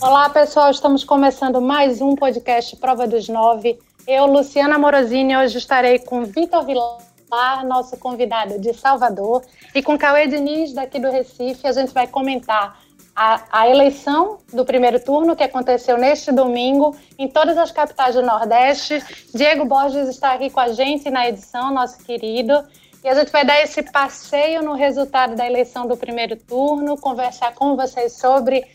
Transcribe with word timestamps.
Olá, 0.00 0.30
pessoal. 0.30 0.70
Estamos 0.70 1.04
começando 1.04 1.60
mais 1.60 2.00
um 2.00 2.14
podcast 2.14 2.76
Prova 2.76 3.06
dos 3.06 3.28
Nove. 3.28 3.78
Eu, 4.06 4.26
Luciana 4.26 4.78
Morosini, 4.78 5.36
hoje 5.36 5.58
estarei 5.58 5.98
com 5.98 6.24
Vitor 6.24 6.64
Vilar, 6.64 7.66
nosso 7.66 7.96
convidado 7.96 8.58
de 8.58 8.72
Salvador, 8.72 9.42
e 9.74 9.82
com 9.82 9.98
Cauê 9.98 10.26
Diniz, 10.26 10.72
daqui 10.72 10.98
do 10.98 11.10
Recife. 11.10 11.66
A 11.66 11.72
gente 11.72 11.92
vai 11.92 12.06
comentar 12.06 12.80
a, 13.14 13.42
a, 13.50 13.68
eleição 13.68 14.38
do 14.52 14.64
primeiro 14.64 14.98
turno, 14.98 15.36
que 15.36 15.42
aconteceu 15.42 15.98
neste 15.98 16.32
domingo, 16.32 16.96
em 17.18 17.28
todas 17.28 17.58
as 17.58 17.70
capitais 17.70 18.14
do 18.14 18.22
Nordeste. 18.22 19.02
Diego 19.34 19.64
Borges 19.64 20.08
está 20.08 20.32
aqui 20.32 20.48
com 20.48 20.60
a 20.60 20.72
gente 20.72 21.10
na 21.10 21.28
edição, 21.28 21.72
nosso 21.72 21.98
querido. 22.04 22.64
E 23.02 23.08
a 23.08 23.14
gente 23.14 23.32
vai 23.32 23.46
dar 23.46 23.62
esse 23.62 23.82
passeio 23.82 24.62
no 24.62 24.74
resultado 24.74 25.34
da 25.34 25.46
eleição 25.46 25.86
do 25.86 25.96
primeiro 25.96 26.36
turno, 26.36 26.98
conversar 26.98 27.54
com 27.54 27.74
vocês 27.74 28.12
sobre 28.12 28.66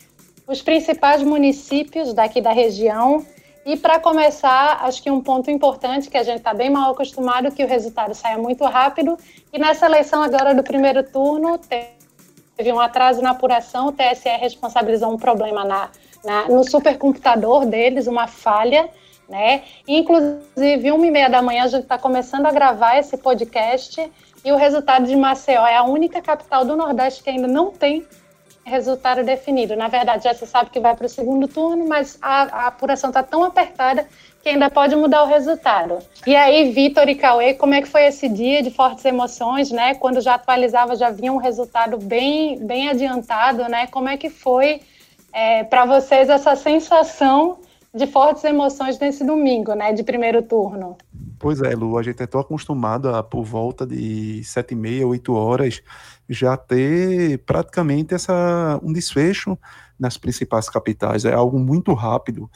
os 0.48 0.60
principais 0.60 1.22
municípios 1.22 2.12
daqui 2.12 2.40
da 2.40 2.52
região. 2.52 3.24
E 3.64 3.76
para 3.76 4.00
começar, 4.00 4.84
acho 4.84 5.00
que 5.00 5.10
um 5.10 5.20
ponto 5.20 5.48
importante 5.48 6.10
que 6.10 6.16
a 6.16 6.24
gente 6.24 6.38
está 6.38 6.52
bem 6.52 6.70
mal 6.70 6.90
acostumado 6.90 7.52
que 7.52 7.64
o 7.64 7.68
resultado 7.68 8.14
saia 8.14 8.36
muito 8.36 8.64
rápido. 8.64 9.16
E 9.52 9.58
nessa 9.58 9.86
eleição 9.86 10.20
agora 10.22 10.54
do 10.54 10.62
primeiro 10.62 11.04
turno 11.04 11.58
teve 11.58 12.72
um 12.72 12.80
atraso 12.80 13.22
na 13.22 13.30
apuração, 13.30 13.88
o 13.88 13.92
TSE 13.92 14.28
responsabilizou 14.40 15.12
um 15.12 15.16
problema 15.16 15.64
na, 15.64 15.90
na 16.24 16.48
no 16.48 16.68
supercomputador 16.68 17.64
deles, 17.64 18.08
uma 18.08 18.26
falha. 18.26 18.88
Né? 19.28 19.64
Inclusive, 19.88 20.92
uma 20.92 21.06
e 21.06 21.10
meia 21.10 21.28
da 21.28 21.42
manhã 21.42 21.64
a 21.64 21.66
gente 21.66 21.82
está 21.82 21.98
começando 21.98 22.46
a 22.46 22.52
gravar 22.52 22.96
esse 22.96 23.16
podcast 23.16 24.10
e 24.44 24.52
o 24.52 24.56
resultado 24.56 25.06
de 25.06 25.16
Maceió 25.16 25.66
é 25.66 25.76
a 25.76 25.82
única 25.82 26.22
capital 26.22 26.64
do 26.64 26.76
Nordeste 26.76 27.24
que 27.24 27.30
ainda 27.30 27.48
não 27.48 27.72
tem 27.72 28.06
resultado 28.66 29.22
definido. 29.22 29.76
Na 29.76 29.88
verdade, 29.88 30.24
já 30.24 30.34
se 30.34 30.46
sabe 30.46 30.70
que 30.70 30.80
vai 30.80 30.94
para 30.94 31.06
o 31.06 31.08
segundo 31.08 31.46
turno, 31.46 31.86
mas 31.88 32.18
a, 32.20 32.42
a 32.42 32.66
apuração 32.66 33.10
está 33.10 33.22
tão 33.22 33.44
apertada 33.44 34.06
que 34.42 34.48
ainda 34.48 34.68
pode 34.68 34.94
mudar 34.94 35.22
o 35.22 35.26
resultado. 35.26 35.98
E 36.26 36.34
aí, 36.34 36.70
Vitor 36.70 37.08
e 37.08 37.14
Cauê, 37.14 37.54
como 37.54 37.74
é 37.74 37.82
que 37.82 37.88
foi 37.88 38.06
esse 38.06 38.28
dia 38.28 38.62
de 38.62 38.70
fortes 38.70 39.04
emoções, 39.04 39.70
né? 39.70 39.94
Quando 39.94 40.20
já 40.20 40.34
atualizava, 40.34 40.96
já 40.96 41.10
vinha 41.10 41.32
um 41.32 41.36
resultado 41.36 41.96
bem, 41.96 42.58
bem 42.58 42.88
adiantado, 42.88 43.68
né? 43.68 43.86
Como 43.86 44.08
é 44.08 44.16
que 44.16 44.30
foi 44.30 44.80
é, 45.32 45.62
para 45.64 45.84
vocês 45.84 46.28
essa 46.28 46.56
sensação 46.56 47.58
de 47.94 48.06
fortes 48.06 48.44
emoções 48.44 48.98
nesse 48.98 49.24
domingo, 49.24 49.74
né? 49.74 49.92
De 49.92 50.02
primeiro 50.02 50.42
turno? 50.42 50.96
Pois 51.38 51.60
é, 51.60 51.74
Lu, 51.74 51.98
a 51.98 52.02
gente 52.02 52.22
é 52.22 52.26
tão 52.26 52.40
acostumado 52.40 53.08
a, 53.08 53.22
por 53.22 53.44
volta 53.44 53.86
de 53.86 54.42
sete 54.44 54.72
e 54.72 54.76
meia, 54.76 55.06
oito 55.06 55.34
horas, 55.34 55.82
já 56.28 56.56
ter 56.56 57.38
praticamente 57.40 58.14
essa, 58.14 58.80
um 58.82 58.92
desfecho 58.92 59.58
nas 59.98 60.16
principais 60.16 60.68
capitais. 60.68 61.24
É 61.24 61.34
algo 61.34 61.58
muito 61.58 61.92
rápido. 61.92 62.50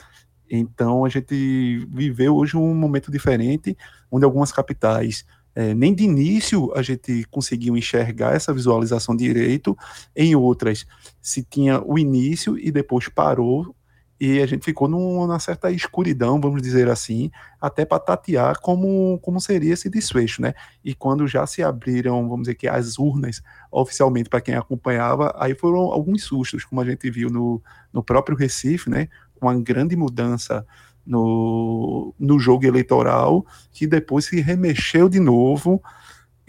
Então, 0.50 1.04
a 1.04 1.08
gente 1.08 1.86
viveu 1.90 2.36
hoje 2.36 2.56
um 2.56 2.74
momento 2.74 3.10
diferente, 3.10 3.76
onde 4.10 4.24
algumas 4.24 4.50
capitais, 4.50 5.24
é, 5.54 5.74
nem 5.74 5.94
de 5.94 6.04
início 6.04 6.72
a 6.74 6.82
gente 6.82 7.24
conseguiu 7.30 7.76
enxergar 7.76 8.34
essa 8.34 8.52
visualização 8.52 9.14
direito, 9.14 9.76
em 10.16 10.34
outras 10.34 10.86
se 11.20 11.42
tinha 11.42 11.82
o 11.84 11.98
início 11.98 12.58
e 12.58 12.70
depois 12.72 13.08
parou 13.08 13.74
e 14.20 14.42
a 14.42 14.46
gente 14.46 14.66
ficou 14.66 14.86
numa 14.86 15.38
certa 15.38 15.70
escuridão, 15.70 16.38
vamos 16.38 16.60
dizer 16.60 16.90
assim, 16.90 17.30
até 17.58 17.86
para 17.86 17.98
tatear 17.98 18.60
como, 18.60 19.18
como 19.20 19.40
seria 19.40 19.72
esse 19.72 19.88
desfecho, 19.88 20.42
né? 20.42 20.52
E 20.84 20.94
quando 20.94 21.26
já 21.26 21.46
se 21.46 21.62
abriram, 21.62 22.28
vamos 22.28 22.42
dizer 22.42 22.54
que 22.56 22.68
as 22.68 22.98
urnas 22.98 23.42
oficialmente 23.72 24.28
para 24.28 24.42
quem 24.42 24.54
acompanhava, 24.54 25.34
aí 25.38 25.54
foram 25.54 25.78
alguns 25.78 26.22
sustos, 26.24 26.66
como 26.66 26.82
a 26.82 26.84
gente 26.84 27.10
viu 27.10 27.30
no, 27.30 27.62
no 27.90 28.02
próprio 28.02 28.36
Recife, 28.36 28.90
né? 28.90 29.08
Uma 29.40 29.58
grande 29.58 29.96
mudança 29.96 30.66
no, 31.06 32.14
no 32.18 32.38
jogo 32.38 32.66
eleitoral, 32.66 33.46
que 33.72 33.86
depois 33.86 34.26
se 34.26 34.38
remexeu 34.42 35.08
de 35.08 35.18
novo 35.18 35.82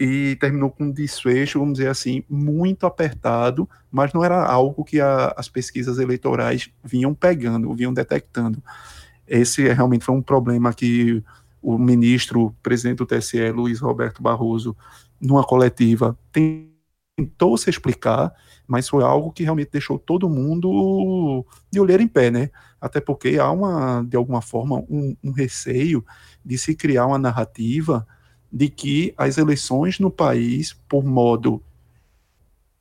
e 0.04 0.34
terminou 0.34 0.68
com 0.68 0.82
um 0.82 0.90
desfecho, 0.90 1.60
vamos 1.60 1.74
dizer 1.74 1.88
assim, 1.88 2.24
muito 2.28 2.86
apertado, 2.86 3.70
mas 3.88 4.12
não 4.12 4.24
era 4.24 4.44
algo 4.44 4.82
que 4.82 5.00
a, 5.00 5.32
as 5.36 5.48
pesquisas 5.48 5.96
eleitorais 5.96 6.68
vinham 6.82 7.14
pegando, 7.14 7.72
vinham 7.72 7.94
detectando. 7.94 8.60
Esse 9.28 9.62
realmente 9.72 10.04
foi 10.04 10.12
um 10.16 10.20
problema 10.20 10.74
que 10.74 11.22
o 11.62 11.78
ministro, 11.78 12.52
presidente 12.60 12.98
do 12.98 13.06
TSE, 13.06 13.52
Luiz 13.52 13.78
Roberto 13.78 14.20
Barroso, 14.20 14.76
numa 15.20 15.44
coletiva, 15.44 16.18
tentou 16.32 17.56
se 17.56 17.70
explicar, 17.70 18.32
mas 18.66 18.88
foi 18.88 19.04
algo 19.04 19.30
que 19.30 19.44
realmente 19.44 19.70
deixou 19.70 20.00
todo 20.00 20.28
mundo 20.28 21.46
de 21.70 21.78
olhar 21.78 22.00
em 22.00 22.08
pé, 22.08 22.28
né? 22.28 22.50
Até 22.80 23.00
porque 23.00 23.38
há 23.38 23.52
uma, 23.52 24.02
de 24.02 24.16
alguma 24.16 24.42
forma, 24.42 24.78
um, 24.90 25.16
um 25.22 25.30
receio 25.30 26.04
de 26.44 26.58
se 26.58 26.74
criar 26.74 27.06
uma 27.06 27.18
narrativa 27.18 28.04
de 28.52 28.68
que 28.68 29.14
as 29.16 29.38
eleições 29.38 29.98
no 29.98 30.10
país, 30.10 30.74
por 30.88 31.02
modo 31.02 31.62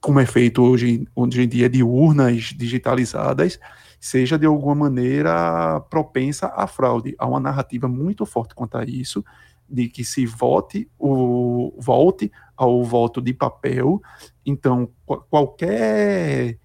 como 0.01 0.19
é 0.19 0.25
feito 0.25 0.63
hoje, 0.63 1.07
hoje 1.15 1.43
em 1.43 1.47
dia 1.47 1.69
de 1.69 1.83
urnas 1.83 2.45
digitalizadas, 2.57 3.59
seja 3.99 4.37
de 4.37 4.47
alguma 4.47 4.73
maneira 4.73 5.79
propensa 5.81 6.47
à 6.47 6.65
fraude. 6.65 7.15
Há 7.19 7.27
uma 7.27 7.39
narrativa 7.39 7.87
muito 7.87 8.25
forte 8.25 8.55
quanto 8.55 8.77
a 8.77 8.83
isso, 8.83 9.23
de 9.69 9.87
que 9.87 10.03
se 10.03 10.25
vote 10.25 10.89
o 10.97 11.71
volte 11.77 12.31
ao 12.57 12.83
voto 12.83 13.21
de 13.21 13.31
papel. 13.31 14.01
Então, 14.45 14.89
qualquer 15.29 16.57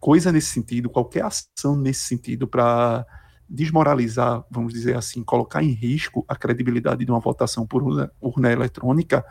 coisa 0.00 0.32
nesse 0.32 0.48
sentido, 0.48 0.90
qualquer 0.90 1.24
ação 1.24 1.76
nesse 1.76 2.00
sentido 2.06 2.48
para 2.48 3.06
desmoralizar, 3.52 4.42
vamos 4.50 4.72
dizer 4.72 4.96
assim, 4.96 5.22
colocar 5.22 5.62
em 5.62 5.72
risco 5.72 6.24
a 6.26 6.34
credibilidade 6.34 7.04
de 7.04 7.10
uma 7.10 7.20
votação 7.20 7.66
por 7.66 7.82
urna, 7.82 8.10
urna 8.18 8.50
eletrônica, 8.50 9.22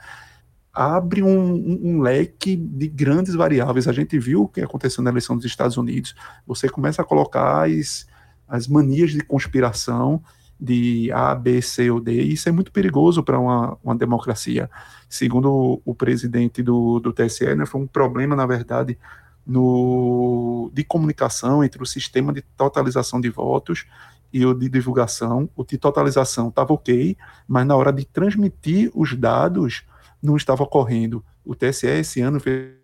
abre 0.72 1.24
um, 1.24 1.54
um, 1.54 1.80
um, 1.84 2.02
leque 2.02 2.56
de 2.56 2.88
grandes 2.88 3.34
variáveis. 3.34 3.88
A 3.88 3.92
gente 3.92 4.18
viu 4.20 4.44
o 4.44 4.48
que 4.48 4.62
aconteceu 4.62 5.04
na 5.04 5.10
eleição 5.10 5.36
dos 5.36 5.46
Estados 5.46 5.76
Unidos. 5.76 6.16
Você 6.46 6.70
começa 6.70 7.02
a 7.02 7.06
colocar 7.06 7.68
as, 7.68 8.06
as 8.48 8.68
manias 8.68 9.12
de 9.12 9.22
conspiração 9.22 10.22
de 10.60 11.12
A, 11.12 11.34
B, 11.34 11.60
C 11.60 11.90
ou 11.90 12.00
D, 12.00 12.22
e 12.22 12.34
isso 12.34 12.48
é 12.48 12.52
muito 12.52 12.72
perigoso 12.72 13.24
para 13.24 13.40
uma, 13.40 13.76
uma 13.84 13.96
democracia. 13.96 14.70
Segundo 15.10 15.52
o, 15.52 15.82
o 15.84 15.96
presidente 15.96 16.62
do, 16.62 17.00
do 17.00 17.12
TSE, 17.12 17.56
né, 17.56 17.66
foi 17.66 17.82
um 17.82 17.88
problema, 17.88 18.36
na 18.36 18.46
verdade, 18.46 19.00
no, 19.46 20.72
de 20.74 20.84
comunicação 20.84 21.64
entre 21.64 21.82
o 21.82 21.86
sistema 21.86 22.32
de 22.32 22.42
totalização 22.42 23.20
de 23.20 23.30
votos 23.30 23.86
e 24.32 24.46
o 24.46 24.54
de 24.54 24.70
divulgação. 24.70 25.50
O 25.56 25.64
de 25.64 25.78
totalização 25.78 26.50
estava 26.50 26.74
ok, 26.74 27.18
mas 27.48 27.66
na 27.66 27.76
hora 27.76 27.92
de 27.92 28.06
transmitir 28.06 28.92
os 28.94 29.16
dados 29.16 29.84
não 30.22 30.38
estava 30.38 30.64
ocorrendo. 30.64 31.24
O 31.44 31.56
TSE 31.56 31.88
esse 31.88 32.22
ano 32.22 32.40
fez 32.40 32.76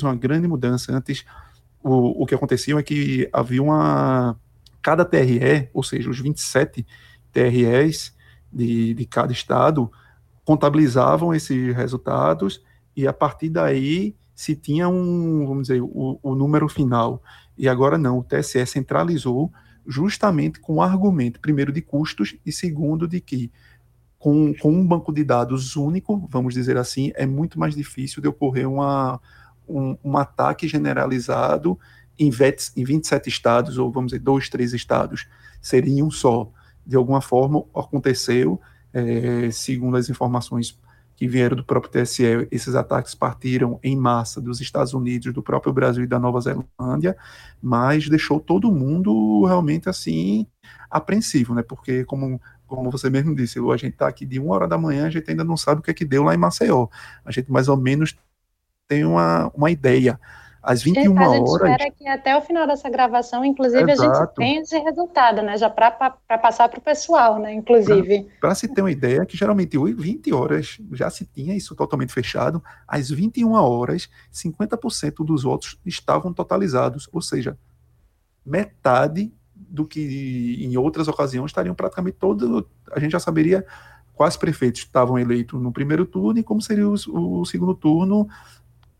uma 0.00 0.14
grande 0.14 0.46
mudança. 0.46 0.92
Antes, 0.92 1.24
o, 1.82 2.22
o 2.22 2.26
que 2.26 2.34
acontecia 2.34 2.78
é 2.78 2.82
que 2.82 3.28
havia 3.32 3.62
uma. 3.62 4.38
Cada 4.80 5.04
TRE, 5.04 5.68
ou 5.74 5.82
seja, 5.82 6.08
os 6.08 6.20
27 6.20 6.86
TREs 7.32 8.16
de, 8.50 8.94
de 8.94 9.04
cada 9.04 9.32
estado, 9.32 9.90
contabilizavam 10.44 11.34
esses 11.34 11.74
resultados 11.74 12.62
e 12.96 13.06
a 13.06 13.12
partir 13.12 13.50
daí 13.50 14.16
se 14.38 14.54
tinha 14.54 14.88
um, 14.88 15.44
vamos 15.44 15.66
dizer, 15.66 15.82
o, 15.82 16.16
o 16.22 16.32
número 16.32 16.68
final. 16.68 17.20
E 17.58 17.68
agora 17.68 17.98
não, 17.98 18.20
o 18.20 18.22
TSE 18.22 18.64
centralizou 18.66 19.52
justamente 19.84 20.60
com 20.60 20.76
o 20.76 20.80
argumento, 20.80 21.40
primeiro, 21.40 21.72
de 21.72 21.82
custos 21.82 22.36
e 22.46 22.52
segundo, 22.52 23.08
de 23.08 23.20
que 23.20 23.50
com, 24.16 24.54
com 24.54 24.70
um 24.70 24.86
banco 24.86 25.12
de 25.12 25.24
dados 25.24 25.74
único, 25.74 26.24
vamos 26.30 26.54
dizer 26.54 26.76
assim, 26.76 27.10
é 27.16 27.26
muito 27.26 27.58
mais 27.58 27.74
difícil 27.74 28.22
de 28.22 28.28
ocorrer 28.28 28.70
uma, 28.70 29.20
um, 29.68 29.96
um 30.04 30.16
ataque 30.16 30.68
generalizado 30.68 31.76
em, 32.16 32.30
em 32.76 32.84
27 32.84 33.28
estados, 33.28 33.76
ou 33.76 33.90
vamos 33.90 34.12
dizer, 34.12 34.22
dois, 34.22 34.48
três 34.48 34.72
estados, 34.72 35.26
seria 35.60 36.04
um 36.04 36.12
só. 36.12 36.48
De 36.86 36.94
alguma 36.94 37.20
forma, 37.20 37.64
aconteceu, 37.74 38.60
é, 38.92 39.50
segundo 39.50 39.96
as 39.96 40.08
informações 40.08 40.78
que 41.18 41.26
vieram 41.26 41.56
do 41.56 41.64
próprio 41.64 41.90
TSE, 41.90 42.46
esses 42.48 42.76
ataques 42.76 43.12
partiram 43.12 43.80
em 43.82 43.96
massa 43.96 44.40
dos 44.40 44.60
Estados 44.60 44.94
Unidos, 44.94 45.34
do 45.34 45.42
próprio 45.42 45.72
Brasil 45.72 46.04
e 46.04 46.06
da 46.06 46.16
Nova 46.16 46.40
Zelândia, 46.40 47.16
mas 47.60 48.08
deixou 48.08 48.38
todo 48.38 48.70
mundo 48.70 49.44
realmente 49.44 49.88
assim 49.88 50.46
apreensivo, 50.88 51.56
né? 51.56 51.62
Porque 51.62 52.04
como 52.04 52.40
como 52.68 52.88
você 52.90 53.10
mesmo 53.10 53.34
disse, 53.34 53.58
a 53.58 53.76
gente 53.76 53.94
está 53.94 54.06
aqui 54.06 54.24
de 54.24 54.38
uma 54.38 54.54
hora 54.54 54.68
da 54.68 54.78
manhã, 54.78 55.06
a 55.06 55.10
gente 55.10 55.28
ainda 55.28 55.42
não 55.42 55.56
sabe 55.56 55.80
o 55.80 55.82
que 55.82 55.90
é 55.90 55.94
que 55.94 56.04
deu 56.04 56.22
lá 56.22 56.34
em 56.34 56.38
Maceió. 56.38 56.86
A 57.24 57.32
gente 57.32 57.50
mais 57.50 57.66
ou 57.66 57.76
menos 57.76 58.16
tem 58.86 59.04
uma, 59.04 59.50
uma 59.54 59.70
ideia. 59.70 60.20
Às 60.68 60.82
21 60.82 61.16
horas. 61.16 61.32
A 61.32 61.36
gente 61.36 61.48
horas, 61.48 61.70
espera 61.70 61.90
que 61.90 62.06
até 62.06 62.36
o 62.36 62.42
final 62.42 62.66
dessa 62.66 62.90
gravação, 62.90 63.42
inclusive, 63.42 63.90
Exato. 63.90 64.10
a 64.10 64.18
gente 64.18 64.34
tenha 64.34 64.60
esse 64.60 64.78
resultado, 64.78 65.40
né? 65.40 65.56
Já 65.56 65.70
para 65.70 65.90
passar 65.90 66.68
para 66.68 66.78
o 66.78 66.82
pessoal, 66.82 67.38
né? 67.38 67.54
Inclusive. 67.54 68.28
Para 68.38 68.54
se 68.54 68.68
ter 68.68 68.82
uma 68.82 68.90
ideia, 68.90 69.24
que 69.24 69.34
geralmente 69.34 69.78
20 69.78 70.30
horas 70.34 70.78
já 70.92 71.08
se 71.08 71.24
tinha 71.24 71.56
isso 71.56 71.74
totalmente 71.74 72.12
fechado, 72.12 72.62
às 72.86 73.08
21 73.08 73.52
horas, 73.52 74.10
50% 74.30 75.24
dos 75.24 75.42
votos 75.42 75.80
estavam 75.86 76.34
totalizados, 76.34 77.08
ou 77.10 77.22
seja, 77.22 77.56
metade 78.44 79.32
do 79.56 79.86
que 79.86 80.58
em 80.60 80.76
outras 80.76 81.08
ocasiões 81.08 81.50
estariam 81.50 81.74
praticamente 81.74 82.18
todos, 82.18 82.64
a 82.92 83.00
gente 83.00 83.12
já 83.12 83.20
saberia 83.20 83.64
quais 84.14 84.36
prefeitos 84.36 84.82
estavam 84.82 85.18
eleitos 85.18 85.60
no 85.60 85.72
primeiro 85.72 86.04
turno 86.04 86.40
e 86.40 86.42
como 86.42 86.60
seria 86.60 86.86
o, 86.86 87.40
o 87.40 87.44
segundo 87.46 87.74
turno, 87.74 88.28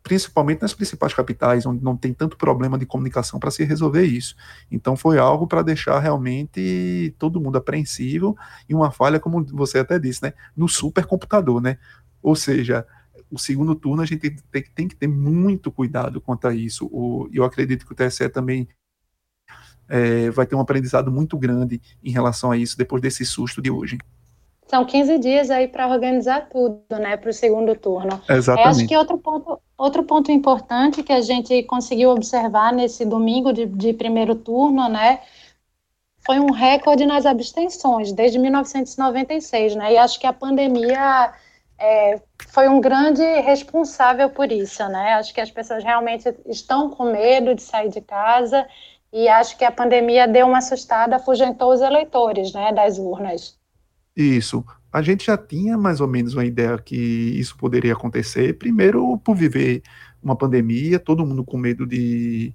principalmente 0.03 0.63
nas 0.63 0.73
principais 0.73 1.13
capitais, 1.13 1.67
onde 1.67 1.83
não 1.83 1.97
tem 1.97 2.13
tanto 2.13 2.37
problema 2.37 2.79
de 2.79 2.87
comunicação 2.87 3.39
para 3.39 3.51
se 3.51 3.65
resolver 3.65 4.05
isso. 4.05 4.35
Então 4.71 4.97
foi 4.97 5.19
algo 5.19 5.47
para 5.47 5.63
deixar 5.63 5.99
realmente 5.99 7.15
todo 7.19 7.41
mundo 7.41 7.59
apreensivo 7.59 8.37
e 8.69 8.75
uma 8.75 8.91
falha, 8.91 9.21
como 9.21 9.45
você 9.45 9.79
até 9.79 9.99
disse, 9.99 10.23
né, 10.23 10.33
no 10.57 10.69
supercomputador, 10.69 11.61
né? 11.61 11.79
Ou 12.23 12.35
seja, 12.35 12.87
o 13.31 13.39
segundo 13.39 13.75
turno 13.75 14.03
a 14.03 14.07
gente 14.07 14.31
tem, 14.51 14.63
tem 14.75 14.89
que 14.89 14.97
ter 14.97 15.07
muito 15.07 15.71
cuidado 15.71 16.21
quanto 16.21 16.49
a 16.49 16.55
isso. 16.55 16.87
O, 16.87 17.29
eu 17.33 17.45
acredito 17.45 17.87
que 17.87 17.93
o 17.93 17.95
TSE 17.95 18.29
também 18.29 18.69
é, 19.89 20.31
vai 20.31 20.47
ter 20.47 20.55
um 20.55 20.61
aprendizado 20.61 21.11
muito 21.11 21.37
grande 21.39 21.81
em 22.03 22.11
relação 22.11 22.51
a 22.51 22.57
isso 22.57 22.77
depois 22.77 23.03
desse 23.03 23.25
susto 23.25 23.61
de 23.61 23.71
hoje. 23.71 23.99
São 24.69 24.85
15 24.85 25.19
dias 25.19 25.51
aí 25.51 25.67
para 25.67 25.89
organizar 25.89 26.49
tudo, 26.51 26.83
né, 26.91 27.17
para 27.17 27.31
o 27.31 27.33
segundo 27.33 27.75
turno. 27.75 28.21
Exatamente. 28.29 28.67
Eu 28.67 28.71
acho 28.71 28.87
que 28.87 28.97
outro 28.97 29.19
ponto, 29.19 29.61
outro 29.79 30.03
ponto 30.05 30.31
importante 30.31 31.03
que 31.03 31.13
a 31.13 31.23
gente 31.23 31.63
conseguiu 31.63 32.11
observar 32.11 32.71
nesse 32.71 33.07
domingo 33.07 33.51
de, 33.51 33.65
de 33.65 33.95
primeiro 33.95 34.35
turno, 34.35 34.87
né, 34.87 35.21
foi 36.27 36.39
um 36.39 36.53
recorde 36.53 37.07
nas 37.07 37.25
abstenções 37.25 38.13
desde 38.13 38.39
1996, 38.39 39.75
né, 39.75 39.95
e 39.95 39.97
acho 39.97 40.21
que 40.21 40.27
a 40.27 40.35
pandemia 40.35 41.33
é, 41.79 42.21
foi 42.49 42.69
um 42.69 42.79
grande 42.79 43.23
responsável 43.41 44.29
por 44.29 44.53
isso, 44.53 44.87
né, 44.89 45.15
acho 45.15 45.33
que 45.33 45.41
as 45.41 45.51
pessoas 45.51 45.83
realmente 45.83 46.29
estão 46.45 46.91
com 46.91 47.05
medo 47.05 47.55
de 47.55 47.63
sair 47.63 47.89
de 47.89 48.03
casa 48.03 48.69
e 49.11 49.27
acho 49.29 49.57
que 49.57 49.65
a 49.65 49.73
pandemia 49.73 50.29
deu 50.29 50.47
uma 50.47 50.59
assustada, 50.59 51.17
afugentou 51.17 51.73
os 51.73 51.81
eleitores, 51.81 52.53
né, 52.53 52.71
das 52.71 52.99
urnas. 52.99 53.58
Isso. 54.19 54.65
A 54.93 55.01
gente 55.01 55.27
já 55.27 55.39
tinha 55.39 55.79
mais 55.79 56.01
ou 56.01 56.09
menos 56.09 56.35
uma 56.35 56.45
ideia 56.45 56.77
que 56.77 56.97
isso 56.97 57.57
poderia 57.57 57.93
acontecer. 57.93 58.59
Primeiro, 58.59 59.17
por 59.19 59.37
viver 59.37 59.81
uma 60.21 60.35
pandemia, 60.35 60.99
todo 60.99 61.25
mundo 61.25 61.45
com 61.45 61.57
medo 61.57 61.87
de, 61.87 62.53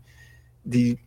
de, 0.66 1.00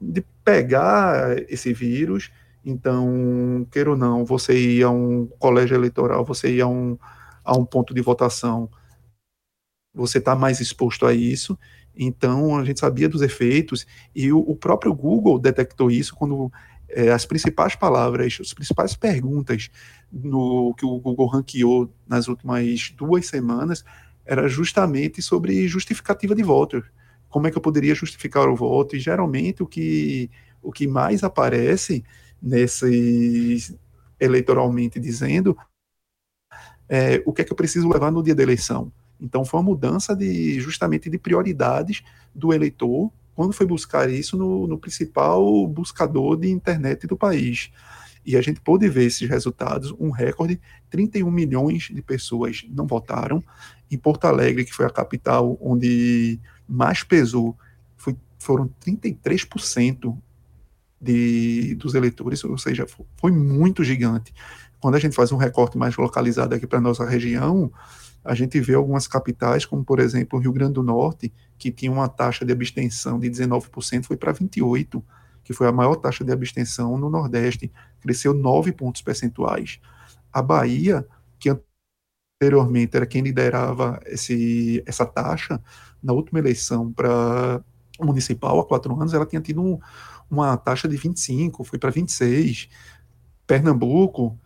de 0.00 0.24
pegar 0.42 1.36
esse 1.50 1.74
vírus. 1.74 2.30
Então, 2.64 3.66
queira 3.70 3.90
ou 3.90 3.96
não, 3.98 4.24
você 4.24 4.58
ia 4.58 4.86
a 4.86 4.90
um 4.90 5.26
colégio 5.38 5.74
eleitoral, 5.74 6.24
você 6.24 6.54
ia 6.56 6.64
a 6.64 6.68
um, 6.68 6.98
a 7.44 7.56
um 7.58 7.64
ponto 7.66 7.92
de 7.92 8.00
votação, 8.00 8.70
você 9.94 10.18
está 10.18 10.34
mais 10.34 10.58
exposto 10.58 11.04
a 11.04 11.12
isso. 11.12 11.58
Então, 11.94 12.56
a 12.56 12.64
gente 12.64 12.80
sabia 12.80 13.08
dos 13.08 13.20
efeitos, 13.22 13.86
e 14.14 14.32
o, 14.32 14.38
o 14.38 14.56
próprio 14.56 14.94
Google 14.94 15.38
detectou 15.38 15.90
isso 15.90 16.14
quando 16.14 16.50
é, 16.88 17.10
as 17.10 17.26
principais 17.26 17.74
palavras, 17.74 18.38
as 18.40 18.54
principais 18.54 18.96
perguntas 18.96 19.70
no 20.10 20.74
que 20.74 20.86
o 20.86 20.98
Google 20.98 21.26
ranqueou 21.26 21.92
nas 22.06 22.28
últimas 22.28 22.90
duas 22.96 23.26
semanas 23.26 23.84
era 24.24 24.48
justamente 24.48 25.22
sobre 25.22 25.66
justificativa 25.68 26.34
de 26.34 26.42
voto. 26.42 26.82
Como 27.28 27.46
é 27.46 27.50
que 27.50 27.58
eu 27.58 27.62
poderia 27.62 27.94
justificar 27.94 28.48
o 28.48 28.56
voto? 28.56 28.96
E 28.96 29.00
geralmente 29.00 29.62
o 29.62 29.66
que, 29.66 30.30
o 30.62 30.72
que 30.72 30.86
mais 30.86 31.22
aparece 31.22 32.04
nesses 32.40 33.76
eleitoralmente 34.20 34.98
dizendo 34.98 35.56
é 36.88 37.22
o 37.26 37.32
que 37.32 37.42
é 37.42 37.44
que 37.44 37.52
eu 37.52 37.56
preciso 37.56 37.88
levar 37.88 38.10
no 38.10 38.22
dia 38.22 38.34
da 38.34 38.42
eleição. 38.42 38.90
Então 39.20 39.44
foi 39.44 39.60
uma 39.60 39.66
mudança 39.66 40.14
de 40.16 40.60
justamente 40.60 41.10
de 41.10 41.18
prioridades 41.18 42.02
do 42.34 42.52
eleitor 42.52 43.10
quando 43.38 43.52
foi 43.52 43.66
buscar 43.66 44.10
isso 44.10 44.36
no, 44.36 44.66
no 44.66 44.76
principal 44.76 45.64
buscador 45.68 46.36
de 46.36 46.50
internet 46.50 47.06
do 47.06 47.16
país. 47.16 47.70
E 48.26 48.36
a 48.36 48.42
gente 48.42 48.60
pôde 48.60 48.88
ver 48.88 49.04
esses 49.04 49.28
resultados, 49.28 49.94
um 49.96 50.10
recorde, 50.10 50.60
31 50.90 51.30
milhões 51.30 51.84
de 51.84 52.02
pessoas 52.02 52.66
não 52.68 52.84
votaram. 52.84 53.40
Em 53.88 53.96
Porto 53.96 54.24
Alegre, 54.24 54.64
que 54.64 54.74
foi 54.74 54.86
a 54.86 54.90
capital 54.90 55.56
onde 55.60 56.40
mais 56.68 57.04
pesou, 57.04 57.56
foi, 57.96 58.16
foram 58.40 58.68
33% 58.84 60.18
de, 61.00 61.76
dos 61.76 61.94
eleitores, 61.94 62.42
ou 62.42 62.58
seja, 62.58 62.88
foi 63.20 63.30
muito 63.30 63.84
gigante. 63.84 64.34
Quando 64.80 64.96
a 64.96 64.98
gente 64.98 65.14
faz 65.14 65.30
um 65.30 65.36
recorte 65.36 65.78
mais 65.78 65.96
localizado 65.96 66.56
aqui 66.56 66.66
para 66.66 66.78
a 66.78 66.82
nossa 66.82 67.08
região, 67.08 67.70
a 68.28 68.34
gente 68.34 68.60
vê 68.60 68.74
algumas 68.74 69.08
capitais, 69.08 69.64
como 69.64 69.82
por 69.82 69.98
exemplo 69.98 70.38
o 70.38 70.42
Rio 70.42 70.52
Grande 70.52 70.74
do 70.74 70.82
Norte, 70.82 71.32
que 71.58 71.72
tinha 71.72 71.90
uma 71.90 72.08
taxa 72.08 72.44
de 72.44 72.52
abstenção 72.52 73.18
de 73.18 73.30
19%, 73.30 74.04
foi 74.04 74.18
para 74.18 74.34
28%, 74.34 75.02
que 75.42 75.54
foi 75.54 75.66
a 75.66 75.72
maior 75.72 75.96
taxa 75.96 76.22
de 76.22 76.30
abstenção 76.30 76.98
no 76.98 77.08
Nordeste, 77.08 77.72
cresceu 78.00 78.34
9 78.34 78.72
pontos 78.72 79.00
percentuais. 79.00 79.80
A 80.30 80.42
Bahia, 80.42 81.06
que 81.38 81.48
anteriormente 82.38 82.94
era 82.98 83.06
quem 83.06 83.22
liderava 83.22 83.98
esse, 84.04 84.82
essa 84.86 85.06
taxa, 85.06 85.58
na 86.02 86.12
última 86.12 86.38
eleição 86.38 86.92
para 86.92 87.64
municipal, 87.98 88.60
há 88.60 88.66
quatro 88.66 88.94
anos, 89.00 89.14
ela 89.14 89.24
tinha 89.24 89.40
tido 89.40 89.62
um, 89.62 89.78
uma 90.30 90.54
taxa 90.58 90.86
de 90.86 90.98
25, 90.98 91.64
foi 91.64 91.78
para 91.78 91.90
26. 91.90 92.68
Pernambuco 93.46 94.38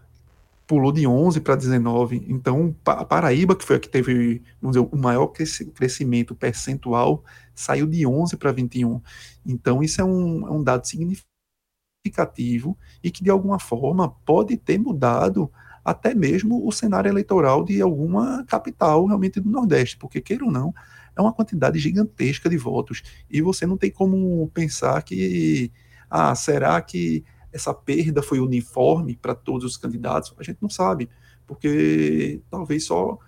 pulou 0.67 0.93
de 0.93 1.07
11 1.07 1.41
para 1.41 1.57
19. 1.57 2.25
Então, 2.29 2.75
a 2.87 3.05
Paraíba, 3.05 3.57
que 3.57 3.65
foi 3.65 3.77
a 3.77 3.81
que 3.81 3.89
teve 3.89 4.43
vamos 4.61 4.77
dizer, 4.77 4.89
o 4.93 4.97
maior 4.97 5.29
crescimento 5.75 6.35
percentual, 6.35 7.25
saiu 7.55 7.87
de 7.87 8.07
11 8.07 8.37
para 8.37 8.53
21. 8.53 9.01
Então, 9.45 9.83
isso 9.83 10.01
é 10.01 10.05
um, 10.05 10.47
é 10.47 10.51
um 10.51 10.63
dado 10.63 10.87
significativo 10.87 12.77
e 13.03 13.11
que, 13.11 13.23
de 13.23 13.31
alguma 13.31 13.59
forma, 13.59 14.09
pode 14.25 14.57
ter 14.57 14.79
mudado 14.79 15.51
até 15.85 16.15
mesmo 16.15 16.67
o 16.67 16.73
cenário 16.73 17.09
eleitoral 17.09 17.65
de 17.65 17.81
alguma 17.83 18.45
capital 18.45 19.05
realmente 19.07 19.41
do 19.41 19.51
Nordeste, 19.51 19.97
porque, 19.97 20.21
queira 20.21 20.45
ou 20.45 20.51
não, 20.51 20.73
é 21.17 21.21
uma 21.21 21.33
quantidade 21.33 21.79
gigantesca 21.79 22.49
de 22.49 22.57
votos 22.57 23.03
e 23.29 23.43
você 23.43 23.67
não 23.67 23.77
tem 23.77 23.91
como 23.91 24.49
pensar 24.55 25.03
que, 25.03 25.71
ah, 26.09 26.35
será 26.35 26.81
que 26.81 27.25
essa 27.53 27.75
perda 27.75 28.23
foi 28.23 28.41
uniforme 28.41 29.17
para 29.17 29.35
todos 29.35 29.65
os 29.65 29.77
candidatos? 29.77 30.35
A 30.39 30.43
gente 30.43 30.59
não 30.61 30.71
sabe, 30.71 31.09
porque 31.47 32.41
talvez 32.51 32.85
só 32.85 33.19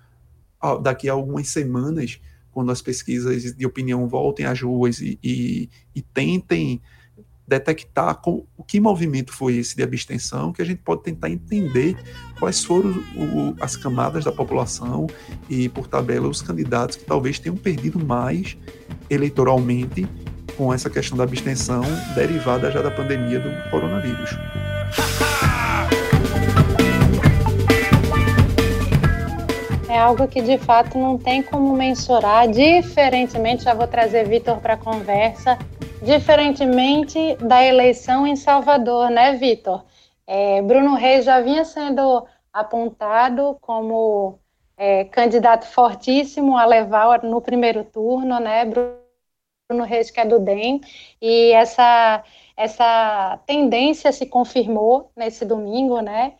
daqui 0.82 1.08
a 1.08 1.12
algumas 1.12 1.48
semanas, 1.48 2.20
quando 2.50 2.72
as 2.72 2.80
pesquisas 2.80 3.54
de 3.54 3.66
opinião 3.66 4.08
voltem 4.08 4.46
às 4.46 4.60
ruas 4.60 5.00
e, 5.00 5.18
e, 5.22 5.68
e 5.94 6.00
tentem 6.00 6.80
detectar 7.46 8.20
com, 8.22 8.46
o 8.56 8.64
que 8.64 8.80
movimento 8.80 9.32
foi 9.32 9.56
esse 9.56 9.76
de 9.76 9.82
abstenção, 9.82 10.52
que 10.52 10.62
a 10.62 10.64
gente 10.64 10.78
pode 10.78 11.02
tentar 11.02 11.28
entender 11.28 11.96
quais 12.38 12.64
foram 12.64 12.90
o, 13.14 13.54
as 13.60 13.76
camadas 13.76 14.24
da 14.24 14.32
população 14.32 15.06
e, 15.48 15.68
por 15.68 15.86
tabela, 15.86 16.26
os 16.26 16.40
candidatos 16.40 16.96
que 16.96 17.04
talvez 17.04 17.38
tenham 17.38 17.56
perdido 17.56 18.02
mais 18.02 18.56
eleitoralmente 19.10 20.08
com 20.56 20.72
essa 20.72 20.88
questão 20.88 21.16
da 21.16 21.24
abstenção 21.24 21.82
derivada 22.14 22.70
já 22.70 22.80
da 22.80 22.90
pandemia 22.90 23.40
do 23.40 23.70
coronavírus. 23.70 24.30
É 29.88 29.98
algo 29.98 30.26
que 30.26 30.42
de 30.42 30.58
fato 30.58 30.98
não 30.98 31.16
tem 31.16 31.42
como 31.42 31.72
mensurar, 31.76 32.48
diferentemente, 32.48 33.64
já 33.64 33.74
vou 33.74 33.86
trazer 33.86 34.26
Vitor 34.26 34.58
para 34.58 34.74
a 34.74 34.76
conversa, 34.76 35.56
diferentemente 36.02 37.36
da 37.36 37.64
eleição 37.64 38.26
em 38.26 38.34
Salvador, 38.34 39.08
né, 39.10 39.34
Vitor? 39.34 39.84
É, 40.26 40.60
Bruno 40.62 40.94
Reis 40.94 41.24
já 41.24 41.40
vinha 41.40 41.64
sendo 41.64 42.26
apontado 42.52 43.56
como 43.60 44.38
é, 44.76 45.04
candidato 45.04 45.66
fortíssimo 45.66 46.56
a 46.56 46.64
levar 46.64 47.22
no 47.22 47.40
primeiro 47.40 47.84
turno, 47.84 48.40
né? 48.40 48.64
Bruno 48.64 49.03
Bruno 49.68 49.84
Reis, 49.84 50.10
que 50.10 50.20
é 50.20 50.26
do 50.26 50.38
DEM, 50.38 50.80
e 51.22 51.52
essa, 51.52 52.22
essa 52.54 53.40
tendência 53.46 54.12
se 54.12 54.26
confirmou 54.26 55.10
nesse 55.16 55.44
domingo, 55.44 56.00
né? 56.00 56.34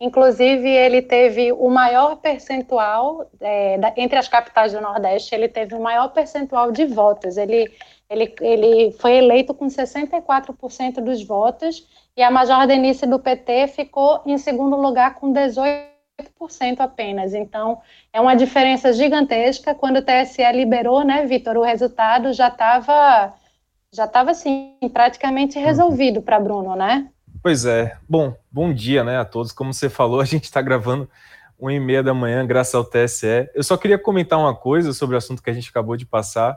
Inclusive, 0.00 0.68
ele 0.68 1.02
teve 1.02 1.50
o 1.52 1.68
maior 1.68 2.16
percentual, 2.16 3.28
é, 3.40 3.78
da, 3.78 3.92
entre 3.96 4.16
as 4.16 4.28
capitais 4.28 4.72
do 4.72 4.80
Nordeste, 4.80 5.34
ele 5.34 5.48
teve 5.48 5.74
o 5.74 5.80
maior 5.80 6.12
percentual 6.12 6.70
de 6.70 6.84
votos. 6.84 7.36
Ele, 7.36 7.68
ele, 8.08 8.32
ele 8.40 8.92
foi 8.92 9.16
eleito 9.16 9.52
com 9.52 9.66
64% 9.66 11.00
dos 11.00 11.24
votos, 11.24 11.84
e 12.16 12.22
a 12.22 12.30
Major 12.30 12.64
Denise 12.68 13.06
do 13.06 13.18
PT 13.18 13.66
ficou 13.68 14.22
em 14.24 14.38
segundo 14.38 14.76
lugar 14.76 15.16
com 15.16 15.32
18%. 15.32 15.87
8% 16.20 16.80
apenas. 16.80 17.32
Então, 17.32 17.80
é 18.12 18.20
uma 18.20 18.34
diferença 18.34 18.92
gigantesca. 18.92 19.74
Quando 19.74 19.98
o 19.98 20.02
TSE 20.02 20.42
liberou, 20.52 21.04
né, 21.04 21.24
Vitor, 21.26 21.56
o 21.56 21.62
resultado 21.62 22.32
já 22.32 22.48
estava 22.48 23.34
já 23.90 24.04
estava 24.04 24.32
assim, 24.32 24.76
praticamente 24.92 25.56
uhum. 25.56 25.64
resolvido 25.64 26.20
para 26.20 26.38
Bruno, 26.38 26.76
né? 26.76 27.08
Pois 27.42 27.64
é. 27.64 27.96
Bom, 28.06 28.36
bom 28.52 28.70
dia, 28.70 29.02
né, 29.02 29.16
a 29.16 29.24
todos. 29.24 29.50
Como 29.50 29.72
você 29.72 29.88
falou, 29.88 30.20
a 30.20 30.26
gente 30.26 30.44
está 30.44 30.60
gravando 30.60 31.08
uma 31.58 31.72
e 31.72 31.80
meia 31.80 32.02
da 32.02 32.12
manhã, 32.12 32.46
graças 32.46 32.74
ao 32.74 32.84
TSE. 32.84 33.48
Eu 33.54 33.62
só 33.62 33.76
queria 33.76 33.98
comentar 33.98 34.38
uma 34.38 34.54
coisa 34.54 34.92
sobre 34.92 35.14
o 35.14 35.18
assunto 35.18 35.42
que 35.42 35.50
a 35.50 35.52
gente 35.52 35.70
acabou 35.70 35.96
de 35.96 36.04
passar, 36.04 36.56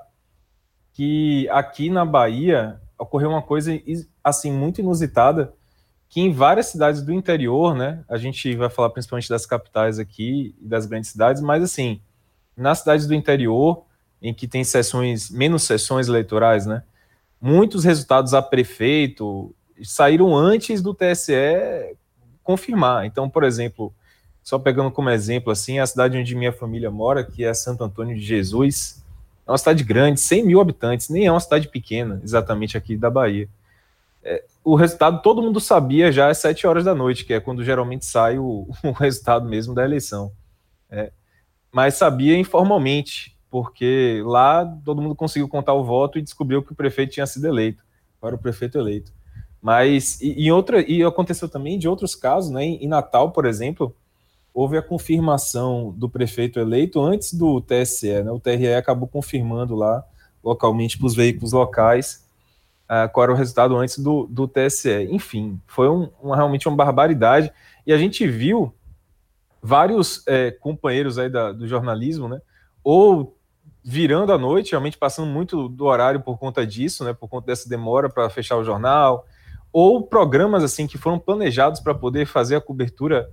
que 0.94 1.48
aqui 1.50 1.90
na 1.90 2.04
Bahia 2.04 2.80
ocorreu 3.00 3.30
uma 3.30 3.42
coisa 3.42 3.72
assim 4.24 4.52
muito 4.52 4.82
inusitada, 4.82 5.54
que 6.12 6.20
em 6.20 6.30
várias 6.30 6.66
cidades 6.66 7.02
do 7.02 7.14
interior, 7.14 7.74
né, 7.74 8.04
a 8.10 8.18
gente 8.18 8.54
vai 8.58 8.70
falar 8.70 8.90
principalmente 8.90 9.30
das 9.30 9.46
capitais 9.46 9.98
aqui 9.98 10.54
e 10.62 10.68
das 10.68 10.86
grandes 10.86 11.10
cidades, 11.10 11.42
mas 11.42 11.64
assim, 11.64 12.02
nas 12.56 12.80
cidades 12.80 13.08
do 13.08 13.16
interior, 13.16 13.86
em 14.22 14.34
que 14.34 14.46
tem 14.46 14.62
sessões, 14.62 15.32
menos 15.32 15.64
sessões 15.64 16.10
eleitorais, 16.10 16.66
né, 16.66 16.84
muitos 17.40 17.86
resultados 17.86 18.34
a 18.34 18.42
prefeito 18.42 19.56
saíram 19.82 20.36
antes 20.36 20.82
do 20.82 20.94
TSE 20.94 21.96
confirmar. 22.44 23.06
Então, 23.06 23.30
por 23.30 23.46
exemplo, 23.46 23.94
só 24.44 24.60
pegando 24.60 24.92
como 24.92 25.10
exemplo 25.10 25.50
assim, 25.50 25.80
a 25.80 25.88
cidade 25.88 26.18
onde 26.18 26.36
minha 26.36 26.52
família 26.52 26.92
mora, 26.92 27.24
que 27.24 27.46
é 27.46 27.54
Santo 27.54 27.86
Antônio 27.86 28.18
de 28.18 28.22
Jesus, 28.22 29.02
é 29.48 29.52
uma 29.52 29.58
cidade 29.58 29.82
grande, 29.82 30.20
100 30.20 30.46
mil 30.46 30.60
habitantes, 30.60 31.08
nem 31.08 31.26
é 31.26 31.32
uma 31.32 31.40
cidade 31.40 31.70
pequena, 31.70 32.20
exatamente 32.22 32.76
aqui 32.76 32.98
da 32.98 33.10
Bahia 33.10 33.48
é, 34.24 34.44
o 34.64 34.76
resultado 34.76 35.22
todo 35.22 35.42
mundo 35.42 35.60
sabia 35.60 36.12
já 36.12 36.30
às 36.30 36.38
7 36.38 36.68
horas 36.68 36.86
da 36.86 36.94
noite, 36.94 37.26
que 37.26 37.34
é 37.34 37.40
quando 37.40 37.64
geralmente 37.64 38.06
sai 38.06 38.38
o, 38.38 38.68
o 38.84 38.92
resultado 38.92 39.48
mesmo 39.48 39.74
da 39.74 39.84
eleição. 39.84 40.32
É, 40.90 41.12
mas 41.72 41.96
sabia 41.96 42.38
informalmente, 42.38 43.38
porque 43.50 44.22
lá 44.26 44.66
todo 44.86 45.02
mundo 45.02 45.16
conseguiu 45.16 45.48
contar 45.48 45.74
o 45.74 45.84
voto 45.84 46.20
e 46.20 46.22
descobriu 46.22 46.62
que 46.62 46.74
o 46.74 46.76
prefeito 46.76 47.14
tinha 47.14 47.26
sido 47.26 47.48
eleito, 47.48 47.84
para 48.20 48.36
o 48.36 48.38
prefeito 48.38 48.78
eleito. 48.78 49.12
Mas 49.62 50.20
e, 50.22 50.48
em 50.48 50.52
outra 50.52 50.82
e 50.82 51.04
aconteceu 51.04 51.48
também 51.48 51.78
de 51.78 51.88
outros 51.88 52.16
casos, 52.16 52.52
né? 52.52 52.64
Em, 52.64 52.84
em 52.84 52.88
Natal, 52.88 53.32
por 53.32 53.46
exemplo, 53.46 53.96
houve 54.54 54.78
a 54.78 54.82
confirmação 54.82 55.94
do 55.98 56.10
prefeito 56.10 56.60
eleito 56.60 57.02
antes 57.02 57.34
do 57.34 57.62
TSE, 57.62 58.24
né? 58.24 58.32
O 58.32 58.40
TRE 58.40 58.74
acabou 58.74 59.08
confirmando 59.08 59.76
lá 59.76 60.04
localmente 60.44 60.98
para 60.98 61.08
os 61.08 61.16
veículos 61.16 61.54
locais 61.54 62.26
uh, 62.92 63.10
qual 63.12 63.24
era 63.24 63.32
o 63.32 63.36
resultado 63.36 63.78
antes 63.78 63.98
do, 63.98 64.28
do 64.28 64.48
TSE. 64.48 65.08
Enfim, 65.10 65.60
foi 65.66 65.90
um, 65.90 66.10
realmente 66.34 66.68
uma 66.68 66.76
barbaridade. 66.76 67.52
E 67.88 67.94
a 67.94 67.98
gente 67.98 68.28
viu 68.28 68.76
vários 69.62 70.28
é, 70.28 70.52
companheiros 70.52 71.18
aí 71.18 71.30
da, 71.30 71.54
do 71.54 71.66
jornalismo, 71.68 72.28
né? 72.28 72.42
Ou 72.84 73.38
virando 73.84 74.34
à 74.34 74.38
noite, 74.38 74.72
realmente 74.72 74.98
passando 74.98 75.28
muito 75.28 75.70
do 75.70 75.86
horário 75.86 76.20
por 76.20 76.38
conta 76.38 76.68
disso, 76.68 77.06
né? 77.06 77.14
Por 77.14 77.30
conta 77.30 77.48
dessa 77.48 77.70
demora 77.70 78.10
para 78.10 78.30
fechar 78.30 78.58
o 78.58 78.64
jornal, 78.64 79.26
ou 79.72 80.06
programas 80.06 80.64
assim 80.64 80.86
que 80.86 80.98
foram 80.98 81.18
planejados 81.18 81.80
para 81.80 81.96
poder 81.96 82.26
fazer 82.26 82.58
a 82.58 82.62
cobertura 82.62 83.32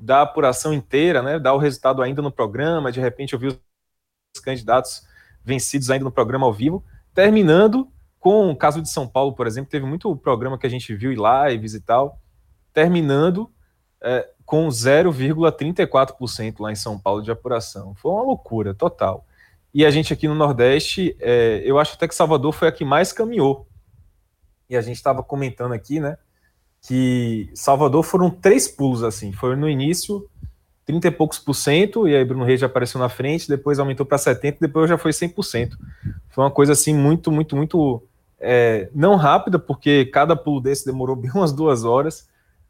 da 0.00 0.22
apuração 0.22 0.74
inteira, 0.74 1.22
né? 1.22 1.38
Dar 1.38 1.54
o 1.54 1.58
resultado 1.58 2.02
ainda 2.02 2.20
no 2.20 2.32
programa, 2.32 2.90
de 2.90 3.00
repente 3.00 3.34
eu 3.34 3.38
vi 3.38 3.46
os 3.48 4.40
candidatos 4.42 5.06
vencidos 5.44 5.90
ainda 5.90 6.04
no 6.04 6.10
programa 6.10 6.46
ao 6.46 6.52
vivo, 6.52 6.84
terminando 7.14 7.88
com 8.28 8.50
o 8.50 8.54
caso 8.54 8.82
de 8.82 8.90
São 8.90 9.08
Paulo, 9.08 9.32
por 9.32 9.46
exemplo, 9.46 9.70
teve 9.70 9.86
muito 9.86 10.14
programa 10.14 10.58
que 10.58 10.66
a 10.66 10.68
gente 10.68 10.94
viu 10.94 11.10
em 11.10 11.16
lives 11.16 11.72
e 11.72 11.80
tal, 11.80 12.20
terminando 12.74 13.50
é, 14.02 14.28
com 14.44 14.68
0,34% 14.68 16.60
lá 16.60 16.70
em 16.70 16.74
São 16.74 16.98
Paulo 16.98 17.22
de 17.22 17.30
apuração. 17.30 17.94
Foi 17.94 18.12
uma 18.12 18.24
loucura 18.24 18.74
total. 18.74 19.24
E 19.72 19.82
a 19.82 19.90
gente 19.90 20.12
aqui 20.12 20.28
no 20.28 20.34
Nordeste, 20.34 21.16
é, 21.20 21.62
eu 21.64 21.78
acho 21.78 21.94
até 21.94 22.06
que 22.06 22.14
Salvador 22.14 22.52
foi 22.52 22.68
a 22.68 22.72
que 22.72 22.84
mais 22.84 23.14
caminhou. 23.14 23.66
E 24.68 24.76
a 24.76 24.82
gente 24.82 24.96
estava 24.96 25.22
comentando 25.22 25.72
aqui, 25.72 25.98
né, 25.98 26.18
que 26.82 27.50
Salvador 27.54 28.02
foram 28.02 28.28
três 28.28 28.68
pulos 28.68 29.02
assim. 29.02 29.32
Foi 29.32 29.56
no 29.56 29.66
início 29.66 30.28
30 30.84 31.08
e 31.08 31.10
poucos 31.10 31.38
por 31.38 31.54
cento, 31.54 32.06
e 32.06 32.14
aí 32.14 32.26
Bruno 32.26 32.44
Reis 32.44 32.60
já 32.60 32.66
apareceu 32.66 33.00
na 33.00 33.08
frente, 33.08 33.48
depois 33.48 33.78
aumentou 33.78 34.04
para 34.04 34.18
70%, 34.18 34.58
depois 34.60 34.86
já 34.86 34.98
foi 34.98 35.12
100%. 35.12 35.78
Foi 36.28 36.44
uma 36.44 36.50
coisa 36.50 36.72
assim 36.74 36.92
muito, 36.92 37.32
muito, 37.32 37.56
muito 37.56 38.02
é, 38.40 38.88
não 38.94 39.16
rápida, 39.16 39.58
porque 39.58 40.06
cada 40.06 40.36
pulo 40.36 40.60
desse 40.60 40.86
demorou 40.86 41.16
bem 41.16 41.30
umas 41.34 41.52
duas 41.52 41.84
horas, 41.84 42.28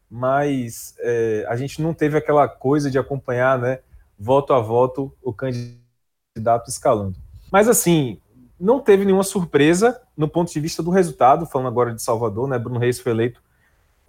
mas 0.09 0.95
é, 0.99 1.45
a 1.47 1.55
gente 1.55 1.81
não 1.81 1.93
teve 1.93 2.17
aquela 2.17 2.47
coisa 2.47 2.89
de 2.89 2.97
acompanhar, 2.97 3.59
né, 3.59 3.79
voto 4.17 4.53
a 4.53 4.59
voto, 4.59 5.13
o 5.21 5.31
candidato 5.33 6.67
escalando. 6.67 7.15
Mas 7.51 7.67
assim, 7.67 8.19
não 8.59 8.79
teve 8.79 9.05
nenhuma 9.05 9.23
surpresa 9.23 10.01
no 10.17 10.27
ponto 10.27 10.51
de 10.51 10.59
vista 10.59 10.81
do 10.81 10.91
resultado, 10.91 11.45
falando 11.45 11.67
agora 11.67 11.93
de 11.93 12.01
Salvador, 12.01 12.47
né, 12.47 12.57
Bruno 12.57 12.79
Reis 12.79 12.99
foi 12.99 13.11
eleito 13.11 13.41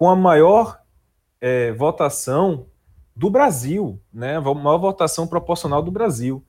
com 0.00 0.08
a 0.08 0.16
maior 0.16 0.80
é, 1.42 1.72
votação 1.72 2.64
do 3.14 3.28
Brasil, 3.28 4.00
né? 4.10 4.36
A 4.36 4.40
maior 4.40 4.78
votação 4.78 5.26
proporcional 5.26 5.82
do 5.82 5.90
Brasil. 5.90 6.42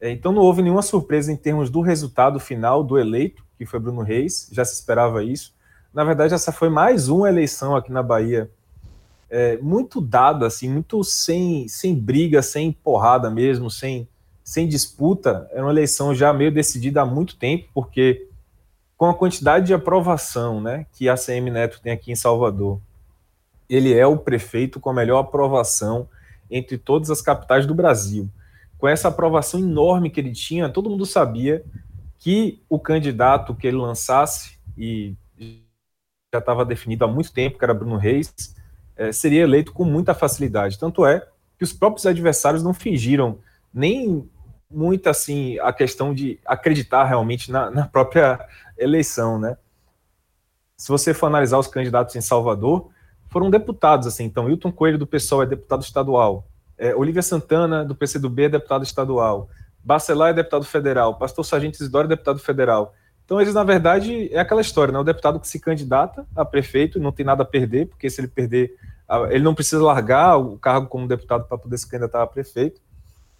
É, 0.00 0.10
então 0.10 0.32
não 0.32 0.42
houve 0.42 0.60
nenhuma 0.60 0.82
surpresa 0.82 1.30
em 1.30 1.36
termos 1.36 1.70
do 1.70 1.80
resultado 1.80 2.40
final 2.40 2.82
do 2.82 2.98
eleito, 2.98 3.45
que 3.56 3.66
foi 3.66 3.80
Bruno 3.80 4.02
Reis, 4.02 4.48
já 4.52 4.64
se 4.64 4.74
esperava 4.74 5.22
isso. 5.24 5.54
Na 5.92 6.04
verdade, 6.04 6.34
essa 6.34 6.52
foi 6.52 6.68
mais 6.68 7.08
uma 7.08 7.28
eleição 7.28 7.74
aqui 7.74 7.90
na 7.90 8.02
Bahia, 8.02 8.50
é, 9.30 9.56
muito 9.58 10.00
dada, 10.00 10.46
assim, 10.46 10.68
muito 10.68 11.02
sem, 11.02 11.66
sem 11.68 11.94
briga, 11.94 12.42
sem 12.42 12.70
porrada 12.70 13.30
mesmo, 13.30 13.70
sem, 13.70 14.08
sem 14.44 14.68
disputa. 14.68 15.48
Era 15.50 15.62
uma 15.62 15.72
eleição 15.72 16.14
já 16.14 16.32
meio 16.32 16.52
decidida 16.52 17.02
há 17.02 17.06
muito 17.06 17.36
tempo, 17.36 17.68
porque 17.74 18.28
com 18.96 19.06
a 19.06 19.14
quantidade 19.14 19.66
de 19.66 19.74
aprovação 19.74 20.60
né, 20.60 20.86
que 20.92 21.08
a 21.08 21.16
CM 21.16 21.50
Neto 21.50 21.80
tem 21.82 21.92
aqui 21.92 22.12
em 22.12 22.16
Salvador, 22.16 22.80
ele 23.68 23.92
é 23.92 24.06
o 24.06 24.16
prefeito 24.16 24.78
com 24.78 24.90
a 24.90 24.94
melhor 24.94 25.18
aprovação 25.18 26.08
entre 26.50 26.78
todas 26.78 27.10
as 27.10 27.20
capitais 27.20 27.66
do 27.66 27.74
Brasil. 27.74 28.28
Com 28.78 28.86
essa 28.86 29.08
aprovação 29.08 29.58
enorme 29.58 30.10
que 30.10 30.20
ele 30.20 30.32
tinha, 30.32 30.68
todo 30.68 30.88
mundo 30.88 31.04
sabia 31.04 31.64
que 32.18 32.62
o 32.68 32.78
candidato 32.78 33.54
que 33.54 33.66
ele 33.66 33.76
lançasse, 33.76 34.58
e 34.76 35.14
já 36.32 36.38
estava 36.38 36.64
definido 36.64 37.04
há 37.04 37.08
muito 37.08 37.32
tempo, 37.32 37.58
que 37.58 37.64
era 37.64 37.74
Bruno 37.74 37.96
Reis, 37.96 38.54
é, 38.96 39.12
seria 39.12 39.42
eleito 39.42 39.72
com 39.72 39.84
muita 39.84 40.14
facilidade. 40.14 40.78
Tanto 40.78 41.04
é 41.06 41.26
que 41.58 41.64
os 41.64 41.72
próprios 41.72 42.06
adversários 42.06 42.62
não 42.62 42.74
fingiram 42.74 43.38
nem 43.72 44.28
muito 44.70 45.08
assim 45.08 45.58
a 45.60 45.72
questão 45.72 46.12
de 46.12 46.40
acreditar 46.44 47.04
realmente 47.04 47.52
na, 47.52 47.70
na 47.70 47.86
própria 47.86 48.44
eleição, 48.76 49.38
né? 49.38 49.56
Se 50.76 50.88
você 50.88 51.14
for 51.14 51.26
analisar 51.26 51.58
os 51.58 51.68
candidatos 51.68 52.14
em 52.16 52.20
Salvador, 52.20 52.90
foram 53.30 53.48
deputados, 53.48 54.06
assim, 54.06 54.24
então, 54.24 54.48
Hilton 54.48 54.72
Coelho 54.72 54.98
do 54.98 55.06
PSOL 55.06 55.42
é 55.42 55.46
deputado 55.46 55.82
estadual, 55.82 56.46
é, 56.76 56.94
Olivia 56.94 57.22
Santana 57.22 57.84
do 57.84 57.94
PCdoB 57.94 58.44
é 58.44 58.48
deputado 58.50 58.84
estadual, 58.84 59.48
Bacelar 59.86 60.30
é 60.30 60.34
deputado 60.34 60.64
federal, 60.64 61.16
Pastor 61.16 61.44
Sargento 61.44 61.80
Isidoro 61.80 62.06
é 62.06 62.08
deputado 62.08 62.40
federal. 62.40 62.92
Então, 63.24 63.40
eles, 63.40 63.54
na 63.54 63.62
verdade, 63.62 64.28
é 64.34 64.40
aquela 64.40 64.60
história, 64.60 64.90
né? 64.90 64.98
O 64.98 65.04
deputado 65.04 65.38
que 65.38 65.46
se 65.46 65.60
candidata 65.60 66.26
a 66.34 66.44
prefeito 66.44 66.98
não 66.98 67.12
tem 67.12 67.24
nada 67.24 67.44
a 67.44 67.46
perder, 67.46 67.86
porque 67.86 68.10
se 68.10 68.20
ele 68.20 68.26
perder, 68.26 68.74
ele 69.30 69.44
não 69.44 69.54
precisa 69.54 69.80
largar 69.80 70.38
o 70.38 70.58
cargo 70.58 70.88
como 70.88 71.06
deputado 71.06 71.44
para 71.44 71.56
poder 71.56 71.78
se 71.78 71.88
candidatar 71.88 72.20
a 72.20 72.26
prefeito. 72.26 72.80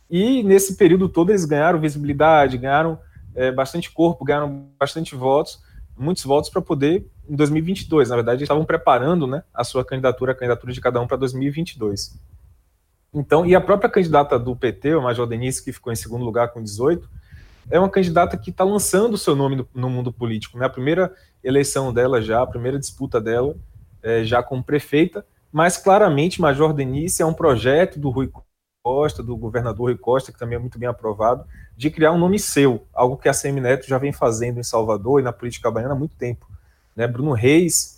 E 0.09 0.45
nesse 0.45 0.77
período 0.77 1.09
todo 1.09 1.33
eles 1.33 1.45
ganharam 1.45 1.81
visibilidade, 1.81 2.59
ganharam 2.59 2.97
é, 3.35 3.51
bastante 3.51 3.91
corpo, 3.91 4.25
ganharam 4.25 4.69
bastante 4.79 5.17
votos, 5.17 5.61
muitos 5.99 6.23
votos 6.23 6.49
para 6.49 6.63
poder 6.63 7.11
em 7.29 7.35
2022. 7.35 8.09
Na 8.09 8.15
verdade, 8.15 8.45
estavam 8.45 8.65
preparando 8.65 9.27
né, 9.27 9.43
a 9.53 9.65
sua 9.65 9.85
candidatura, 9.85 10.31
a 10.31 10.35
candidatura 10.37 10.73
de 10.73 10.81
cada 10.81 11.01
um 11.01 11.09
para 11.09 11.17
2022. 11.17 12.17
Então, 13.19 13.47
e 13.47 13.55
a 13.55 13.61
própria 13.63 13.89
candidata 13.89 14.39
do 14.39 14.55
PT, 14.55 14.95
o 14.95 15.03
Major 15.03 15.27
Denise, 15.27 15.65
que 15.65 15.73
ficou 15.73 15.91
em 15.91 15.97
segundo 15.97 16.23
lugar 16.23 16.53
com 16.53 16.63
18, 16.63 17.09
é 17.71 17.79
uma 17.79 17.89
candidata 17.89 18.37
que 18.37 18.51
está 18.51 18.63
lançando 18.63 19.15
o 19.15 19.19
seu 19.19 19.35
nome 19.35 19.57
no, 19.57 19.69
no, 19.75 19.89
mundo 19.89 20.13
político. 20.13 20.59
Né? 20.59 20.67
A 20.67 20.71
primeira 20.71 21.11
eleição 21.43 21.95
dela 21.95 22.21
já, 22.21 22.43
a 22.43 22.47
primeira 22.47 22.79
disputa 22.79 23.19
dela, 23.19 23.57
é, 24.03 24.23
já 24.23 24.43
como 24.43 24.63
prefeita, 24.63 25.27
mas 25.51 25.79
claramente 25.79 26.43
Major 26.43 26.75
Denise 26.75 27.23
é 27.23 27.27
um 27.27 27.33
projeto 27.33 27.99
do 27.99 28.11
Rui 28.11 28.31
Costa, 28.85 29.23
do 29.23 29.35
governador 29.35 29.87
Rui 29.87 29.97
Costa, 29.97 30.31
que 30.31 30.39
também 30.39 30.57
é 30.57 30.61
muito 30.61 30.79
bem 30.79 30.89
aprovado, 30.89 31.47
de 31.75 31.91
criar 31.91 32.13
um 32.13 32.19
nome 32.19 32.39
seu, 32.39 32.87
algo 32.93 33.17
que 33.17 33.31
a 33.31 33.33
Semi 33.33 33.63
Neto 33.63 33.89
já 33.89 33.97
vem 33.97 34.13
fazendo 34.13 34.61
em 34.61 34.63
Salvador 34.63 35.21
e 35.21 35.25
na 35.25 35.33
política 35.33 35.71
baiana 35.71 35.95
há 35.95 35.99
muito 35.99 36.17
tempo. 36.17 36.47
Né? 36.95 37.09
Bruno 37.09 37.33
Reis 37.33 37.96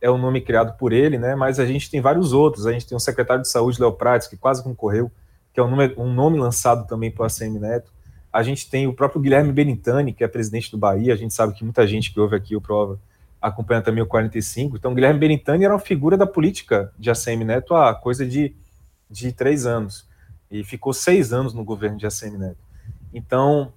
é 0.00 0.10
o 0.10 0.16
nome 0.16 0.40
criado 0.40 0.76
por 0.76 0.92
ele, 0.92 1.18
né? 1.18 1.34
mas 1.34 1.60
a 1.60 1.66
gente 1.66 1.90
tem 1.90 2.00
vários 2.00 2.32
outros. 2.32 2.66
A 2.66 2.72
gente 2.72 2.86
tem 2.86 2.96
o 2.96 3.00
secretário 3.00 3.42
de 3.42 3.48
saúde, 3.48 3.80
Léo 3.80 3.92
Prates, 3.92 4.28
que 4.28 4.36
quase 4.36 4.62
concorreu, 4.62 5.10
que 5.52 5.60
é 5.60 5.62
um 5.62 5.70
nome, 5.70 5.94
um 5.96 6.12
nome 6.12 6.38
lançado 6.38 6.86
também 6.86 7.12
a 7.18 7.26
ACM 7.26 7.58
Neto. 7.58 7.92
A 8.32 8.42
gente 8.42 8.70
tem 8.70 8.86
o 8.86 8.92
próprio 8.92 9.20
Guilherme 9.20 9.52
Benintani, 9.52 10.12
que 10.12 10.22
é 10.22 10.28
presidente 10.28 10.70
do 10.70 10.78
Bahia. 10.78 11.12
A 11.12 11.16
gente 11.16 11.34
sabe 11.34 11.52
que 11.52 11.64
muita 11.64 11.86
gente 11.86 12.12
que 12.12 12.20
ouve 12.20 12.36
aqui 12.36 12.54
o 12.54 12.60
Prova 12.60 12.98
acompanha 13.42 13.82
também 13.82 14.02
o 14.02 14.06
45. 14.06 14.76
Então, 14.76 14.94
Guilherme 14.94 15.18
Benintani 15.18 15.64
era 15.64 15.74
uma 15.74 15.80
figura 15.80 16.16
da 16.16 16.26
política 16.26 16.92
de 16.98 17.10
ACM 17.10 17.44
Neto 17.44 17.74
há 17.74 17.94
coisa 17.94 18.24
de 18.24 18.54
de 19.10 19.32
três 19.32 19.66
anos. 19.66 20.08
E 20.50 20.62
ficou 20.62 20.92
seis 20.92 21.32
anos 21.32 21.52
no 21.52 21.64
governo 21.64 21.98
de 21.98 22.06
ACM 22.06 22.38
Neto. 22.38 22.64
Então, 23.12 23.72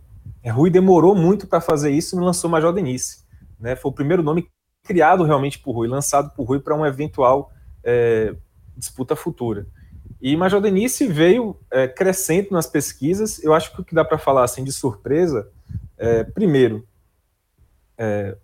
Rui 0.46 0.70
demorou 0.70 1.16
muito 1.16 1.48
para 1.48 1.60
fazer 1.60 1.92
isso 1.92 2.16
e 2.16 2.24
lançou 2.24 2.50
Major 2.50 2.72
Denise. 2.72 3.24
Né? 3.60 3.76
Foi 3.76 3.92
o 3.92 3.94
primeiro 3.94 4.22
nome 4.22 4.48
criado 4.84 5.24
realmente 5.24 5.58
por 5.60 5.72
Rui, 5.72 5.88
lançado 5.88 6.30
por 6.36 6.44
Rui 6.44 6.60
para 6.60 6.76
uma 6.76 6.88
eventual 6.88 7.52
é, 7.84 8.36
disputa 8.76 9.16
futura. 9.16 9.66
E 10.22 10.36
Major 10.36 10.62
Denise 10.62 11.08
veio 11.08 11.58
é, 11.72 11.88
crescendo 11.88 12.50
nas 12.52 12.68
pesquisas. 12.68 13.44
Eu 13.44 13.54
acho 13.54 13.74
que 13.74 13.82
o 13.82 13.84
que 13.84 13.96
dá 13.96 14.06
para 14.06 14.18
falar 14.18 14.44
assim 14.44 14.64
de 14.64 14.72
surpresa, 14.72 15.50
é, 15.98 16.24
primeiro, 16.24 16.88
é, 17.98 18.36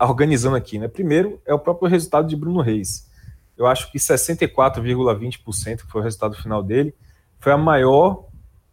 organizando 0.00 0.56
aqui, 0.56 0.78
né? 0.78 0.86
Primeiro 0.86 1.40
é 1.44 1.54
o 1.54 1.58
próprio 1.58 1.88
resultado 1.88 2.28
de 2.28 2.36
Bruno 2.36 2.60
Reis. 2.60 3.10
Eu 3.56 3.66
acho 3.66 3.90
que 3.90 3.98
64,20%, 3.98 5.78
que 5.78 5.90
foi 5.90 6.00
o 6.00 6.04
resultado 6.04 6.36
final 6.36 6.62
dele, 6.62 6.94
foi 7.38 7.52
a 7.52 7.58
maior 7.58 8.26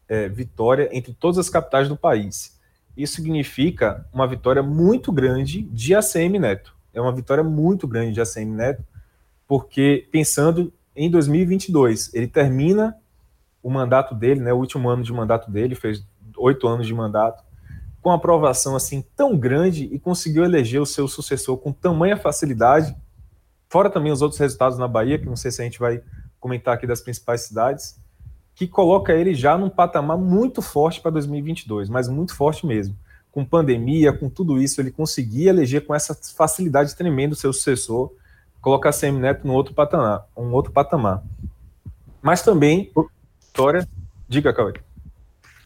é, 0.08 0.27
vitória 0.29 0.89
entre 0.91 1.13
todas 1.13 1.38
as 1.38 1.50
capitais 1.50 1.88
do 1.88 1.98
país. 1.98 2.60
Isso 2.96 3.15
significa 3.15 4.08
uma 4.13 4.27
vitória 4.27 4.62
muito 4.62 5.12
grande 5.12 5.63
de 5.63 5.96
ACM 5.96 6.38
Neto. 6.39 6.73
É 6.94 7.02
uma 7.02 7.12
vitória 7.12 7.44
muito 7.44 7.88
grande 7.88 8.14
de 8.14 8.22
ACM 8.22 8.56
Neto, 8.56 8.84
porque 9.48 10.08
pensando 10.12 10.72
em 10.96 11.10
2022, 11.10 12.14
ele 12.14 12.28
termina 12.28 12.96
o 13.62 13.70
mandato 13.70 14.14
dele, 14.14 14.42
né, 14.42 14.54
o 14.54 14.58
último 14.58 14.90
ano 14.90 15.04
de 15.04 15.14
mandato 15.14 15.50
dele, 15.50 15.74
fez 15.74 16.06
oito 16.38 16.68
anos 16.68 16.86
de 16.86 16.94
mandato, 16.94 17.44
com 18.02 18.12
aprovação 18.12 18.76
assim 18.76 19.04
tão 19.16 19.38
grande 19.38 19.86
e 19.86 19.98
conseguiu 19.98 20.44
eleger 20.44 20.82
o 20.82 20.86
seu 20.86 21.08
sucessor 21.08 21.58
com 21.58 21.72
tamanha 21.72 22.18
facilidade, 22.18 22.96
fora 23.70 23.90
também 23.90 24.12
os 24.12 24.22
outros 24.22 24.40
resultados 24.40 24.78
na 24.78 24.88
Bahia, 24.88 25.18
que 25.18 25.26
não 25.26 25.38
sei 25.38 25.50
se 25.50 25.62
a 25.62 25.64
gente 25.64 25.80
vai 25.80 26.02
comentar 26.40 26.74
aqui 26.74 26.86
das 26.86 27.00
principais 27.00 27.42
cidades, 27.42 27.98
que 28.54 28.68
coloca 28.68 29.14
ele 29.14 29.34
já 29.34 29.58
num 29.58 29.70
patamar 29.70 30.18
muito 30.18 30.62
forte 30.62 31.00
para 31.02 31.12
2022, 31.12 31.90
mas 31.90 32.10
muito 32.10 32.36
forte 32.36 32.68
mesmo. 32.68 32.96
Com 33.34 33.44
pandemia, 33.44 34.13
com 34.13 34.30
tudo 34.30 34.62
isso, 34.62 34.80
ele 34.80 34.92
conseguia 34.92 35.50
eleger 35.50 35.86
com 35.86 35.94
essa 35.94 36.13
facilidade 36.13 36.96
tremenda 36.96 37.34
o 37.34 37.36
seu 37.36 37.52
sucessor, 37.52 38.13
colocar 38.62 38.94
Semi 38.94 39.20
Neto 39.20 39.46
no 39.46 39.54
outro 39.54 39.74
patamar, 39.74 40.25
um 40.38 40.54
outro 40.54 40.72
patamar. 40.72 41.22
Mas 42.22 42.42
também, 42.42 42.90
história, 43.42 43.86
diga, 44.30 44.54
Cauê. 44.54 44.74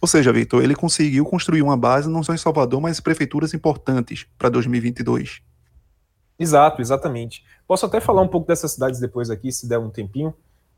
Ou 0.01 0.07
seja, 0.07 0.31
Victor, 0.31 0.63
ele 0.63 0.75
conseguiu 0.75 1.25
construir 1.25 1.61
uma 1.61 1.75
base 1.75 2.09
não 2.09 2.23
só 2.23 2.33
em 2.33 2.37
Salvador, 2.37 2.79
mas 2.79 2.97
em 2.97 3.01
prefeituras 3.01 3.53
importantes 3.53 4.25
para 4.37 4.49
2022. 4.49 5.41
Exato, 6.39 6.81
exatamente. 6.81 7.43
Posso 7.67 7.85
até 7.85 7.99
falar 7.99 8.21
um 8.21 8.27
pouco 8.27 8.47
dessas 8.47 8.71
cidades 8.71 8.99
depois 8.99 9.29
aqui, 9.29 9.51
se 9.51 9.67
der 9.67 9.77
um 9.77 9.89
tempinho. 9.89 10.33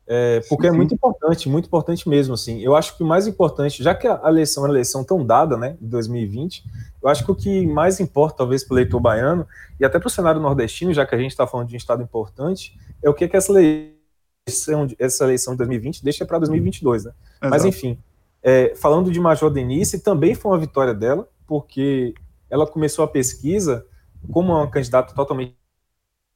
É, 0.06 0.40
porque 0.48 0.66
é 0.66 0.70
sim, 0.70 0.74
é 0.74 0.76
muito 0.76 0.94
importante, 0.94 1.48
muito 1.48 1.66
importante 1.66 2.08
mesmo, 2.08 2.34
assim. 2.34 2.60
Eu 2.60 2.74
acho 2.74 2.96
que 2.96 3.02
o 3.02 3.06
mais 3.06 3.26
importante, 3.26 3.82
já 3.82 3.94
que 3.94 4.08
a 4.08 4.20
eleição 4.26 4.64
é 4.64 4.66
uma 4.66 4.72
eleição 4.72 5.04
tão 5.04 5.24
dada, 5.24 5.56
né, 5.56 5.76
de 5.80 5.86
2020, 5.86 6.64
eu 7.02 7.08
acho 7.08 7.24
que 7.24 7.30
o 7.30 7.34
que 7.34 7.66
mais 7.66 8.00
importa, 8.00 8.38
talvez, 8.38 8.64
para 8.64 8.74
o 8.74 8.78
eleitor 8.78 9.00
baiano, 9.00 9.46
e 9.78 9.84
até 9.84 9.98
para 9.98 10.08
o 10.08 10.10
cenário 10.10 10.40
nordestino, 10.40 10.92
já 10.92 11.06
que 11.06 11.14
a 11.14 11.18
gente 11.18 11.30
está 11.30 11.46
falando 11.46 11.68
de 11.68 11.74
um 11.74 11.76
estado 11.76 12.02
importante, 12.02 12.76
é 13.02 13.08
o 13.08 13.14
que, 13.14 13.28
que 13.28 13.36
essa 13.36 13.52
eleição, 13.52 14.88
essa 14.98 15.24
eleição 15.24 15.54
de 15.54 15.58
2020 15.58 16.02
deixa 16.02 16.26
para 16.26 16.38
2022, 16.40 17.04
né? 17.04 17.12
Exato. 17.12 17.50
Mas, 17.50 17.64
enfim, 17.64 17.98
é, 18.42 18.74
falando 18.74 19.10
de 19.10 19.20
Major 19.20 19.50
Denise, 19.50 20.00
também 20.00 20.34
foi 20.34 20.50
uma 20.50 20.58
vitória 20.58 20.94
dela, 20.94 21.28
porque 21.46 22.14
ela 22.48 22.66
começou 22.66 23.04
a 23.04 23.08
pesquisa 23.08 23.86
como 24.32 24.52
uma 24.52 24.68
candidata 24.68 25.14
totalmente 25.14 25.59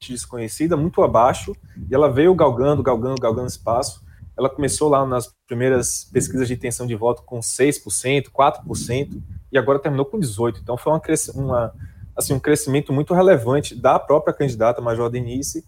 desconhecida, 0.01 0.77
muito 0.77 1.03
abaixo, 1.03 1.55
e 1.89 1.95
ela 1.95 2.11
veio 2.11 2.35
galgando, 2.35 2.83
galgando, 2.83 3.21
galgando 3.21 3.49
espaço. 3.49 4.05
Ela 4.37 4.51
começou 4.51 4.89
lá 4.89 5.07
nas 5.07 5.33
primeiras 5.47 6.05
pesquisas 6.13 6.49
de 6.49 6.55
intenção 6.55 6.87
de 6.87 6.95
voto 6.95 7.23
com 7.23 7.41
6%, 7.41 8.31
4%, 8.31 9.23
e 9.53 9.59
agora 9.59 9.79
terminou 9.79 10.05
com 10.05 10.19
18%. 10.19 10.59
Então 10.61 10.77
foi 10.77 10.93
uma, 10.93 11.01
uma, 11.35 11.75
assim, 12.17 12.35
um 12.35 12.41
crescimento 12.41 12.93
muito 12.93 13.15
relevante 13.15 13.75
da 13.75 13.99
própria 13.99 14.35
candidata 14.35 14.81
Major 14.81 15.09
Denise, 15.09 15.65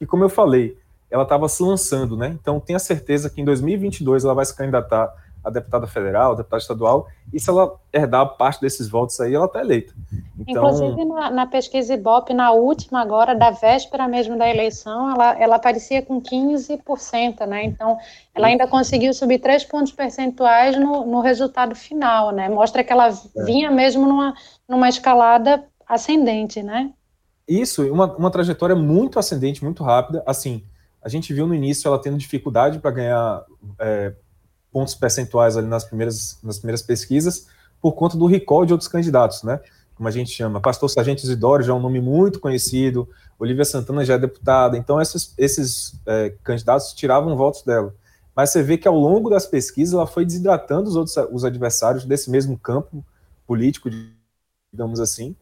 e 0.00 0.06
como 0.06 0.24
eu 0.24 0.28
falei, 0.28 0.76
ela 1.10 1.22
estava 1.22 1.48
se 1.48 1.62
lançando, 1.62 2.16
né? 2.16 2.36
Então 2.40 2.58
tenha 2.58 2.78
certeza 2.78 3.30
que 3.30 3.40
em 3.40 3.44
2022 3.44 4.24
ela 4.24 4.34
vai 4.34 4.44
se 4.44 4.56
candidatar 4.56 5.12
a 5.44 5.50
deputada 5.50 5.86
federal, 5.86 6.32
a 6.32 6.34
deputada 6.36 6.62
estadual, 6.62 7.06
e 7.32 7.38
se 7.38 7.50
ela 7.50 7.74
herdar 7.92 8.36
parte 8.36 8.60
desses 8.60 8.88
votos 8.88 9.20
aí, 9.20 9.34
ela 9.34 9.44
está 9.44 9.60
eleita. 9.60 9.92
Então... 10.38 10.64
Inclusive, 10.64 11.04
na, 11.04 11.30
na, 11.30 11.46
pesquisa 11.46 11.94
Ibope, 11.94 12.32
na 12.32 12.50
última 12.52 13.00
agora, 13.02 13.34
da 13.34 13.50
véspera 13.50 14.08
mesmo 14.08 14.38
da 14.38 14.48
eleição, 14.48 15.10
ela, 15.10 15.38
ela 15.38 15.56
aparecia 15.56 16.00
com 16.00 16.20
15%, 16.20 17.46
né? 17.46 17.64
Então, 17.64 17.98
ela 18.34 18.46
ainda 18.46 18.66
conseguiu 18.66 19.12
subir 19.12 19.38
três 19.38 19.64
pontos 19.64 19.92
percentuais 19.92 20.78
no, 20.78 21.04
no 21.04 21.20
resultado 21.20 21.74
final, 21.74 22.30
né? 22.30 22.48
Mostra 22.48 22.82
que 22.82 22.92
ela 22.92 23.08
é. 23.08 23.44
vinha 23.44 23.70
mesmo 23.70 24.06
numa, 24.06 24.34
numa 24.66 24.88
escalada 24.88 25.64
ascendente, 25.86 26.62
né? 26.62 26.90
Isso, 27.46 27.82
uma, 27.92 28.16
uma 28.16 28.30
trajetória 28.30 28.74
muito 28.74 29.18
ascendente, 29.18 29.62
muito 29.62 29.84
rápida. 29.84 30.22
Assim, 30.26 30.64
a 31.02 31.08
gente 31.08 31.34
viu 31.34 31.46
no 31.46 31.54
início 31.54 31.86
ela 31.86 32.00
tendo 32.00 32.16
dificuldade 32.16 32.78
para 32.78 32.90
ganhar 32.90 33.44
é, 33.78 34.14
pontos 34.74 34.96
percentuais 34.96 35.56
ali 35.56 35.68
nas 35.68 35.84
primeiras, 35.84 36.36
nas 36.42 36.58
primeiras 36.58 36.82
pesquisas, 36.82 37.46
por 37.80 37.92
conta 37.92 38.18
do 38.18 38.26
recall 38.26 38.66
de 38.66 38.72
outros 38.72 38.88
candidatos, 38.88 39.44
né? 39.44 39.60
Como 39.94 40.08
a 40.08 40.10
gente 40.10 40.32
chama. 40.32 40.60
Pastor 40.60 40.90
Sargento 40.90 41.22
Isidoro 41.22 41.62
já 41.62 41.72
é 41.72 41.76
um 41.76 41.80
nome 41.80 42.00
muito 42.00 42.40
conhecido, 42.40 43.08
Olivia 43.38 43.64
Santana 43.64 44.04
já 44.04 44.14
é 44.14 44.18
deputada, 44.18 44.76
então 44.76 45.00
esses, 45.00 45.32
esses 45.38 45.94
é, 46.04 46.34
candidatos 46.42 46.92
tiravam 46.92 47.36
votos 47.36 47.62
dela. 47.62 47.94
Mas 48.34 48.50
você 48.50 48.64
vê 48.64 48.76
que 48.76 48.88
ao 48.88 48.98
longo 48.98 49.30
das 49.30 49.46
pesquisas 49.46 49.94
ela 49.94 50.08
foi 50.08 50.24
desidratando 50.24 50.88
os 50.88 50.96
outros 50.96 51.16
os 51.30 51.44
adversários 51.44 52.04
desse 52.04 52.28
mesmo 52.28 52.58
campo 52.58 53.04
político, 53.46 53.88
digamos 54.72 54.98
assim, 54.98 55.36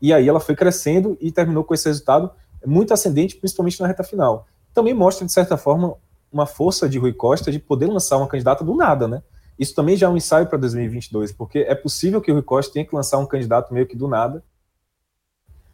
e 0.00 0.14
aí 0.14 0.26
ela 0.26 0.40
foi 0.40 0.56
crescendo 0.56 1.18
e 1.20 1.30
terminou 1.30 1.62
com 1.62 1.74
esse 1.74 1.86
resultado 1.86 2.30
muito 2.64 2.94
ascendente, 2.94 3.36
principalmente 3.36 3.78
na 3.82 3.86
reta 3.86 4.02
final. 4.02 4.46
Também 4.72 4.94
mostra, 4.94 5.26
de 5.26 5.32
certa 5.32 5.58
forma, 5.58 5.96
uma 6.32 6.46
força 6.46 6.88
de 6.88 6.98
Rui 6.98 7.12
Costa 7.12 7.50
de 7.50 7.58
poder 7.58 7.86
lançar 7.86 8.16
uma 8.16 8.28
candidata 8.28 8.64
do 8.64 8.74
nada, 8.74 9.08
né? 9.08 9.22
Isso 9.58 9.74
também 9.74 9.96
já 9.96 10.06
é 10.06 10.10
um 10.10 10.16
ensaio 10.16 10.46
para 10.46 10.58
2022, 10.58 11.32
porque 11.32 11.60
é 11.60 11.74
possível 11.74 12.20
que 12.20 12.30
o 12.30 12.34
Rui 12.34 12.42
Costa 12.42 12.72
tenha 12.72 12.84
que 12.84 12.94
lançar 12.94 13.18
um 13.18 13.26
candidato 13.26 13.74
meio 13.74 13.86
que 13.86 13.96
do 13.96 14.06
nada 14.06 14.42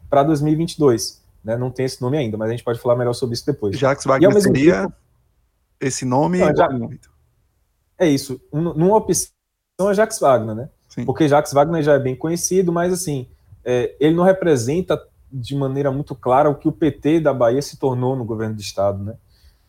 para 0.09 0.23
2022. 0.23 1.23
Né? 1.45 1.57
Não 1.57 1.71
tem 1.71 1.85
esse 1.85 2.01
nome 2.01 2.17
ainda, 2.17 2.38
mas 2.38 2.49
a 2.49 2.53
gente 2.53 2.64
pode 2.64 2.79
falar 2.79 2.97
melhor 2.97 3.12
sobre 3.12 3.35
isso 3.35 3.45
depois. 3.45 3.79
Jacques 3.79 4.07
Wagner 4.07 4.40
seria 4.40 4.83
tempo, 4.83 4.95
esse 5.79 6.05
nome? 6.07 6.38
Não, 6.38 6.57
já, 6.57 6.69
é 7.99 8.09
isso. 8.09 8.40
Numa 8.51 8.97
opção 8.97 9.31
é 9.90 9.95
Jacques 9.95 10.19
Wagner, 10.19 10.55
né? 10.55 10.71
Sim. 10.88 11.05
Porque 11.05 11.29
Jacques 11.29 11.53
Wagner 11.53 11.83
já 11.83 11.95
é 11.95 11.99
bem 11.99 12.17
conhecido, 12.17 12.73
mas 12.73 12.93
assim, 12.93 13.29
é, 13.64 13.95
ele 14.01 14.14
não 14.14 14.25
representa 14.25 15.01
de 15.31 15.55
maneira 15.55 15.90
muito 15.90 16.14
clara 16.14 16.49
o 16.49 16.55
que 16.55 16.69
o 16.69 16.73
PT 16.73 17.21
da 17.21 17.35
Bahia 17.35 17.61
se 17.61 17.77
tornou 17.77 18.14
no 18.17 18.25
governo 18.25 18.55
do 18.55 18.61
Estado, 18.61 19.03
né? 19.03 19.17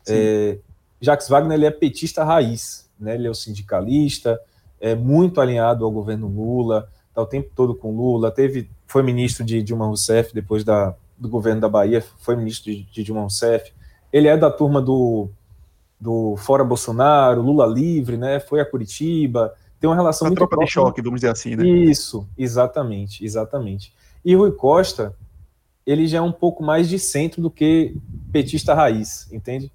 É, 0.08 0.60
Jacques 1.06 1.30
Wagner 1.30 1.58
ele 1.58 1.66
é 1.66 1.72
petista 1.72 2.24
raiz, 2.24 2.90
né? 3.00 3.14
ele 3.14 3.28
é 3.28 3.30
o 3.30 3.36
sindicalista, 3.36 4.40
é 4.80 4.96
muito 4.96 5.40
alinhado 5.40 5.86
ao 5.86 5.92
governo 5.92 6.28
Lula, 6.28 6.90
está 7.10 7.22
o 7.22 7.26
tempo 7.26 7.52
todo 7.56 7.76
com 7.76 7.96
Lula, 7.96 8.32
teve, 8.32 8.70
foi 8.88 9.04
ministro 9.04 9.46
de 9.46 9.62
Dilma 9.62 9.86
Rousseff 9.86 10.34
depois 10.34 10.64
da, 10.64 10.96
do 11.18 11.30
governo 11.30 11.62
da 11.62 11.70
Bahia, 11.70 12.04
foi 12.20 12.36
ministro 12.36 12.72
de, 12.72 12.84
de 12.84 13.04
Dilma 13.04 13.22
Rousseff, 13.22 13.72
ele 14.12 14.28
é 14.28 14.36
da 14.36 14.50
turma 14.50 14.82
do, 14.82 15.30
do 16.00 16.36
Fora 16.38 16.64
Bolsonaro, 16.64 17.42
Lula 17.42 17.68
livre, 17.68 18.18
né? 18.18 18.40
foi 18.40 18.60
a 18.60 18.66
Curitiba, 18.66 19.54
tem 19.80 19.90
uma 19.90 19.96
relação 19.96 20.26
a 20.26 20.30
muito 20.30 20.40
tropa 20.40 20.56
próxima. 20.56 20.84
de 20.84 20.88
choque, 20.88 21.02
vamos 21.02 21.22
dizer 21.22 21.32
assim, 21.32 21.56
né? 21.56 21.68
Isso, 21.68 22.28
exatamente, 22.38 23.24
exatamente. 23.24 23.94
E 24.24 24.34
Rui 24.36 24.52
Costa, 24.52 25.16
ele 25.86 26.08
já 26.08 26.18
é 26.18 26.22
um 26.22 26.32
pouco 26.32 26.64
mais 26.64 26.90
de 26.90 26.98
centro 26.98 27.42
do 27.42 27.52
que 27.52 27.96
petista 28.32 28.74
raiz, 28.74 29.32
entende? 29.32 29.72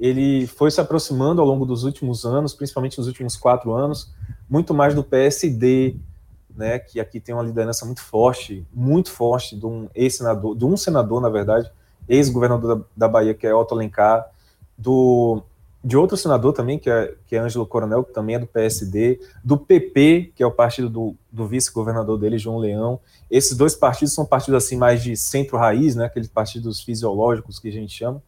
Ele 0.00 0.46
foi 0.46 0.70
se 0.70 0.80
aproximando 0.80 1.42
ao 1.42 1.46
longo 1.46 1.66
dos 1.66 1.84
últimos 1.84 2.24
anos, 2.24 2.54
principalmente 2.54 2.96
nos 2.96 3.06
últimos 3.06 3.36
quatro 3.36 3.72
anos, 3.72 4.10
muito 4.48 4.72
mais 4.72 4.94
do 4.94 5.04
PSD, 5.04 5.94
né, 6.56 6.78
que 6.78 6.98
aqui 6.98 7.20
tem 7.20 7.34
uma 7.34 7.44
liderança 7.44 7.84
muito 7.84 8.00
forte, 8.00 8.66
muito 8.72 9.10
forte 9.10 9.54
de 9.54 9.66
um 9.66 9.88
ex-senador, 9.94 10.56
de 10.56 10.64
um 10.64 10.76
senador, 10.76 11.20
na 11.20 11.28
verdade, 11.28 11.70
ex-governador 12.08 12.76
da, 12.76 12.84
da, 12.96 13.08
Bahia, 13.08 13.34
que 13.34 13.46
é 13.46 13.54
Otto 13.54 13.74
Alencar, 13.74 14.26
do, 14.76 15.42
de 15.84 15.98
outro 15.98 16.16
senador 16.16 16.54
também, 16.54 16.78
que 16.78 16.88
é, 16.88 17.14
que 17.26 17.36
é 17.36 17.38
Ângelo 17.38 17.66
Coronel, 17.66 18.02
que 18.02 18.12
também 18.12 18.36
é 18.36 18.38
do 18.38 18.46
PSD, 18.46 19.20
do 19.44 19.58
PP, 19.58 20.32
que 20.34 20.42
é 20.42 20.46
o 20.46 20.50
partido 20.50 20.88
do, 20.88 21.14
do 21.30 21.46
vice-governador 21.46 22.18
dele, 22.18 22.38
João 22.38 22.56
Leão. 22.56 22.98
Esses 23.30 23.54
dois 23.54 23.74
partidos 23.74 24.14
são 24.14 24.24
partidos 24.24 24.64
assim 24.64 24.76
mais 24.76 25.02
de 25.02 25.14
centro-raiz, 25.14 25.94
né, 25.94 26.06
aqueles 26.06 26.28
partidos 26.28 26.80
fisiológicos 26.80 27.58
que 27.58 27.68
a 27.68 27.72
gente 27.72 27.92
chama. 27.92 28.22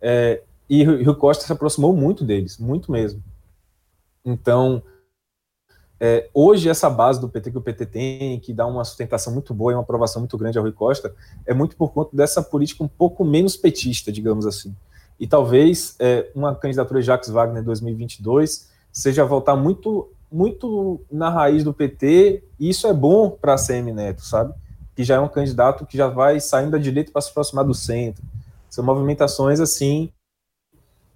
É, 0.00 0.42
e 0.68 0.84
Rio 0.84 1.14
Costa 1.14 1.44
se 1.44 1.52
aproximou 1.52 1.94
muito 1.94 2.24
deles, 2.24 2.58
muito 2.58 2.90
mesmo. 2.90 3.22
Então, 4.24 4.82
é, 6.00 6.28
hoje 6.34 6.68
essa 6.68 6.90
base 6.90 7.20
do 7.20 7.28
PT 7.28 7.52
que 7.52 7.58
o 7.58 7.62
PT 7.62 7.86
tem, 7.86 8.40
que 8.40 8.52
dá 8.52 8.66
uma 8.66 8.84
sustentação 8.84 9.32
muito 9.32 9.54
boa 9.54 9.72
e 9.72 9.74
uma 9.74 9.82
aprovação 9.82 10.20
muito 10.20 10.36
grande 10.36 10.58
ao 10.58 10.64
Rui 10.64 10.72
Costa, 10.72 11.14
é 11.46 11.54
muito 11.54 11.76
por 11.76 11.92
conta 11.92 12.16
dessa 12.16 12.42
política 12.42 12.82
um 12.82 12.88
pouco 12.88 13.24
menos 13.24 13.56
petista, 13.56 14.10
digamos 14.10 14.46
assim. 14.46 14.74
E 15.20 15.26
talvez 15.26 15.94
é, 16.00 16.28
uma 16.34 16.54
candidatura 16.54 17.00
de 17.00 17.06
Jacques 17.06 17.30
Wagner 17.30 17.62
em 17.62 17.64
2022 17.64 18.68
seja 18.90 19.24
voltar 19.24 19.54
muito 19.54 20.10
muito 20.32 21.00
na 21.10 21.28
raiz 21.28 21.62
do 21.62 21.74
PT, 21.74 22.42
e 22.58 22.70
isso 22.70 22.86
é 22.86 22.92
bom 22.92 23.30
para 23.30 23.54
a 23.54 23.58
CM 23.58 23.92
Neto, 23.92 24.22
sabe? 24.22 24.54
Que 24.96 25.04
já 25.04 25.16
é 25.16 25.20
um 25.20 25.28
candidato 25.28 25.84
que 25.84 25.96
já 25.96 26.08
vai 26.08 26.40
saindo 26.40 26.70
da 26.70 26.78
direita 26.78 27.12
para 27.12 27.20
se 27.20 27.28
aproximar 27.30 27.66
do 27.66 27.74
centro. 27.74 28.24
São 28.70 28.82
movimentações 28.82 29.60
assim 29.60 30.10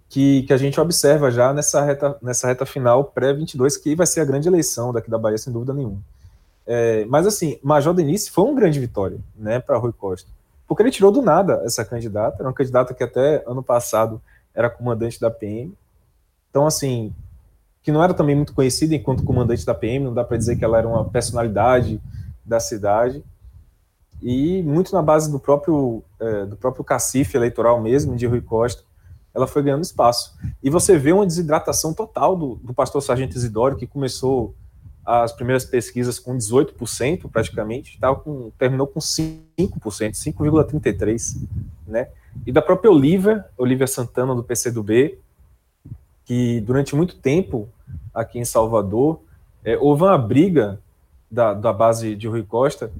que, 0.08 0.42
que 0.42 0.52
a 0.52 0.56
gente 0.56 0.80
observa 0.80 1.30
já 1.30 1.52
nessa 1.52 1.82
reta, 1.82 2.16
nessa 2.22 2.46
reta 2.46 2.64
final 2.64 3.04
pré-22, 3.04 3.80
que 3.82 3.94
vai 3.94 4.06
ser 4.06 4.20
a 4.20 4.24
grande 4.24 4.48
eleição 4.48 4.92
daqui 4.92 5.10
da 5.10 5.18
Bahia, 5.18 5.38
sem 5.38 5.52
dúvida 5.52 5.74
nenhuma. 5.74 6.00
É, 6.66 7.04
mas 7.06 7.26
assim, 7.26 7.58
Major 7.62 7.94
Denise 7.94 8.30
foi 8.30 8.44
uma 8.44 8.54
grande 8.54 8.80
vitória 8.80 9.18
né, 9.36 9.60
para 9.60 9.78
Rui 9.78 9.92
Costa, 9.92 10.28
porque 10.66 10.82
ele 10.82 10.90
tirou 10.90 11.12
do 11.12 11.22
nada 11.22 11.62
essa 11.64 11.84
candidata, 11.84 12.36
era 12.40 12.48
uma 12.48 12.54
candidata 12.54 12.92
que 12.92 13.04
até 13.04 13.44
ano 13.46 13.62
passado 13.62 14.20
era 14.54 14.70
comandante 14.70 15.20
da 15.20 15.30
PM. 15.30 15.72
Então, 16.50 16.66
assim, 16.66 17.12
que 17.82 17.92
não 17.92 18.02
era 18.02 18.14
também 18.14 18.34
muito 18.34 18.52
conhecida 18.52 18.94
enquanto 18.94 19.22
comandante 19.22 19.64
da 19.64 19.74
PM, 19.74 20.06
não 20.06 20.14
dá 20.14 20.24
para 20.24 20.36
dizer 20.36 20.56
que 20.56 20.64
ela 20.64 20.78
era 20.78 20.88
uma 20.88 21.04
personalidade 21.04 22.00
da 22.44 22.58
cidade, 22.58 23.22
e 24.22 24.62
muito 24.62 24.92
na 24.94 25.02
base 25.02 25.30
do 25.30 25.38
próprio, 25.38 26.02
é, 26.18 26.46
do 26.46 26.56
próprio 26.56 26.82
cacife 26.82 27.36
eleitoral 27.36 27.80
mesmo, 27.80 28.16
de 28.16 28.26
Rui 28.26 28.40
Costa, 28.40 28.82
ela 29.36 29.46
foi 29.46 29.62
ganhando 29.62 29.84
espaço. 29.84 30.34
E 30.62 30.70
você 30.70 30.98
vê 30.98 31.12
uma 31.12 31.26
desidratação 31.26 31.92
total 31.92 32.34
do, 32.34 32.54
do 32.56 32.72
pastor 32.72 33.02
Sargento 33.02 33.36
Isidoro, 33.36 33.76
que 33.76 33.86
começou 33.86 34.54
as 35.04 35.30
primeiras 35.30 35.64
pesquisas 35.64 36.18
com 36.18 36.36
18% 36.36 37.30
praticamente, 37.30 38.00
tava 38.00 38.16
com, 38.16 38.50
terminou 38.58 38.86
com 38.86 38.98
5%, 38.98 39.44
5,33%, 39.58 41.46
né? 41.86 42.08
E 42.46 42.50
da 42.50 42.62
própria 42.62 42.90
Olivia, 42.90 43.44
Olivia 43.58 43.86
Santana, 43.86 44.34
do 44.34 44.42
PCdoB, 44.42 45.18
que 46.24 46.60
durante 46.62 46.96
muito 46.96 47.16
tempo 47.16 47.68
aqui 48.12 48.38
em 48.38 48.44
Salvador, 48.44 49.20
é, 49.62 49.76
houve 49.76 50.02
uma 50.02 50.18
briga 50.18 50.80
da, 51.30 51.52
da 51.52 51.72
base 51.72 52.16
de 52.16 52.26
Rui 52.26 52.42
Costa, 52.42 52.90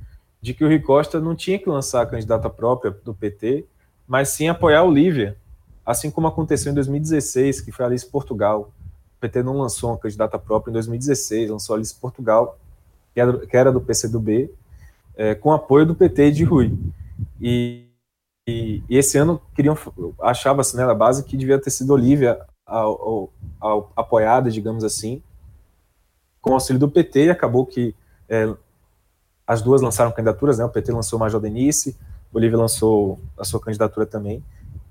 de 0.40 0.52
que 0.52 0.64
o 0.64 0.68
Rui 0.68 0.80
Costa 0.80 1.18
não 1.18 1.34
tinha 1.34 1.58
que 1.58 1.68
lançar 1.68 2.02
a 2.02 2.06
candidata 2.06 2.48
própria 2.50 2.94
do 3.04 3.14
PT, 3.14 3.64
mas 4.06 4.28
sim 4.28 4.48
apoiar 4.48 4.80
a 4.80 4.84
Olivia, 4.84 5.36
assim 5.86 6.10
como 6.10 6.26
aconteceu 6.26 6.72
em 6.72 6.74
2016, 6.74 7.60
que 7.60 7.70
foi 7.70 7.84
a 7.84 7.88
Alice 7.88 8.04
Portugal. 8.04 8.72
O 9.16 9.20
PT 9.20 9.44
não 9.44 9.58
lançou 9.58 9.90
uma 9.90 9.98
candidata 9.98 10.36
própria 10.36 10.70
em 10.70 10.74
2016, 10.74 11.50
lançou 11.50 11.74
a 11.74 11.78
Alice 11.78 11.94
Portugal, 11.94 12.58
que 13.14 13.20
era, 13.20 13.46
que 13.46 13.56
era 13.56 13.72
do 13.72 13.80
PCdoB, 13.80 14.50
é, 15.14 15.34
com 15.36 15.52
apoio 15.52 15.86
do 15.86 15.94
PT 15.94 16.32
de 16.32 16.44
Rui. 16.44 16.76
E, 17.40 17.86
e, 18.48 18.82
e 18.88 18.98
esse 18.98 19.16
ano 19.16 19.40
queriam 19.54 19.78
achava-se 20.20 20.76
né, 20.76 20.84
na 20.84 20.94
base 20.94 21.22
que 21.22 21.36
devia 21.36 21.58
ter 21.58 21.70
sido 21.70 21.92
Olívia 21.92 22.38
apoiada, 23.94 24.50
digamos 24.50 24.82
assim, 24.82 25.22
com 26.40 26.50
o 26.50 26.54
auxílio 26.54 26.80
do 26.80 26.90
PT, 26.90 27.26
e 27.26 27.30
acabou 27.30 27.64
que 27.64 27.94
é, 28.28 28.52
as 29.46 29.62
duas 29.62 29.80
lançaram 29.80 30.10
candidaturas, 30.10 30.58
né, 30.58 30.64
o 30.64 30.68
PT 30.68 30.90
lançou 30.90 31.18
Major 31.18 31.40
Denise, 31.40 31.96
Olívia 32.32 32.58
lançou 32.58 33.20
a 33.38 33.44
sua 33.44 33.60
candidatura 33.60 34.04
também, 34.04 34.42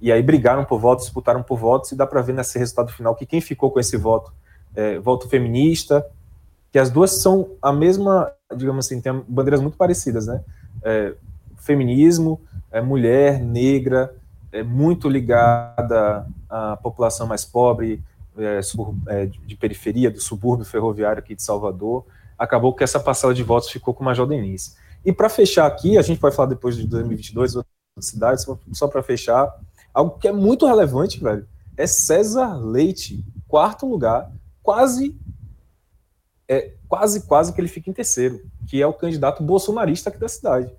e 0.06 0.12
aí 0.12 0.22
brigaram 0.22 0.64
por 0.64 0.80
votos, 0.80 1.06
disputaram 1.06 1.42
por 1.42 1.58
votos, 1.58 1.92
e 1.92 1.96
dá 1.96 2.06
para 2.06 2.22
ver 2.22 2.34
nesse 2.34 2.60
resultado 2.60 2.94
final 2.94 3.16
que 3.16 3.26
quem 3.26 3.42
ficou 3.42 3.72
com 3.72 3.80
esse 3.80 3.98
voto, 3.98 4.32
é, 4.76 5.00
voto 5.00 5.28
feminista, 5.28 6.06
que 6.72 6.78
as 6.78 6.92
duas 6.92 7.24
são 7.24 7.50
a 7.60 7.74
mesma, 7.74 8.32
digamos 8.56 8.86
assim, 8.86 9.02
tem 9.02 9.12
bandeiras 9.28 9.62
muito 9.62 9.76
parecidas, 9.76 10.28
né? 10.28 10.44
É, 10.84 11.16
feminismo, 11.58 12.40
é, 12.72 12.82
mulher, 12.82 13.42
negra, 13.42 14.16
é 14.52 14.62
muito 14.62 15.10
ligada 15.10 16.28
à 16.48 16.78
população 16.78 17.26
mais 17.26 17.44
pobre, 17.44 18.04
é, 18.38 18.60
é 19.08 19.26
de 19.26 19.56
periferia, 19.56 20.12
do 20.12 20.22
subúrbio 20.22 20.68
ferroviário 20.68 21.18
aqui 21.18 21.34
de 21.34 21.42
Salvador. 21.42 22.06
Acabou 22.38 22.76
que 22.76 22.84
essa 22.84 23.00
parcela 23.00 23.34
de 23.34 23.42
votos 23.42 23.72
ficou 23.72 23.92
com 23.92 24.04
o 24.04 24.06
Major 24.06 24.28
Denise. 24.28 24.76
E 25.04 25.12
para 25.12 25.30
fechar 25.30 25.66
aqui, 25.66 25.98
a 25.98 26.04
gente 26.04 26.20
pode 26.20 26.36
falar 26.36 26.50
depois 26.50 26.78
de 26.78 26.86
2022, 26.86 27.56
outras 27.56 27.74
cidades, 28.02 28.46
só 28.72 28.88
para 28.88 29.02
fechar, 29.02 29.52
Algo 29.96 30.20
que 30.20 30.28
é 30.28 30.32
muito 30.34 30.68
relevante, 30.68 31.24
velho, 31.24 31.48
é 31.78 31.88
César 31.88 32.58
Leite, 32.58 33.24
quarto 33.48 33.88
lugar, 33.88 34.30
quase 34.62 35.18
é 36.50 36.74
quase 36.86 37.26
quase 37.26 37.54
que 37.54 37.62
ele 37.62 37.70
fica 37.70 37.90
em 37.90 37.94
terceiro, 37.94 38.42
que 38.68 38.82
é 38.82 38.86
o 38.86 38.92
candidato 38.92 39.42
bolsonarista 39.42 40.10
aqui 40.10 40.20
da 40.20 40.28
cidade. 40.28 40.70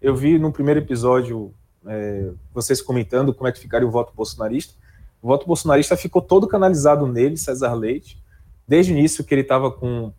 Eu 0.00 0.14
vi 0.14 0.38
no 0.38 0.52
primeiro 0.52 0.78
episódio 0.78 1.52
é, 1.84 2.30
vocês 2.54 2.80
comentando 2.80 3.34
como 3.34 3.48
é 3.48 3.52
que 3.52 3.58
ficaria 3.58 3.88
o 3.88 3.90
voto 3.90 4.12
bolsonarista. 4.14 4.72
O 5.20 5.26
voto 5.26 5.48
bolsonarista 5.48 5.96
ficou 5.96 6.22
todo 6.22 6.46
canalizado 6.46 7.08
nele, 7.08 7.36
César 7.36 7.74
Leite, 7.74 8.22
desde 8.68 8.92
o 8.92 8.96
início 8.96 9.24
que 9.24 9.34
ele 9.34 9.42
estava 9.42 9.72
com 9.72 10.12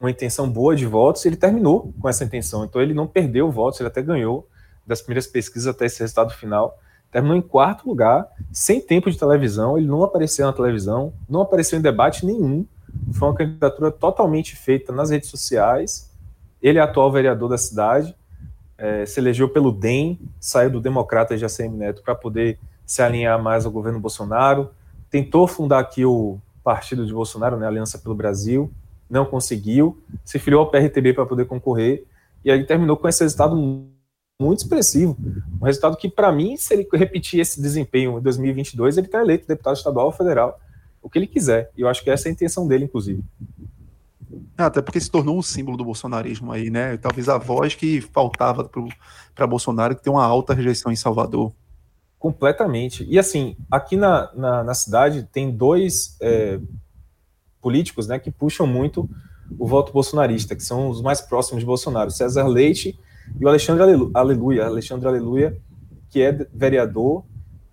uma 0.00 0.10
intenção 0.10 0.48
boa 0.50 0.74
de 0.74 0.86
votos, 0.86 1.26
ele 1.26 1.36
terminou 1.36 1.92
com 2.00 2.08
essa 2.08 2.24
intenção. 2.24 2.64
Então 2.64 2.80
ele 2.80 2.94
não 2.94 3.06
perdeu 3.06 3.52
votos, 3.52 3.78
ele 3.78 3.88
até 3.88 4.00
ganhou 4.00 4.48
das 4.86 5.02
primeiras 5.02 5.26
pesquisas 5.26 5.66
até 5.66 5.84
esse 5.84 6.00
resultado 6.00 6.32
final 6.32 6.78
terminou 7.14 7.36
em 7.36 7.40
quarto 7.40 7.88
lugar, 7.88 8.26
sem 8.52 8.80
tempo 8.80 9.08
de 9.08 9.16
televisão, 9.16 9.78
ele 9.78 9.86
não 9.86 10.02
apareceu 10.02 10.44
na 10.46 10.52
televisão, 10.52 11.12
não 11.28 11.42
apareceu 11.42 11.78
em 11.78 11.82
debate 11.82 12.26
nenhum, 12.26 12.66
foi 13.12 13.28
uma 13.28 13.36
candidatura 13.36 13.92
totalmente 13.92 14.56
feita 14.56 14.92
nas 14.92 15.10
redes 15.10 15.30
sociais, 15.30 16.12
ele 16.60 16.76
é 16.76 16.82
atual 16.82 17.12
vereador 17.12 17.48
da 17.48 17.56
cidade, 17.56 18.16
é, 18.76 19.06
se 19.06 19.20
elegeu 19.20 19.48
pelo 19.48 19.70
DEM, 19.70 20.18
saiu 20.40 20.70
do 20.70 20.80
Democrata 20.80 21.36
de 21.36 21.44
ACM 21.44 21.76
Neto 21.76 22.02
para 22.02 22.16
poder 22.16 22.58
se 22.84 23.00
alinhar 23.00 23.40
mais 23.40 23.64
ao 23.64 23.70
governo 23.70 24.00
Bolsonaro, 24.00 24.70
tentou 25.08 25.46
fundar 25.46 25.78
aqui 25.78 26.04
o 26.04 26.40
partido 26.64 27.06
de 27.06 27.14
Bolsonaro, 27.14 27.56
né, 27.56 27.64
Aliança 27.64 27.96
pelo 27.96 28.16
Brasil, 28.16 28.72
não 29.08 29.24
conseguiu, 29.24 30.02
se 30.24 30.40
filiou 30.40 30.62
ao 30.62 30.68
PRTB 30.68 31.14
para 31.14 31.26
poder 31.26 31.44
concorrer, 31.44 32.04
e 32.44 32.50
aí 32.50 32.64
terminou 32.64 32.96
com 32.96 33.06
esse 33.06 33.22
resultado 33.22 33.54
muito 34.40 34.60
expressivo. 34.60 35.16
Um 35.60 35.64
resultado 35.64 35.96
que, 35.96 36.08
para 36.08 36.32
mim, 36.32 36.56
se 36.56 36.74
ele 36.74 36.88
repetir 36.92 37.40
esse 37.40 37.60
desempenho 37.60 38.18
em 38.18 38.22
2022, 38.22 38.98
ele 38.98 39.06
está 39.06 39.20
eleito 39.20 39.46
deputado 39.46 39.76
estadual 39.76 40.06
ou 40.06 40.12
federal, 40.12 40.60
o 41.00 41.08
que 41.08 41.18
ele 41.18 41.26
quiser. 41.26 41.70
E 41.76 41.82
eu 41.82 41.88
acho 41.88 42.02
que 42.02 42.10
essa 42.10 42.28
é 42.28 42.30
a 42.30 42.32
intenção 42.32 42.66
dele, 42.66 42.84
inclusive. 42.84 43.22
É, 44.58 44.62
até 44.62 44.82
porque 44.82 45.00
se 45.00 45.10
tornou 45.10 45.38
um 45.38 45.42
símbolo 45.42 45.76
do 45.76 45.84
bolsonarismo 45.84 46.50
aí, 46.50 46.70
né? 46.70 46.96
Talvez 46.96 47.28
a 47.28 47.38
voz 47.38 47.74
que 47.74 48.00
faltava 48.00 48.68
para 49.34 49.46
Bolsonaro, 49.46 49.94
que 49.94 50.02
tem 50.02 50.12
uma 50.12 50.24
alta 50.24 50.52
rejeição 50.54 50.90
em 50.90 50.96
Salvador. 50.96 51.52
Completamente. 52.18 53.04
E 53.08 53.18
assim, 53.18 53.56
aqui 53.70 53.96
na, 53.96 54.32
na, 54.34 54.64
na 54.64 54.74
cidade 54.74 55.28
tem 55.30 55.50
dois 55.50 56.16
é, 56.20 56.58
políticos 57.60 58.08
né, 58.08 58.18
que 58.18 58.30
puxam 58.30 58.66
muito 58.66 59.08
o 59.58 59.66
voto 59.66 59.92
bolsonarista, 59.92 60.56
que 60.56 60.62
são 60.62 60.88
os 60.88 61.02
mais 61.02 61.20
próximos 61.20 61.60
de 61.60 61.66
Bolsonaro. 61.66 62.10
César 62.10 62.46
Leite 62.48 62.98
e 63.40 63.44
o 63.44 63.48
Alexandre 63.48 63.82
Aleluia, 64.14 64.66
Alexandre 64.66 65.08
Aleluia, 65.08 65.56
que 66.10 66.22
é 66.22 66.46
vereador 66.52 67.24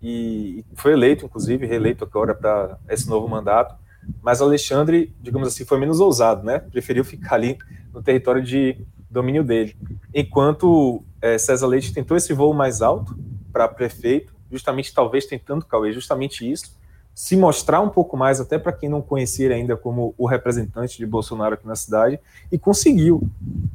e 0.01 0.65
foi 0.73 0.93
eleito, 0.93 1.25
inclusive, 1.25 1.65
reeleito 1.65 2.03
agora 2.03 2.33
para 2.33 2.77
esse 2.89 3.07
novo 3.07 3.27
mandato. 3.27 3.75
Mas 4.21 4.41
Alexandre, 4.41 5.13
digamos 5.21 5.47
assim, 5.47 5.63
foi 5.63 5.77
menos 5.77 5.99
ousado, 5.99 6.43
né? 6.43 6.59
Preferiu 6.59 7.05
ficar 7.05 7.35
ali 7.35 7.57
no 7.93 8.01
território 8.01 8.41
de 8.41 8.77
domínio 9.09 9.43
dele. 9.43 9.75
Enquanto 10.13 11.03
é, 11.21 11.37
César 11.37 11.67
Leite 11.67 11.93
tentou 11.93 12.17
esse 12.17 12.33
voo 12.33 12.53
mais 12.53 12.81
alto 12.81 13.15
para 13.53 13.67
prefeito, 13.67 14.33
justamente 14.51 14.93
talvez 14.93 15.25
tentando, 15.25 15.65
Cauê, 15.65 15.93
justamente 15.93 16.49
isso, 16.49 16.75
se 17.13 17.35
mostrar 17.35 17.81
um 17.81 17.89
pouco 17.89 18.15
mais, 18.15 18.39
até 18.39 18.57
para 18.57 18.71
quem 18.71 18.89
não 18.89 19.01
conhecia 19.01 19.53
ainda 19.53 19.75
como 19.75 20.15
o 20.17 20.25
representante 20.25 20.97
de 20.97 21.05
Bolsonaro 21.05 21.55
aqui 21.55 21.67
na 21.67 21.75
cidade, 21.75 22.19
e 22.51 22.57
conseguiu, 22.57 23.29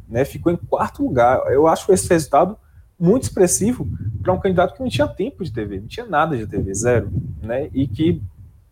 né? 0.09 0.25
Ficou 0.25 0.51
em 0.51 0.57
quarto 0.57 1.03
lugar. 1.03 1.40
Eu 1.53 1.66
acho 1.66 1.92
esse 1.92 2.09
resultado 2.09 2.57
muito 2.99 3.25
expressivo 3.25 3.87
para 4.22 4.33
um 4.33 4.40
candidato 4.40 4.75
que 4.75 4.81
não 4.81 4.88
tinha 4.88 5.07
tempo 5.07 5.44
de 5.44 5.53
TV, 5.53 5.81
não 5.81 5.87
tinha 5.87 6.07
nada 6.07 6.37
de 6.37 6.46
TV, 6.46 6.75
zero, 6.75 7.11
né? 7.42 7.68
E 7.75 7.87
que 7.87 8.22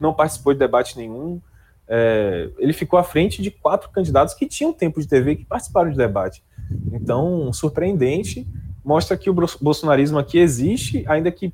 não 0.01 0.15
participou 0.15 0.53
de 0.53 0.59
debate 0.59 0.97
nenhum. 0.97 1.41
É, 1.87 2.51
ele 2.59 2.73
ficou 2.73 2.99
à 2.99 3.05
frente 3.05 3.43
de 3.43 3.51
quatro 3.51 3.91
candidatos 3.91 4.35
que 4.35 4.47
tinham 4.47 4.73
tempo 4.73 5.01
de 5.01 5.07
TV 5.07 5.37
que 5.37 5.45
participaram 5.45 5.91
de 5.91 5.97
debate. 5.97 6.43
Então, 6.91 7.53
surpreendente, 7.53 8.47
mostra 8.83 9.17
que 9.17 9.29
o 9.29 9.35
bolsonarismo 9.35 10.19
aqui 10.19 10.39
existe, 10.39 11.05
ainda 11.07 11.31
que 11.31 11.53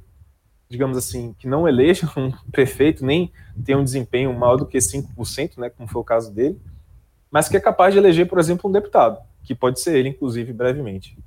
digamos 0.70 0.96
assim, 0.96 1.34
que 1.36 1.48
não 1.48 1.66
eleja 1.68 2.08
um 2.16 2.30
prefeito, 2.52 3.04
nem 3.04 3.32
tem 3.64 3.74
um 3.74 3.82
desempenho 3.82 4.32
maior 4.32 4.56
do 4.56 4.64
que 4.64 4.78
5%, 4.78 5.58
né, 5.58 5.68
como 5.68 5.88
foi 5.88 6.00
o 6.00 6.04
caso 6.04 6.32
dele, 6.32 6.58
mas 7.30 7.48
que 7.48 7.56
é 7.56 7.60
capaz 7.60 7.92
de 7.92 7.98
eleger, 7.98 8.28
por 8.28 8.38
exemplo, 8.38 8.70
um 8.70 8.72
deputado, 8.72 9.18
que 9.42 9.54
pode 9.54 9.80
ser 9.80 9.98
ele, 9.98 10.10
inclusive, 10.10 10.52
brevemente. 10.52 11.18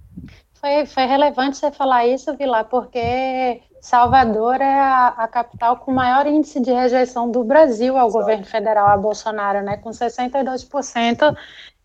Foi, 0.53 0.85
foi 0.85 1.05
relevante 1.05 1.57
você 1.57 1.69
falar 1.71 2.07
isso, 2.07 2.35
Vilar, 2.37 2.65
porque 2.69 3.61
Salvador 3.81 4.61
é 4.61 4.79
a, 4.79 5.07
a, 5.09 5.27
capital 5.27 5.75
com 5.75 5.91
maior 5.91 6.25
índice 6.25 6.61
de 6.61 6.71
rejeição 6.71 7.29
do 7.29 7.43
Brasil 7.43 7.97
ao 7.97 8.07
Exato. 8.07 8.21
governo 8.21 8.45
federal, 8.45 8.87
a 8.87 8.97
Bolsonaro, 8.97 9.61
né, 9.61 9.75
com 9.75 9.89
62% 9.89 11.35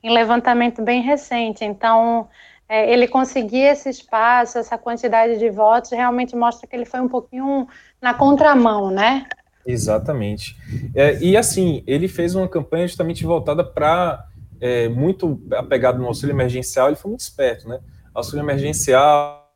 em 0.00 0.14
levantamento 0.14 0.80
bem 0.80 1.02
recente. 1.02 1.64
Então, 1.64 2.28
é, 2.68 2.92
ele 2.92 3.08
conseguir 3.08 3.62
esse 3.62 3.88
espaço, 3.88 4.58
essa 4.58 4.76
quantidade 4.76 5.38
de 5.38 5.48
votos, 5.48 5.90
realmente 5.90 6.36
mostra 6.36 6.66
que 6.66 6.76
ele 6.76 6.84
foi 6.84 7.00
um 7.00 7.08
pouquinho 7.08 7.66
na 8.00 8.12
contramão, 8.12 8.90
né? 8.90 9.26
Exatamente. 9.66 10.56
É, 10.94 11.18
e 11.18 11.36
assim, 11.36 11.82
ele 11.86 12.08
fez 12.08 12.34
uma 12.34 12.48
campanha 12.48 12.86
justamente 12.86 13.24
voltada 13.24 13.64
para 13.64 14.26
é, 14.60 14.88
muito 14.88 15.40
apegado 15.52 15.98
no 15.98 16.06
auxílio 16.06 16.34
emergencial, 16.34 16.88
ele 16.88 16.96
foi 16.96 17.10
muito 17.10 17.20
esperto, 17.20 17.68
né? 17.68 17.80
Auxílio 18.14 18.42
emergencial 18.42 19.46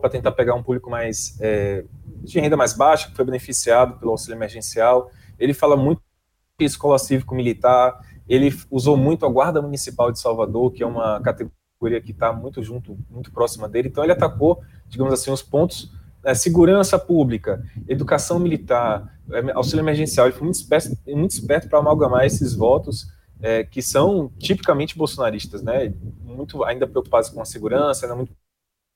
para 0.00 0.10
tentar 0.10 0.32
pegar 0.32 0.54
um 0.54 0.62
público 0.62 0.88
mais 0.88 1.36
é, 1.40 1.84
de 2.22 2.40
renda 2.40 2.56
mais 2.56 2.72
baixa, 2.72 3.10
que 3.10 3.16
foi 3.16 3.24
beneficiado 3.24 3.98
pelo 3.98 4.12
auxílio 4.12 4.36
emergencial. 4.36 5.10
Ele 5.38 5.52
fala 5.52 5.76
muito 5.76 6.00
de 6.58 6.64
escola 6.64 6.98
cívico-militar, 6.98 8.00
ele 8.28 8.54
usou 8.70 8.96
muito 8.96 9.26
a 9.26 9.28
Guarda 9.28 9.60
Municipal 9.60 10.10
de 10.10 10.18
Salvador, 10.18 10.72
que 10.72 10.82
é 10.82 10.86
uma 10.86 11.20
categoria 11.20 11.63
que 12.00 12.10
está 12.10 12.32
muito 12.32 12.62
junto, 12.62 12.96
muito 13.10 13.30
próxima 13.32 13.68
dele. 13.68 13.88
Então 13.88 14.02
ele 14.02 14.12
atacou, 14.12 14.62
digamos 14.88 15.12
assim, 15.12 15.30
os 15.30 15.42
pontos 15.42 15.92
né, 16.24 16.34
segurança 16.34 16.98
pública, 16.98 17.62
educação 17.86 18.38
militar, 18.38 19.14
é, 19.30 19.52
auxílio 19.52 19.82
emergencial. 19.82 20.26
Ele 20.26 20.34
foi 20.34 20.44
muito 20.44 20.56
esperto, 20.56 20.96
muito 21.06 21.32
esperto 21.32 21.68
para 21.68 21.78
amalgamar 21.78 22.24
esses 22.24 22.54
votos 22.54 23.06
é, 23.40 23.62
que 23.62 23.82
são 23.82 24.30
tipicamente 24.38 24.96
bolsonaristas, 24.96 25.62
né? 25.62 25.92
Muito 26.22 26.64
ainda 26.64 26.86
preocupados 26.86 27.28
com 27.28 27.42
a 27.42 27.44
segurança, 27.44 28.06
ainda 28.06 28.16
muito 28.16 28.32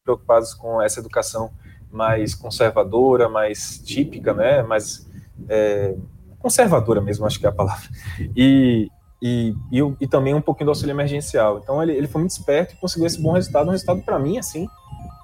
preocupados 0.03 0.55
com 0.55 0.81
essa 0.81 1.01
educação 1.01 1.53
mais 1.91 2.35
conservadora, 2.35 3.29
mais 3.29 3.79
típica, 3.79 4.33
né? 4.33 4.63
Mais 4.63 5.07
é, 5.49 5.95
conservadora 6.39 7.01
mesmo, 7.01 7.27
acho 7.27 7.39
que 7.39 7.47
é 7.47 7.49
a 7.49 7.53
palavra. 7.53 7.89
E, 8.35 8.89
e, 9.21 9.55
e, 9.73 9.81
e, 10.01 10.07
também 10.07 10.35
um 10.35 10.41
pouquinho 10.41 10.67
do 10.67 10.71
auxílio 10.71 10.93
emergencial. 10.93 11.59
Então 11.59 11.83
ele, 11.83 11.93
ele 11.93 12.07
foi 12.07 12.21
muito 12.21 12.31
esperto 12.31 12.75
e 12.75 12.77
conseguiu 12.77 13.07
esse 13.07 13.21
bom 13.21 13.33
resultado, 13.33 13.69
um 13.69 13.73
resultado 13.73 14.01
para 14.03 14.19
mim, 14.19 14.39
assim, 14.39 14.69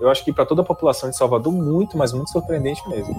eu 0.01 0.11
acho 0.11 0.25
que 0.25 0.33
para 0.33 0.45
toda 0.45 0.63
a 0.63 0.65
população 0.65 1.09
de 1.09 1.17
Salvador, 1.17 1.53
muito, 1.53 1.97
mas 1.97 2.13
muito 2.13 2.31
surpreendente 2.31 2.87
mesmo. 2.89 3.15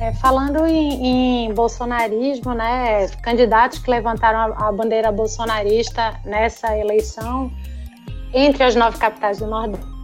É, 0.00 0.12
falando 0.14 0.66
em, 0.66 1.46
em, 1.46 1.54
bolsonarismo, 1.54 2.54
né, 2.54 3.06
candidatos 3.22 3.78
que 3.78 3.90
levantaram 3.90 4.54
a, 4.54 4.68
a 4.68 4.72
bandeira 4.72 5.12
bolsonarista 5.12 6.18
nessa 6.24 6.76
eleição, 6.76 7.52
entre 8.32 8.64
as 8.64 8.74
nove 8.74 8.98
capitais 8.98 9.38
do 9.38 9.46
Nordeste, 9.46 9.95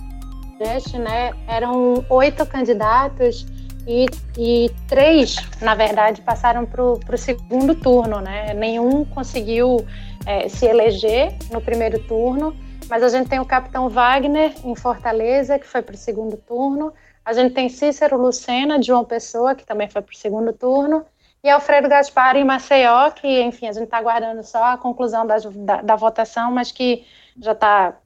né, 0.99 1.33
eram 1.47 2.05
oito 2.09 2.47
candidatos 2.47 3.47
e, 3.87 4.07
e 4.39 4.71
três, 4.87 5.37
na 5.61 5.75
verdade, 5.75 6.21
passaram 6.23 6.65
para 6.65 6.83
o 6.83 7.19
segundo 7.19 7.75
turno, 7.75 8.21
né? 8.21 8.55
Nenhum 8.55 9.05
conseguiu 9.05 9.85
é, 10.25 10.49
se 10.49 10.67
eleger 10.67 11.35
no 11.51 11.61
primeiro 11.61 11.99
turno, 12.07 12.57
mas 12.89 13.03
a 13.03 13.09
gente 13.09 13.29
tem 13.29 13.41
o 13.41 13.45
capitão 13.45 13.89
Wagner 13.89 14.55
em 14.65 14.75
Fortaleza, 14.75 15.59
que 15.59 15.67
foi 15.67 15.83
para 15.83 15.95
o 15.95 15.99
segundo 15.99 16.37
turno. 16.37 16.93
A 17.25 17.33
gente 17.33 17.55
tem 17.55 17.69
Cícero 17.69 18.21
Lucena, 18.21 18.79
de 18.79 18.87
João 18.87 19.05
Pessoa, 19.05 19.55
que 19.55 19.65
também 19.65 19.89
foi 19.89 20.03
para 20.03 20.13
o 20.13 20.17
segundo 20.17 20.53
turno. 20.53 21.05
E 21.43 21.51
Alfredo 21.51 21.89
Gaspar 21.89 22.37
em 22.37 22.45
Maceió, 22.45 23.11
que, 23.11 23.43
enfim, 23.43 23.67
a 23.67 23.73
gente 23.73 23.85
está 23.85 23.99
aguardando 23.99 24.45
só 24.45 24.63
a 24.63 24.79
conclusão 24.79 25.27
da, 25.27 25.39
da, 25.39 25.83
da 25.83 25.97
votação, 25.97 26.53
mas 26.53 26.71
que 26.71 27.05
já 27.41 27.53
está 27.53 27.97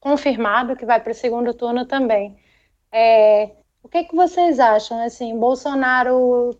confirmado 0.00 0.76
que 0.76 0.86
vai 0.86 1.00
para 1.00 1.12
o 1.12 1.14
segundo 1.14 1.54
turno 1.54 1.86
também. 1.86 2.38
É, 2.92 3.50
o 3.82 3.88
que, 3.88 4.04
que 4.04 4.16
vocês 4.16 4.58
acham? 4.60 5.02
Assim, 5.04 5.38
Bolsonaro 5.38 6.58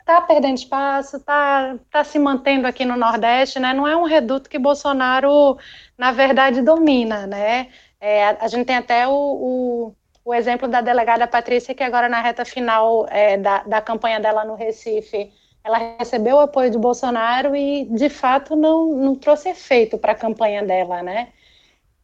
está 0.00 0.20
perdendo 0.20 0.56
espaço, 0.56 1.16
está 1.16 1.78
tá 1.90 2.04
se 2.04 2.18
mantendo 2.18 2.66
aqui 2.66 2.84
no 2.84 2.96
Nordeste, 2.96 3.58
né? 3.60 3.72
Não 3.72 3.86
é 3.86 3.96
um 3.96 4.04
reduto 4.04 4.50
que 4.50 4.58
Bolsonaro, 4.58 5.56
na 5.96 6.12
verdade, 6.12 6.60
domina, 6.62 7.26
né? 7.26 7.68
É, 8.00 8.30
a, 8.30 8.48
gente 8.48 8.66
tem 8.66 8.76
até 8.76 9.06
o, 9.06 9.12
o, 9.12 9.96
o, 10.24 10.34
exemplo 10.34 10.66
da 10.66 10.80
delegada 10.80 11.26
Patrícia, 11.26 11.74
que 11.74 11.84
agora 11.84 12.08
na 12.08 12.20
reta 12.20 12.44
final 12.44 13.06
é, 13.08 13.36
da, 13.36 13.62
da 13.62 13.80
campanha 13.80 14.18
dela 14.18 14.44
no 14.44 14.56
Recife, 14.56 15.32
ela 15.62 15.78
recebeu 15.98 16.36
o 16.36 16.40
apoio 16.40 16.70
de 16.70 16.78
Bolsonaro 16.78 17.54
e, 17.54 17.84
de 17.84 18.08
fato, 18.08 18.56
não, 18.56 18.88
não 18.94 19.14
trouxe 19.14 19.50
efeito 19.50 19.96
para 19.96 20.12
a 20.12 20.16
campanha 20.16 20.64
dela, 20.64 21.02
né? 21.02 21.32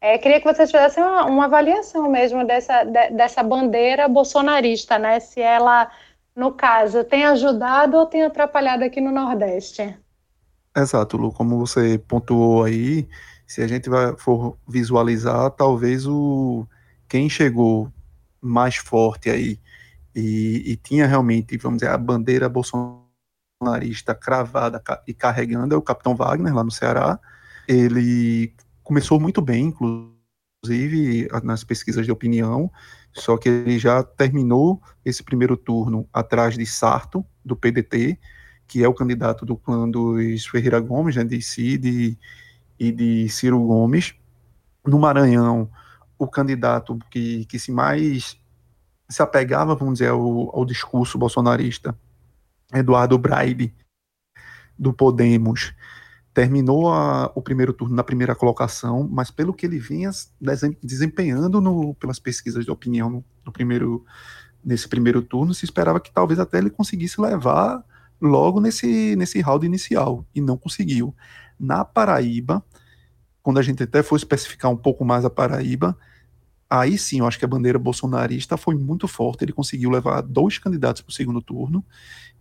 É, 0.01 0.17
queria 0.17 0.39
que 0.39 0.45
vocês 0.45 0.71
fizessem 0.71 1.03
uma, 1.03 1.25
uma 1.25 1.45
avaliação 1.45 2.09
mesmo 2.09 2.45
dessa, 2.45 2.83
de, 2.83 3.09
dessa 3.11 3.43
bandeira 3.43 4.07
bolsonarista, 4.07 4.97
né? 4.97 5.19
Se 5.19 5.41
ela, 5.41 5.91
no 6.35 6.53
caso, 6.53 7.03
tem 7.03 7.25
ajudado 7.25 7.97
ou 7.97 8.05
tem 8.05 8.23
atrapalhado 8.23 8.83
aqui 8.83 9.01
no 9.01 9.11
Nordeste. 9.11 9.97
Exato, 10.75 11.17
Lu, 11.17 11.33
como 11.33 11.57
você 11.57 11.97
pontuou 11.97 12.63
aí, 12.63 13.07
se 13.45 13.61
a 13.61 13.67
gente 13.67 13.89
vai, 13.89 14.15
for 14.15 14.57
visualizar, 14.67 15.51
talvez 15.51 16.05
o 16.07 16.65
quem 17.07 17.27
chegou 17.27 17.91
mais 18.39 18.75
forte 18.75 19.29
aí 19.29 19.59
e, 20.15 20.63
e 20.65 20.75
tinha 20.77 21.07
realmente, 21.07 21.57
vamos 21.57 21.79
dizer, 21.79 21.91
a 21.91 21.97
bandeira 21.97 22.47
bolsonarista 22.47 24.13
cravada 24.13 24.81
e 25.07 25.13
carregando 25.13 25.75
é 25.75 25.77
o 25.77 25.81
Capitão 25.81 26.15
Wagner, 26.15 26.53
lá 26.53 26.63
no 26.63 26.71
Ceará. 26.71 27.19
Ele 27.67 28.53
começou 28.89 29.19
muito 29.19 29.39
bem, 29.39 29.65
inclusive 29.65 31.27
nas 31.43 31.63
pesquisas 31.63 32.07
de 32.07 32.11
opinião, 32.11 32.71
só 33.13 33.37
que 33.37 33.47
ele 33.47 33.77
já 33.77 34.01
terminou 34.01 34.81
esse 35.05 35.21
primeiro 35.21 35.55
turno 35.55 36.09
atrás 36.11 36.57
de 36.57 36.65
Sarto, 36.65 37.23
do 37.45 37.55
PDT, 37.55 38.19
que 38.67 38.83
é 38.83 38.87
o 38.87 38.93
candidato 38.95 39.45
do 39.45 39.55
clã 39.55 39.87
dos 39.87 40.47
Ferreira 40.47 40.79
Gomes, 40.79 41.15
né, 41.15 41.23
de 41.23 41.39
Cid 41.39 42.17
e 42.79 42.91
de 42.91 43.29
Ciro 43.29 43.59
Gomes. 43.59 44.15
No 44.83 44.97
Maranhão, 44.97 45.69
o 46.17 46.27
candidato 46.27 46.97
que, 47.11 47.45
que 47.45 47.59
se 47.59 47.71
mais 47.71 48.41
se 49.07 49.21
apegava, 49.21 49.75
vamos 49.75 49.99
dizer, 49.99 50.09
ao, 50.09 50.55
ao 50.55 50.65
discurso 50.65 51.15
bolsonarista, 51.15 51.95
Eduardo 52.73 53.19
Braide, 53.19 53.71
do 54.79 54.91
Podemos, 54.91 55.75
terminou 56.33 56.91
a, 56.91 57.31
o 57.35 57.41
primeiro 57.41 57.73
turno 57.73 57.95
na 57.95 58.03
primeira 58.03 58.35
colocação, 58.35 59.07
mas 59.11 59.31
pelo 59.31 59.53
que 59.53 59.65
ele 59.65 59.79
vinha 59.79 60.11
desempenhando 60.81 61.59
no, 61.59 61.93
pelas 61.95 62.19
pesquisas 62.19 62.65
de 62.65 62.71
opinião 62.71 63.09
no, 63.09 63.25
no, 63.45 63.51
primeiro, 63.51 64.05
nesse 64.63 64.87
primeiro 64.87 65.21
turno, 65.21 65.53
se 65.53 65.65
esperava 65.65 65.99
que 65.99 66.11
talvez 66.11 66.39
até 66.39 66.59
ele 66.59 66.69
conseguisse 66.69 67.19
levar 67.19 67.83
logo 68.21 68.59
nesse, 68.59 69.15
nesse 69.15 69.39
round 69.41 69.65
inicial, 69.65 70.25
e 70.35 70.41
não 70.41 70.57
conseguiu. 70.57 71.15
Na 71.59 71.83
Paraíba, 71.83 72.63
quando 73.41 73.57
a 73.57 73.61
gente 73.61 73.81
até 73.81 74.03
for 74.03 74.15
especificar 74.15 74.69
um 74.69 74.77
pouco 74.77 75.03
mais 75.03 75.25
a 75.25 75.29
Paraíba, 75.29 75.97
aí 76.69 76.97
sim, 76.97 77.19
eu 77.19 77.27
acho 77.27 77.39
que 77.39 77.45
a 77.45 77.47
bandeira 77.47 77.79
bolsonarista 77.79 78.57
foi 78.57 78.75
muito 78.75 79.07
forte, 79.07 79.43
ele 79.43 79.53
conseguiu 79.53 79.89
levar 79.89 80.21
dois 80.21 80.57
candidatos 80.57 81.01
para 81.01 81.09
o 81.09 81.13
segundo 81.13 81.41
turno, 81.41 81.83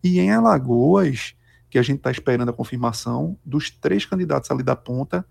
e 0.03 0.19
em 0.19 0.31
Alagoas, 0.31 1.35
que 1.71 1.79
a 1.79 1.83
gente 1.83 1.99
está 1.99 2.11
esperando 2.11 2.49
a 2.49 2.53
confirmação, 2.53 3.39
dos 3.45 3.71
três 3.71 4.07
candidatos 4.07 4.51
ali 4.51 4.63
da 4.63 4.77
ponta, 4.77 5.25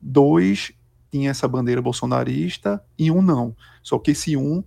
dois 0.00 0.72
tinham 1.10 1.30
essa 1.30 1.46
bandeira 1.46 1.80
bolsonarista 1.80 2.82
e 2.98 3.10
um 3.10 3.22
não. 3.22 3.56
Só 3.82 3.98
que 3.98 4.10
esse 4.10 4.36
um, 4.36 4.64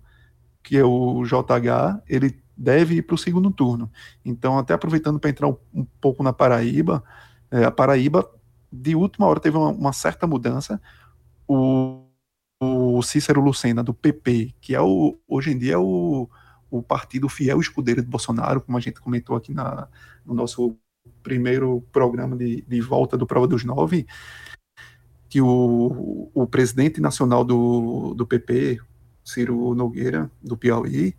que 0.62 0.76
é 0.76 0.84
o 0.84 1.22
JH, 1.24 2.02
ele 2.08 2.40
deve 2.56 2.96
ir 2.96 3.02
para 3.02 3.14
o 3.14 3.18
segundo 3.18 3.50
turno. 3.50 3.90
Então, 4.24 4.58
até 4.58 4.74
aproveitando 4.74 5.20
para 5.20 5.30
entrar 5.30 5.48
um, 5.48 5.56
um, 5.72 5.84
pouco 6.00 6.22
na 6.22 6.32
Paraíba, 6.32 7.04
é, 7.50 7.64
a 7.64 7.70
Paraíba, 7.70 8.28
de 8.70 8.94
última 8.94 9.26
hora, 9.26 9.40
teve 9.40 9.56
uma, 9.56 9.68
uma 9.68 9.92
certa 9.92 10.26
mudança. 10.26 10.80
O, 11.46 12.04
o, 12.60 13.02
Cícero 13.02 13.40
Lucena, 13.40 13.82
do 13.82 13.94
PP, 13.94 14.54
que 14.60 14.74
é 14.74 14.80
o, 14.80 15.18
hoje 15.28 15.52
em 15.52 15.58
dia 15.58 15.74
é 15.74 15.78
o, 15.78 16.28
o 16.70 16.82
partido 16.82 17.28
fiel 17.28 17.60
escudeiro 17.60 18.02
de 18.02 18.08
Bolsonaro, 18.08 18.60
como 18.60 18.76
a 18.76 18.80
gente 18.80 19.00
comentou 19.00 19.36
aqui 19.36 19.54
na, 19.54 19.88
no 20.24 20.34
nosso 20.34 20.76
primeiro 21.28 21.84
programa 21.92 22.34
de, 22.34 22.64
de 22.66 22.80
volta 22.80 23.18
do 23.18 23.26
Prova 23.26 23.46
dos 23.46 23.64
Nove, 23.64 24.06
que 25.28 25.42
o, 25.42 26.30
o 26.32 26.46
presidente 26.46 27.02
nacional 27.02 27.44
do, 27.44 28.14
do 28.14 28.26
PP, 28.26 28.80
Ciro 29.22 29.74
Nogueira, 29.74 30.30
do 30.42 30.56
Piauí, 30.56 31.14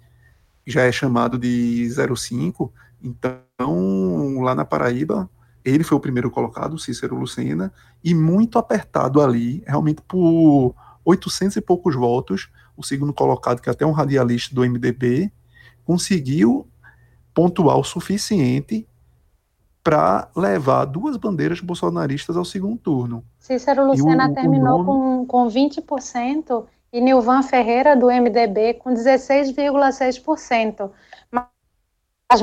já 0.66 0.82
é 0.82 0.92
chamado 0.92 1.38
de 1.38 1.88
05, 2.16 2.74
então 3.04 4.42
lá 4.42 4.56
na 4.56 4.66
Paraíba, 4.66 5.30
ele 5.64 5.84
foi 5.84 5.96
o 5.96 6.02
primeiro 6.02 6.32
colocado, 6.32 6.80
Cícero 6.80 7.16
Lucena, 7.16 7.72
e 8.04 8.16
muito 8.16 8.58
apertado 8.58 9.22
ali, 9.22 9.64
realmente 9.68 10.02
por 10.02 10.74
800 11.06 11.58
e 11.58 11.62
poucos 11.62 11.96
votos, 11.96 12.50
o 12.76 12.84
segundo 12.84 13.14
colocado, 13.14 13.62
que 13.62 13.70
é 13.70 13.72
até 13.72 13.86
um 13.86 13.92
radialista 13.92 14.56
do 14.56 14.62
MDB, 14.62 15.32
conseguiu 15.86 16.68
pontuar 17.32 17.78
o 17.78 17.84
suficiente 17.84 18.88
para 19.90 20.30
levar 20.36 20.86
duas 20.86 21.18
bandeiras 21.18 21.62
bolsonaristas 21.62 22.38
ao 22.38 22.46
segundo 22.46 22.78
turno. 22.78 23.26
Cícero 23.40 23.88
Lucena 23.88 24.30
o, 24.30 24.34
terminou 24.36 24.82
o 24.82 24.84
nome... 24.84 25.26
com, 25.26 25.28
com 25.46 25.48
20% 25.48 26.66
e 26.94 27.02
Nilvan 27.02 27.42
Ferreira, 27.42 27.96
do 27.96 28.06
MDB, 28.06 28.76
com 28.76 28.92
16,6%. 28.92 30.92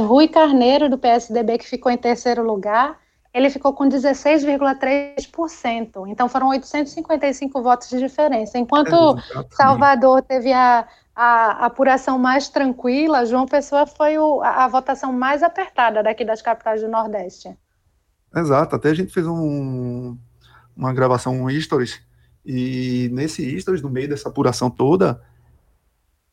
Rui 0.05 0.27
Carneiro, 0.27 0.91
do 0.91 0.99
PSDB, 0.99 1.59
que 1.59 1.69
ficou 1.69 1.93
em 1.93 1.97
terceiro 1.97 2.45
lugar, 2.45 2.99
ele 3.33 3.49
ficou 3.49 3.73
com 3.73 3.89
16,3%. 3.89 6.09
Então 6.09 6.29
foram 6.29 6.49
855 6.49 7.63
votos 7.63 7.89
de 7.89 8.01
diferença. 8.01 8.59
Enquanto 8.59 9.17
é, 9.17 9.23
Salvador 9.51 10.21
teve 10.23 10.53
a, 10.53 10.85
a, 11.17 11.65
apuração 11.65 12.19
mais 12.19 12.51
tranquila, 12.51 13.25
João 13.25 13.47
Pessoa 13.47 13.87
foi 13.87 14.19
o, 14.19 14.43
a, 14.43 14.65
a, 14.65 14.69
votação 14.69 15.11
mais 15.15 15.43
apertada 15.43 16.03
daqui 16.03 16.27
das 16.27 16.43
capitais 16.43 16.83
do 16.83 16.89
Nordeste. 16.89 17.57
Exato, 18.35 18.77
até 18.77 18.91
a 18.91 18.95
gente 18.95 19.11
fez 19.11 19.27
um, 19.27 20.19
uma 20.77 20.93
gravação, 20.93 21.43
um 21.43 21.51
stories, 21.59 22.03
e 22.45 23.09
nesse 23.13 23.59
stories, 23.59 23.83
no 23.83 23.89
meio 23.89 24.11
dessa 24.11 24.29
apuração 24.29 24.69
toda, 24.69 25.23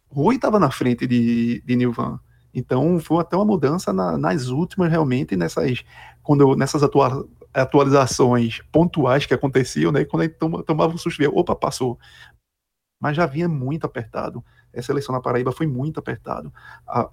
Rui 0.09 0.35
estava 0.35 0.59
na 0.59 0.69
frente 0.69 1.07
de, 1.07 1.63
de 1.65 1.75
Nilvan. 1.77 2.19
Então 2.53 2.99
foi 2.99 3.21
até 3.21 3.35
uma 3.35 3.45
mudança 3.45 3.91
na, 3.93 4.17
nas 4.17 4.49
últimas 4.49 4.91
realmente 4.91 5.35
nessas 5.35 5.83
quando 6.21 6.41
eu, 6.41 6.55
nessas 6.55 6.83
atua, 6.83 7.27
atualizações 7.51 8.61
pontuais 8.71 9.25
que 9.25 9.33
aconteciam, 9.33 9.91
né? 9.91 10.05
Quando 10.05 10.21
a 10.21 10.25
gente 10.25 10.37
toma, 10.37 10.61
tomava 10.61 10.93
um 10.93 10.97
susto, 10.97 11.23
opa, 11.33 11.55
passou. 11.55 11.97
Mas 13.01 13.17
já 13.17 13.25
vinha 13.25 13.49
muito 13.49 13.85
apertado. 13.85 14.43
Essa 14.73 14.91
eleição 14.91 15.13
na 15.13 15.21
Paraíba 15.21 15.51
foi 15.51 15.67
muito 15.67 15.99
apertado. 15.99 16.51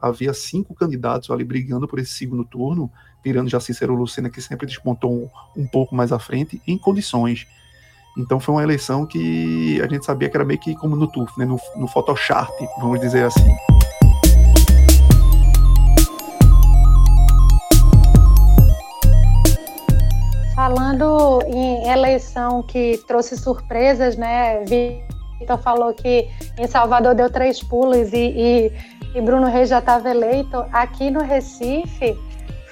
havia 0.00 0.32
cinco 0.32 0.74
candidatos 0.74 1.30
ali 1.30 1.44
brigando 1.44 1.86
por 1.86 1.98
esse 1.98 2.14
segundo 2.14 2.44
turno, 2.44 2.90
tirando 3.22 3.50
já 3.50 3.60
Cícero 3.60 3.94
Lucena, 3.94 4.30
que 4.30 4.40
sempre 4.40 4.66
despontou 4.66 5.12
um, 5.12 5.28
um 5.62 5.66
pouco 5.66 5.94
mais 5.94 6.10
à 6.10 6.18
frente, 6.18 6.60
em 6.66 6.78
condições. 6.78 7.46
Então 8.16 8.40
foi 8.40 8.54
uma 8.54 8.62
eleição 8.62 9.06
que 9.06 9.80
a 9.82 9.86
gente 9.86 10.04
sabia 10.04 10.28
que 10.28 10.36
era 10.36 10.44
meio 10.44 10.58
que 10.58 10.74
como 10.74 10.96
no 10.96 11.06
TUF, 11.06 11.38
né? 11.38 11.44
no, 11.44 11.60
no 11.76 11.86
Photoshop, 11.86 12.52
vamos 12.78 12.98
dizer 12.98 13.24
assim. 13.24 13.54
Falando 20.54 21.40
em 21.46 21.88
eleição 21.88 22.62
que 22.62 22.98
trouxe 23.06 23.36
surpresas, 23.36 24.16
né? 24.16 24.64
Vitor 25.40 25.58
falou 25.58 25.92
que 25.94 26.28
em 26.58 26.66
Salvador 26.66 27.14
deu 27.14 27.30
três 27.30 27.62
pulos 27.62 28.12
e, 28.12 28.16
e, 28.16 28.72
e 29.14 29.20
Bruno 29.20 29.46
Reis 29.46 29.70
já 29.70 29.78
estava 29.78 30.10
eleito. 30.10 30.64
Aqui 30.70 31.10
no 31.10 31.22
Recife 31.22 32.16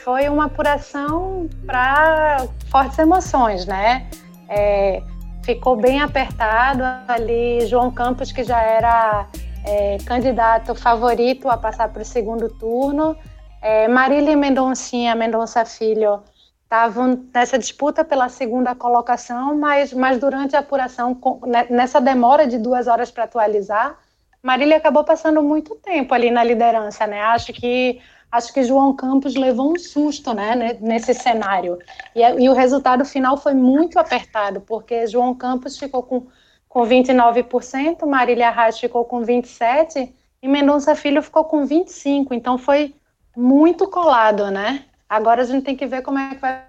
foi 0.05 0.29
uma 0.29 0.45
apuração 0.45 1.49
para 1.67 2.47
fortes 2.71 2.99
emoções, 2.99 3.67
né? 3.67 4.07
É, 4.49 5.03
ficou 5.43 5.77
bem 5.77 6.01
apertado 6.01 6.83
ali. 7.09 7.67
João 7.67 7.91
Campos, 7.91 8.31
que 8.31 8.45
já 8.45 8.61
era 8.61 9.27
é, 9.65 9.97
candidato 10.05 10.75
favorito 10.75 11.49
a 11.49 11.57
passar 11.57 11.89
para 11.89 12.03
o 12.03 12.05
segundo 12.05 12.51
turno. 12.51 13.17
É, 13.63 13.89
Marília 13.89 14.37
Mendoncinha, 14.37 15.15
Mendonça 15.15 15.65
Filho, 15.65 16.23
estavam 16.69 17.27
nessa 17.33 17.59
disputa 17.59 18.05
pela 18.05 18.29
segunda 18.29 18.75
colocação, 18.75 19.57
mas, 19.57 19.91
mas 19.91 20.21
durante 20.21 20.55
a 20.55 20.59
apuração, 20.59 21.19
né, 21.47 21.67
nessa 21.71 21.99
demora 21.99 22.47
de 22.47 22.59
duas 22.59 22.87
horas 22.87 23.11
para 23.11 23.25
atualizar, 23.25 23.99
Marília 24.43 24.77
acabou 24.77 25.03
passando 25.03 25.43
muito 25.43 25.75
tempo 25.77 26.13
ali 26.13 26.31
na 26.31 26.45
liderança, 26.45 27.07
né? 27.07 27.23
Acho 27.23 27.55
que 27.55 28.01
acho 28.31 28.53
que 28.53 28.63
João 28.63 28.95
Campos 28.95 29.35
levou 29.35 29.73
um 29.73 29.79
susto, 29.79 30.35
né, 30.35 30.77
nesse 30.83 31.15
cenário. 31.15 31.79
E, 32.15 32.21
e 32.21 32.49
o 32.51 32.53
resultado 32.53 33.03
final 33.03 33.39
foi 33.39 33.55
muito 33.55 33.99
apertado, 33.99 34.61
porque 34.61 35.07
João 35.07 35.35
Campos 35.35 35.79
ficou 35.79 36.03
com, 36.03 36.27
com 36.69 36.83
29%, 36.83 38.07
Marília 38.07 38.51
Reis 38.51 38.79
ficou 38.79 39.07
com 39.07 39.23
27% 39.23 40.13
e 40.43 40.47
Mendonça 40.47 40.95
Filho 40.95 41.23
ficou 41.23 41.45
com 41.45 41.67
25%. 41.67 42.29
Então 42.33 42.59
foi 42.59 42.95
muito 43.35 43.89
colado, 43.89 44.51
né? 44.51 44.85
Agora 45.09 45.43
a 45.43 45.45
gente 45.45 45.65
tem 45.65 45.77
que 45.77 45.87
ver 45.87 46.03
como 46.03 46.19
é 46.19 46.35
que 46.35 46.41
vai 46.41 46.65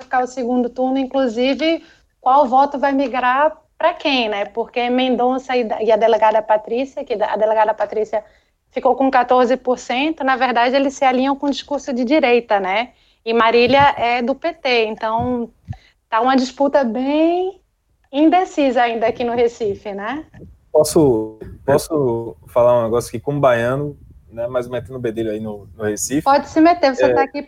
ficar 0.00 0.22
o 0.22 0.26
segundo 0.26 0.68
turno, 0.68 0.98
inclusive 0.98 1.84
qual 2.20 2.46
voto 2.46 2.78
vai 2.78 2.92
migrar 2.92 3.56
para 3.78 3.94
quem, 3.94 4.28
né? 4.28 4.44
Porque 4.44 4.90
Mendonça 4.90 5.56
e 5.56 5.90
a 5.90 5.96
delegada 5.96 6.42
Patrícia, 6.42 7.02
que 7.04 7.14
a 7.14 7.36
delegada 7.36 7.72
Patrícia 7.72 8.22
ficou 8.70 8.94
com 8.94 9.10
14%, 9.10 10.20
na 10.20 10.36
verdade 10.36 10.76
eles 10.76 10.94
se 10.94 11.04
alinham 11.04 11.34
com 11.34 11.46
o 11.46 11.50
discurso 11.50 11.92
de 11.92 12.04
direita, 12.04 12.60
né? 12.60 12.90
E 13.24 13.32
Marília 13.32 13.94
é 13.96 14.22
do 14.22 14.34
PT, 14.34 14.86
então 14.86 15.50
tá 16.08 16.20
uma 16.20 16.36
disputa 16.36 16.84
bem 16.84 17.60
indecisa 18.12 18.82
ainda 18.82 19.06
aqui 19.06 19.24
no 19.24 19.32
Recife, 19.32 19.92
né? 19.92 20.26
Posso, 20.72 21.38
posso 21.64 22.36
falar 22.48 22.80
um 22.80 22.84
negócio 22.84 23.08
aqui 23.08 23.20
como 23.20 23.40
baiano, 23.40 23.96
né, 24.30 24.46
mas 24.46 24.68
metendo 24.68 24.96
o 24.96 25.00
bedelho 25.00 25.30
aí 25.30 25.40
no, 25.40 25.68
no 25.76 25.84
Recife. 25.84 26.22
Pode 26.22 26.48
se 26.48 26.60
meter, 26.60 26.94
você 26.94 27.06
está 27.06 27.22
é... 27.22 27.24
aqui 27.24 27.46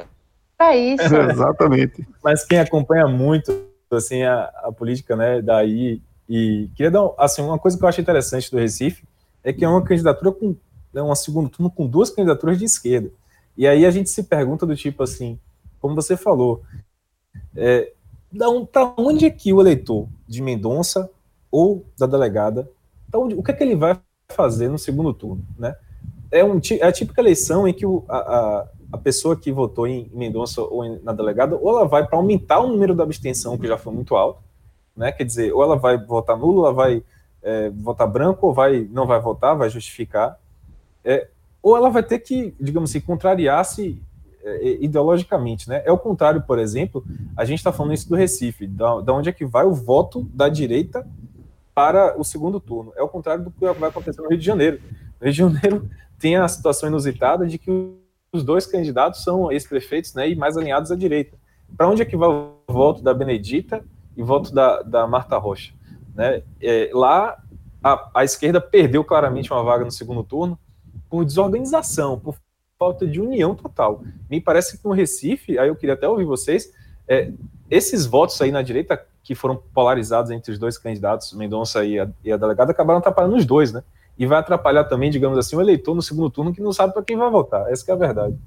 para 0.57 0.77
isso. 0.77 1.05
Exatamente. 1.31 2.07
Mas 2.23 2.45
quem 2.45 2.59
acompanha 2.59 3.07
muito 3.07 3.53
assim 3.91 4.23
a, 4.23 4.45
a, 4.63 4.73
política, 4.73 5.15
né, 5.15 5.43
daí 5.43 6.01
e 6.29 6.71
queria 6.75 6.91
dar 6.91 7.11
assim 7.19 7.43
uma 7.43 7.59
coisa 7.59 7.77
que 7.77 7.85
eu 7.85 7.89
acho 7.89 8.01
interessante 8.01 8.51
do 8.51 8.57
Recife 8.57 9.05
é 9.45 9.53
que 9.53 9.65
é 9.65 9.69
uma 9.69 9.83
candidatura 9.83 10.33
com 10.33 10.57
né, 10.93 11.03
uma 11.03 11.17
segundo 11.17 11.49
turno 11.49 11.71
com 11.71 11.87
duas 11.87 12.11
candidaturas 12.11 12.59
de 12.59 12.65
esquerda. 12.65 13.11
E 13.57 13.67
aí 13.67 13.85
a 13.85 13.91
gente 13.91 14.09
se 14.09 14.23
pergunta 14.23 14.65
do 14.65 14.75
tipo 14.75 15.03
assim, 15.03 15.39
como 15.79 15.95
você 15.95 16.17
falou, 16.17 16.63
é, 17.55 17.93
um, 18.35 18.65
para 18.65 18.95
onde 18.97 19.27
é 19.27 19.31
que 19.31 19.53
o 19.53 19.61
eleitor 19.61 20.09
de 20.27 20.41
Mendonça 20.41 21.11
ou 21.51 21.85
da 21.99 22.07
delegada, 22.07 22.71
onde, 23.15 23.35
o 23.35 23.43
que 23.43 23.51
é 23.51 23.55
que 23.55 23.63
ele 23.63 23.77
vai 23.77 24.01
fazer 24.29 24.69
no 24.69 24.79
segundo 24.79 25.13
turno, 25.13 25.45
né? 25.59 25.77
É, 26.31 26.43
um, 26.43 26.59
é 26.81 26.87
a 26.87 26.93
típica 26.93 27.21
eleição 27.21 27.69
em 27.69 27.75
que 27.75 27.85
o, 27.85 28.05
a, 28.09 28.17
a, 28.17 28.69
a 28.93 28.99
pessoa 28.99 29.35
que 29.35 29.51
votou 29.51 29.87
em 29.87 30.11
Mendonça 30.13 30.61
ou 30.61 30.85
em, 30.85 31.01
na 31.03 31.13
delegada, 31.13 31.57
ou 31.57 31.71
ela 31.71 31.89
vai 31.89 32.07
para 32.07 32.19
aumentar 32.19 32.61
o 32.61 32.69
número 32.69 32.95
da 32.95 33.03
abstenção, 33.03 33.57
que 33.57 33.67
já 33.67 33.79
foi 33.79 33.93
muito 33.93 34.15
alto, 34.15 34.43
né? 34.95 35.11
Quer 35.11 35.25
dizer, 35.25 35.53
ou 35.53 35.63
ela 35.63 35.77
vai 35.77 35.97
votar 35.97 36.37
nulo, 36.37 36.67
ela 36.67 36.75
vai 36.75 37.03
é, 37.43 37.71
votar 37.71 38.07
branco, 38.07 38.47
ou 38.47 38.53
vai 38.53 38.87
não 38.93 39.07
vai 39.07 39.19
votar, 39.19 39.57
vai 39.57 39.71
justificar, 39.71 40.39
é, 41.03 41.29
ou 41.63 41.75
ela 41.75 41.89
vai 41.89 42.03
ter 42.03 42.19
que, 42.19 42.55
digamos 42.61 42.91
assim, 42.91 43.01
contrariar-se 43.01 43.99
é, 44.45 44.85
ideologicamente, 44.85 45.71
né? 45.71 45.83
É 45.87 45.91
o 45.91 45.99
contrário, 45.99 46.43
por 46.43 46.59
exemplo, 46.59 47.03
a 47.35 47.47
gente 47.47 47.59
está 47.59 47.73
falando 47.73 47.95
isso 47.95 48.09
do 48.11 48.15
Recife, 48.15 48.67
da, 48.67 49.01
da 49.01 49.15
onde 49.15 49.31
é 49.31 49.33
que 49.33 49.47
vai 49.47 49.65
o 49.65 49.73
voto 49.73 50.29
da 50.35 50.51
direita 50.51 51.09
para 51.75 52.21
o 52.21 52.25
segundo 52.25 52.61
turno. 52.61 52.93
É 52.95 53.03
o 53.03 53.09
contrário 53.09 53.45
do 53.45 53.51
que 53.51 53.65
vai 53.73 53.89
acontecer 53.89 54.21
no 54.21 54.29
Rio 54.29 54.39
de 54.39 54.45
Janeiro. 54.45 54.81
No 55.19 55.25
Rio 55.25 55.33
de 55.33 55.39
Janeiro 55.39 55.89
tem 56.21 56.37
a 56.37 56.47
situação 56.47 56.91
inusitada 56.91 57.47
de 57.47 57.57
que 57.57 58.02
os 58.33 58.43
dois 58.43 58.67
candidatos 58.67 59.23
são 59.23 59.53
ex-prefeitos 59.53 60.15
né, 60.15 60.31
e 60.31 60.35
mais 60.35 60.57
alinhados 60.57 60.91
à 60.91 60.97
direita. 60.97 61.37
Para 61.77 61.89
onde 61.89 62.01
é 62.01 62.05
que 62.05 62.17
vai 62.17 62.29
o 62.31 62.55
voto 62.67 63.03
da 63.03 63.13
Benedita 63.13 63.85
e 64.17 64.23
voto 64.23 64.53
da, 64.55 64.81
da 64.83 65.07
Marta 65.07 65.37
Rocha? 65.37 65.75
Né? 66.15 66.43
É, 66.61 66.91
lá, 66.95 67.39
a, 67.85 68.11
a, 68.15 68.25
esquerda 68.25 68.61
perdeu 68.61 69.05
claramente 69.05 69.53
uma 69.53 69.63
vaga 69.63 69.85
no 69.85 69.91
segundo 69.91 70.25
turno 70.25 70.59
por 71.11 71.25
desorganização, 71.27 72.19
por 72.19 72.37
falta 72.79 73.07
de 73.07 73.21
união 73.21 73.55
total. 73.55 74.03
Me 74.31 74.41
parece 74.41 74.79
que 74.79 74.85
no 74.85 74.93
Recife, 74.93 75.59
aí 75.59 75.69
eu 75.69 75.77
queria 75.77 75.95
até 75.95 76.09
ouvir 76.09 76.25
vocês, 76.25 76.73
é, 77.07 77.31
esses 77.71 78.07
votos 78.07 78.41
aí 78.41 78.51
na 78.51 78.63
direita 78.63 79.05
que 79.23 79.35
foram 79.35 79.63
polarizados 79.75 80.31
entre 80.31 80.53
os 80.53 80.59
dois 80.59 80.79
candidatos, 80.79 81.33
Mendonça 81.35 81.85
e 81.85 82.01
a, 82.01 82.09
e 82.25 82.33
a 82.33 82.37
delegada, 82.37 82.73
acabaram 82.73 82.99
atrapalhando 82.99 83.37
os 83.37 83.45
dois, 83.45 83.73
né? 83.73 83.83
E 84.19 84.27
vai 84.27 84.39
atrapalhar 84.39 84.85
também, 84.85 85.11
digamos 85.11 85.39
assim, 85.39 85.57
o 85.57 85.61
eleitor 85.61 85.95
no 85.95 86.03
segundo 86.03 86.31
turno 86.31 86.53
que 86.53 86.61
não 86.61 86.73
sabe 86.73 86.93
para 86.93 87.03
quem 87.03 87.17
vai 87.17 87.31
votar. 87.31 87.71
Essa 87.71 87.91
é 87.91 87.95
a 87.95 87.99
verdade. 87.99 88.39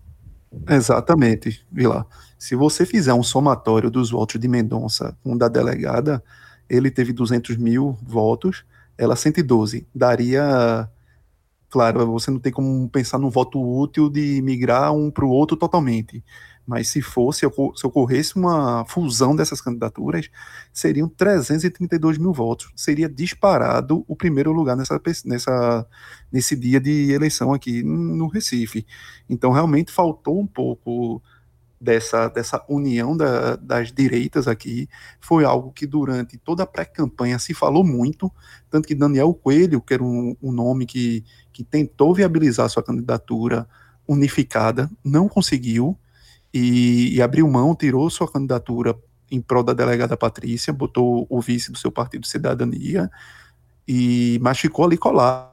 Exatamente, 0.69 1.65
Vila. 1.71 2.05
Se 2.37 2.55
você 2.55 2.85
fizer 2.85 3.13
um 3.13 3.23
somatório 3.23 3.89
dos 3.89 4.11
votos 4.11 4.39
de 4.39 4.47
Mendonça 4.47 5.17
com 5.23 5.33
um 5.33 5.37
da 5.37 5.47
delegada, 5.47 6.23
ele 6.69 6.89
teve 6.89 7.11
200 7.11 7.57
mil 7.57 7.97
votos, 8.01 8.63
ela 8.97 9.15
112. 9.15 9.87
Daria. 9.93 10.89
Claro, 11.69 12.05
você 12.07 12.31
não 12.31 12.39
tem 12.39 12.53
como 12.53 12.87
pensar 12.89 13.17
num 13.17 13.29
voto 13.29 13.59
útil 13.61 14.09
de 14.09 14.41
migrar 14.41 14.93
um 14.93 15.11
para 15.11 15.25
o 15.25 15.29
outro 15.29 15.57
totalmente. 15.57 16.23
Mas 16.65 16.87
se 16.87 17.01
fosse, 17.01 17.41
se 17.75 17.87
ocorresse 17.87 18.35
uma 18.35 18.85
fusão 18.85 19.35
dessas 19.35 19.61
candidaturas, 19.61 20.29
seriam 20.73 21.07
332 21.07 22.17
mil 22.17 22.33
votos. 22.33 22.71
Seria 22.75 23.07
disparado 23.07 24.03
o 24.07 24.15
primeiro 24.15 24.51
lugar 24.51 24.75
nessa, 24.75 24.99
nessa, 25.25 25.87
nesse 26.31 26.55
dia 26.55 26.79
de 26.79 27.11
eleição 27.11 27.53
aqui 27.53 27.83
no 27.83 28.27
Recife. 28.27 28.85
Então, 29.29 29.51
realmente 29.51 29.91
faltou 29.91 30.39
um 30.39 30.47
pouco 30.47 31.21
dessa, 31.79 32.27
dessa 32.29 32.63
união 32.67 33.15
da, 33.15 33.55
das 33.55 33.91
direitas 33.91 34.47
aqui. 34.47 34.89
Foi 35.19 35.45
algo 35.45 35.71
que 35.71 35.85
durante 35.85 36.37
toda 36.37 36.63
a 36.63 36.67
pré-campanha 36.67 37.37
se 37.37 37.53
falou 37.53 37.83
muito, 37.83 38.31
tanto 38.69 38.87
que 38.87 38.95
Daniel 38.95 39.33
Coelho, 39.33 39.81
que 39.81 39.93
era 39.93 40.03
um, 40.03 40.35
um 40.41 40.51
nome 40.51 40.85
que, 40.85 41.23
que 41.53 41.63
tentou 41.63 42.13
viabilizar 42.13 42.69
sua 42.69 42.83
candidatura 42.83 43.67
unificada, 44.07 44.89
não 45.03 45.27
conseguiu 45.27 45.97
e, 46.55 47.13
e 47.13 47.21
abriu 47.21 47.45
mão, 47.49 47.75
tirou 47.75 48.09
sua 48.09 48.31
candidatura 48.31 48.97
em 49.29 49.41
prol 49.41 49.61
da 49.61 49.73
delegada 49.73 50.15
Patrícia, 50.15 50.71
botou 50.71 51.27
o 51.29 51.41
vice 51.41 51.69
do 51.69 51.77
seu 51.77 51.91
partido 51.91 52.25
Cidadania, 52.25 53.11
e 53.85 54.39
mas 54.41 54.57
ficou 54.57 54.85
ali 54.85 54.97
colado 54.97 55.51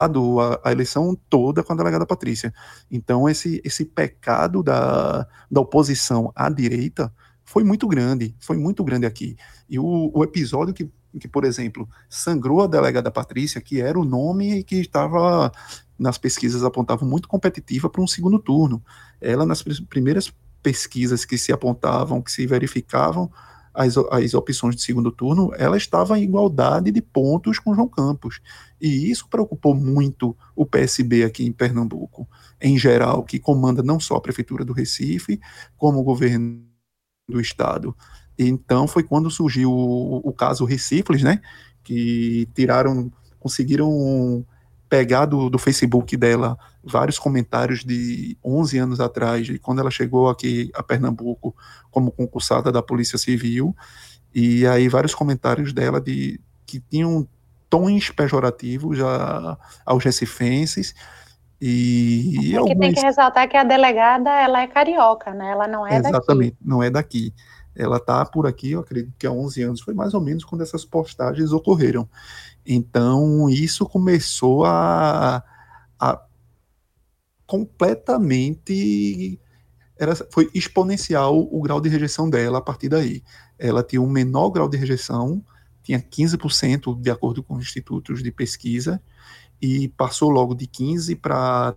a, 0.00 0.60
a, 0.64 0.70
eleição 0.70 1.18
toda 1.28 1.64
com 1.64 1.72
a 1.72 1.76
delegada 1.76 2.06
Patrícia. 2.06 2.54
Então, 2.88 3.28
esse, 3.28 3.60
esse 3.64 3.84
pecado 3.84 4.62
da, 4.62 5.26
da 5.50 5.60
oposição 5.60 6.32
à 6.36 6.48
direita 6.48 7.12
foi 7.44 7.64
muito 7.64 7.88
grande, 7.88 8.36
foi 8.38 8.56
muito 8.58 8.84
grande 8.84 9.06
aqui. 9.06 9.36
E 9.68 9.76
o, 9.76 10.12
o 10.14 10.22
episódio 10.22 10.72
que, 10.72 10.88
que, 11.18 11.28
por 11.28 11.44
exemplo, 11.44 11.88
sangrou 12.08 12.62
a 12.62 12.66
delegada 12.66 13.10
Patrícia, 13.10 13.60
que 13.60 13.80
era 13.80 13.98
o 13.98 14.04
nome 14.04 14.62
que 14.64 14.76
estava 14.76 15.52
nas 15.98 16.16
pesquisas 16.16 16.62
apontava 16.62 17.04
muito 17.04 17.28
competitiva 17.28 17.90
para 17.90 18.02
um 18.02 18.06
segundo 18.06 18.38
turno. 18.38 18.82
Ela, 19.20 19.44
nas 19.44 19.62
primeiras 19.62 20.32
pesquisas 20.62 21.24
que 21.24 21.36
se 21.36 21.52
apontavam, 21.52 22.22
que 22.22 22.30
se 22.30 22.46
verificavam, 22.46 23.30
as, 23.74 23.96
as 23.96 24.34
opções 24.34 24.74
de 24.74 24.82
segundo 24.82 25.12
turno, 25.12 25.52
ela 25.56 25.76
estava 25.76 26.18
em 26.18 26.24
igualdade 26.24 26.90
de 26.90 27.00
pontos 27.00 27.60
com 27.60 27.74
João 27.74 27.88
Campos. 27.88 28.40
E 28.80 29.10
isso 29.10 29.28
preocupou 29.28 29.74
muito 29.74 30.36
o 30.56 30.66
PSB 30.66 31.24
aqui 31.24 31.46
em 31.46 31.52
Pernambuco, 31.52 32.28
em 32.60 32.76
geral, 32.76 33.22
que 33.22 33.38
comanda 33.38 33.82
não 33.82 34.00
só 34.00 34.16
a 34.16 34.20
Prefeitura 34.20 34.64
do 34.64 34.72
Recife, 34.72 35.40
como 35.76 36.00
o 36.00 36.02
governo 36.02 36.60
do 37.28 37.40
Estado. 37.40 37.94
Então 38.38 38.86
foi 38.86 39.02
quando 39.02 39.30
surgiu 39.30 39.72
o, 39.72 40.18
o 40.18 40.32
caso 40.32 40.64
Recifles, 40.64 41.22
né? 41.22 41.40
Que 41.82 42.48
tiraram, 42.54 43.10
conseguiram 43.40 44.44
pegar 44.88 45.26
do, 45.26 45.50
do 45.50 45.58
Facebook 45.58 46.16
dela 46.16 46.56
vários 46.82 47.18
comentários 47.18 47.84
de 47.84 48.36
11 48.44 48.78
anos 48.78 49.00
atrás, 49.00 49.46
de 49.46 49.58
quando 49.58 49.80
ela 49.80 49.90
chegou 49.90 50.28
aqui 50.28 50.70
a 50.74 50.82
Pernambuco 50.82 51.54
como 51.90 52.10
concursada 52.10 52.72
da 52.72 52.82
Polícia 52.82 53.18
Civil, 53.18 53.76
e 54.34 54.66
aí 54.66 54.88
vários 54.88 55.14
comentários 55.14 55.72
dela 55.72 56.00
de 56.00 56.40
que 56.64 56.80
tinham 56.80 57.26
tons 57.68 58.10
pejorativos 58.10 59.00
a, 59.00 59.58
aos 59.84 60.02
recifenses, 60.02 60.94
e, 61.60 62.50
e 62.50 62.54
é 62.54 62.58
alguns... 62.58 62.78
tem 62.78 62.94
que 62.94 63.00
ressaltar 63.00 63.48
que 63.48 63.56
a 63.56 63.64
delegada 63.64 64.30
ela 64.30 64.62
é 64.62 64.66
carioca, 64.68 65.34
né? 65.34 65.50
Ela 65.50 65.66
não 65.66 65.86
é 65.86 65.96
Exatamente, 65.96 66.12
daqui. 66.12 66.16
Exatamente, 66.16 66.56
não 66.64 66.82
é 66.82 66.90
daqui. 66.90 67.34
Ela 67.78 67.98
está 67.98 68.26
por 68.26 68.44
aqui, 68.44 68.72
eu 68.72 68.80
acredito 68.80 69.14
que 69.16 69.26
há 69.26 69.30
11 69.30 69.62
anos, 69.62 69.80
foi 69.80 69.94
mais 69.94 70.12
ou 70.12 70.20
menos 70.20 70.44
quando 70.44 70.62
essas 70.62 70.84
postagens 70.84 71.52
ocorreram. 71.52 72.08
Então, 72.66 73.48
isso 73.48 73.86
começou 73.86 74.64
a, 74.64 75.44
a 75.98 76.22
completamente. 77.46 79.40
Era, 79.96 80.16
foi 80.30 80.50
exponencial 80.52 81.38
o 81.38 81.62
grau 81.62 81.80
de 81.80 81.88
rejeição 81.88 82.28
dela 82.28 82.58
a 82.58 82.62
partir 82.62 82.88
daí. 82.88 83.22
Ela 83.56 83.84
tinha 83.84 84.02
um 84.02 84.10
menor 84.10 84.50
grau 84.50 84.68
de 84.68 84.76
rejeição, 84.76 85.44
tinha 85.82 86.00
15% 86.00 87.00
de 87.00 87.10
acordo 87.10 87.44
com 87.44 87.54
os 87.54 87.62
institutos 87.62 88.24
de 88.24 88.32
pesquisa, 88.32 89.00
e 89.62 89.88
passou 89.88 90.30
logo 90.30 90.52
de 90.54 90.66
15 90.66 91.14
para 91.16 91.76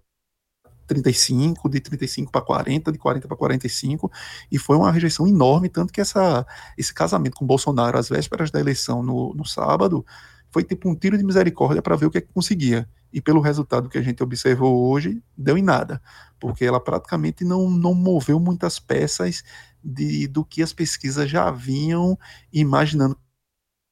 35, 0.92 1.70
de 1.70 1.80
35 1.80 2.32
para 2.32 2.42
40, 2.42 2.92
de 2.92 2.98
40 2.98 3.28
para 3.28 3.38
45, 3.38 4.12
e 4.52 4.58
foi 4.58 4.76
uma 4.76 4.92
rejeição 4.92 5.26
enorme, 5.26 5.70
tanto 5.70 5.94
que 5.94 6.02
essa, 6.02 6.46
esse 6.78 6.94
casamento 6.94 7.38
com 7.38 7.46
Bolsonaro 7.46 7.98
às 7.98 8.10
vésperas 8.10 8.52
da 8.52 8.60
eleição 8.60 9.02
no, 9.02 9.34
no 9.34 9.46
sábado 9.46 10.06
foi 10.52 10.66
tipo 10.66 10.90
um 10.90 10.96
tiro 10.96 11.18
de 11.18 11.24
misericórdia 11.24 11.82
para 11.82 11.96
ver 11.96 12.08
o 12.08 12.12
que, 12.12 12.18
é 12.18 12.22
que 12.22 12.34
conseguia. 12.34 12.90
E 13.14 13.22
pelo 13.22 13.40
resultado 13.40 13.88
que 13.88 13.98
a 13.98 14.02
gente 14.02 14.22
observou 14.22 14.90
hoje, 14.90 15.24
deu 15.38 15.58
em 15.58 15.62
nada, 15.62 16.02
porque 16.38 16.66
ela 16.66 16.80
praticamente 16.80 17.46
não, 17.46 17.70
não 17.70 17.94
moveu 17.94 18.38
muitas 18.38 18.78
peças 18.78 19.44
de, 19.82 20.28
do 20.28 20.44
que 20.44 20.62
as 20.62 20.74
pesquisas 20.74 21.30
já 21.30 21.50
vinham 21.52 22.20
imaginando 22.52 23.18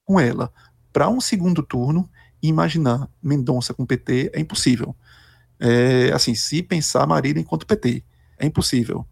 com 0.06 0.20
ela. 0.20 0.52
Para 0.92 1.08
um 1.08 1.22
segundo 1.22 1.64
turno, 1.64 2.10
imaginar 2.42 3.10
Mendonça 3.24 3.74
com 3.74 3.86
PT 3.86 4.32
é 4.34 4.40
impossível. 4.40 4.94
É, 5.60 6.12
assim, 6.14 6.34
se 6.36 6.64
pensar 6.64 7.06
Marília 7.06 7.42
enquanto 7.42 7.68
PT, 7.68 8.04
é 8.38 8.46
impossível. 8.46 9.06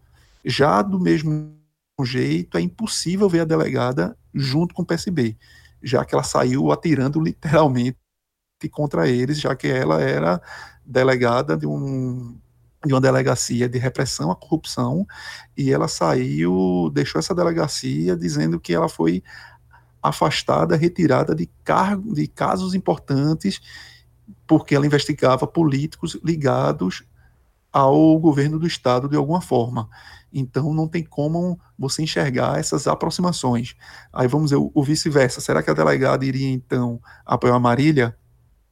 Já 0.44 0.80
do 0.82 0.98
mesmo 0.98 1.54
jeito, 2.02 2.56
é 2.56 2.60
impossível 2.60 3.28
ver 3.28 3.40
a 3.40 3.44
delegada 3.44 4.16
junto 4.34 4.74
com 4.74 4.82
o 4.82 4.86
PSB 4.86 5.36
já 5.82 6.04
que 6.04 6.14
ela 6.14 6.24
saiu 6.24 6.70
atirando 6.72 7.20
literalmente 7.22 7.98
contra 8.70 9.08
eles, 9.08 9.40
já 9.40 9.54
que 9.54 9.68
ela 9.68 10.00
era 10.00 10.40
delegada 10.84 11.56
de, 11.56 11.66
um, 11.66 12.36
de 12.84 12.92
uma 12.92 13.00
delegacia 13.00 13.68
de 13.68 13.78
repressão 13.78 14.30
à 14.30 14.36
corrupção, 14.36 15.06
e 15.56 15.72
ela 15.72 15.86
saiu, 15.86 16.90
deixou 16.92 17.20
essa 17.20 17.34
delegacia 17.34 18.16
dizendo 18.16 18.58
que 18.58 18.74
ela 18.74 18.88
foi 18.88 19.22
afastada, 20.02 20.76
retirada 20.76 21.34
de, 21.34 21.48
cargo, 21.62 22.14
de 22.14 22.26
casos 22.26 22.74
importantes, 22.74 23.60
porque 24.48 24.74
ela 24.74 24.86
investigava 24.86 25.46
políticos 25.46 26.18
ligados 26.24 27.04
ao 27.70 28.18
governo 28.18 28.58
do 28.58 28.66
estado 28.66 29.08
de 29.08 29.16
alguma 29.16 29.42
forma. 29.42 29.88
Então 30.32 30.72
não 30.72 30.88
tem 30.88 31.04
como 31.04 31.60
você 31.78 32.02
enxergar 32.02 32.58
essas 32.58 32.86
aproximações. 32.86 33.76
Aí 34.12 34.26
vamos 34.26 34.50
ver 34.50 34.56
o, 34.56 34.82
vice-versa. 34.82 35.40
Será 35.40 35.62
que 35.62 35.70
a 35.70 35.74
delegada 35.74 36.24
iria 36.24 36.48
então 36.48 37.00
apoiar 37.26 37.54
a 37.54 37.60
Marília? 37.60 38.16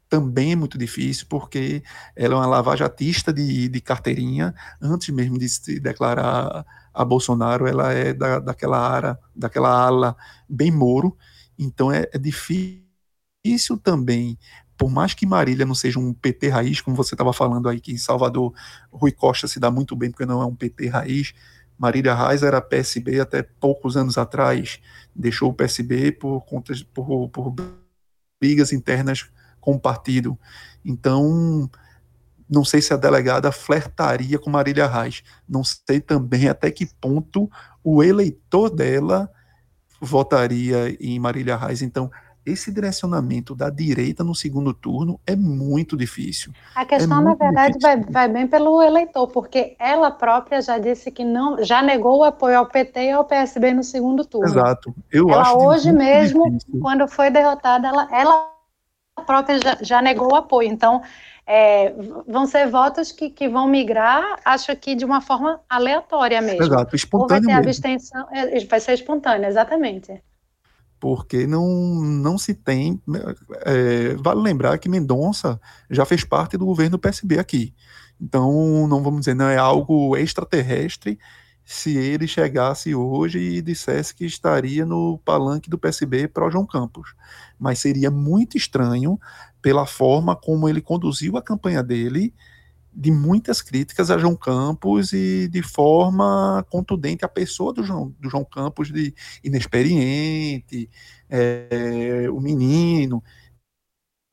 Também 0.09 0.53
é 0.53 0.57
muito 0.57 0.79
difícil, 0.79 1.27
porque 1.29 1.83
ela 2.15 2.35
é 2.35 2.37
uma 2.39 2.47
lavajatista 2.47 3.33
de, 3.33 3.69
de 3.69 3.81
carteirinha. 3.81 4.55
Antes 4.81 5.15
mesmo 5.15 5.39
de 5.39 5.49
se 5.49 5.79
declarar 5.79 6.65
a 6.95 7.05
Bolsonaro, 7.05 7.67
ela 7.67 7.93
é 7.93 8.15
da, 8.15 8.39
daquela, 8.39 8.79
ara, 8.79 9.19
daquela 9.35 9.69
ala 9.69 10.17
bem 10.49 10.71
Moro. 10.71 11.17
Então 11.59 11.93
é, 11.93 12.09
é 12.13 12.19
difícil 12.19 13.77
também 13.83 14.39
por 14.77 14.91
mais 14.91 15.15
que 15.15 15.27
Marília 15.27 15.65
não 15.65 15.75
seja 15.75 15.99
um 15.99 16.13
PT 16.13 16.49
raiz, 16.49 16.81
como 16.81 16.97
você 16.97 17.15
estava 17.15 17.33
falando 17.33 17.69
aí, 17.69 17.81
que 17.81 17.93
em 17.93 17.99
Salvador 17.99 18.53
Rui 18.93 19.13
Costa 19.13 19.49
se 19.49 19.59
dá 19.59 19.71
muito 19.71 19.97
bem 19.97 20.11
porque 20.11 20.27
não 20.27 20.43
é 20.43 20.47
um 20.47 20.55
PT 20.55 20.89
raiz, 20.89 21.33
Marília 21.79 22.15
Reis 22.15 22.43
era 22.43 22.61
PSB 22.61 23.21
até 23.21 23.43
poucos 23.43 23.97
anos 23.97 24.17
atrás, 24.17 24.81
deixou 25.15 25.51
o 25.51 25.55
PSB 25.55 26.13
por, 26.13 26.43
por, 26.95 27.29
por 27.29 27.55
brigas 28.41 28.73
internas 28.73 29.29
com 29.61 29.75
o 29.75 29.81
partido. 29.81 30.39
Então, 30.85 31.69
não 32.49 32.65
sei 32.65 32.81
se 32.81 32.95
a 32.95 32.97
delegada 32.97 33.53
flertaria 33.53 34.39
com 34.39 34.49
Marília 34.49 34.87
Reis. 34.87 35.23
Não 35.49 35.63
sei 35.65 36.01
também 36.01 36.49
até 36.49 36.71
que 36.71 36.87
ponto 36.87 37.51
o 37.83 38.03
eleitor 38.03 38.71
dela 38.71 39.31
votaria 40.01 40.97
em 41.01 41.19
Marília 41.19 41.57
Reis. 41.57 41.83
Então, 41.83 42.11
esse 42.47 42.73
direcionamento 42.73 43.55
da 43.55 43.69
direita 43.69 44.23
no 44.23 44.35
segundo 44.35 44.73
turno 44.73 45.21
é 45.27 45.35
muito 45.35 45.97
difícil. 45.97 46.53
A 46.77 46.85
questão, 46.85 47.21
é 47.21 47.25
na 47.25 47.35
verdade, 47.35 47.79
vai, 47.83 48.01
vai, 48.01 48.29
bem 48.29 48.47
pelo 48.47 48.81
eleitor, 48.81 49.27
porque 49.27 49.75
ela 49.81 50.13
própria 50.13 50.63
já 50.63 50.79
disse 50.79 51.11
que 51.11 51.25
não, 51.25 51.63
já 51.65 51.83
negou 51.83 52.21
o 52.21 52.25
apoio 52.25 52.57
ao 52.57 52.67
PT 52.67 53.01
e 53.01 53.11
ao 53.11 53.25
PSB 53.25 53.75
no 53.75 53.83
segundo 53.83 54.25
turno. 54.25 54.49
Exato. 54.49 54.95
Eu 55.11 55.29
ela 55.29 55.43
acho 55.43 55.59
hoje 55.59 55.93
mesmo, 55.93 56.49
difícil. 56.49 56.81
quando 56.81 57.09
foi 57.09 57.31
derrotada, 57.31 57.89
ela, 57.89 58.09
ela 58.13 58.49
própria 59.27 59.59
já, 59.59 59.79
já 59.83 60.01
negou 60.01 60.33
o 60.33 60.37
apoio. 60.37 60.69
Então, 60.69 61.03
é, 61.45 61.93
vão 62.29 62.47
ser 62.47 62.69
votos 62.69 63.11
que, 63.11 63.29
que 63.29 63.49
vão 63.49 63.67
migrar, 63.67 64.39
acho 64.45 64.75
que 64.77 64.95
de 64.95 65.05
uma 65.05 65.21
forma 65.21 65.61
aleatória 65.69 66.41
mesmo. 66.41 66.63
Exato, 66.63 66.95
espontâneo. 66.95 67.43
Ou 67.43 67.55
vai 67.55 67.63
ter 67.63 67.69
abstenção, 67.69 68.27
é, 68.33 68.65
vai 68.65 68.79
ser 68.79 68.93
espontâneo, 68.93 69.49
exatamente 69.49 70.23
porque 70.99 71.47
não, 71.47 71.67
não 71.95 72.39
se 72.39 72.55
tem. 72.55 73.01
É, 73.65 74.15
vale 74.17 74.41
lembrar 74.41 74.79
que 74.79 74.89
Mendonça 74.89 75.61
já 75.91 76.05
fez 76.05 76.25
parte 76.25 76.57
do 76.57 76.67
governo 76.67 76.93
do 76.93 77.01
PSB 77.01 77.39
aqui. 77.39 77.75
Então, 78.21 78.87
não 78.89 79.03
vamos 79.03 79.21
dizer, 79.21 79.35
não 79.35 79.49
é 79.49 79.57
algo 79.57 80.17
extraterrestre 80.17 81.19
se 81.65 81.97
ele 81.97 82.29
chegasse 82.29 82.95
hoje 82.95 83.41
e 83.41 83.61
dissesse 83.61 84.15
que 84.15 84.25
estaria 84.25 84.87
no 84.87 85.19
palanque 85.25 85.69
do 85.69 85.77
PSB 85.77 86.29
para 86.29 86.49
João 86.49 86.65
Campos. 86.65 87.15
Mas 87.59 87.81
seria 87.81 88.11
muito 88.11 88.57
estranho 88.57 89.19
pela 89.61 89.85
forma 89.85 90.37
como 90.37 90.69
ele 90.69 90.81
conduziu 90.81 91.37
a 91.37 91.43
campanha 91.43 91.83
dele 91.83 92.33
de 92.99 93.11
muitas 93.11 93.61
críticas 93.61 94.11
a 94.11 94.17
João 94.17 94.35
Campos 94.35 95.13
e 95.13 95.49
de 95.49 95.63
forma 95.63 96.65
contundente 96.71 97.27
a 97.27 97.29
pessoa 97.29 97.71
do 97.71 97.83
João, 97.83 98.15
do 98.19 98.31
João 98.31 98.43
Campos 98.43 98.91
de 98.91 99.15
inexperiente, 99.45 100.89
é, 101.29 102.27
o 102.33 102.41
menino, 102.41 103.23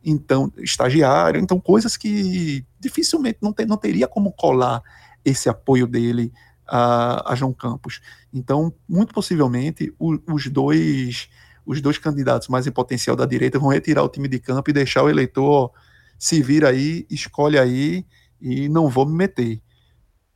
então 0.04 0.52
estagiário, 0.58 1.42
então 1.42 1.60
coisas 1.60 1.98
que 1.98 2.66
dificilmente 2.80 3.40
não, 3.42 3.52
ter, 3.52 3.68
não 3.68 3.76
teria 3.76 4.08
como 4.08 4.32
colar 4.32 4.82
esse 5.26 5.50
apoio 5.50 5.86
dele 5.86 6.32
a, 6.66 7.34
a 7.34 7.36
João 7.36 7.54
Campos. 7.54 8.00
Então, 8.34 8.74
muito 8.88 9.14
possivelmente, 9.14 9.94
o, 10.00 10.18
os 10.34 10.48
dois 10.48 11.30
os 11.66 11.82
dois 11.82 11.98
candidatos 11.98 12.50
mais 12.50 12.68
em 12.68 12.72
potencial 12.72 13.16
da 13.16 13.26
direita 13.26 13.58
vão 13.58 13.70
retirar 13.70 14.04
o 14.04 14.10
time 14.10 14.28
de 14.28 14.38
campo 14.40 14.70
e 14.70 14.74
deixar 14.74 15.04
o 15.04 15.10
eleitor 15.10 15.72
se 16.18 16.42
vir 16.42 16.66
aí, 16.66 17.06
escolhe 17.10 17.58
aí 17.58 18.06
e 18.44 18.68
não 18.68 18.90
vou 18.90 19.06
me 19.06 19.16
meter. 19.16 19.62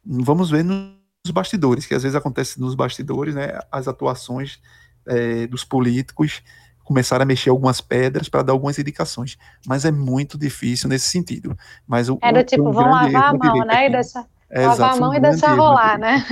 Vamos 0.06 0.50
ver 0.50 0.64
nos 0.64 0.96
bastidores, 1.34 1.86
que 1.86 1.94
às 1.94 2.04
vezes 2.04 2.16
acontece 2.16 2.58
nos 2.58 2.74
bastidores, 2.74 3.36
né, 3.36 3.60
as 3.70 3.86
atuações 3.86 4.62
é, 5.06 5.46
dos 5.46 5.66
políticos 5.66 6.42
começaram 6.86 7.24
a 7.24 7.26
mexer 7.26 7.50
algumas 7.50 7.82
pedras 7.82 8.30
para 8.30 8.44
dar 8.44 8.54
algumas 8.54 8.80
indicações. 8.80 9.38
Mas 9.66 9.84
é 9.84 9.92
muito 9.92 10.38
difícil 10.38 10.88
nesse 10.88 11.10
sentido. 11.10 11.58
Mas 11.86 12.08
o, 12.08 12.18
Era 12.22 12.46
tipo, 12.46 12.72
vão 12.72 12.90
lavar 12.90 13.26
a 13.26 13.34
mão, 13.34 13.66
né? 13.66 13.88
E 13.88 13.90
deixar, 13.92 14.26
é, 14.50 14.66
lavar 14.66 14.94
a 14.94 14.96
mão 14.96 15.14
e 15.14 15.20
deixar 15.20 15.54
rolar, 15.54 16.00
né? 16.00 16.26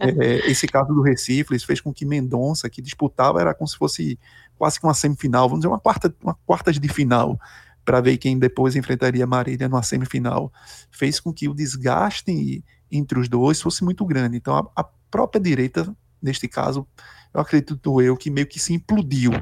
É, 0.00 0.50
esse 0.50 0.66
caso 0.66 0.94
do 0.94 1.02
Recife 1.02 1.58
fez 1.58 1.78
com 1.78 1.92
que 1.92 2.06
Mendonça, 2.06 2.70
que 2.70 2.80
disputava, 2.80 3.38
era 3.38 3.52
como 3.52 3.68
se 3.68 3.76
fosse 3.76 4.18
quase 4.56 4.80
que 4.80 4.86
uma 4.86 4.94
semifinal, 4.94 5.46
vamos 5.46 5.60
dizer, 5.60 5.68
uma 5.68 5.78
quarta, 5.78 6.14
uma 6.22 6.38
quarta 6.46 6.72
de 6.72 6.88
final, 6.88 7.38
para 7.84 8.00
ver 8.00 8.18
quem 8.18 8.38
depois 8.38 8.76
enfrentaria 8.76 9.26
Marília 9.26 9.68
numa 9.68 9.82
semifinal, 9.82 10.52
fez 10.90 11.18
com 11.20 11.32
que 11.32 11.48
o 11.48 11.54
desgaste 11.54 12.64
entre 12.90 13.18
os 13.18 13.28
dois 13.28 13.60
fosse 13.60 13.82
muito 13.84 14.04
grande. 14.04 14.36
Então, 14.36 14.56
a, 14.56 14.82
a 14.82 14.84
própria 15.10 15.40
direita, 15.40 15.94
neste 16.20 16.46
caso, 16.48 16.86
eu 17.32 17.40
acredito 17.40 18.00
eu, 18.00 18.16
que 18.16 18.30
meio 18.30 18.46
que 18.46 18.58
se 18.58 18.72
implodiu 18.74 19.32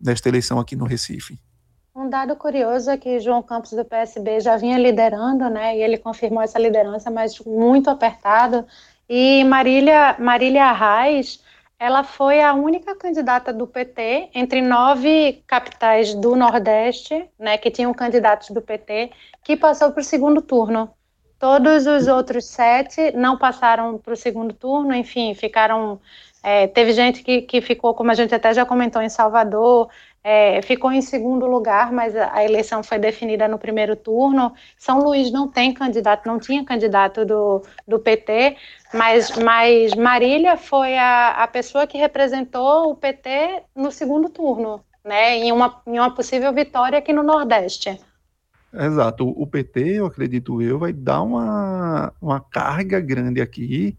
nesta 0.00 0.28
eleição 0.28 0.58
aqui 0.58 0.74
no 0.76 0.84
Recife. 0.84 1.38
Um 1.94 2.08
dado 2.08 2.36
curioso 2.36 2.90
é 2.90 2.96
que 2.96 3.20
João 3.20 3.42
Campos 3.42 3.72
do 3.72 3.84
PSB 3.84 4.40
já 4.40 4.56
vinha 4.56 4.78
liderando, 4.78 5.50
né? 5.50 5.76
E 5.76 5.82
ele 5.82 5.98
confirmou 5.98 6.42
essa 6.42 6.58
liderança, 6.58 7.10
mas 7.10 7.38
muito 7.40 7.90
apertado. 7.90 8.64
E 9.08 9.42
Marília, 9.44 10.16
Marília 10.18 10.66
Arraes, 10.66 11.42
ela 11.80 12.04
foi 12.04 12.42
a 12.42 12.52
única 12.52 12.94
candidata 12.94 13.54
do 13.54 13.66
PT 13.66 14.28
entre 14.34 14.60
nove 14.60 15.42
capitais 15.46 16.14
do 16.14 16.36
Nordeste, 16.36 17.26
né, 17.38 17.56
que 17.56 17.70
tinham 17.70 17.94
candidatos 17.94 18.50
do 18.50 18.60
PT, 18.60 19.10
que 19.42 19.56
passou 19.56 19.90
para 19.90 20.02
o 20.02 20.04
segundo 20.04 20.42
turno. 20.42 20.92
Todos 21.38 21.86
os 21.86 22.06
outros 22.06 22.44
sete 22.44 23.12
não 23.12 23.38
passaram 23.38 23.96
para 23.96 24.12
o 24.12 24.16
segundo 24.16 24.52
turno, 24.52 24.94
enfim, 24.94 25.32
ficaram. 25.34 25.98
É, 26.42 26.66
teve 26.66 26.92
gente 26.92 27.22
que, 27.22 27.42
que 27.42 27.62
ficou, 27.62 27.94
como 27.94 28.10
a 28.10 28.14
gente 28.14 28.34
até 28.34 28.52
já 28.52 28.66
comentou, 28.66 29.00
em 29.00 29.08
Salvador, 29.08 29.88
é, 30.22 30.60
ficou 30.62 30.92
em 30.92 31.00
segundo 31.00 31.46
lugar, 31.46 31.92
mas 31.92 32.14
a 32.14 32.44
eleição 32.44 32.82
foi 32.82 32.98
definida 32.98 33.48
no 33.48 33.58
primeiro 33.58 33.96
turno. 33.96 34.52
São 34.76 35.00
Luís 35.00 35.30
não 35.30 35.48
tem 35.48 35.72
candidato, 35.72 36.26
não 36.26 36.38
tinha 36.38 36.64
candidato 36.64 37.24
do, 37.24 37.62
do 37.88 37.98
PT, 37.98 38.56
mas, 38.92 39.30
mas 39.36 39.94
Marília 39.94 40.56
foi 40.56 40.96
a, 40.98 41.30
a 41.42 41.48
pessoa 41.48 41.86
que 41.86 41.96
representou 41.96 42.90
o 42.90 42.96
PT 42.96 43.62
no 43.74 43.90
segundo 43.90 44.28
turno, 44.28 44.84
né, 45.04 45.38
em 45.38 45.52
uma, 45.52 45.80
em 45.86 45.98
uma 45.98 46.14
possível 46.14 46.52
vitória 46.52 46.98
aqui 46.98 47.12
no 47.12 47.22
Nordeste. 47.22 47.98
Exato. 48.72 49.28
O 49.28 49.46
PT, 49.46 49.98
eu 49.98 50.06
acredito 50.06 50.62
eu, 50.62 50.78
vai 50.78 50.92
dar 50.92 51.22
uma, 51.22 52.12
uma 52.20 52.40
carga 52.40 53.00
grande 53.00 53.40
aqui 53.40 53.96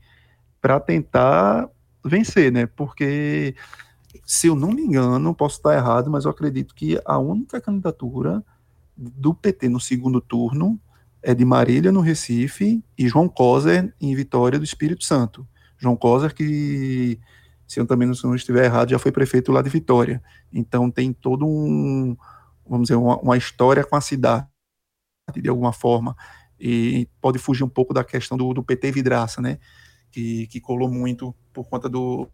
para 0.61 0.79
tentar 0.79 1.67
vencer, 2.05 2.51
né? 2.51 2.65
Porque, 2.67 3.55
se 4.25 4.47
eu 4.47 4.55
não 4.55 4.71
me 4.71 4.81
engano, 4.81 5.33
posso 5.33 5.57
estar 5.57 5.73
errado, 5.73 6.09
mas 6.09 6.25
eu 6.25 6.31
acredito 6.31 6.73
que 6.75 6.99
a 7.05 7.17
única 7.17 7.61
candidatura 7.61 8.43
do 8.97 9.33
PT 9.33 9.69
no 9.69 9.79
segundo 9.79 10.19
turno 10.19 10.79
é 11.23 11.33
de 11.33 11.45
Marília, 11.45 11.91
no 11.91 12.01
Recife, 12.01 12.83
e 12.97 13.07
João 13.07 13.29
Coser, 13.29 13.93
em 14.01 14.15
Vitória 14.15 14.57
do 14.57 14.65
Espírito 14.65 15.03
Santo. 15.03 15.47
João 15.77 15.95
Coser, 15.95 16.33
que, 16.33 17.19
se 17.67 17.79
eu 17.79 17.85
também 17.85 18.07
não 18.07 18.35
estiver 18.35 18.65
errado, 18.65 18.89
já 18.89 18.99
foi 18.99 19.11
prefeito 19.11 19.51
lá 19.51 19.61
de 19.61 19.69
Vitória. 19.69 20.21
Então, 20.51 20.89
tem 20.89 21.13
todo 21.13 21.45
um, 21.45 22.15
vamos 22.65 22.87
dizer, 22.87 22.95
uma, 22.95 23.17
uma 23.19 23.37
história 23.37 23.83
com 23.83 23.95
a 23.95 24.01
cidade 24.01 24.47
de 25.35 25.49
alguma 25.49 25.71
forma, 25.71 26.15
e 26.59 27.07
pode 27.21 27.39
fugir 27.39 27.63
um 27.63 27.69
pouco 27.69 27.93
da 27.93 28.03
questão 28.03 28.37
do, 28.37 28.53
do 28.53 28.63
PT 28.63 28.91
vidraça, 28.91 29.41
né, 29.41 29.59
que, 30.11 30.47
que 30.47 30.59
colou 30.59 30.89
muito 30.89 31.33
por 31.53 31.67
conta 31.69 31.87
do, 31.87 32.27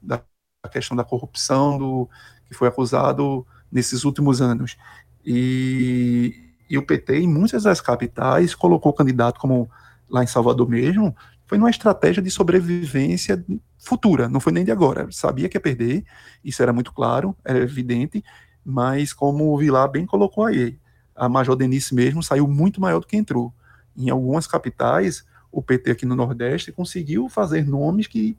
da 0.00 0.22
questão 0.68 0.96
da 0.96 1.04
corrupção, 1.04 1.78
do, 1.78 2.08
que 2.48 2.54
foi 2.54 2.68
acusado 2.68 3.46
nesses 3.70 4.04
últimos 4.04 4.40
anos. 4.40 4.76
E, 5.24 6.34
e 6.68 6.78
o 6.78 6.82
PT, 6.82 7.20
em 7.20 7.28
muitas 7.28 7.64
das 7.64 7.80
capitais, 7.80 8.54
colocou 8.54 8.92
candidato 8.92 9.40
como 9.40 9.70
lá 10.08 10.22
em 10.22 10.26
Salvador 10.26 10.68
mesmo, 10.68 11.14
foi 11.46 11.58
numa 11.58 11.70
estratégia 11.70 12.22
de 12.22 12.30
sobrevivência 12.30 13.44
futura, 13.78 14.28
não 14.28 14.40
foi 14.40 14.52
nem 14.52 14.64
de 14.64 14.70
agora. 14.70 15.08
Sabia 15.10 15.48
que 15.48 15.56
ia 15.56 15.60
perder, 15.60 16.04
isso 16.44 16.62
era 16.62 16.72
muito 16.72 16.92
claro, 16.92 17.36
era 17.44 17.58
evidente, 17.58 18.22
mas 18.64 19.12
como 19.12 19.52
o 19.52 19.58
Vilar 19.58 19.90
bem 19.90 20.06
colocou 20.06 20.44
aí, 20.44 20.78
a 21.14 21.28
Major 21.28 21.56
Denise 21.56 21.94
mesmo 21.94 22.22
saiu 22.22 22.46
muito 22.46 22.80
maior 22.80 23.00
do 23.00 23.06
que 23.06 23.16
entrou. 23.16 23.52
Em 23.96 24.08
algumas 24.08 24.46
capitais, 24.46 25.26
o 25.50 25.62
PT 25.62 25.90
aqui 25.90 26.06
no 26.06 26.16
Nordeste 26.16 26.72
conseguiu 26.72 27.28
fazer 27.28 27.66
nomes 27.66 28.06
que 28.06 28.36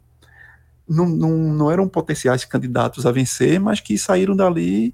não, 0.88 1.08
não, 1.08 1.38
não 1.38 1.72
eram 1.72 1.88
potenciais 1.88 2.46
candidatos 2.46 3.06
a 3.06 3.12
vencer, 3.12 3.60
mas 3.60 3.80
que 3.80 3.98
saíram 3.98 4.36
dali 4.36 4.94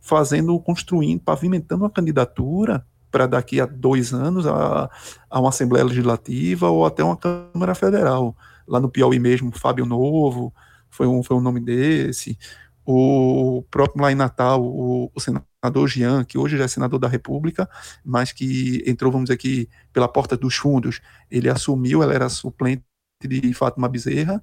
fazendo, 0.00 0.58
construindo, 0.60 1.20
pavimentando 1.20 1.84
uma 1.84 1.90
candidatura 1.90 2.84
para 3.10 3.26
daqui 3.26 3.60
a 3.60 3.66
dois 3.66 4.12
anos 4.12 4.46
a, 4.46 4.90
a 5.30 5.40
uma 5.40 5.50
Assembleia 5.50 5.84
Legislativa 5.84 6.70
ou 6.70 6.84
até 6.84 7.04
uma 7.04 7.16
Câmara 7.16 7.74
Federal. 7.74 8.36
Lá 8.66 8.80
no 8.80 8.88
Piauí 8.88 9.18
mesmo, 9.18 9.52
Fábio 9.52 9.84
Novo 9.84 10.52
foi 10.90 11.06
um, 11.06 11.22
foi 11.22 11.36
um 11.36 11.40
nome 11.40 11.60
desse. 11.60 12.38
O 12.84 13.64
próprio 13.70 14.02
lá 14.02 14.10
em 14.10 14.14
Natal, 14.16 14.64
o, 14.64 15.10
o 15.14 15.20
senador 15.20 15.88
Jean, 15.88 16.24
que 16.24 16.36
hoje 16.36 16.56
já 16.56 16.64
é 16.64 16.68
senador 16.68 16.98
da 16.98 17.06
República, 17.06 17.68
mas 18.04 18.32
que 18.32 18.82
entrou, 18.86 19.12
vamos 19.12 19.28
dizer 19.28 19.68
pela 19.92 20.08
porta 20.08 20.36
dos 20.36 20.56
fundos. 20.56 21.00
Ele 21.30 21.48
assumiu, 21.48 22.02
ela 22.02 22.14
era 22.14 22.28
suplente 22.28 22.82
de 23.22 23.52
Fátima 23.54 23.88
Bezerra, 23.88 24.42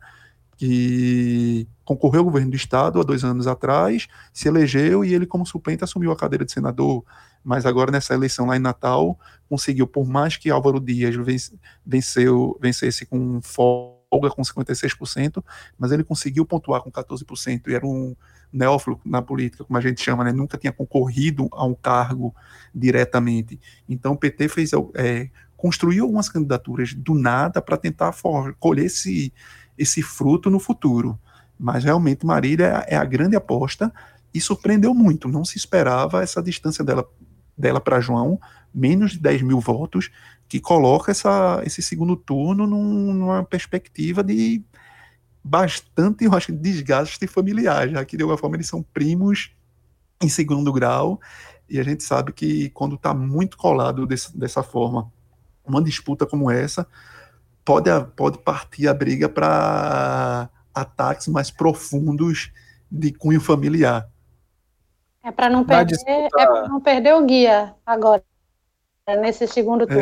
que 0.60 1.66
concorreu 1.86 2.20
ao 2.20 2.26
governo 2.26 2.52
do 2.52 2.58
Estado 2.58 3.00
há 3.00 3.04
dois 3.04 3.24
anos 3.24 3.48
atrás, 3.48 4.10
se 4.34 4.50
elegeu 4.50 5.06
e 5.06 5.14
ele, 5.14 5.26
como 5.26 5.46
suplente, 5.46 5.86
assumiu 5.86 6.12
a 6.12 6.18
cadeira 6.18 6.44
de 6.44 6.52
senador. 6.52 7.06
Mas 7.42 7.66
agora, 7.66 7.94
nessa 7.94 8.14
eleição 8.14 8.46
lá 8.46 8.58
em 8.58 8.60
Natal, 8.60 9.18
conseguiu, 9.48 9.88
por 9.88 10.06
mais 10.06 10.36
que 10.36 10.50
Álvaro 10.50 10.82
Dias 10.82 11.16
venceu, 11.86 12.60
vencesse 12.62 13.06
com 13.06 13.40
folga, 13.42 14.30
com 14.36 14.42
56%, 14.42 15.42
mas 15.78 15.94
ele 15.94 16.04
conseguiu 16.04 16.46
pontuar 16.46 16.82
com 16.82 16.92
14%, 16.92 17.62
e 17.66 17.74
era 17.74 17.88
um 17.88 18.14
neófilo 18.52 19.00
na 19.06 19.22
política, 19.22 19.64
como 19.64 19.78
a 19.78 19.82
gente 19.82 20.02
chama, 20.02 20.26
né, 20.26 20.34
nunca 20.34 20.58
tinha 20.58 20.74
concorrido 20.74 21.48
a 21.54 21.64
um 21.64 21.74
cargo 21.74 22.36
diretamente. 22.76 23.58
Então 23.88 24.12
o 24.12 24.18
PT 24.18 24.50
fez 24.50 24.72
é, 24.96 25.30
construiu 25.56 26.04
algumas 26.04 26.28
candidaturas 26.28 26.94
do 26.94 27.14
nada 27.14 27.62
para 27.62 27.78
tentar 27.78 28.14
colher 28.60 28.86
esse, 28.86 29.34
esse 29.80 30.02
fruto 30.02 30.50
no 30.50 30.60
futuro. 30.60 31.18
Mas 31.58 31.86
realmente 31.86 32.26
Marília 32.26 32.86
é, 32.88 32.96
é 32.96 32.98
a 32.98 33.06
grande 33.06 33.36
aposta 33.36 33.92
e 34.34 34.42
surpreendeu 34.42 34.94
muito. 34.94 35.28
Não 35.28 35.46
se 35.46 35.58
esperava 35.58 36.22
essa 36.22 36.44
distância 36.44 36.84
dela, 36.84 37.10
dela 37.58 37.80
para 37.80 38.02
João, 38.02 38.40
menos 38.74 39.12
de 39.12 39.20
10 39.20 39.42
mil 39.42 39.60
votos, 39.60 40.12
que 40.48 40.60
coloca 40.60 41.12
essa, 41.12 41.62
esse 41.66 41.82
segundo 41.82 42.16
turno 42.16 42.68
num, 42.68 43.14
numa 43.14 43.44
perspectiva 43.44 44.24
de 44.24 44.62
bastante, 45.44 46.26
eu 46.26 46.34
acho, 46.34 46.52
desgaste 46.52 47.26
familiar, 47.26 47.88
já 47.90 48.04
que 48.04 48.18
de 48.18 48.24
alguma 48.24 48.38
forma 48.38 48.58
eles 48.58 48.68
são 48.68 48.84
primos 48.84 49.52
em 50.22 50.28
segundo 50.28 50.72
grau, 50.74 51.20
e 51.70 51.80
a 51.80 51.84
gente 51.84 52.04
sabe 52.04 52.34
que 52.34 52.70
quando 52.72 52.96
está 52.96 53.14
muito 53.14 53.58
colado 53.58 54.06
desse, 54.06 54.38
dessa 54.38 54.62
forma, 54.62 55.12
uma 55.66 55.82
disputa 55.82 56.26
como 56.26 56.52
essa, 56.52 56.86
pode, 57.64 57.90
pode 58.16 58.38
partir 58.40 58.88
a 58.88 58.94
briga 58.94 59.30
para 59.30 60.50
ataques 60.74 61.28
mais 61.28 61.52
profundos 61.52 62.52
de 62.92 63.12
cunho 63.12 63.42
familiar. 63.42 64.10
É 65.24 65.32
para 65.32 65.50
não 65.50 65.66
perder, 65.66 65.96
disputa... 65.96 66.42
é 66.42 66.68
não 66.68 66.80
perder 66.80 67.14
o 67.14 67.26
guia 67.26 67.76
agora 67.86 68.24
nesse 69.20 69.48
segundo 69.48 69.86
turno. 69.86 70.02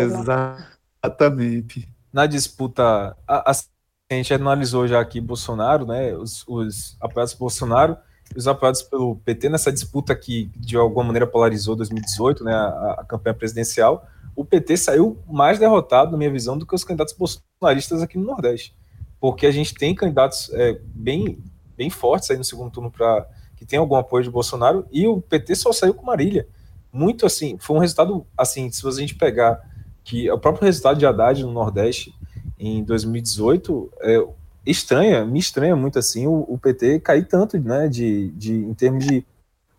Exatamente. 1.02 1.88
Na 2.14 2.26
disputa, 2.26 3.16
a, 3.28 3.52
a 3.52 4.14
gente 4.14 4.34
analisou 4.34 4.88
já 4.88 5.00
aqui 5.00 5.20
Bolsonaro, 5.20 5.86
né, 5.86 6.16
os, 6.16 6.44
os 6.48 6.98
apoiados 7.00 7.34
por 7.34 7.42
Bolsonaro 7.42 7.98
e 8.34 8.38
os 8.38 8.48
apoiados 8.48 8.82
pelo 8.82 9.16
PT 9.18 9.50
nessa 9.50 9.72
disputa 9.72 10.16
que 10.16 10.46
de 10.56 10.76
alguma 10.76 11.06
maneira 11.06 11.28
polarizou 11.28 11.76
2018, 11.76 12.44
né, 12.44 12.54
a, 12.54 12.98
a, 13.00 13.06
campanha 13.06 13.34
presidencial, 13.34 14.08
o 14.36 14.46
PT 14.46 14.78
saiu 14.78 15.18
mais 15.28 15.60
derrotado, 15.60 16.12
na 16.12 16.18
minha 16.18 16.32
visão, 16.32 16.58
do 16.58 16.66
que 16.66 16.76
os 16.76 16.84
candidatos 16.84 17.14
bolsonaristas 17.60 18.02
aqui 18.02 18.18
no 18.18 18.26
Nordeste, 18.26 18.76
porque 19.20 19.46
a 19.46 19.52
gente 19.52 19.74
tem 19.74 19.96
candidatos 19.96 20.50
é, 20.54 20.80
bem, 20.86 21.44
bem 21.76 21.90
fortes 21.90 22.30
aí 22.30 22.38
no 22.38 22.44
segundo 22.44 22.72
turno 22.72 22.92
para 22.92 23.28
que 23.56 23.66
tem 23.66 23.80
algum 23.80 23.96
apoio 23.96 24.24
de 24.24 24.30
Bolsonaro 24.30 24.86
e 24.92 25.08
o 25.08 25.20
PT 25.20 25.56
só 25.56 25.74
saiu 25.74 25.94
com 25.94 26.06
Marília, 26.06 26.48
muito 26.92 27.26
assim, 27.26 27.58
foi 27.60 27.76
um 27.76 27.80
resultado 27.80 28.26
assim, 28.38 28.72
se 28.72 28.88
a 28.88 28.92
gente 28.92 29.16
pegar 29.16 29.60
que 30.04 30.30
o 30.32 30.38
próprio 30.38 30.66
resultado 30.66 30.98
de 30.98 31.06
Haddad 31.06 31.44
no 31.44 31.52
Nordeste 31.52 32.14
em 32.60 32.84
2018, 32.84 33.92
é, 34.02 34.28
estranha, 34.66 35.26
me 35.26 35.40
estranha 35.40 35.76
muito 35.76 36.00
assim 36.00 36.28
o, 36.28 36.46
o, 36.48 36.58
PT 36.58 37.00
cair 37.00 37.28
tanto, 37.28 37.60
né, 37.60 37.88
de, 37.88 38.30
de, 38.30 38.54
em 38.54 38.74
termos 38.74 39.06
de 39.06 39.26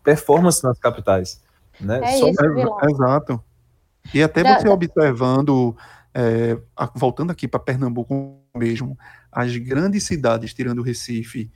performance 0.03 0.63
nas 0.63 0.77
capitais. 0.77 1.41
Né? 1.79 1.99
É 2.03 2.17
Só... 2.17 2.29
isso, 2.29 2.41
é, 2.43 2.91
exato. 2.91 3.43
E 4.13 4.23
até 4.23 4.43
você 4.43 4.67
observando, 4.69 5.75
é, 6.19 6.59
voltando 6.95 7.31
aqui 7.31 7.47
para 7.47 7.61
Pernambuco 7.61 8.41
mesmo, 8.53 8.99
as 9.31 9.55
grandes 9.55 10.03
cidades, 10.03 10.53
tirando 10.53 10.79
o 10.79 10.83
Recife, 10.83 11.49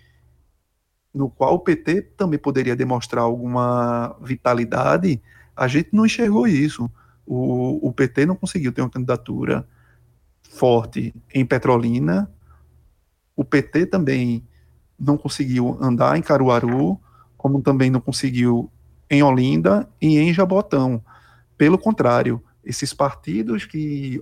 no 1.14 1.30
qual 1.30 1.56
o 1.56 1.60
PT 1.60 2.02
também 2.16 2.40
poderia 2.40 2.74
demonstrar 2.74 3.26
alguma 3.26 4.16
vitalidade, 4.22 5.22
a 5.54 5.68
gente 5.68 5.90
não 5.92 6.06
enxergou 6.06 6.48
isso. 6.48 6.90
O, 7.26 7.88
o 7.88 7.92
PT 7.92 8.26
não 8.26 8.38
conseguiu 8.38 8.72
ter 8.72 8.82
uma 8.82 8.90
candidatura 8.90 9.68
forte 10.50 11.14
em 11.34 11.46
Petrolina, 11.46 12.32
o 13.36 13.44
PT 13.44 13.88
também 13.88 14.48
não 14.98 15.18
conseguiu 15.18 15.78
andar 15.82 16.18
em 16.18 16.22
Caruaru, 16.22 16.98
como 17.36 17.62
também 17.62 17.90
não 17.90 18.00
conseguiu 18.00 18.72
em 19.10 19.22
Olinda 19.22 19.90
e 20.02 20.18
em 20.18 20.34
Jabotão. 20.34 21.04
Pelo 21.58 21.78
contrário, 21.78 22.42
esses 22.64 22.94
partidos 22.94 23.66
que 23.66 24.22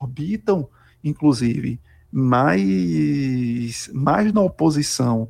orbitam, 0.00 0.68
inclusive, 1.04 1.78
mais, 2.10 3.88
mais 3.92 4.32
na 4.32 4.40
oposição, 4.40 5.28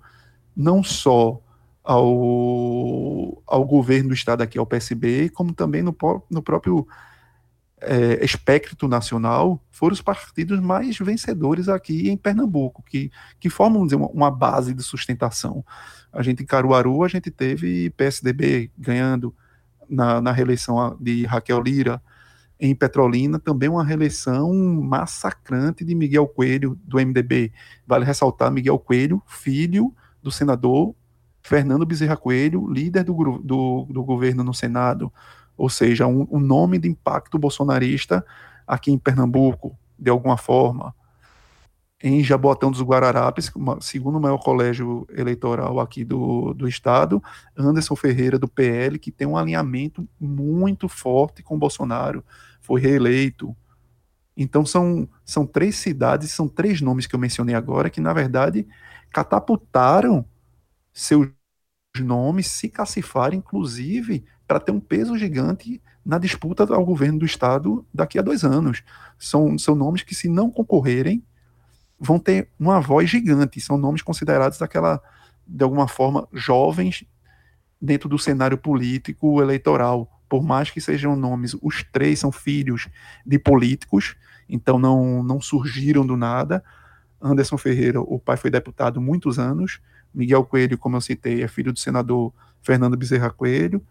não 0.56 0.82
só 0.82 1.42
ao, 1.82 3.42
ao 3.46 3.64
governo 3.64 4.10
do 4.10 4.14
Estado 4.14 4.42
aqui, 4.42 4.58
ao 4.58 4.66
PSB, 4.66 5.28
como 5.30 5.52
também 5.52 5.82
no, 5.82 5.94
no 6.30 6.42
próprio 6.42 6.86
é, 7.80 8.24
espectro 8.24 8.86
nacional, 8.88 9.60
foram 9.70 9.92
os 9.92 10.00
partidos 10.00 10.60
mais 10.60 10.96
vencedores 10.98 11.68
aqui 11.68 12.08
em 12.08 12.16
Pernambuco, 12.16 12.82
que, 12.82 13.10
que 13.40 13.50
formam 13.50 13.84
dizer, 13.84 13.96
uma, 13.96 14.08
uma 14.08 14.30
base 14.30 14.72
de 14.72 14.82
sustentação. 14.82 15.64
A 16.12 16.22
gente 16.22 16.42
em 16.42 16.46
Caruaru, 16.46 17.02
a 17.02 17.08
gente 17.08 17.30
teve 17.30 17.90
PSDB 17.90 18.70
ganhando 18.78 19.34
na, 19.88 20.20
na 20.20 20.32
reeleição 20.32 20.96
de 21.00 21.24
Raquel 21.24 21.60
Lira, 21.60 22.00
em 22.60 22.74
Petrolina, 22.74 23.38
também 23.38 23.68
uma 23.68 23.82
reeleição 23.82 24.52
massacrante 24.82 25.84
de 25.84 25.94
Miguel 25.94 26.28
Coelho, 26.28 26.78
do 26.84 26.98
MDB. 26.98 27.52
Vale 27.86 28.04
ressaltar 28.04 28.52
Miguel 28.52 28.78
Coelho, 28.78 29.22
filho 29.26 29.94
do 30.22 30.30
senador 30.30 30.94
Fernando 31.42 31.86
Bezerra 31.86 32.16
Coelho, 32.16 32.70
líder 32.70 33.04
do, 33.04 33.14
do, 33.38 33.86
do 33.88 34.04
governo 34.04 34.44
no 34.44 34.52
Senado, 34.52 35.12
ou 35.56 35.68
seja, 35.68 36.06
um, 36.06 36.26
um 36.30 36.38
nome 36.38 36.78
de 36.78 36.88
impacto 36.88 37.38
bolsonarista 37.38 38.24
aqui 38.66 38.92
em 38.92 38.98
Pernambuco, 38.98 39.76
de 39.98 40.10
alguma 40.10 40.36
forma. 40.36 40.94
Em 42.02 42.24
Jaboatão 42.24 42.70
dos 42.70 42.80
Guararapes, 42.80 43.52
segundo 43.82 44.18
maior 44.18 44.38
colégio 44.38 45.06
eleitoral 45.10 45.78
aqui 45.80 46.02
do, 46.02 46.54
do 46.54 46.66
estado, 46.66 47.22
Anderson 47.56 47.94
Ferreira, 47.94 48.38
do 48.38 48.48
PL, 48.48 48.98
que 48.98 49.12
tem 49.12 49.26
um 49.26 49.36
alinhamento 49.36 50.08
muito 50.18 50.88
forte 50.88 51.42
com 51.42 51.58
Bolsonaro, 51.58 52.24
foi 52.62 52.80
reeleito. 52.80 53.54
Então 54.36 54.64
são, 54.64 55.08
são 55.24 55.46
três 55.46 55.76
cidades, 55.76 56.30
são 56.32 56.48
três 56.48 56.80
nomes 56.80 57.06
que 57.06 57.14
eu 57.14 57.20
mencionei 57.20 57.54
agora, 57.54 57.90
que 57.90 58.00
na 58.00 58.12
verdade 58.12 58.66
catapultaram 59.12 60.24
seus 60.92 61.28
nomes, 62.00 62.46
se 62.48 62.68
cacifaram, 62.68 63.36
inclusive, 63.36 64.24
para 64.46 64.60
ter 64.60 64.72
um 64.72 64.80
peso 64.80 65.16
gigante 65.18 65.82
na 66.04 66.18
disputa 66.18 66.64
ao 66.74 66.84
governo 66.84 67.20
do 67.20 67.26
Estado 67.26 67.86
daqui 67.92 68.18
a 68.18 68.22
dois 68.22 68.44
anos. 68.44 68.82
São, 69.18 69.58
são 69.58 69.74
nomes 69.74 70.02
que, 70.02 70.14
se 70.14 70.28
não 70.28 70.50
concorrerem, 70.50 71.22
vão 72.00 72.18
ter 72.18 72.48
uma 72.58 72.80
voz 72.80 73.10
gigante. 73.10 73.60
São 73.60 73.76
nomes 73.76 74.02
considerados 74.02 74.58
daquela, 74.58 75.00
de 75.46 75.62
alguma 75.62 75.86
forma, 75.86 76.26
jovens 76.32 77.04
dentro 77.80 78.08
do 78.08 78.18
cenário 78.18 78.56
político 78.56 79.42
eleitoral. 79.42 80.10
Por 80.28 80.42
mais 80.42 80.70
que 80.70 80.80
sejam 80.80 81.14
nomes, 81.14 81.54
os 81.60 81.84
três 81.92 82.18
são 82.18 82.32
filhos 82.32 82.88
de 83.26 83.38
políticos, 83.38 84.16
então 84.48 84.78
não, 84.78 85.22
não 85.22 85.40
surgiram 85.40 86.06
do 86.06 86.16
nada. 86.16 86.64
Anderson 87.20 87.58
Ferreira, 87.58 88.00
o 88.00 88.18
pai 88.18 88.36
foi 88.36 88.50
deputado 88.50 89.00
muitos 89.00 89.38
anos. 89.38 89.80
Miguel 90.14 90.44
Coelho, 90.44 90.78
como 90.78 90.96
eu 90.96 91.00
citei, 91.00 91.42
é 91.42 91.48
filho 91.48 91.72
do 91.72 91.78
senador 91.78 92.32
Fernando 92.62 92.96
Bezerra 92.96 93.30
Coelho 93.30 93.84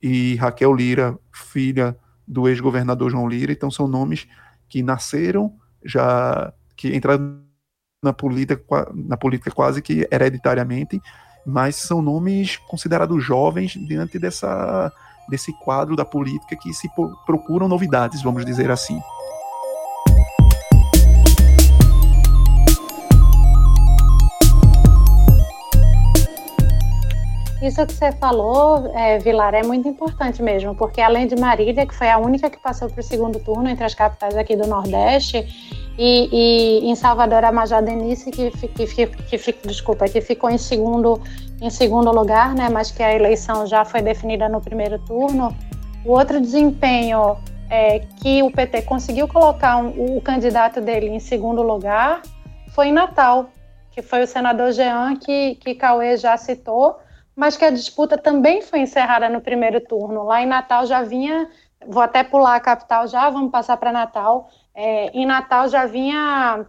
e 0.00 0.36
Raquel 0.36 0.72
Lira, 0.74 1.18
filha 1.32 1.96
do 2.26 2.48
ex-governador 2.48 3.10
João 3.10 3.28
Lira. 3.28 3.52
Então 3.52 3.70
são 3.70 3.88
nomes 3.88 4.28
que 4.68 4.82
nasceram 4.82 5.54
já 5.84 6.52
que 6.80 6.96
entraram 6.96 7.42
na 8.02 8.14
política, 8.14 8.90
na 8.94 9.16
política 9.18 9.50
quase 9.50 9.82
que 9.82 10.08
hereditariamente, 10.10 10.98
mas 11.46 11.76
são 11.76 12.00
nomes 12.00 12.56
considerados 12.56 13.22
jovens 13.22 13.72
diante 13.72 14.18
dessa 14.18 14.90
desse 15.28 15.52
quadro 15.60 15.94
da 15.94 16.04
política 16.04 16.56
que 16.56 16.72
se 16.72 16.88
procuram 17.24 17.68
novidades, 17.68 18.20
vamos 18.20 18.44
dizer 18.44 18.68
assim. 18.68 18.98
Isso 27.62 27.84
que 27.86 27.92
você 27.92 28.10
falou, 28.12 28.90
é, 28.94 29.18
Vilar, 29.18 29.54
é 29.54 29.62
muito 29.62 29.86
importante 29.86 30.42
mesmo, 30.42 30.74
porque 30.74 31.00
além 31.00 31.26
de 31.26 31.36
Marília, 31.36 31.86
que 31.86 31.94
foi 31.94 32.08
a 32.08 32.16
única 32.16 32.48
que 32.48 32.58
passou 32.58 32.88
para 32.88 33.00
o 33.00 33.02
segundo 33.02 33.38
turno 33.38 33.68
entre 33.68 33.84
as 33.84 33.94
capitais 33.94 34.34
aqui 34.34 34.56
do 34.56 34.66
Nordeste, 34.66 35.46
e, 35.98 36.28
e 36.32 36.90
em 36.90 36.94
Salvador 36.94 37.44
a 37.44 37.52
Major 37.52 37.82
Denise, 37.82 38.30
que, 38.30 38.50
que, 38.50 38.68
que, 38.86 39.06
que, 39.06 39.68
desculpa, 39.68 40.08
que 40.08 40.22
ficou 40.22 40.48
em 40.48 40.56
segundo, 40.56 41.20
em 41.60 41.68
segundo 41.68 42.10
lugar, 42.10 42.54
né, 42.54 42.70
mas 42.70 42.90
que 42.90 43.02
a 43.02 43.14
eleição 43.14 43.66
já 43.66 43.84
foi 43.84 44.00
definida 44.00 44.48
no 44.48 44.62
primeiro 44.62 44.98
turno. 45.00 45.54
O 46.02 46.12
outro 46.12 46.40
desempenho 46.40 47.36
é, 47.68 48.00
que 48.22 48.42
o 48.42 48.50
PT 48.50 48.82
conseguiu 48.82 49.28
colocar 49.28 49.76
um, 49.76 50.16
o 50.16 50.20
candidato 50.22 50.80
dele 50.80 51.08
em 51.08 51.20
segundo 51.20 51.60
lugar 51.60 52.22
foi 52.74 52.88
em 52.88 52.92
Natal, 52.92 53.50
que 53.90 54.00
foi 54.00 54.22
o 54.22 54.26
senador 54.26 54.72
Jean, 54.72 55.16
que, 55.16 55.56
que 55.56 55.74
Cauê 55.74 56.16
já 56.16 56.36
citou, 56.38 56.96
mas 57.34 57.56
que 57.56 57.64
a 57.64 57.70
disputa 57.70 58.18
também 58.18 58.62
foi 58.62 58.80
encerrada 58.80 59.28
no 59.28 59.40
primeiro 59.40 59.80
turno. 59.80 60.24
Lá 60.24 60.42
em 60.42 60.46
Natal 60.46 60.86
já 60.86 61.02
vinha, 61.02 61.48
vou 61.86 62.02
até 62.02 62.22
pular 62.22 62.56
a 62.56 62.60
capital 62.60 63.06
já, 63.06 63.30
vamos 63.30 63.50
passar 63.50 63.76
para 63.76 63.92
Natal. 63.92 64.48
É, 64.74 65.06
em 65.08 65.26
Natal 65.26 65.68
já 65.68 65.86
vinha 65.86 66.66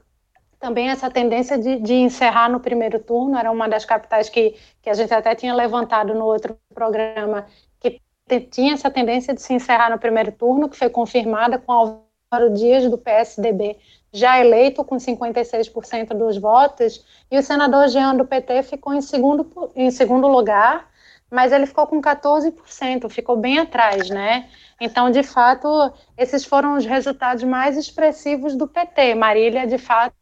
também 0.60 0.90
essa 0.90 1.10
tendência 1.10 1.58
de, 1.58 1.80
de, 1.80 1.96
encerrar 1.96 2.48
no 2.50 2.60
primeiro 2.60 3.00
turno, 3.00 3.38
era 3.38 3.52
uma 3.52 3.68
das 3.68 3.84
capitais 3.84 4.30
que, 4.30 4.56
que 4.82 4.90
a 4.90 4.94
gente 4.94 5.12
até 5.12 5.34
tinha 5.34 5.56
levantado 5.56 6.14
no 6.14 6.26
outro 6.26 6.56
programa, 6.74 7.48
que 7.80 8.00
tinha 8.40 8.74
essa 8.74 8.90
tendência 8.90 9.34
de 9.34 9.42
se 9.42 9.54
encerrar 9.54 9.90
no 9.90 10.00
primeiro 10.00 10.32
turno, 10.32 10.70
que 10.70 10.78
foi 10.78 10.90
confirmada 10.90 11.58
com 11.58 11.72
Álvaro 11.72 12.54
Dias, 12.54 12.90
do 12.90 12.98
PSDB, 12.98 13.78
já 14.14 14.40
eleito 14.40 14.84
com 14.84 14.98
56% 14.98 16.10
dos 16.10 16.38
votos, 16.38 17.06
e 17.30 17.38
o 17.38 17.44
senador 17.44 17.88
Jean 17.88 18.16
do 18.16 18.26
PT 18.26 18.64
ficou 18.64 18.94
em 18.94 19.02
segundo, 19.02 19.72
em 19.76 19.90
segundo 19.90 20.28
lugar, 20.28 20.90
mas 21.30 21.54
ele 21.54 21.66
ficou 21.66 21.88
com 21.88 22.02
14%, 22.02 23.10
ficou 23.10 23.38
bem 23.38 23.60
atrás, 23.60 24.10
né? 24.10 24.50
Então, 24.82 25.10
de 25.10 25.24
fato, 25.24 25.94
esses 26.18 26.44
foram 26.44 26.76
os 26.76 26.86
resultados 26.86 27.44
mais 27.44 27.78
expressivos 27.78 28.56
do 28.56 28.68
PT. 28.68 29.16
Marília, 29.16 29.66
de 29.66 29.78
fato, 29.78 30.14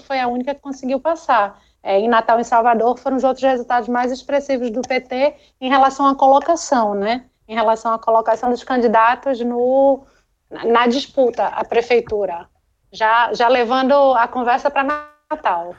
foi 0.00 0.18
a 0.18 0.26
única 0.26 0.54
que 0.54 0.60
conseguiu 0.60 0.98
passar. 0.98 1.62
É, 1.82 2.00
em 2.00 2.08
Natal 2.08 2.40
e 2.40 2.44
Salvador 2.44 2.98
foram 2.98 3.16
os 3.16 3.24
outros 3.24 3.44
resultados 3.44 3.88
mais 3.88 4.10
expressivos 4.10 4.70
do 4.70 4.80
PT 4.80 5.36
em 5.60 5.68
relação 5.68 6.06
à 6.06 6.16
colocação, 6.16 6.94
né? 6.94 7.26
Em 7.46 7.54
relação 7.54 7.92
à 7.92 7.98
colocação 7.98 8.50
dos 8.50 8.64
candidatos 8.64 9.38
no, 9.40 10.04
na 10.50 10.86
disputa 10.86 11.46
à 11.46 11.64
prefeitura 11.64 12.48
já, 12.94 13.32
já 13.34 13.48
levando 13.48 13.92
a 14.14 14.26
conversa 14.28 14.70
para 14.70 15.10
Natal. 15.30 15.74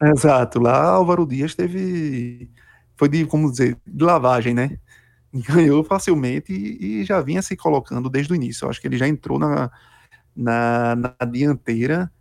Exato, 0.00 0.60
lá 0.60 0.90
Álvaro 0.90 1.26
Dias 1.26 1.54
teve, 1.54 2.50
foi 2.96 3.08
de, 3.08 3.24
como 3.24 3.50
dizer, 3.50 3.78
de 3.86 4.04
lavagem, 4.04 4.54
né? 4.54 4.78
Ganhou 5.32 5.82
facilmente 5.82 6.52
e, 6.52 7.00
e 7.00 7.04
já 7.04 7.20
vinha 7.20 7.42
se 7.42 7.56
colocando 7.56 8.10
desde 8.10 8.32
o 8.32 8.36
início. 8.36 8.64
Eu 8.64 8.70
acho 8.70 8.80
que 8.80 8.86
ele 8.86 8.98
já 8.98 9.08
entrou 9.08 9.38
na, 9.38 9.70
na, 10.34 10.94
na 10.96 11.26
dianteira, 11.26 12.12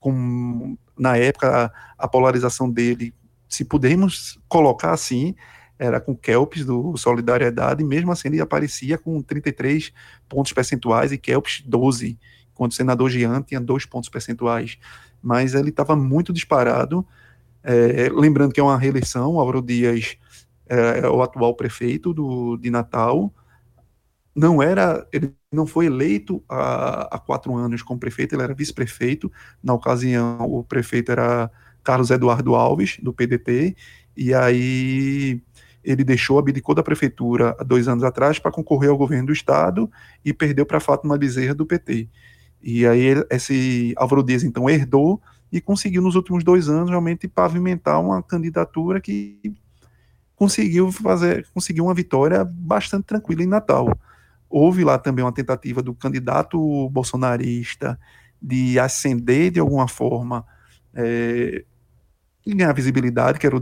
com, 0.00 0.76
na 0.98 1.16
época, 1.16 1.66
a, 1.98 2.04
a 2.04 2.08
polarização 2.08 2.70
dele, 2.70 3.14
se 3.48 3.64
pudermos 3.64 4.40
colocar 4.48 4.92
assim, 4.92 5.34
era 5.78 6.00
com 6.00 6.16
Kelps 6.16 6.64
do 6.64 6.96
Solidariedade, 6.96 7.84
mesmo 7.84 8.10
assim 8.12 8.28
ele 8.28 8.40
aparecia 8.40 8.96
com 8.96 9.20
33 9.20 9.92
pontos 10.28 10.52
percentuais 10.52 11.12
e 11.12 11.18
Kelps 11.18 11.62
12 11.66 12.18
quando 12.62 12.70
o 12.70 12.74
senador 12.74 13.10
Jean 13.10 13.42
tinha 13.42 13.60
dois 13.60 13.84
pontos 13.84 14.08
percentuais, 14.08 14.78
mas 15.20 15.52
ele 15.52 15.70
estava 15.70 15.96
muito 15.96 16.32
disparado. 16.32 17.04
É, 17.60 18.08
lembrando 18.14 18.52
que 18.52 18.60
é 18.60 18.62
uma 18.62 18.78
reeleição, 18.78 19.40
Auro 19.40 19.60
Dias 19.60 20.16
é, 20.68 21.00
é, 21.00 21.08
o 21.08 21.20
atual 21.20 21.56
prefeito 21.56 22.14
do, 22.14 22.56
de 22.56 22.70
Natal, 22.70 23.34
não 24.32 24.62
era, 24.62 25.04
ele 25.12 25.34
não 25.50 25.66
foi 25.66 25.86
eleito 25.86 26.40
há, 26.48 27.16
há 27.16 27.18
quatro 27.18 27.52
anos 27.56 27.82
como 27.82 27.98
prefeito, 27.98 28.34
ele 28.36 28.42
era 28.44 28.54
vice-prefeito. 28.54 29.30
Na 29.60 29.74
ocasião, 29.74 30.40
o 30.42 30.62
prefeito 30.62 31.10
era 31.10 31.50
Carlos 31.82 32.10
Eduardo 32.10 32.54
Alves, 32.54 32.96
do 33.02 33.12
PDT, 33.12 33.76
e 34.16 34.32
aí 34.32 35.42
ele 35.82 36.04
deixou, 36.04 36.38
abdicou 36.38 36.74
da 36.74 36.82
prefeitura 36.82 37.56
há 37.58 37.64
dois 37.64 37.88
anos 37.88 38.04
atrás 38.04 38.38
para 38.38 38.52
concorrer 38.52 38.90
ao 38.90 38.96
governo 38.96 39.26
do 39.26 39.32
estado 39.32 39.90
e 40.24 40.32
perdeu 40.32 40.64
para 40.64 40.80
Fátima 40.80 41.18
Bezerra 41.18 41.54
do 41.54 41.66
PT. 41.66 42.08
E 42.62 42.86
aí 42.86 43.14
esse 43.30 43.92
Álvaro 43.96 44.22
Dias 44.22 44.44
então 44.44 44.70
herdou 44.70 45.20
e 45.50 45.60
conseguiu 45.60 46.00
nos 46.00 46.14
últimos 46.14 46.44
dois 46.44 46.68
anos 46.68 46.88
realmente 46.88 47.28
pavimentar 47.28 48.00
uma 48.00 48.22
candidatura 48.22 49.00
que 49.00 49.54
conseguiu 50.36 50.90
fazer, 50.90 51.46
conseguiu 51.52 51.84
uma 51.84 51.94
vitória 51.94 52.44
bastante 52.44 53.04
tranquila 53.04 53.42
em 53.42 53.46
Natal. 53.46 53.96
Houve 54.48 54.84
lá 54.84 54.98
também 54.98 55.24
uma 55.24 55.32
tentativa 55.32 55.82
do 55.82 55.94
candidato 55.94 56.88
bolsonarista 56.90 57.98
de 58.40 58.78
ascender 58.78 59.50
de 59.50 59.60
alguma 59.60 59.86
forma 59.86 60.44
é, 60.94 61.64
e 62.44 62.54
ganhar 62.54 62.72
visibilidade, 62.72 63.38
que 63.38 63.46
era 63.46 63.56
o 63.56 63.60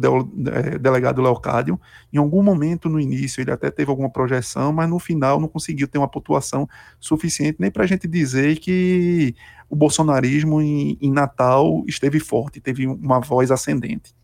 é, 0.52 0.78
delegado 0.78 1.20
Leocádio. 1.20 1.78
Em 2.12 2.18
algum 2.18 2.42
momento 2.42 2.88
no 2.88 2.98
início 2.98 3.40
ele 3.40 3.50
até 3.50 3.70
teve 3.70 3.90
alguma 3.90 4.10
projeção, 4.10 4.72
mas 4.72 4.88
no 4.88 4.98
final 4.98 5.38
não 5.38 5.48
conseguiu 5.48 5.86
ter 5.86 5.98
uma 5.98 6.08
pontuação 6.08 6.68
suficiente 6.98 7.56
nem 7.60 7.70
para 7.70 7.84
a 7.84 7.86
gente 7.86 8.08
dizer 8.08 8.58
que 8.58 9.34
o 9.68 9.76
bolsonarismo 9.76 10.60
em, 10.60 10.98
em 11.00 11.12
Natal 11.12 11.84
esteve 11.86 12.18
forte, 12.18 12.60
teve 12.60 12.86
uma 12.86 13.20
voz 13.20 13.50
ascendente. 13.50 14.14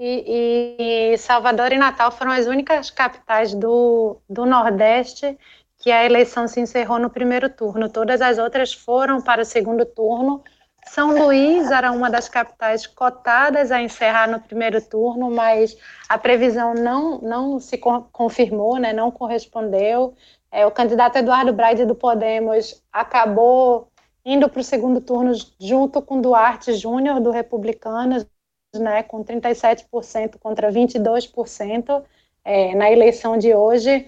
E, 0.00 1.12
e, 1.12 1.18
Salvador 1.18 1.72
e 1.72 1.78
Natal 1.78 2.12
foram 2.12 2.30
as 2.30 2.46
únicas 2.46 2.88
capitais 2.88 3.52
do, 3.52 4.20
do 4.30 4.46
Nordeste 4.46 5.36
que 5.78 5.90
a 5.90 6.04
eleição 6.04 6.46
se 6.46 6.60
encerrou 6.60 6.98
no 7.00 7.10
primeiro 7.10 7.48
turno. 7.48 7.88
Todas 7.88 8.20
as 8.20 8.38
outras 8.38 8.72
foram 8.72 9.20
para 9.20 9.42
o 9.42 9.44
segundo 9.44 9.84
turno. 9.84 10.42
São 10.90 11.16
Luís 11.16 11.70
era 11.70 11.92
uma 11.92 12.10
das 12.10 12.28
capitais 12.28 12.86
cotadas 12.86 13.70
a 13.70 13.80
encerrar 13.80 14.28
no 14.28 14.40
primeiro 14.40 14.80
turno, 14.80 15.30
mas 15.30 15.76
a 16.08 16.16
previsão 16.18 16.74
não, 16.74 17.18
não 17.20 17.60
se 17.60 17.78
confirmou, 17.78 18.78
né, 18.78 18.92
não 18.92 19.10
correspondeu. 19.10 20.14
É, 20.50 20.66
o 20.66 20.70
candidato 20.70 21.16
Eduardo 21.16 21.52
Braide 21.52 21.84
do 21.84 21.94
Podemos 21.94 22.82
acabou 22.92 23.88
indo 24.24 24.48
para 24.48 24.60
o 24.60 24.64
segundo 24.64 25.00
turno 25.00 25.32
junto 25.60 26.00
com 26.02 26.20
Duarte 26.20 26.72
Júnior 26.72 27.20
do 27.20 27.30
Republicanos, 27.30 28.26
né, 28.74 29.02
com 29.02 29.22
37% 29.22 30.38
contra 30.38 30.70
22% 30.70 32.02
é, 32.44 32.74
na 32.74 32.90
eleição 32.90 33.36
de 33.38 33.54
hoje. 33.54 34.06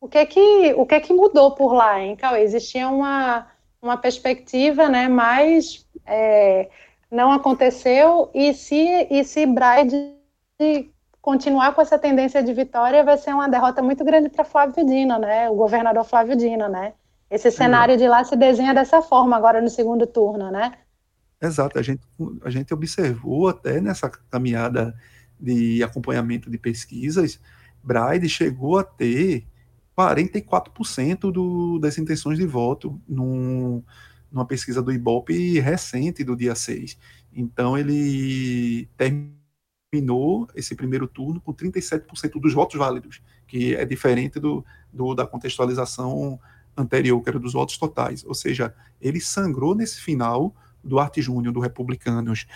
O 0.00 0.08
que 0.08 0.18
é 0.18 0.26
que, 0.26 0.74
o 0.74 0.86
que, 0.86 0.94
é 0.94 1.00
que 1.00 1.12
mudou 1.12 1.52
por 1.52 1.72
lá, 1.72 2.00
hein, 2.00 2.16
Cauê? 2.16 2.42
Existia 2.42 2.88
uma, 2.88 3.46
uma 3.80 3.96
perspectiva, 3.96 4.88
né, 4.88 5.08
mas 5.08 5.86
é, 6.06 6.68
não 7.10 7.32
aconteceu, 7.32 8.30
e 8.34 8.54
se, 8.54 9.06
e 9.10 9.24
se 9.24 9.46
Braide 9.46 10.16
continuar 11.20 11.74
com 11.74 11.80
essa 11.80 11.98
tendência 11.98 12.42
de 12.42 12.52
vitória, 12.52 13.04
vai 13.04 13.16
ser 13.16 13.32
uma 13.32 13.48
derrota 13.48 13.82
muito 13.82 14.04
grande 14.04 14.28
para 14.28 14.44
Flávio 14.44 14.84
Dino, 14.84 15.18
né, 15.18 15.48
o 15.48 15.54
governador 15.54 16.04
Flávio 16.04 16.36
Dino, 16.36 16.68
né? 16.68 16.94
Esse 17.30 17.50
cenário 17.50 17.96
de 17.96 18.06
lá 18.06 18.22
se 18.24 18.36
desenha 18.36 18.74
dessa 18.74 19.00
forma 19.00 19.34
agora 19.34 19.60
no 19.60 19.70
segundo 19.70 20.06
turno, 20.06 20.50
né? 20.50 20.74
Exato, 21.40 21.78
a 21.78 21.82
gente, 21.82 22.02
a 22.44 22.50
gente 22.50 22.74
observou 22.74 23.48
até 23.48 23.80
nessa 23.80 24.10
caminhada 24.10 24.94
de 25.40 25.82
acompanhamento 25.82 26.50
de 26.50 26.58
pesquisas, 26.58 27.40
Braide 27.82 28.28
chegou 28.28 28.78
a 28.78 28.84
ter 28.84 29.46
44% 29.96 31.32
do, 31.32 31.78
das 31.78 31.98
intenções 31.98 32.38
de 32.38 32.46
voto 32.46 33.00
num, 33.08 33.82
numa 34.32 34.46
pesquisa 34.46 34.82
do 34.82 34.92
Ibope 34.92 35.60
recente 35.60 36.24
do 36.24 36.34
dia 36.34 36.54
6. 36.54 36.98
Então 37.32 37.76
ele 37.76 38.88
terminou 38.96 40.48
esse 40.54 40.74
primeiro 40.74 41.06
turno 41.06 41.40
com 41.40 41.52
37% 41.52 42.40
dos 42.40 42.54
votos 42.54 42.78
válidos, 42.78 43.22
que 43.46 43.74
é 43.74 43.84
diferente 43.84 44.40
do, 44.40 44.64
do, 44.92 45.14
da 45.14 45.26
contextualização 45.26 46.40
anterior, 46.76 47.20
que 47.22 47.28
era 47.28 47.38
dos 47.38 47.52
votos 47.52 47.76
totais. 47.76 48.24
Ou 48.24 48.34
seja, 48.34 48.74
ele 49.00 49.20
sangrou 49.20 49.74
nesse 49.74 50.00
final 50.00 50.54
Duarte 50.82 51.20
Júnior, 51.20 51.52
do 51.52 51.60
Republicanos, 51.60 52.46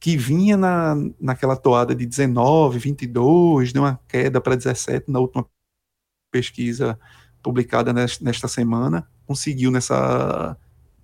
que 0.00 0.16
vinha 0.16 0.56
na, 0.56 0.94
naquela 1.20 1.56
toada 1.56 1.94
de 1.94 2.06
19, 2.06 2.78
22, 2.78 3.72
deu 3.72 3.82
uma 3.82 3.98
queda 4.08 4.40
para 4.40 4.54
17 4.54 5.10
na 5.10 5.18
última 5.18 5.46
pesquisa 6.30 6.98
publicada 7.42 7.92
nesta 7.92 8.48
semana, 8.48 9.08
conseguiu 9.26 9.70
nessa 9.70 10.56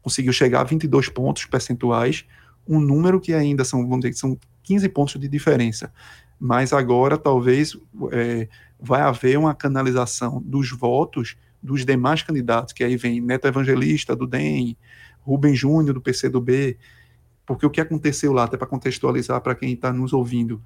conseguiu 0.04 0.34
chegar 0.34 0.60
a 0.60 0.64
22 0.64 1.08
pontos 1.08 1.46
percentuais, 1.46 2.26
um 2.68 2.78
número 2.78 3.18
que 3.18 3.32
ainda 3.32 3.64
são, 3.64 3.80
vamos 3.88 4.00
dizer, 4.00 4.14
são 4.14 4.38
15 4.62 4.86
pontos 4.90 5.18
de 5.18 5.26
diferença. 5.26 5.90
Mas 6.38 6.74
agora 6.74 7.16
talvez 7.16 7.74
é, 8.12 8.46
vai 8.78 9.00
haver 9.00 9.38
uma 9.38 9.54
canalização 9.54 10.42
dos 10.44 10.70
votos 10.70 11.36
dos 11.62 11.86
demais 11.86 12.22
candidatos, 12.22 12.74
que 12.74 12.84
aí 12.84 12.98
vem 12.98 13.18
Neto 13.18 13.48
Evangelista, 13.48 14.14
do 14.14 14.26
DEM, 14.26 14.76
Rubem 15.22 15.54
Júnior, 15.54 15.94
do 15.94 16.02
PCdoB, 16.02 16.76
porque 17.46 17.64
o 17.64 17.70
que 17.70 17.80
aconteceu 17.80 18.30
lá, 18.34 18.44
até 18.44 18.58
para 18.58 18.66
contextualizar 18.66 19.40
para 19.40 19.54
quem 19.54 19.72
está 19.72 19.90
nos 19.90 20.12
ouvindo, 20.12 20.62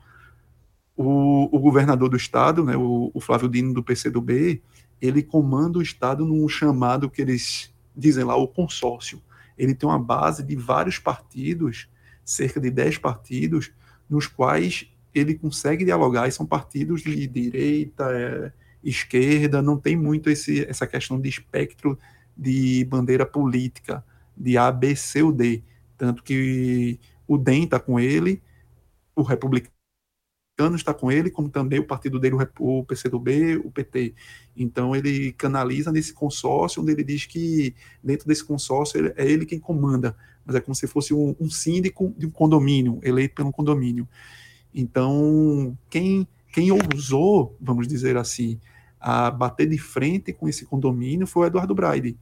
o, 0.97 1.49
o, 1.57 1.61
governador 1.61 2.09
do 2.09 2.17
estado, 2.17 2.65
né, 2.65 2.77
o, 2.77 3.13
o, 3.15 3.21
Flávio 3.21 3.49
Dino 3.49 3.73
do 3.73 3.85
PCdoB, 3.85 4.61
ele 5.01 5.23
comanda 5.23 5.79
o 5.79 5.83
estado 5.83 6.27
num 6.27 6.49
chamado 6.49 7.09
que 7.09 7.23
eles 7.23 7.73
dizem 7.97 8.25
lá, 8.25 8.35
o 8.35 8.49
consórcio. 8.49 9.23
Ele 9.59 9.75
tem 9.75 9.89
uma 9.89 9.99
base 9.99 10.43
de 10.43 10.55
vários 10.55 10.99
partidos, 10.99 11.89
cerca 12.25 12.61
de 12.61 12.71
10 12.71 12.99
partidos, 12.99 13.73
nos 14.09 14.27
quais 14.27 14.91
ele 15.15 15.35
consegue 15.35 15.85
dialogar, 15.85 16.29
e 16.29 16.33
são 16.33 16.47
partidos 16.47 17.03
de 17.03 17.27
direita, 17.27 18.05
é, 18.13 18.53
esquerda, 18.83 19.61
não 19.61 19.77
tem 19.77 19.97
muito 19.97 20.31
esse, 20.31 20.65
essa 20.65 20.87
questão 20.87 21.21
de 21.21 21.29
espectro 21.29 21.99
de 22.37 22.85
bandeira 22.85 23.27
política 23.27 24.05
de 24.37 24.57
A, 24.57 24.71
B, 24.71 24.95
C 24.95 25.23
ou 25.23 25.33
D. 25.33 25.63
Tanto 25.97 26.23
que 26.23 27.01
o 27.27 27.37
DEM 27.37 27.65
está 27.65 27.81
com 27.81 27.99
ele, 27.99 28.41
o 29.17 29.23
republicano 29.23 29.78
está 30.75 30.93
com 30.93 31.11
ele, 31.11 31.31
como 31.31 31.49
também 31.49 31.79
o 31.79 31.85
partido 31.85 32.19
dele, 32.19 32.37
o 32.59 32.85
PCdoB, 32.85 33.57
o 33.65 33.71
PT. 33.71 34.15
Então 34.57 34.95
ele 34.95 35.33
canaliza 35.33 35.93
nesse 35.93 36.13
consórcio, 36.13 36.83
onde 36.83 36.93
ele 36.93 37.05
diz 37.05 37.27
que 37.27 37.75
dentro 38.03 38.27
desse 38.27 38.45
consórcio 38.45 39.13
é 39.17 39.31
ele 39.31 39.47
quem 39.47 39.59
comanda, 39.59 40.17
mas 40.45 40.57
é 40.57 40.61
como 40.61 40.75
se 40.75 40.87
fosse 40.87 41.15
um, 41.15 41.37
um 41.39 41.51
síndico 41.51 42.15
de 42.17 42.27
um 42.27 42.31
condomínio, 42.31 42.99
eleito 43.03 43.35
pelo 43.35 43.53
condomínio. 43.53 44.09
Então, 44.75 45.77
quem, 45.89 46.27
quem 46.53 46.71
ousou, 46.71 47.57
vamos 47.61 47.87
dizer 47.87 48.17
assim, 48.17 48.59
a 49.01 49.31
bater 49.31 49.69
de 49.69 49.79
frente 49.79 50.33
com 50.33 50.49
esse 50.49 50.65
condomínio 50.65 51.27
foi 51.27 51.45
o 51.45 51.47
Eduardo 51.47 51.75
Braide 51.75 52.19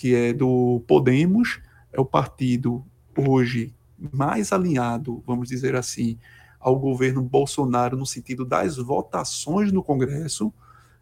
que 0.00 0.14
é 0.14 0.32
do 0.32 0.82
Podemos, 0.88 1.60
é 1.92 2.00
o 2.00 2.06
partido 2.06 2.82
hoje 3.14 3.74
mais 3.98 4.50
alinhado, 4.50 5.22
vamos 5.26 5.46
dizer 5.50 5.76
assim, 5.76 6.16
ao 6.60 6.78
governo 6.78 7.22
Bolsonaro 7.22 7.96
no 7.96 8.04
sentido 8.04 8.44
das 8.44 8.76
votações 8.76 9.72
no 9.72 9.82
Congresso, 9.82 10.52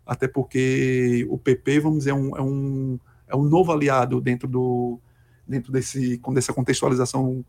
até 0.07 0.29
porque 0.29 1.27
o 1.29 1.37
PP, 1.37 1.81
vamos 1.81 1.99
dizer, 1.99 2.11
é 2.11 2.15
um, 2.15 2.37
é 2.37 2.41
um, 2.41 3.01
é 3.27 3.37
um 3.37 3.43
novo 3.43 3.73
aliado 3.73 4.21
dentro 4.21 4.49
do 4.49 4.99
dentro 5.47 5.73
desse 5.73 6.21
dessa 6.33 6.53
contextualização 6.53 7.45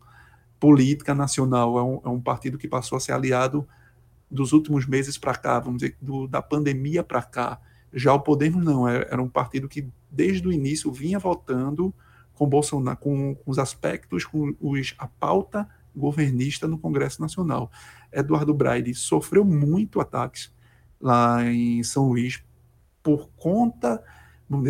política 0.58 1.14
nacional, 1.14 1.78
é 1.78 1.82
um, 1.82 2.00
é 2.04 2.08
um 2.08 2.20
partido 2.20 2.58
que 2.58 2.68
passou 2.68 2.96
a 2.96 3.00
ser 3.00 3.12
aliado 3.12 3.66
dos 4.30 4.52
últimos 4.52 4.86
meses 4.86 5.16
para 5.16 5.34
cá, 5.34 5.58
vamos 5.58 5.82
dizer, 5.82 5.96
do, 6.00 6.26
da 6.26 6.42
pandemia 6.42 7.02
para 7.02 7.22
cá. 7.22 7.60
Já 7.92 8.12
o 8.12 8.20
Podemos 8.20 8.64
não, 8.64 8.86
é, 8.86 9.06
era 9.10 9.22
um 9.22 9.28
partido 9.28 9.68
que 9.68 9.88
desde 10.10 10.46
o 10.46 10.52
início 10.52 10.92
vinha 10.92 11.18
votando 11.18 11.92
com 12.34 12.46
Bolsonaro, 12.46 12.96
com, 12.98 13.34
com 13.34 13.50
os 13.50 13.58
aspectos, 13.58 14.24
com 14.24 14.54
os, 14.60 14.94
a 14.98 15.06
pauta 15.06 15.68
governista 15.94 16.68
no 16.68 16.78
Congresso 16.78 17.20
Nacional. 17.20 17.70
Eduardo 18.12 18.54
Braide 18.54 18.94
sofreu 18.94 19.44
muito 19.44 20.00
ataques 20.00 20.52
lá 21.00 21.44
em 21.44 21.82
São 21.82 22.08
Luís 22.08 22.42
por 23.02 23.30
conta 23.36 24.02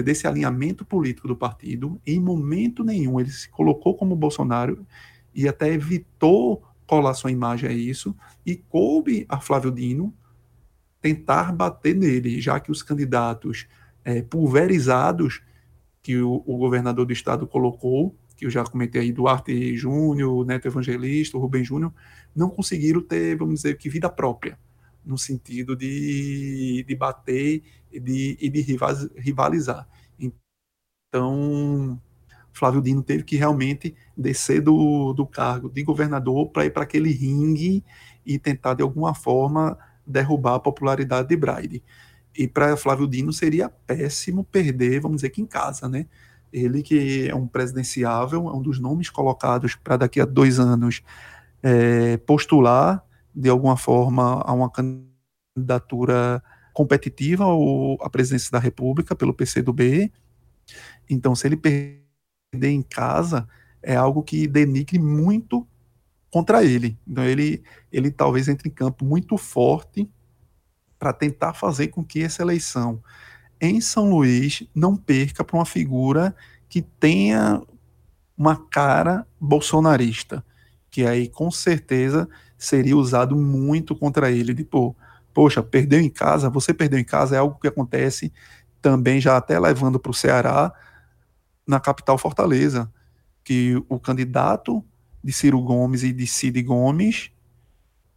desse 0.05 0.26
alinhamento 0.26 0.84
político 0.84 1.26
do 1.26 1.36
partido. 1.36 2.01
Em 2.07 2.20
momento 2.20 2.84
nenhum 2.84 3.18
ele 3.18 3.30
se 3.30 3.49
colocou 3.49 3.97
como 3.97 4.14
Bolsonaro 4.14 4.86
e 5.34 5.49
até 5.49 5.72
evitou 5.72 6.62
colar 6.86 7.14
sua 7.14 7.30
imagem 7.30 7.68
a 7.70 7.72
isso 7.72 8.14
e 8.45 8.57
coube 8.57 9.24
a 9.28 9.41
Flávio 9.41 9.70
Dino 9.70 10.14
tentar 11.01 11.53
bater 11.53 11.95
nele, 11.95 12.41
já 12.41 12.61
que 12.61 12.70
os 12.70 12.82
candidatos 12.82 13.66
é, 14.05 14.22
pulverizados 14.22 15.43
que 16.03 16.18
o, 16.18 16.43
o, 16.47 16.57
governador 16.57 17.07
do 17.07 17.12
estado 17.12 17.47
colocou, 17.47 18.14
que 18.36 18.47
eu 18.47 18.51
já 18.51 18.64
comentei 18.64 19.03
aí, 19.03 19.12
Duarte 19.12 19.76
Júnior, 19.76 20.45
Neto 20.47 20.66
Evangelista, 20.66 21.38
Rubem 21.38 21.62
Júnior, 21.62 21.93
não 22.35 22.51
conseguiram 22.51 23.03
ter, 23.03 23.37
vamos 23.37 23.57
dizer, 23.57 23.76
que 23.76 23.89
vida 23.89 24.09
própria, 24.09 24.59
no 25.05 25.18
sentido 25.18 25.76
de, 25.76 26.85
de 26.87 26.95
bater 26.95 27.62
e 27.91 28.01
de, 28.01 28.37
e 28.41 28.49
de 28.49 28.76
rivalizar. 29.16 29.89
Então, 30.18 32.01
Flávio 32.53 32.83
Dino 32.83 33.03
teve 33.03 33.24
que 33.24 33.37
realmente 33.37 33.95
descer 34.16 34.61
do, 34.61 35.12
do 35.12 35.26
cargo 35.26 35.68
de 35.68 35.83
governador 35.83 36.49
para 36.51 36.66
ir 36.66 36.70
para 36.70 36.83
aquele 36.83 37.11
ringue 37.11 37.85
e 38.24 38.39
tentar, 38.39 38.74
de 38.74 38.83
alguma 38.83 39.14
forma, 39.14 39.78
derrubar 40.07 40.57
a 40.57 40.61
popularidade 40.61 41.28
de 41.28 41.37
Braide. 41.37 41.83
E 42.37 42.47
para 42.47 42.76
Flávio 42.76 43.09
Dino 43.09 43.33
seria 43.33 43.68
péssimo 43.68 44.45
perder, 44.45 45.01
vamos 45.01 45.18
dizer 45.18 45.31
que 45.31 45.43
em 45.43 45.47
casa, 45.47 45.89
né? 45.89 46.07
Ele 46.53 46.83
que 46.83 47.28
é 47.28 47.35
um 47.35 47.47
presidenciável, 47.47 48.49
é 48.49 48.53
um 48.53 48.62
dos 48.62 48.81
nomes 48.81 49.09
colocados 49.09 49.76
para 49.76 49.97
daqui 49.97 50.20
a 50.20 50.24
dois 50.24 50.59
anos 50.59 51.03
é, 51.63 52.17
postular 52.19 53.05
de 53.35 53.49
alguma 53.49 53.77
forma 53.77 54.43
a 54.43 54.53
uma 54.53 54.71
candidatura 54.71 56.43
competitiva 56.73 57.47
ou 57.47 57.99
à 58.03 58.09
presidência 58.09 58.51
da 58.51 58.59
República 58.59 59.15
pelo 59.15 59.35
PCdoB. 59.35 60.13
Então, 61.09 61.35
se 61.35 61.47
ele 61.47 61.57
perder 61.57 62.03
em 62.63 62.83
casa, 62.83 63.49
é 63.83 63.97
algo 63.97 64.23
que 64.23 64.47
denigre 64.47 64.99
muito 64.99 65.67
contra 66.31 66.65
ele. 66.65 66.99
Então, 67.07 67.25
ele, 67.25 67.63
ele 67.93 68.11
talvez 68.11 68.49
entre 68.49 68.69
em 68.69 68.73
campo 68.73 69.05
muito 69.05 69.37
forte 69.37 70.09
para 70.99 71.13
tentar 71.13 71.55
fazer 71.55 71.89
com 71.89 72.05
que 72.05 72.23
essa 72.23 72.43
eleição 72.43 73.03
em 73.61 73.81
São 73.81 74.11
Luís 74.11 74.63
não 74.75 74.97
perca 74.97 75.45
para 75.45 75.57
uma 75.57 75.67
figura 75.67 76.35
que 76.69 76.81
tenha 76.81 77.63
uma 78.37 78.57
cara 78.57 79.27
bolsonarista, 79.39 80.43
que 80.91 81.07
aí 81.07 81.28
com 81.28 81.51
certeza 81.51 82.28
seria 82.59 82.97
usado 82.97 83.36
muito 83.36 83.95
contra 83.97 84.30
ele, 84.30 84.55
tipo, 84.55 84.97
poxa, 85.32 85.62
perdeu 85.62 86.01
em 86.01 86.11
casa, 86.11 86.51
você 86.51 86.74
perdeu 86.74 86.99
em 86.99 87.05
casa, 87.05 87.36
é 87.36 87.38
algo 87.38 87.59
que 87.59 87.68
acontece 87.68 88.32
também 88.82 89.20
já 89.20 89.36
até 89.36 89.59
levando 89.59 89.99
para 89.99 90.11
o 90.11 90.14
Ceará, 90.14 90.72
na 91.66 91.78
capital 91.78 92.18
Fortaleza, 92.18 92.93
que 93.45 93.82
o 93.88 93.99
candidato 93.99 94.84
de 95.22 95.32
Ciro 95.32 95.61
Gomes 95.61 96.03
e 96.03 96.12
de 96.12 96.26
Cid 96.26 96.62
Gomes, 96.62 97.30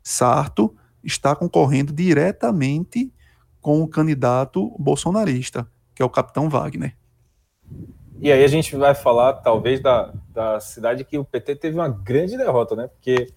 Sarto, 0.01 0.75
está 1.03 1.35
concorrendo 1.35 1.93
diretamente 1.93 3.13
com 3.61 3.81
o 3.81 3.87
candidato 3.87 4.75
bolsonarista, 4.79 5.67
que 5.93 6.01
é 6.01 6.05
o 6.05 6.09
capitão 6.09 6.49
Wagner. 6.49 6.95
E 8.19 8.31
aí 8.31 8.43
a 8.43 8.47
gente 8.47 8.75
vai 8.75 8.95
falar, 8.95 9.33
talvez, 9.33 9.81
da, 9.81 10.13
da 10.29 10.59
cidade 10.59 11.03
que 11.03 11.17
o 11.17 11.25
PT 11.25 11.55
teve 11.55 11.77
uma 11.77 11.89
grande 11.89 12.37
derrota, 12.37 12.75
né? 12.75 12.87
Porque 12.87 13.31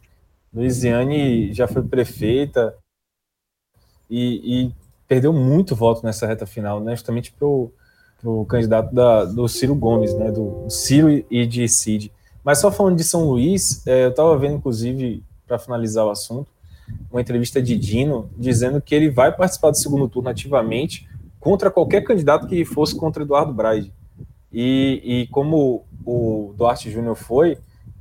Luiziane 0.52 1.52
já 1.52 1.66
foi 1.66 1.82
prefeita 1.82 2.74
e, 4.08 4.64
e 4.66 4.74
perdeu 5.08 5.32
muito 5.32 5.74
voto 5.74 6.04
nessa 6.04 6.26
reta 6.26 6.46
final, 6.46 6.80
né? 6.80 6.94
Justamente 6.94 7.32
para 7.32 7.46
o 7.46 8.46
candidato 8.48 8.94
da, 8.94 9.24
do 9.24 9.48
Ciro 9.48 9.74
Gomes, 9.74 10.14
né? 10.14 10.30
Do 10.30 10.66
Ciro 10.68 11.24
e 11.30 11.46
de 11.46 11.68
Cid. 11.68 12.12
Mas 12.44 12.58
só 12.58 12.70
falando 12.70 12.96
de 12.96 13.04
São 13.04 13.24
Luís, 13.24 13.84
é, 13.86 14.04
eu 14.04 14.10
estava 14.10 14.38
vendo, 14.38 14.56
inclusive, 14.56 15.22
para 15.46 15.58
finalizar 15.58 16.06
o 16.06 16.10
assunto, 16.10 16.50
uma 17.10 17.20
entrevista 17.20 17.60
de 17.60 17.76
Dino 17.76 18.30
dizendo 18.36 18.80
que 18.80 18.94
ele 18.94 19.10
vai 19.10 19.34
participar 19.34 19.70
do 19.70 19.76
segundo 19.76 20.08
turno 20.08 20.28
ativamente 20.28 21.08
contra 21.40 21.70
qualquer 21.70 22.02
candidato 22.02 22.46
que 22.46 22.64
fosse 22.64 22.94
contra 22.96 23.22
Eduardo 23.22 23.52
Braide. 23.52 23.92
E, 24.52 25.02
e 25.04 25.26
como 25.28 25.84
o 26.04 26.54
Duarte 26.56 26.90
Júnior 26.90 27.16
foi, 27.16 27.58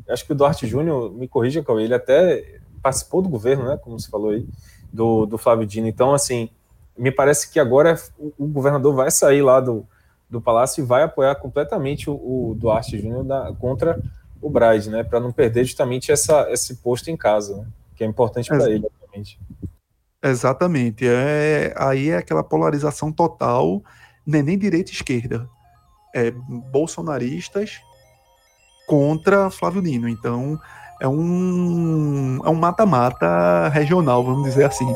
acho 0.08 0.26
que 0.26 0.32
o 0.32 0.36
Duarte 0.36 0.68
Júnior, 0.68 1.12
me 1.12 1.28
corrija, 1.28 1.64
Cauê, 1.64 1.84
ele 1.84 1.93
até 1.93 2.60
participou 2.82 3.22
do 3.22 3.30
governo, 3.30 3.66
né, 3.66 3.78
como 3.78 4.00
você 4.00 4.10
falou 4.10 4.30
aí, 4.30 4.48
do, 4.93 5.26
do 5.26 5.38
Flávio 5.38 5.66
Dino. 5.66 5.88
Então, 5.88 6.14
assim, 6.14 6.50
me 6.98 7.12
parece 7.12 7.52
que 7.52 7.60
agora 7.60 8.00
o, 8.18 8.32
o 8.38 8.48
governador 8.48 8.93
vai 8.93 9.10
sair 9.10 9.41
lá 9.41 9.60
do, 9.60 9.86
do 10.30 10.39
palácio 10.39 10.82
e 10.82 10.86
vai 10.86 11.04
apoiar 11.04 11.36
completamente 11.36 12.10
o, 12.10 12.14
o 12.14 12.56
Duarte 12.56 13.00
Júnior 13.00 13.56
contra 13.58 14.00
o 14.41 14.50
Braide, 14.50 14.89
né, 14.89 15.04
para 15.04 15.20
não 15.20 15.32
perder 15.32 15.64
justamente 15.64 16.12
essa, 16.12 16.48
esse 16.52 16.76
posto 16.76 17.10
em 17.10 17.18
casa, 17.18 17.58
né? 17.58 17.68
que 17.96 18.04
é 18.04 18.08
importante 18.08 18.50
para 18.50 18.70
ele, 18.70 18.86
obviamente. 18.86 19.39
Exatamente. 20.22 21.08
É, 21.08 21.74
aí 21.78 22.10
é 22.10 22.18
aquela 22.18 22.43
polarização 22.43 23.12
total, 23.12 23.82
é 24.28 24.41
nem 24.41 24.58
direita 24.58 24.91
e 24.91 24.93
esquerda. 24.93 25.50
É 26.16 26.32
bolsonaristas 26.72 27.82
contra 28.88 29.49
Flávio 29.49 29.82
Dino. 29.82 30.07
Então 30.07 30.57
é 31.01 31.07
um 31.07 32.39
é 32.45 32.49
um 32.49 32.55
mata-mata 32.55 33.68
regional, 33.68 34.24
vamos 34.24 34.45
dizer 34.45 34.63
assim. 34.63 34.88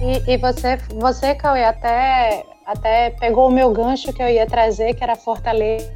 E, 0.00 0.34
e 0.34 0.36
você, 0.38 0.76
você, 0.94 1.34
Cauê, 1.34 1.64
até 1.64 2.44
até 2.64 3.10
pegou 3.10 3.48
o 3.48 3.50
meu 3.50 3.72
gancho 3.72 4.12
que 4.12 4.22
eu 4.22 4.28
ia 4.28 4.46
trazer, 4.46 4.94
que 4.94 5.02
era 5.02 5.16
Fortaleza, 5.16 5.90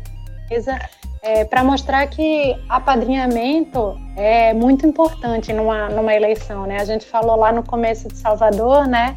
é, 1.22 1.44
para 1.44 1.62
mostrar 1.62 2.04
que 2.08 2.60
apadrinhamento 2.68 3.96
é 4.16 4.52
muito 4.52 4.84
importante 4.84 5.52
numa, 5.52 5.88
numa 5.88 6.12
eleição, 6.12 6.66
né? 6.66 6.80
A 6.80 6.84
gente 6.84 7.06
falou 7.06 7.36
lá 7.36 7.52
no 7.52 7.62
começo 7.62 8.08
de 8.08 8.16
Salvador, 8.16 8.88
né? 8.88 9.14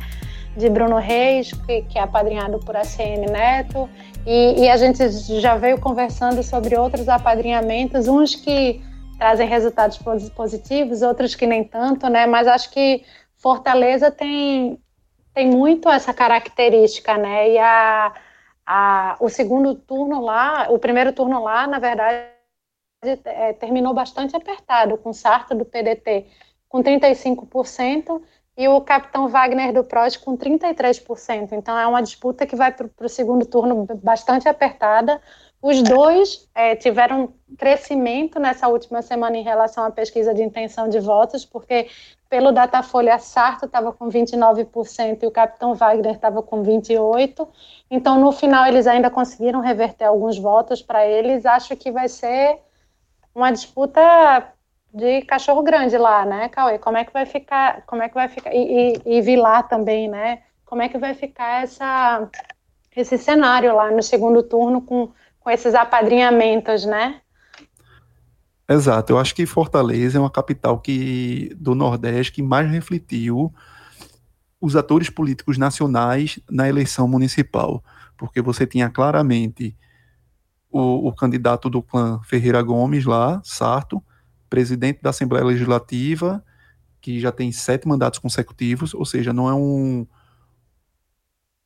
De 0.56 0.70
Bruno 0.70 0.98
Reis, 0.98 1.52
que, 1.52 1.82
que 1.82 1.98
é 1.98 2.02
apadrinhado 2.04 2.60
por 2.60 2.76
ACN 2.78 3.26
Neto, 3.30 3.90
e, 4.26 4.64
e 4.64 4.70
a 4.70 4.78
gente 4.78 5.10
já 5.42 5.56
veio 5.56 5.80
conversando 5.80 6.42
sobre 6.44 6.78
outros 6.78 7.10
apadrinhamentos, 7.10 8.08
uns 8.08 8.36
que 8.36 8.82
trazem 9.18 9.48
resultados 9.48 10.00
positivos, 10.36 11.02
outros 11.02 11.34
que 11.34 11.48
nem 11.48 11.64
tanto, 11.64 12.08
né? 12.08 12.28
Mas 12.28 12.48
acho 12.48 12.70
que 12.70 13.04
Fortaleza 13.36 14.12
tem 14.12 14.80
tem 15.34 15.50
muito 15.50 15.90
essa 15.90 16.14
característica, 16.14 17.18
né? 17.18 17.52
E 17.52 17.58
a, 17.58 18.14
a, 18.66 19.16
o 19.20 19.30
segundo 19.30 19.76
turno 19.76 20.22
lá, 20.22 20.68
o 20.70 20.80
primeiro 20.80 21.14
turno 21.14 21.44
lá, 21.44 21.68
na 21.68 21.80
verdade, 21.80 22.28
é, 23.04 23.54
terminou 23.54 23.94
bastante 23.94 24.36
apertado, 24.36 24.98
com 24.98 25.14
Sarto 25.14 25.54
do 25.54 25.66
PDT 25.66 26.26
com 26.68 26.84
35% 26.84 28.22
e 28.58 28.68
o 28.68 28.82
capitão 28.82 29.28
Wagner 29.28 29.74
do 29.74 29.84
PROS 29.84 30.18
com 30.18 30.38
33%. 30.38 31.52
Então 31.52 31.78
é 31.78 31.86
uma 31.88 32.02
disputa 32.02 32.46
que 32.46 32.56
vai 32.56 32.72
para 32.72 32.90
o 33.02 33.10
segundo 33.10 33.46
turno 33.46 33.88
bastante 34.02 34.48
apertada. 34.48 35.22
Os 35.62 35.82
dois 35.82 36.50
é, 36.54 36.76
tiveram 36.76 37.34
crescimento 37.58 38.40
nessa 38.40 38.68
última 38.68 39.02
semana 39.02 39.38
em 39.38 39.44
relação 39.44 39.84
à 39.84 39.92
pesquisa 39.92 40.34
de 40.34 40.44
intenção 40.44 40.88
de 40.88 41.00
votos, 41.00 41.46
porque 41.46 41.88
pelo 42.36 42.52
Datafolha 42.52 43.18
Sarto 43.18 43.66
estava 43.66 43.94
com 43.94 44.10
29% 44.10 45.24
e 45.24 45.26
o 45.26 45.32
Capitão 45.32 45.74
Wagner 45.74 46.16
estava 46.16 46.44
com 46.44 46.62
28%. 46.62 47.48
Então, 47.90 48.20
no 48.20 48.30
final, 48.34 48.68
eles 48.68 48.88
ainda 48.88 49.10
conseguiram 49.10 49.62
reverter 49.62 50.04
alguns 50.04 50.38
votos 50.38 50.82
para 50.82 51.08
eles. 51.08 51.46
Acho 51.46 51.78
que 51.78 51.90
vai 51.94 52.10
ser 52.10 52.60
uma 53.34 53.52
disputa 53.52 54.52
de 54.94 55.22
cachorro 55.22 55.64
grande 55.64 55.98
lá, 55.98 56.26
né, 56.26 56.50
Cauê? 56.50 56.78
Como 56.78 56.98
é 56.98 57.06
que 57.06 57.14
vai 57.14 57.26
ficar? 57.26 57.84
Como 57.86 58.04
é 58.04 58.10
que 58.10 58.16
vai 58.16 58.28
ficar? 58.28 58.54
E, 58.54 58.98
e, 59.06 59.18
e 59.18 59.22
Vilar 59.22 59.70
também, 59.70 60.10
né? 60.10 60.44
Como 60.66 60.82
é 60.82 60.90
que 60.90 60.98
vai 60.98 61.14
ficar 61.14 61.64
essa, 61.64 62.28
esse 62.94 63.18
cenário 63.18 63.74
lá 63.74 63.90
no 63.92 64.04
segundo 64.04 64.44
turno 64.44 64.82
com 64.82 65.10
com 65.46 65.52
esses 65.52 65.76
apadrinhamentos, 65.76 66.86
né? 66.86 67.22
Exato, 68.68 69.14
eu 69.14 69.20
acho 69.20 69.36
que 69.36 69.46
Fortaleza 69.46 70.18
é 70.18 70.22
uma 70.22 70.30
capital 70.30 70.80
que 70.80 71.56
do 71.56 71.76
Nordeste 71.76 72.34
que 72.34 72.42
mais 72.42 72.70
refletiu 72.70 73.54
os 74.60 74.76
atores 74.76 75.10
políticos 75.10 75.58
nacionais 75.58 76.40
na 76.50 76.68
eleição 76.68 77.08
municipal, 77.08 77.84
porque 78.18 78.42
você 78.42 78.66
tinha 78.66 78.90
claramente 78.90 79.78
o, 80.72 81.08
o 81.08 81.14
candidato 81.14 81.70
do 81.70 81.82
clã 81.82 82.20
Ferreira 82.24 82.62
Gomes 82.64 83.06
lá, 83.06 83.40
Sarto, 83.44 84.04
presidente 84.50 85.00
da 85.02 85.12
Assembleia 85.12 85.46
Legislativa, 85.46 86.44
que 87.00 87.20
já 87.20 87.32
tem 87.32 87.52
sete 87.52 87.88
mandatos 87.88 88.18
consecutivos, 88.18 88.96
ou 88.96 89.06
seja, 89.06 89.32
não 89.32 89.48
é 89.48 89.54
um, 89.54 90.08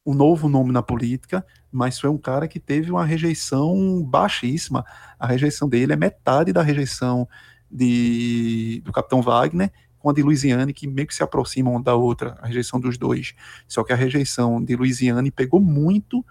um 0.09 0.13
novo 0.15 0.49
nome 0.49 0.71
na 0.71 0.81
política, 0.81 1.45
mas 1.71 1.99
foi 1.99 2.09
um 2.09 2.17
cara 2.17 2.47
que 2.47 2.59
teve 2.59 2.89
uma 2.89 3.05
rejeição 3.05 4.03
baixíssima. 4.03 4.83
A 5.19 5.27
rejeição 5.27 5.69
dele 5.69 5.93
é 5.93 5.95
metade 5.95 6.51
da 6.51 6.63
rejeição 6.63 7.29
de, 7.69 8.81
do 8.83 8.91
Capitão 8.91 9.21
Wagner 9.21 9.71
com 9.99 10.09
a 10.09 10.13
de 10.13 10.23
Luiziane, 10.23 10.73
que 10.73 10.87
meio 10.87 11.07
que 11.07 11.13
se 11.13 11.21
aproximam 11.21 11.73
uma 11.73 11.83
da 11.83 11.93
outra, 11.93 12.35
a 12.41 12.47
rejeição 12.47 12.79
dos 12.79 12.97
dois. 12.97 13.35
Só 13.67 13.83
que 13.83 13.93
a 13.93 13.95
rejeição 13.95 14.63
de 14.63 14.75
Luiziane 14.75 15.29
pegou 15.29 15.59
muito 15.59 16.25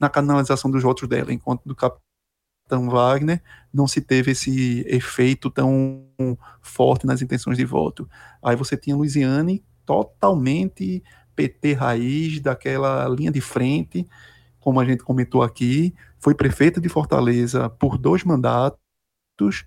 na 0.00 0.08
canalização 0.08 0.68
dos 0.68 0.82
votos 0.82 1.08
dela, 1.08 1.32
enquanto 1.32 1.62
do 1.64 1.76
Capitão 1.76 2.90
Wagner 2.90 3.40
não 3.72 3.86
se 3.86 4.00
teve 4.00 4.32
esse 4.32 4.84
efeito 4.88 5.48
tão 5.48 6.08
forte 6.60 7.06
nas 7.06 7.22
intenções 7.22 7.56
de 7.56 7.64
voto. 7.64 8.08
Aí 8.42 8.56
você 8.56 8.76
tinha 8.76 8.96
Luiziane 8.96 9.62
totalmente 9.86 11.04
PT 11.34 11.74
raiz, 11.74 12.40
daquela 12.40 13.08
linha 13.08 13.30
de 13.30 13.40
frente, 13.40 14.06
como 14.60 14.80
a 14.80 14.84
gente 14.84 15.02
comentou 15.02 15.42
aqui, 15.42 15.94
foi 16.18 16.34
prefeita 16.34 16.80
de 16.80 16.88
Fortaleza 16.88 17.68
por 17.68 17.98
dois 17.98 18.22
mandatos, 18.24 19.64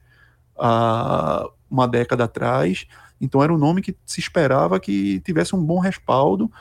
há 0.57 1.45
uma 1.69 1.87
década 1.87 2.23
atrás, 2.23 2.87
então 3.19 3.43
era 3.43 3.53
um 3.53 3.57
nome 3.57 3.81
que 3.81 3.95
se 4.05 4.19
esperava 4.19 4.79
que 4.79 5.19
tivesse 5.21 5.55
um 5.55 5.63
bom 5.63 5.79
respaldo, 5.79 6.51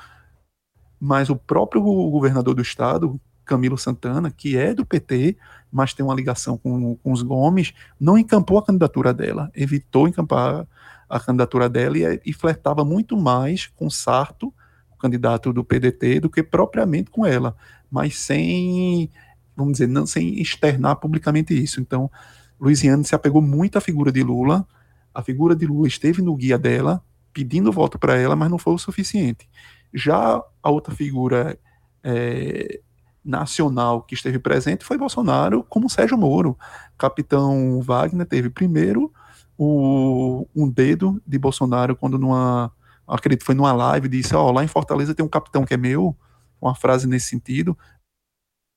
mas 0.99 1.29
o 1.29 1.37
próprio 1.37 1.83
governador 1.83 2.55
do 2.55 2.63
estado, 2.63 3.21
Camilo 3.45 3.77
Santana, 3.77 4.31
que 4.31 4.57
é 4.57 4.75
do 4.75 4.87
PT, 4.87 5.37
mas 5.71 5.93
tem 5.93 6.05
uma 6.05 6.15
ligação 6.15 6.57
com, 6.57 6.97
com 6.97 7.13
os 7.13 7.23
Gomes, 7.23 7.75
não 8.01 8.17
encampou 8.17 8.59
a 8.59 8.65
candidatura 8.65 9.13
dela, 9.13 9.51
evitou 9.55 10.09
encampar 10.09 10.67
a 11.09 11.21
candidatura 11.21 11.69
dela 11.69 11.99
e, 11.99 12.21
e 12.27 12.33
flertava 12.33 12.85
muito 12.85 13.17
mais 13.17 13.67
com 13.67 13.91
Sarto, 13.91 14.53
o 14.95 14.99
candidato 14.99 15.53
do 15.53 15.65
PDT, 15.65 16.21
do 16.21 16.31
que 16.31 16.43
propriamente 16.43 17.11
com 17.11 17.27
ela, 17.27 17.57
mas 17.91 18.19
sem, 18.19 19.11
vamos 19.57 19.75
dizer, 19.75 19.89
não, 19.89 20.07
sem 20.07 20.41
externar 20.41 20.97
publicamente 20.97 21.55
isso. 21.55 21.81
Então, 21.81 22.11
Luiziane 22.61 23.05
se 23.05 23.15
apegou 23.15 23.43
muito 23.43 23.77
à 23.77 23.81
figura 23.81 24.11
de 24.11 24.23
Lula, 24.23 24.67
a 25.15 25.23
figura 25.23 25.55
de 25.55 25.67
Lula 25.67 25.87
esteve 25.87 26.23
no 26.23 26.35
guia 26.35 26.59
dela, 26.59 27.03
pedindo 27.33 27.73
voto 27.73 27.99
para 27.99 28.17
ela, 28.17 28.37
mas 28.37 28.51
não 28.51 28.59
foi 28.59 28.75
o 28.75 28.79
suficiente. 28.79 29.49
Já 29.93 30.43
a 30.63 30.71
outra 30.71 30.95
figura 30.95 31.59
é, 32.03 32.81
nacional 33.25 34.03
que 34.03 34.15
esteve 34.15 34.39
presente 34.39 34.85
foi 34.85 34.99
Bolsonaro, 34.99 35.65
como 35.65 35.89
Sérgio 35.89 36.19
Moro. 36.19 36.59
Capitão 36.99 37.81
Wagner 37.81 38.27
teve 38.27 38.51
primeiro 38.51 39.13
o, 39.57 40.47
um 40.55 40.69
dedo 40.69 41.21
de 41.27 41.39
Bolsonaro 41.39 41.97
quando 41.97 42.19
numa 42.19 42.73
acredito 43.07 43.45
foi 43.45 43.55
numa 43.55 43.73
live 43.73 44.09
disse, 44.09 44.35
ó, 44.35 44.47
oh, 44.47 44.53
lá 44.53 44.65
em 44.65 44.69
Fortaleza 44.69 45.15
tem 45.15 45.25
um 45.25 45.29
capitão 45.29 45.65
que 45.65 45.75
é 45.75 45.77
meu, 45.77 46.17
uma 46.61 46.75
frase 46.75 47.07
nesse 47.07 47.29
sentido. 47.29 47.77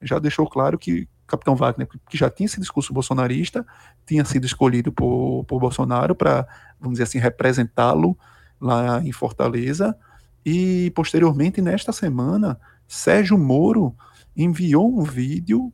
Já 0.02 0.20
deixou 0.20 0.48
claro 0.48 0.78
que 0.78 1.08
Capitão 1.26 1.56
Wagner, 1.56 1.88
que 2.10 2.18
já 2.18 2.30
tinha 2.30 2.46
esse 2.46 2.60
discurso 2.60 2.94
bolsonarista, 2.94 3.66
tinha 4.06 4.24
sido 4.24 4.46
escolhido 4.46 4.92
por, 4.92 5.44
por 5.46 5.60
Bolsonaro 5.60 6.16
para, 6.16 6.48
vamos 6.80 6.94
dizer 6.94 7.04
assim, 7.04 7.20
representá-lo 7.20 8.18
lá 8.60 9.02
em 9.02 9.12
Fortaleza. 9.12 9.96
E 10.46 10.90
posteriormente, 10.92 11.62
nesta 11.62 11.92
semana, 11.92 12.60
Sérgio 12.88 13.38
Moro 13.38 13.94
enviou 14.36 14.88
um 14.98 15.04
vídeo 15.04 15.74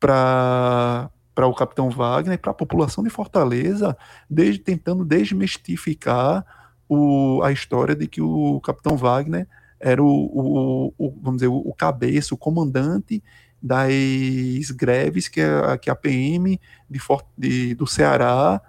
para 0.00 1.10
para 1.34 1.46
o 1.46 1.54
Capitão 1.54 1.88
Wagner 1.88 2.34
e 2.34 2.38
para 2.38 2.50
a 2.50 2.54
população 2.54 3.04
de 3.04 3.10
Fortaleza, 3.10 3.96
desde, 4.28 4.60
tentando 4.60 5.04
desmistificar 5.04 6.44
o, 6.88 7.42
a 7.42 7.52
história 7.52 7.94
de 7.94 8.06
que 8.06 8.20
o 8.20 8.60
Capitão 8.60 8.96
Wagner 8.96 9.46
era 9.78 10.02
o, 10.02 10.06
o, 10.08 10.94
o 10.98 11.10
vamos 11.22 11.38
dizer, 11.38 11.48
o, 11.48 11.72
cabeça, 11.72 12.34
o 12.34 12.38
comandante 12.38 13.22
das 13.62 14.70
greves 14.70 15.28
que 15.28 15.40
a, 15.40 15.76
que 15.76 15.90
a 15.90 15.94
PM 15.94 16.60
de, 16.88 17.00
de, 17.36 17.74
do 17.74 17.86
Ceará 17.86 18.60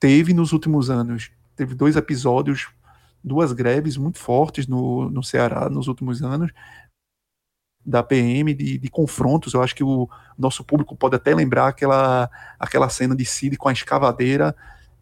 teve 0.00 0.32
nos 0.34 0.52
últimos 0.52 0.90
anos. 0.90 1.30
Teve 1.56 1.74
dois 1.74 1.96
episódios, 1.96 2.68
duas 3.22 3.52
greves 3.52 3.96
muito 3.96 4.18
fortes 4.18 4.66
no, 4.66 5.10
no 5.10 5.22
Ceará 5.22 5.68
nos 5.68 5.88
últimos 5.88 6.22
anos, 6.22 6.52
da 7.84 8.02
PM, 8.02 8.52
de, 8.54 8.78
de, 8.78 8.90
confrontos. 8.90 9.54
Eu 9.54 9.62
acho 9.62 9.74
que 9.74 9.84
o 9.84 10.08
nosso 10.38 10.62
público 10.62 10.94
pode 10.94 11.16
até 11.16 11.34
lembrar 11.34 11.68
aquela, 11.68 12.30
aquela 12.58 12.88
cena 12.88 13.16
de 13.16 13.24
Cid 13.24 13.56
com 13.56 13.68
a 13.68 13.72
escavadeira 13.72 14.54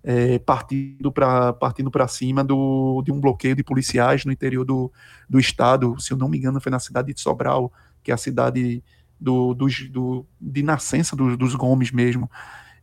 é, 0.03 0.39
partindo 0.39 1.11
para 1.11 1.53
partindo 1.53 1.91
cima 2.09 2.45
do, 2.45 3.03
de 3.05 3.11
um 3.11 3.21
bloqueio 3.21 3.57
de 3.57 3.65
policiais 3.65 4.25
no 4.25 4.33
interior 4.33 4.65
do, 4.65 4.93
do 5.29 5.39
estado. 5.39 5.99
Se 5.99 6.13
eu 6.13 6.17
não 6.17 6.29
me 6.29 6.39
engano, 6.39 6.61
foi 6.61 6.71
na 6.71 6.79
cidade 6.79 7.13
de 7.13 7.21
Sobral, 7.21 7.73
que 8.03 8.11
é 8.11 8.15
a 8.15 8.19
cidade 8.19 8.83
do, 9.21 9.55
do, 9.55 9.67
do 9.91 10.27
de 10.41 10.63
nascença 10.63 11.17
do, 11.17 11.37
dos 11.37 11.55
Gomes 11.55 11.91
mesmo. 11.91 12.31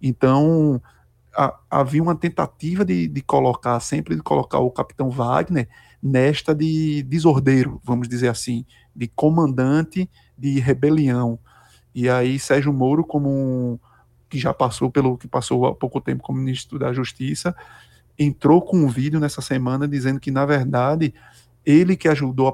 Então, 0.02 0.82
a, 1.36 1.58
havia 1.70 2.04
uma 2.04 2.16
tentativa 2.16 2.84
de, 2.84 3.08
de 3.08 3.22
colocar, 3.22 3.80
sempre 3.80 4.16
de 4.16 4.22
colocar 4.22 4.60
o 4.60 4.72
capitão 4.72 5.10
Wagner 5.10 5.68
nesta 6.02 6.54
de 6.54 7.04
desordeiro, 7.04 7.80
vamos 7.84 8.10
dizer 8.10 8.28
assim, 8.28 8.66
de 8.96 9.08
comandante 9.08 10.10
de 10.38 10.60
rebelião. 10.60 11.40
E 11.96 12.10
aí 12.10 12.38
Sérgio 12.40 12.74
Moro, 12.74 13.06
como 13.06 13.30
um, 13.30 13.80
que 14.34 14.40
já 14.40 14.52
passou 14.52 14.90
pelo 14.90 15.16
que 15.16 15.28
passou 15.28 15.68
há 15.68 15.76
pouco 15.76 16.02
tempo 16.02 16.24
como 16.24 16.40
ministro 16.40 16.80
da 16.80 16.92
Justiça, 16.92 17.56
entrou 18.18 18.64
com 18.64 18.78
um 18.78 18.88
vídeo 18.88 19.20
nessa 19.20 19.42
semana 19.44 19.88
dizendo 19.88 20.20
que 20.20 20.32
na 20.32 20.44
verdade 20.44 21.14
ele 21.64 21.96
que 21.96 22.08
ajudou 22.08 22.48
a, 22.48 22.54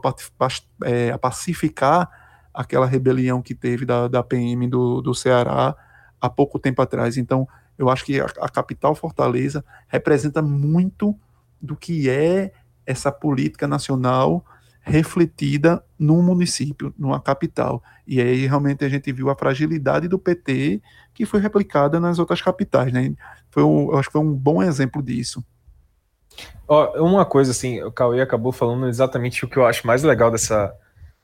é, 0.84 1.18
pacificar 1.18 2.10
aquela 2.54 2.86
rebelião 2.86 3.42
que 3.42 3.56
teve 3.56 3.86
da, 3.86 4.10
da 4.10 4.22
PM 4.22 4.68
do, 4.68 5.00
do 5.00 5.16
Ceará 5.16 5.74
há 6.20 6.30
pouco 6.30 6.60
tempo 6.60 6.82
atrás. 6.82 7.16
Então, 7.16 7.48
eu 7.78 7.90
acho 7.90 8.04
que 8.04 8.20
a, 8.20 8.26
a 8.42 8.50
capital 8.50 8.94
Fortaleza 8.94 9.64
representa 9.88 10.42
muito 10.42 11.18
do 11.62 11.78
que 11.78 12.10
é 12.10 12.52
essa 12.86 13.10
política 13.10 13.70
nacional 13.70 14.44
refletida 14.90 15.84
num 15.98 16.22
município, 16.22 16.94
numa 16.98 17.20
capital. 17.22 17.84
E 18.08 18.20
aí 18.20 18.48
realmente 18.48 18.84
a 18.84 18.90
gente 18.90 19.12
viu 19.12 19.30
a 19.30 19.36
fragilidade 19.36 20.08
do 20.08 20.18
PT 20.18 20.82
que 21.14 21.26
foi 21.26 21.40
replicada 21.40 22.00
nas 22.00 22.18
outras 22.18 22.42
capitais, 22.42 22.92
né? 22.92 23.14
Foi 23.52 23.64
um, 23.64 23.96
acho 23.96 24.10
que 24.10 24.14
foi 24.14 24.22
um 24.22 24.34
bom 24.34 24.64
exemplo 24.64 25.02
disso. 25.02 25.44
Oh, 26.68 26.86
uma 27.04 27.26
coisa 27.26 27.52
assim, 27.52 27.82
o 27.84 27.92
Cauê 27.92 28.22
acabou 28.22 28.52
falando 28.52 28.88
exatamente 28.88 29.44
o 29.46 29.48
que 29.48 29.58
eu 29.58 29.66
acho 29.66 29.86
mais 29.86 30.04
legal 30.04 30.32
dessa 30.32 30.74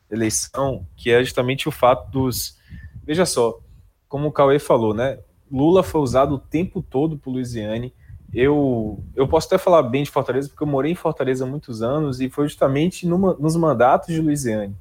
eleição, 0.10 0.86
que 0.96 1.12
é 1.12 1.24
justamente 1.24 1.68
o 1.68 1.72
fato 1.72 2.12
dos. 2.12 2.58
Veja 3.04 3.26
só, 3.26 3.60
como 4.08 4.28
o 4.28 4.32
Cauê 4.32 4.60
falou, 4.60 4.94
né? 4.94 5.20
Lula 5.52 5.84
foi 5.84 6.02
usado 6.02 6.36
o 6.36 6.40
tempo 6.40 6.82
todo 6.82 7.18
por 7.18 7.32
Luiziane 7.32 7.94
eu, 8.36 9.02
eu 9.16 9.26
posso 9.28 9.48
até 9.48 9.58
falar 9.58 9.82
bem 9.84 10.04
de 10.04 10.12
Fortaleza, 10.12 10.50
porque 10.50 10.62
eu 10.62 10.68
morei 10.68 10.92
em 10.92 10.96
Fortaleza 10.96 11.46
há 11.46 11.48
muitos 11.48 11.82
anos 11.82 12.20
e 12.20 12.30
foi 12.30 12.48
justamente 12.50 13.08
numa, 13.08 13.34
nos 13.40 13.56
mandatos 13.56 14.14
de 14.14 14.20
Luiziane. 14.20 14.76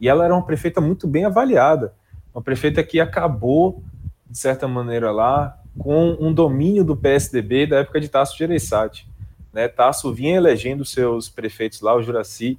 E 0.00 0.08
ela 0.08 0.24
era 0.24 0.32
uma 0.32 0.44
prefeita 0.44 0.80
muito 0.80 1.08
bem 1.08 1.24
avaliada, 1.24 1.92
uma 2.32 2.40
prefeita 2.40 2.84
que 2.84 3.00
acabou, 3.00 3.82
de 4.28 4.38
certa 4.38 4.68
maneira, 4.68 5.10
lá 5.10 5.58
com 5.76 6.16
um 6.20 6.32
domínio 6.32 6.84
do 6.84 6.96
PSDB 6.96 7.66
da 7.66 7.78
época 7.78 8.00
de 8.00 8.08
Tasso 8.08 8.38
Gereissati. 8.38 9.08
Né? 9.52 9.66
Tasso 9.66 10.12
vinha 10.14 10.36
elegendo 10.36 10.84
seus 10.84 11.28
prefeitos 11.28 11.80
lá, 11.80 11.96
o 11.96 12.02
Juraci 12.02 12.58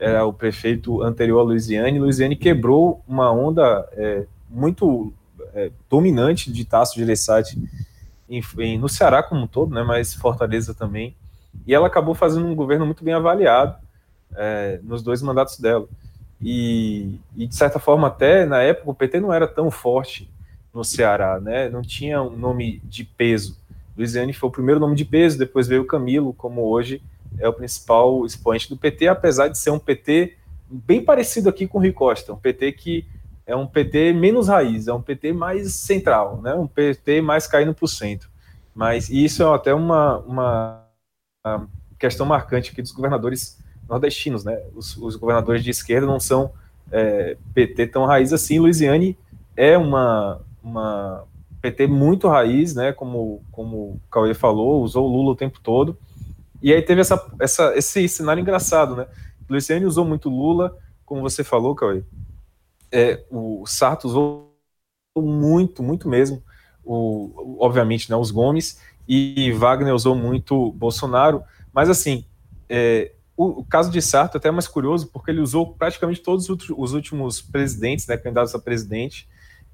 era 0.00 0.26
o 0.26 0.32
prefeito 0.32 1.00
anterior 1.00 1.38
a 1.38 1.44
Luiziane, 1.44 2.00
Luiziane 2.00 2.34
quebrou 2.34 3.00
uma 3.06 3.30
onda 3.30 3.88
é, 3.92 4.26
muito 4.50 5.12
é, 5.54 5.70
dominante 5.88 6.52
de 6.52 6.64
Tasso 6.64 6.98
Gereissati 6.98 7.56
no 8.78 8.88
Ceará 8.88 9.22
como 9.22 9.42
um 9.42 9.46
todo, 9.46 9.74
né, 9.74 9.82
mas 9.82 10.14
Fortaleza 10.14 10.74
também. 10.74 11.16
E 11.66 11.74
ela 11.74 11.86
acabou 11.86 12.14
fazendo 12.14 12.46
um 12.46 12.54
governo 12.54 12.86
muito 12.86 13.04
bem 13.04 13.14
avaliado 13.14 13.76
é, 14.34 14.80
nos 14.82 15.02
dois 15.02 15.20
mandatos 15.20 15.58
dela. 15.58 15.86
E, 16.40 17.20
e, 17.36 17.46
de 17.46 17.54
certa 17.54 17.78
forma, 17.78 18.08
até 18.08 18.44
na 18.46 18.60
época, 18.62 18.90
o 18.90 18.94
PT 18.94 19.20
não 19.20 19.32
era 19.32 19.46
tão 19.46 19.70
forte 19.70 20.28
no 20.72 20.82
Ceará, 20.84 21.38
né? 21.38 21.68
não 21.68 21.82
tinha 21.82 22.22
um 22.22 22.36
nome 22.36 22.80
de 22.84 23.04
peso. 23.04 23.58
Luiziane 23.96 24.32
foi 24.32 24.48
o 24.48 24.52
primeiro 24.52 24.80
nome 24.80 24.96
de 24.96 25.04
peso, 25.04 25.38
depois 25.38 25.68
veio 25.68 25.82
o 25.82 25.86
Camilo, 25.86 26.32
como 26.32 26.62
hoje 26.62 27.02
é 27.38 27.48
o 27.48 27.52
principal 27.52 28.24
expoente 28.24 28.68
do 28.68 28.76
PT, 28.76 29.08
apesar 29.08 29.48
de 29.48 29.58
ser 29.58 29.70
um 29.70 29.78
PT 29.78 30.36
bem 30.68 31.04
parecido 31.04 31.48
aqui 31.48 31.66
com 31.66 31.78
o 31.78 31.80
Rui 31.80 31.92
Costa, 31.92 32.32
um 32.32 32.36
PT 32.36 32.72
que 32.72 33.06
é 33.46 33.56
um 33.56 33.66
PT 33.66 34.12
menos 34.12 34.48
raiz, 34.48 34.88
é 34.88 34.92
um 34.92 35.02
PT 35.02 35.32
mais 35.32 35.74
central, 35.74 36.40
né? 36.40 36.54
um 36.54 36.66
PT 36.66 37.20
mais 37.20 37.46
caindo 37.46 37.74
para 37.74 37.84
o 37.84 37.88
centro. 37.88 38.30
Mas 38.74 39.10
isso 39.10 39.42
é 39.42 39.54
até 39.54 39.74
uma, 39.74 40.18
uma, 40.18 40.86
uma, 41.44 41.68
questão 41.98 42.24
marcante 42.24 42.70
aqui 42.70 42.80
dos 42.80 42.92
governadores 42.92 43.58
nordestinos. 43.88 44.44
Né? 44.44 44.60
Os, 44.74 44.96
os 44.96 45.16
governadores 45.16 45.62
de 45.62 45.70
esquerda 45.70 46.06
não 46.06 46.20
são 46.20 46.52
é, 46.90 47.36
PT 47.52 47.88
tão 47.88 48.06
raiz 48.06 48.32
assim. 48.32 48.58
Luiziane 48.58 49.18
é 49.56 49.76
uma, 49.76 50.40
uma 50.62 51.24
PT 51.60 51.86
muito 51.86 52.28
raiz, 52.28 52.74
né? 52.74 52.92
como, 52.92 53.42
como 53.50 53.76
o 53.76 54.00
Cauê 54.10 54.34
falou, 54.34 54.82
usou 54.82 55.06
o 55.06 55.12
Lula 55.12 55.32
o 55.32 55.36
tempo 55.36 55.60
todo. 55.60 55.98
E 56.62 56.72
aí 56.72 56.80
teve 56.80 57.00
essa, 57.00 57.22
essa, 57.40 57.76
esse 57.76 58.08
cenário 58.08 58.40
engraçado. 58.40 58.96
Né? 58.96 59.06
Luiziane 59.50 59.84
usou 59.84 60.04
muito 60.04 60.30
Lula, 60.30 60.78
como 61.04 61.20
você 61.20 61.42
falou, 61.44 61.74
Cauê 61.74 62.04
é, 62.92 63.24
o 63.30 63.64
Sarto 63.66 64.06
usou 64.06 64.56
muito, 65.16 65.82
muito 65.82 66.08
mesmo, 66.08 66.42
o, 66.84 67.56
obviamente, 67.58 68.10
né, 68.10 68.16
os 68.16 68.30
Gomes, 68.30 68.80
e 69.08 69.50
Wagner 69.52 69.94
usou 69.94 70.14
muito 70.14 70.72
Bolsonaro, 70.72 71.42
mas 71.72 71.88
assim, 71.88 72.24
é, 72.68 73.12
o, 73.36 73.60
o, 73.60 73.64
caso 73.64 73.90
de 73.90 74.00
Sarto 74.00 74.36
é 74.36 74.38
até 74.38 74.50
mais 74.50 74.68
curioso, 74.68 75.08
porque 75.08 75.30
ele 75.30 75.40
usou 75.40 75.74
praticamente 75.74 76.20
todos 76.20 76.48
os 76.48 76.92
últimos 76.92 77.40
presidentes, 77.40 78.06
né, 78.06 78.16
candidatos 78.16 78.54
a 78.54 78.58
presidente, 78.58 79.28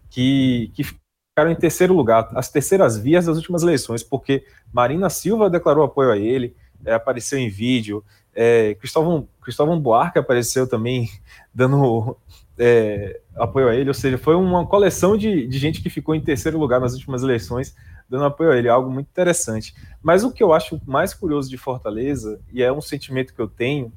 que, 0.08 0.70
que 0.74 0.84
ficaram 0.84 1.50
em 1.50 1.56
terceiro 1.56 1.94
lugar, 1.94 2.30
as 2.34 2.50
terceiras 2.50 2.96
vias 2.96 3.26
das 3.26 3.36
últimas 3.36 3.62
eleições, 3.62 4.02
porque 4.02 4.44
Marina 4.72 5.10
Silva 5.10 5.50
declarou 5.50 5.84
apoio 5.84 6.10
a 6.10 6.18
ele, 6.18 6.56
é, 6.84 6.94
apareceu 6.94 7.38
em 7.38 7.48
vídeo, 7.48 8.04
é, 8.34 8.74
Cristóvão, 8.76 9.28
Cristóvão 9.42 9.80
Buarque 9.80 10.18
apareceu 10.18 10.68
também 10.68 11.10
dando 11.52 12.16
é, 12.58 13.20
apoio 13.36 13.68
a 13.68 13.74
ele, 13.74 13.88
ou 13.88 13.94
seja, 13.94 14.18
foi 14.18 14.34
uma 14.34 14.66
coleção 14.66 15.16
de, 15.16 15.46
de 15.46 15.58
gente 15.58 15.80
que 15.80 15.88
ficou 15.88 16.14
em 16.14 16.20
terceiro 16.20 16.58
lugar 16.58 16.80
nas 16.80 16.92
últimas 16.94 17.22
eleições, 17.22 17.74
dando 18.08 18.24
apoio 18.24 18.50
a 18.50 18.56
ele, 18.56 18.68
algo 18.68 18.90
muito 18.90 19.08
interessante. 19.08 19.74
Mas 20.02 20.24
o 20.24 20.32
que 20.32 20.42
eu 20.42 20.52
acho 20.52 20.80
mais 20.86 21.14
curioso 21.14 21.48
de 21.48 21.56
Fortaleza, 21.56 22.40
e 22.52 22.62
é 22.62 22.72
um 22.72 22.80
sentimento 22.80 23.34
que 23.34 23.40
eu 23.40 23.48
tenho, 23.48 23.92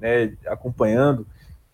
né, 0.00 0.32
acompanhando, 0.46 1.26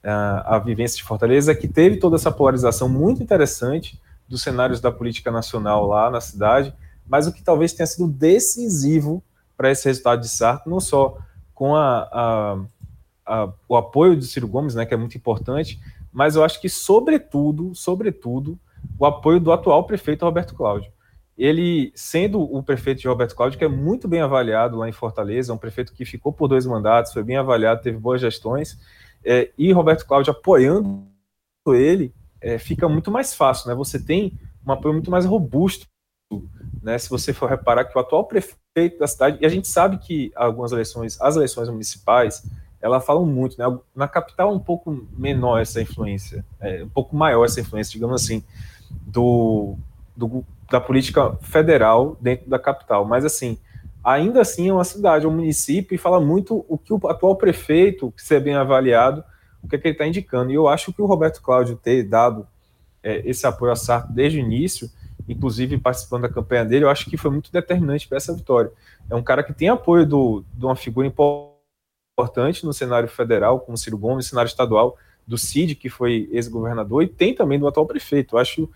a, 0.02 0.56
a 0.56 0.58
vivência 0.58 0.96
de 0.96 1.04
Fortaleza, 1.04 1.54
que 1.54 1.68
teve 1.68 1.96
toda 1.96 2.16
essa 2.16 2.30
polarização 2.30 2.88
muito 2.88 3.22
interessante 3.22 4.00
dos 4.28 4.42
cenários 4.42 4.80
da 4.80 4.90
política 4.90 5.30
nacional 5.30 5.86
lá 5.86 6.10
na 6.10 6.20
cidade, 6.20 6.74
mas 7.06 7.26
o 7.26 7.32
que 7.32 7.42
talvez 7.42 7.72
tenha 7.72 7.86
sido 7.86 8.08
decisivo 8.08 9.22
para 9.56 9.70
esse 9.70 9.86
resultado 9.86 10.20
de 10.20 10.28
Sarto, 10.28 10.68
não 10.68 10.80
só 10.80 11.18
com 11.54 11.76
a, 11.76 12.08
a, 12.12 12.58
a, 13.26 13.52
o 13.68 13.76
apoio 13.76 14.16
de 14.16 14.26
Ciro 14.26 14.48
Gomes, 14.48 14.74
né, 14.74 14.84
que 14.84 14.94
é 14.94 14.96
muito 14.96 15.16
importante, 15.16 15.78
mas 16.14 16.36
eu 16.36 16.44
acho 16.44 16.60
que, 16.60 16.68
sobretudo, 16.68 17.74
sobretudo, 17.74 18.56
o 18.96 19.04
apoio 19.04 19.40
do 19.40 19.50
atual 19.50 19.84
prefeito 19.84 20.24
Roberto 20.24 20.54
Cláudio. 20.54 20.92
Ele, 21.36 21.92
sendo 21.96 22.40
o 22.40 22.62
prefeito 22.62 23.00
de 23.00 23.08
Roberto 23.08 23.34
Cláudio, 23.34 23.58
que 23.58 23.64
é 23.64 23.68
muito 23.68 24.06
bem 24.06 24.20
avaliado 24.20 24.76
lá 24.78 24.88
em 24.88 24.92
Fortaleza, 24.92 25.50
é 25.50 25.54
um 25.54 25.58
prefeito 25.58 25.92
que 25.92 26.04
ficou 26.04 26.32
por 26.32 26.46
dois 26.46 26.64
mandatos, 26.64 27.12
foi 27.12 27.24
bem 27.24 27.36
avaliado, 27.36 27.82
teve 27.82 27.98
boas 27.98 28.20
gestões, 28.20 28.78
é, 29.24 29.50
e 29.58 29.72
Roberto 29.72 30.06
Cláudio 30.06 30.30
apoiando 30.30 31.04
ele, 31.66 32.14
é, 32.40 32.58
fica 32.58 32.88
muito 32.88 33.10
mais 33.10 33.34
fácil, 33.34 33.68
né? 33.68 33.74
Você 33.74 33.98
tem 33.98 34.38
um 34.64 34.70
apoio 34.70 34.94
muito 34.94 35.10
mais 35.10 35.24
robusto, 35.24 35.88
né? 36.80 36.96
Se 36.96 37.10
você 37.10 37.32
for 37.32 37.48
reparar 37.50 37.86
que 37.86 37.98
o 37.98 38.00
atual 38.00 38.24
prefeito 38.26 38.98
da 39.00 39.08
cidade, 39.08 39.38
e 39.40 39.46
a 39.46 39.48
gente 39.48 39.66
sabe 39.66 39.98
que 39.98 40.30
algumas 40.36 40.70
eleições, 40.70 41.20
as 41.20 41.34
eleições 41.34 41.68
municipais, 41.68 42.44
elas 42.84 43.02
falam 43.02 43.24
muito, 43.24 43.56
né? 43.58 43.64
Na 43.96 44.06
capital 44.06 44.50
é 44.50 44.52
um 44.52 44.58
pouco 44.58 45.06
menor 45.16 45.58
essa 45.58 45.80
influência, 45.80 46.44
é, 46.60 46.84
um 46.84 46.88
pouco 46.90 47.16
maior 47.16 47.46
essa 47.46 47.58
influência, 47.58 47.90
digamos 47.90 48.22
assim, 48.22 48.44
do, 48.90 49.74
do, 50.14 50.44
da 50.70 50.78
política 50.78 51.34
federal 51.40 52.14
dentro 52.20 52.46
da 52.46 52.58
capital. 52.58 53.06
Mas 53.06 53.24
assim, 53.24 53.56
ainda 54.04 54.42
assim 54.42 54.68
é 54.68 54.72
uma 54.72 54.84
cidade, 54.84 55.24
é 55.24 55.28
um 55.28 55.32
município, 55.32 55.94
e 55.94 55.98
fala 55.98 56.20
muito 56.20 56.62
o 56.68 56.76
que 56.76 56.92
o 56.92 57.00
atual 57.08 57.36
prefeito, 57.36 58.12
que 58.12 58.22
ser 58.22 58.40
bem 58.40 58.54
avaliado, 58.54 59.24
o 59.62 59.68
que, 59.68 59.76
é 59.76 59.78
que 59.78 59.88
ele 59.88 59.94
está 59.94 60.06
indicando. 60.06 60.50
E 60.52 60.54
eu 60.54 60.68
acho 60.68 60.92
que 60.92 61.00
o 61.00 61.06
Roberto 61.06 61.40
Cláudio 61.40 61.76
ter 61.76 62.02
dado 62.02 62.46
é, 63.02 63.22
esse 63.26 63.46
apoio 63.46 63.72
a 63.72 63.76
Sarto 63.76 64.12
desde 64.12 64.38
o 64.38 64.42
início, 64.42 64.90
inclusive 65.26 65.78
participando 65.78 66.22
da 66.22 66.28
campanha 66.28 66.66
dele, 66.66 66.84
eu 66.84 66.90
acho 66.90 67.08
que 67.08 67.16
foi 67.16 67.30
muito 67.30 67.50
determinante 67.50 68.06
para 68.06 68.18
essa 68.18 68.34
vitória. 68.34 68.70
É 69.08 69.14
um 69.14 69.22
cara 69.22 69.42
que 69.42 69.54
tem 69.54 69.70
apoio 69.70 70.04
do, 70.04 70.44
de 70.52 70.66
uma 70.66 70.76
figura 70.76 71.06
importante 71.06 71.53
no 72.62 72.72
cenário 72.72 73.08
federal, 73.08 73.60
como 73.60 73.76
Ciro 73.76 73.98
Gomes, 73.98 74.26
cenário 74.26 74.48
estadual, 74.48 74.96
do 75.26 75.36
Cid, 75.36 75.74
que 75.74 75.88
foi 75.88 76.28
ex-governador, 76.30 77.02
e 77.02 77.08
tem 77.08 77.34
também 77.34 77.58
do 77.58 77.66
atual 77.66 77.86
prefeito. 77.86 78.36
Eu 78.36 78.40
acho 78.40 78.70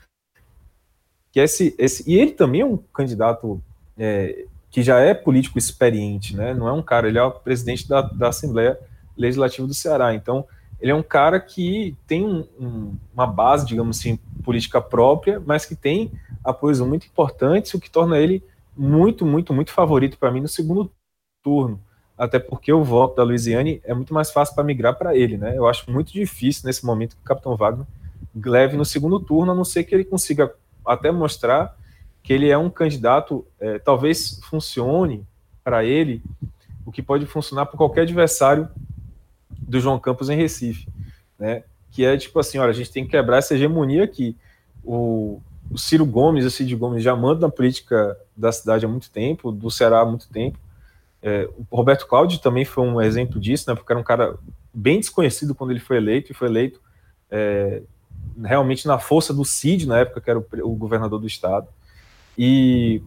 que 1.31 1.39
esse, 1.39 1.75
esse. 1.79 2.09
E 2.11 2.19
ele 2.19 2.33
também 2.33 2.63
é 2.63 2.67
um 2.67 2.77
candidato 2.77 3.63
é, 3.97 4.47
que 4.71 4.83
já 4.83 4.99
é 4.99 5.15
político 5.15 5.59
experiente, 5.59 6.35
né? 6.35 6.55
Não 6.55 6.67
é 6.67 6.73
um 6.73 6.83
cara, 6.83 7.09
ele 7.09 7.19
é 7.19 7.23
o 7.23 7.31
presidente 7.31 7.89
da, 7.89 8.01
da 8.03 8.29
Assembleia 8.29 8.79
Legislativa 9.17 9.67
do 9.67 9.75
Ceará. 9.75 10.15
Então, 10.15 10.47
ele 10.81 10.91
é 10.91 10.95
um 10.95 11.03
cara 11.03 11.39
que 11.39 11.97
tem 12.07 12.25
um, 12.25 12.47
um, 12.59 12.97
uma 13.13 13.27
base, 13.27 13.67
digamos 13.67 13.99
assim, 13.99 14.17
política 14.43 14.81
própria, 14.81 15.41
mas 15.45 15.67
que 15.67 15.77
tem 15.77 16.11
apoios 16.43 16.81
muito 16.81 17.07
importantes, 17.07 17.75
o 17.75 17.81
que 17.81 17.91
torna 17.91 18.19
ele 18.19 18.43
muito, 18.77 19.27
muito, 19.27 19.53
muito 19.53 19.73
favorito 19.73 20.17
para 20.19 20.31
mim 20.31 20.41
no 20.41 20.49
segundo 20.49 20.91
turno. 21.43 21.81
Até 22.19 22.41
porque 22.41 22.73
o 22.73 22.83
voto 22.83 23.15
da 23.17 23.23
Luiziane 23.23 23.81
é 23.85 23.95
muito 23.95 24.13
mais 24.13 24.33
fácil 24.33 24.55
para 24.55 24.65
migrar 24.65 24.97
para 24.99 25.17
ele, 25.17 25.39
né? 25.39 25.57
Eu 25.57 25.69
acho 25.69 25.89
muito 25.91 26.13
difícil 26.13 26.63
nesse 26.67 26.85
momento 26.85 27.15
que 27.15 27.23
o 27.23 27.25
Capitão 27.25 27.57
Wagner 27.57 27.87
leve 28.35 28.77
no 28.77 28.85
segundo 28.85 29.21
turno, 29.21 29.53
a 29.53 29.55
não 29.55 29.65
ser 29.65 29.85
que 29.85 29.95
ele 29.95 30.05
consiga 30.05 30.53
até 30.85 31.13
mostrar 31.13 31.77
que 32.23 32.33
ele 32.33 32.51
é 32.51 32.59
um 32.59 32.69
candidato, 32.69 33.47
é, 33.61 33.79
talvez 33.79 34.41
funcione 34.51 35.25
para 35.63 35.85
ele 35.85 36.23
o 36.85 36.91
que 36.91 37.03
pode 37.03 37.25
funcionar 37.27 37.67
para 37.67 37.77
qualquer 37.77 38.03
adversário 38.03 38.69
do 39.51 39.79
João 39.79 39.99
Campos 39.99 40.29
em 40.29 40.37
Recife, 40.37 40.89
né? 41.39 41.63
Que 41.91 42.05
é 42.05 42.17
tipo 42.17 42.39
assim, 42.39 42.59
olha, 42.59 42.71
a 42.71 42.75
gente 42.75 42.91
tem 42.91 43.05
que 43.05 43.11
quebrar 43.11 43.39
essa 43.39 43.55
hegemonia 43.55 44.03
aqui. 44.03 44.37
O, 44.83 45.41
o 45.71 45.79
Ciro 45.79 46.05
Gomes 46.05 46.45
o 46.45 46.51
Cid 46.51 46.75
Gomes 46.75 47.03
já 47.03 47.15
mandam 47.15 47.49
na 47.49 47.55
política 47.55 48.17
da 48.37 48.51
cidade 48.51 48.85
há 48.85 48.89
muito 48.89 49.11
tempo, 49.11 49.53
do 49.53 49.71
Ceará 49.71 50.01
há 50.01 50.05
muito 50.05 50.29
tempo. 50.29 50.59
É, 51.23 51.49
o 51.71 51.77
Roberto 51.77 52.07
Cláudio 52.07 52.39
também 52.39 52.65
foi 52.65 52.85
um 52.85 53.01
exemplo 53.01 53.41
disso, 53.41 53.69
né? 53.69 53.75
Porque 53.75 53.93
era 53.93 54.01
um 54.01 54.05
cara 54.05 54.37
bem 54.73 55.01
desconhecido 55.01 55.55
quando 55.55 55.71
ele 55.71 55.81
foi 55.81 55.97
eleito, 55.97 56.31
e 56.31 56.35
foi 56.35 56.49
eleito 56.49 56.81
é, 57.31 57.83
realmente 58.43 58.87
na 58.87 58.99
força 58.99 59.35
do 59.35 59.45
Cid, 59.45 59.87
na 59.87 59.99
época 59.99 60.21
que 60.21 60.31
era 60.31 60.39
o, 60.39 60.47
o 60.63 60.75
governador 60.75 61.19
do 61.19 61.27
estado. 61.27 61.69
E 62.37 63.03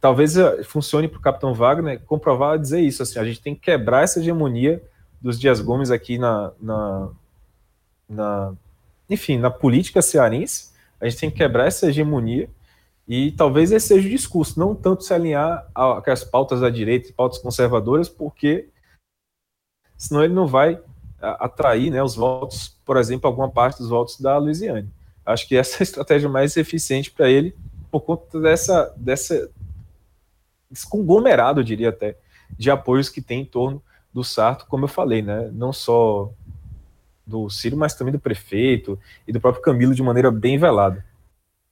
talvez 0.00 0.36
é, 0.36 0.62
funcione 0.64 1.08
para 1.08 1.18
o 1.18 1.22
Capitão 1.22 1.52
Wagner 1.52 2.00
comprovar 2.06 2.58
dizer 2.58 2.80
isso, 2.80 3.02
assim, 3.02 3.18
a 3.18 3.24
gente 3.24 3.40
tem 3.40 3.54
que 3.54 3.60
quebrar 3.60 4.02
essa 4.02 4.20
hegemonia 4.20 4.82
dos 5.20 5.38
Dias 5.38 5.60
Gomes 5.60 5.90
aqui 5.90 6.18
na, 6.18 6.52
na, 6.60 7.08
na, 8.08 8.54
enfim, 9.10 9.38
na 9.38 9.50
política 9.50 10.00
cearense. 10.00 10.74
A 11.00 11.08
gente 11.08 11.20
tem 11.20 11.30
que 11.30 11.36
quebrar 11.36 11.66
essa 11.66 11.88
hegemonia 11.88 12.48
e 13.08 13.30
talvez 13.32 13.70
esse 13.70 13.88
seja 13.88 14.06
o 14.06 14.10
discurso, 14.10 14.58
não 14.58 14.74
tanto 14.74 15.04
se 15.04 15.14
alinhar 15.14 15.68
às 15.74 16.24
pautas 16.24 16.60
da 16.60 16.68
direita 16.68 17.12
pautas 17.12 17.38
conservadoras, 17.38 18.08
porque 18.08 18.68
senão 19.96 20.24
ele 20.24 20.34
não 20.34 20.46
vai 20.46 20.80
atrair 21.20 21.90
né, 21.90 22.02
os 22.02 22.16
votos, 22.16 22.76
por 22.84 22.96
exemplo, 22.96 23.28
alguma 23.28 23.50
parte 23.50 23.78
dos 23.78 23.88
votos 23.88 24.20
da 24.20 24.36
Louisiane. 24.38 24.90
Acho 25.24 25.46
que 25.46 25.56
essa 25.56 25.76
é 25.76 25.80
a 25.80 25.82
estratégia 25.84 26.28
mais 26.28 26.56
eficiente 26.56 27.10
para 27.10 27.30
ele, 27.30 27.54
por 27.90 28.00
conta 28.00 28.40
dessa, 28.40 28.92
dessa, 28.96 29.50
desse 30.70 30.88
conglomerado, 30.88 31.60
eu 31.60 31.64
diria 31.64 31.90
até, 31.90 32.16
de 32.58 32.70
apoios 32.70 33.08
que 33.08 33.22
tem 33.22 33.42
em 33.42 33.44
torno 33.44 33.82
do 34.12 34.24
Sarto, 34.24 34.66
como 34.66 34.84
eu 34.84 34.88
falei, 34.88 35.22
né? 35.22 35.50
Não 35.52 35.72
só 35.72 36.32
do 37.26 37.50
Ciro, 37.50 37.76
mas 37.76 37.94
também 37.94 38.12
do 38.12 38.20
prefeito 38.20 38.98
e 39.26 39.32
do 39.32 39.40
próprio 39.40 39.62
Camilo 39.62 39.94
de 39.94 40.02
maneira 40.02 40.30
bem 40.30 40.58
velada. 40.58 41.04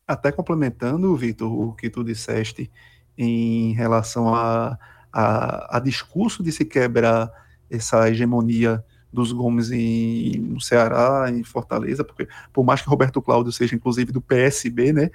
Até 0.07 0.31
complementando, 0.31 1.17
Vitor, 1.17 1.51
o 1.51 1.73
que 1.73 1.89
tu 1.89 2.05
disseste 2.05 2.71
em 3.17 3.73
relação 3.73 4.35
a, 4.35 4.79
a, 5.13 5.77
a, 5.77 5.81
discurso 5.81 6.43
de 6.43 6.53
se 6.53 6.65
quebrar 6.65 7.31
essa 7.71 8.11
hegemonia 8.11 8.85
dos 9.13 9.33
Gomes 9.33 9.71
em, 9.71 10.39
no 10.39 10.61
Ceará, 10.61 11.31
em 11.31 11.45
Fortaleza, 11.45 12.05
porque 12.05 12.29
por 12.53 12.65
mais 12.65 12.83
que 12.83 12.89
Roberto 12.89 13.23
Cláudio 13.23 13.53
seja 13.53 13.75
inclusive 13.75 14.13
do 14.13 14.21
PSB, 14.21 14.93
né, 14.93 15.11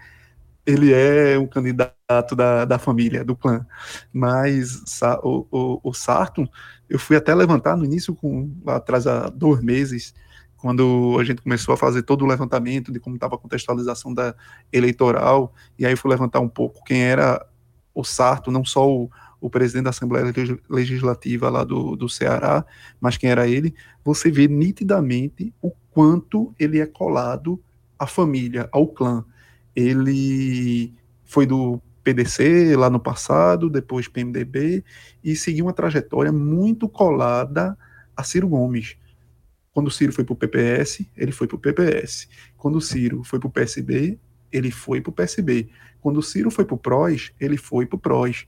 ele 0.65 0.93
é 0.93 1.37
um 1.37 1.47
candidato 1.47 2.35
da, 2.35 2.63
da 2.65 2.79
família, 2.79 3.23
do 3.23 3.35
clã. 3.35 3.65
Mas 4.13 4.83
o, 5.23 5.45
o, 5.51 5.79
o 5.83 5.93
Sarton, 5.93 6.47
eu 6.89 6.99
fui 6.99 7.15
até 7.15 7.33
levantar 7.35 7.75
no 7.75 7.85
início, 7.85 8.15
com, 8.15 8.51
atrás 8.67 9.05
há 9.07 9.29
dois 9.29 9.61
meses, 9.61 10.13
quando 10.61 11.17
a 11.19 11.23
gente 11.23 11.41
começou 11.41 11.73
a 11.73 11.77
fazer 11.77 12.03
todo 12.03 12.23
o 12.23 12.27
levantamento 12.27 12.91
de 12.91 12.99
como 12.99 13.15
estava 13.15 13.35
a 13.35 13.37
contextualização 13.37 14.13
da 14.13 14.35
eleitoral, 14.71 15.53
e 15.77 15.85
aí 15.85 15.95
fui 15.95 16.11
levantar 16.11 16.39
um 16.39 16.49
pouco 16.49 16.83
quem 16.83 17.01
era 17.01 17.45
o 17.93 18.03
Sarto, 18.03 18.51
não 18.51 18.65
só 18.65 18.89
o, 18.89 19.09
o 19.39 19.49
presidente 19.49 19.85
da 19.85 19.89
Assembleia 19.89 20.33
Legislativa 20.69 21.49
lá 21.49 21.63
do, 21.63 21.95
do 21.95 22.09
Ceará, 22.09 22.65
mas 22.99 23.17
quem 23.17 23.29
era 23.29 23.47
ele, 23.47 23.73
você 24.03 24.29
vê 24.29 24.47
nitidamente 24.47 25.53
o 25.61 25.71
quanto 25.91 26.53
ele 26.59 26.79
é 26.79 26.85
colado 26.85 27.61
à 27.97 28.05
família, 28.05 28.67
ao 28.71 28.87
clã. 28.87 29.23
Ele 29.75 30.93
foi 31.23 31.45
do 31.45 31.81
PDC 32.03 32.75
lá 32.75 32.89
no 32.89 32.99
passado, 32.99 33.69
depois 33.69 34.07
PMDB, 34.07 34.83
e 35.23 35.35
seguiu 35.35 35.65
uma 35.65 35.73
trajetória 35.73 36.31
muito 36.31 36.89
colada 36.89 37.77
a 38.15 38.23
Ciro 38.23 38.47
Gomes. 38.49 38.97
Quando 39.73 39.87
o 39.87 39.91
Ciro 39.91 40.11
foi 40.11 40.23
para 40.23 40.33
o 40.33 40.35
PPS, 40.35 41.05
ele 41.15 41.31
foi 41.31 41.47
para 41.47 41.55
o 41.55 41.59
PPS. 41.59 42.27
Quando 42.57 42.77
o 42.77 42.81
Ciro 42.81 43.23
foi 43.23 43.39
para 43.39 43.47
o 43.47 43.51
PSB, 43.51 44.19
ele 44.51 44.71
foi 44.71 44.99
para 45.01 45.09
o 45.09 45.13
PSB. 45.13 45.69
Quando 46.01 46.17
o 46.17 46.23
Ciro 46.23 46.49
foi 46.49 46.65
para 46.65 46.75
o 46.75 46.77
PROS, 46.77 47.31
ele 47.39 47.57
foi 47.57 47.85
para 47.85 47.95
o 47.95 47.99
PROS. 47.99 48.47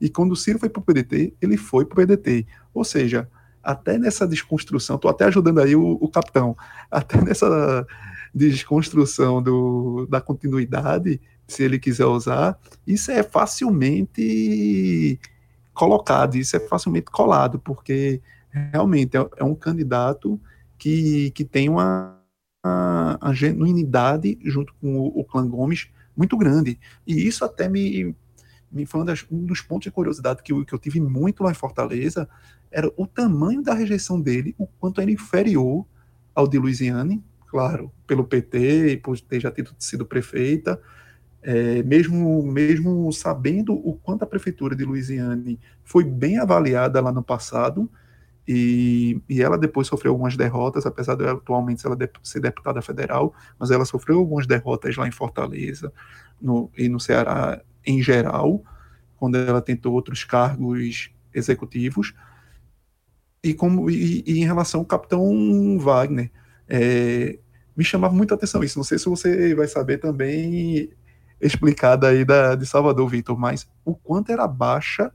E 0.00 0.08
quando 0.08 0.32
o 0.32 0.36
Ciro 0.36 0.58
foi 0.58 0.68
para 0.68 0.80
o 0.80 0.82
PDT, 0.82 1.34
ele 1.40 1.56
foi 1.56 1.84
para 1.84 1.94
o 1.94 2.06
PDT. 2.06 2.46
Ou 2.72 2.84
seja, 2.84 3.28
até 3.62 3.98
nessa 3.98 4.26
desconstrução, 4.26 4.96
estou 4.96 5.10
até 5.10 5.24
ajudando 5.26 5.60
aí 5.60 5.76
o, 5.76 5.98
o 6.00 6.08
capitão, 6.08 6.56
até 6.90 7.20
nessa 7.20 7.86
desconstrução 8.34 9.42
do, 9.42 10.06
da 10.06 10.20
continuidade, 10.20 11.20
se 11.46 11.62
ele 11.62 11.78
quiser 11.78 12.06
usar, 12.06 12.58
isso 12.86 13.10
é 13.10 13.22
facilmente 13.22 15.20
colocado, 15.74 16.36
isso 16.36 16.56
é 16.56 16.60
facilmente 16.60 17.10
colado, 17.10 17.58
porque 17.58 18.20
realmente 18.50 19.16
é, 19.16 19.28
é 19.36 19.44
um 19.44 19.54
candidato 19.54 20.40
que, 20.82 21.30
que 21.30 21.44
tem 21.44 21.68
uma, 21.68 22.20
uma, 22.64 23.32
genuinidade 23.32 24.36
junto 24.42 24.74
com 24.80 24.98
o, 24.98 25.20
o, 25.20 25.24
clã 25.24 25.46
Gomes 25.48 25.88
muito 26.16 26.36
grande. 26.36 26.76
E 27.06 27.24
isso 27.24 27.44
até 27.44 27.68
me, 27.68 28.16
me 28.68 28.84
foi 28.84 29.02
um, 29.02 29.04
das, 29.04 29.24
um 29.30 29.46
dos 29.46 29.60
pontos 29.60 29.84
de 29.84 29.92
curiosidade 29.92 30.42
que 30.42 30.52
eu, 30.52 30.64
que 30.64 30.72
eu 30.74 30.80
tive 30.80 31.00
muito 31.00 31.44
lá 31.44 31.52
em 31.52 31.54
Fortaleza, 31.54 32.28
era 32.68 32.90
o 32.96 33.06
tamanho 33.06 33.62
da 33.62 33.74
rejeição 33.74 34.20
dele, 34.20 34.56
o 34.58 34.66
quanto 34.66 35.00
era 35.00 35.08
inferior 35.08 35.86
ao 36.34 36.48
de 36.48 36.58
Luiziane, 36.58 37.22
claro, 37.46 37.92
pelo 38.04 38.24
PT 38.24 39.02
por 39.04 39.20
ter 39.20 39.38
já 39.38 39.52
tido 39.52 39.72
sido 39.78 40.04
prefeita, 40.04 40.80
é, 41.44 41.80
mesmo, 41.84 42.42
mesmo 42.42 43.12
sabendo 43.12 43.72
o 43.72 43.96
quanto 44.02 44.24
a 44.24 44.26
prefeitura 44.26 44.74
de 44.74 44.84
Louisiane 44.84 45.60
foi 45.84 46.02
bem 46.02 46.38
avaliada 46.38 47.00
lá 47.00 47.12
no 47.12 47.22
passado, 47.22 47.88
E, 48.46 49.20
e 49.28 49.40
ela 49.40 49.56
depois 49.56 49.86
sofreu 49.86 50.12
algumas 50.12 50.36
derrotas, 50.36 50.84
apesar 50.84 51.14
de 51.14 51.26
atualmente 51.26 51.86
ela 51.86 51.96
ser 52.22 52.40
deputada 52.40 52.82
federal, 52.82 53.32
mas 53.58 53.70
ela 53.70 53.84
sofreu 53.84 54.18
algumas 54.18 54.46
derrotas 54.46 54.96
lá 54.96 55.06
em 55.06 55.12
Fortaleza 55.12 55.92
no, 56.40 56.70
e 56.76 56.88
no 56.88 56.98
Ceará 56.98 57.62
em 57.86 58.02
geral, 58.02 58.62
quando 59.16 59.36
ela 59.36 59.60
tentou 59.60 59.92
outros 59.92 60.24
cargos 60.24 61.10
executivos. 61.32 62.14
E, 63.42 63.54
como, 63.54 63.90
e, 63.90 64.22
e 64.26 64.40
em 64.40 64.44
relação 64.44 64.80
ao 64.80 64.86
capitão 64.86 65.78
Wagner, 65.78 66.30
é, 66.68 67.38
me 67.76 67.84
chamava 67.84 68.14
muito 68.14 68.32
a 68.32 68.36
atenção 68.36 68.62
isso. 68.62 68.78
Não 68.78 68.84
sei 68.84 68.98
se 68.98 69.08
você 69.08 69.54
vai 69.54 69.66
saber 69.66 69.98
também 69.98 70.90
explicada 71.40 72.08
aí 72.08 72.24
da, 72.24 72.54
de 72.54 72.64
Salvador, 72.66 73.08
Vitor, 73.08 73.36
mas 73.36 73.68
o 73.84 73.94
quanto 73.94 74.30
era 74.30 74.46
baixa 74.46 75.12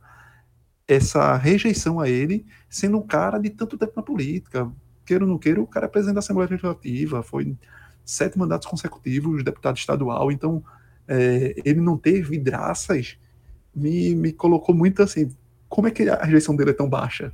essa 0.88 1.36
rejeição 1.36 2.00
a 2.00 2.08
ele, 2.08 2.46
sendo 2.70 2.98
um 2.98 3.06
cara 3.06 3.38
de 3.38 3.50
tanto 3.50 3.78
tempo 3.78 3.94
na 3.96 4.02
política. 4.02 4.72
Queira 5.06 5.24
ou 5.24 5.30
não 5.30 5.38
queira, 5.38 5.62
o 5.62 5.68
cara 5.68 5.86
é 5.86 5.90
presidente 5.90 6.16
da 6.16 6.20
Assembleia 6.20 6.50
Legislativa, 6.50 7.24
foi 7.24 7.56
sete 8.06 8.38
mandatos 8.38 8.68
consecutivos, 8.68 9.44
deputado 9.44 9.78
estadual, 9.78 10.32
então 10.32 10.64
é, 11.08 11.56
ele 11.66 11.82
não 11.82 11.98
ter 11.98 12.22
vidraças 12.22 13.18
me, 13.76 14.16
me 14.16 14.32
colocou 14.32 14.74
muito 14.74 15.04
assim, 15.04 15.30
como 15.70 15.88
é 15.88 15.92
que 15.92 16.10
a 16.10 16.24
rejeição 16.24 16.56
dele 16.56 16.72
é 16.72 16.74
tão 16.74 16.90
baixa? 16.90 17.32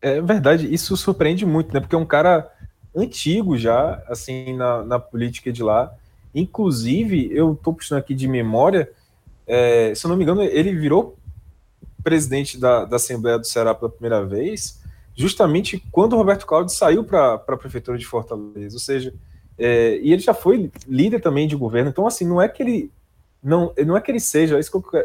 É 0.00 0.20
verdade, 0.22 0.72
isso 0.72 0.96
surpreende 0.96 1.44
muito, 1.44 1.74
né? 1.74 1.80
Porque 1.80 1.94
é 1.94 1.98
um 1.98 2.06
cara 2.06 2.50
antigo 2.96 3.56
já, 3.58 4.02
assim, 4.06 4.56
na, 4.56 4.82
na 4.82 4.98
política 4.98 5.52
de 5.52 5.62
lá. 5.62 5.92
Inclusive, 6.34 7.28
eu 7.32 7.52
estou 7.52 7.74
puxando 7.74 7.98
aqui 7.98 8.14
de 8.14 8.26
memória, 8.26 8.90
é, 9.46 9.92
se 9.94 10.06
eu 10.06 10.08
não 10.08 10.16
me 10.16 10.22
engano, 10.22 10.42
ele 10.42 10.74
virou 10.74 11.18
presidente 12.02 12.58
da, 12.58 12.84
da 12.84 12.96
Assembleia 12.96 13.38
do 13.38 13.46
Ceará 13.46 13.74
pela 13.74 13.90
primeira 13.90 14.24
vez, 14.24 14.80
justamente 15.14 15.82
quando 15.90 16.14
o 16.14 16.16
Roberto 16.16 16.46
Cláudio 16.46 16.74
saiu 16.74 17.04
para 17.04 17.34
a 17.34 17.56
prefeitura 17.56 17.98
de 17.98 18.06
Fortaleza. 18.06 18.76
Ou 18.76 18.80
seja, 18.80 19.14
é, 19.58 19.98
e 19.98 20.12
ele 20.12 20.22
já 20.22 20.34
foi 20.34 20.70
líder 20.86 21.20
também 21.20 21.46
de 21.46 21.56
governo. 21.56 21.90
Então, 21.90 22.06
assim, 22.06 22.26
não 22.26 22.40
é 22.40 22.48
que 22.48 22.62
ele 22.62 22.92
não, 23.42 23.72
não 23.86 23.96
é 23.96 24.00
que 24.00 24.10
ele 24.10 24.20
seja, 24.20 24.56
é 24.56 24.60
isso 24.60 24.70
que 24.70 24.76
eu, 24.76 25.04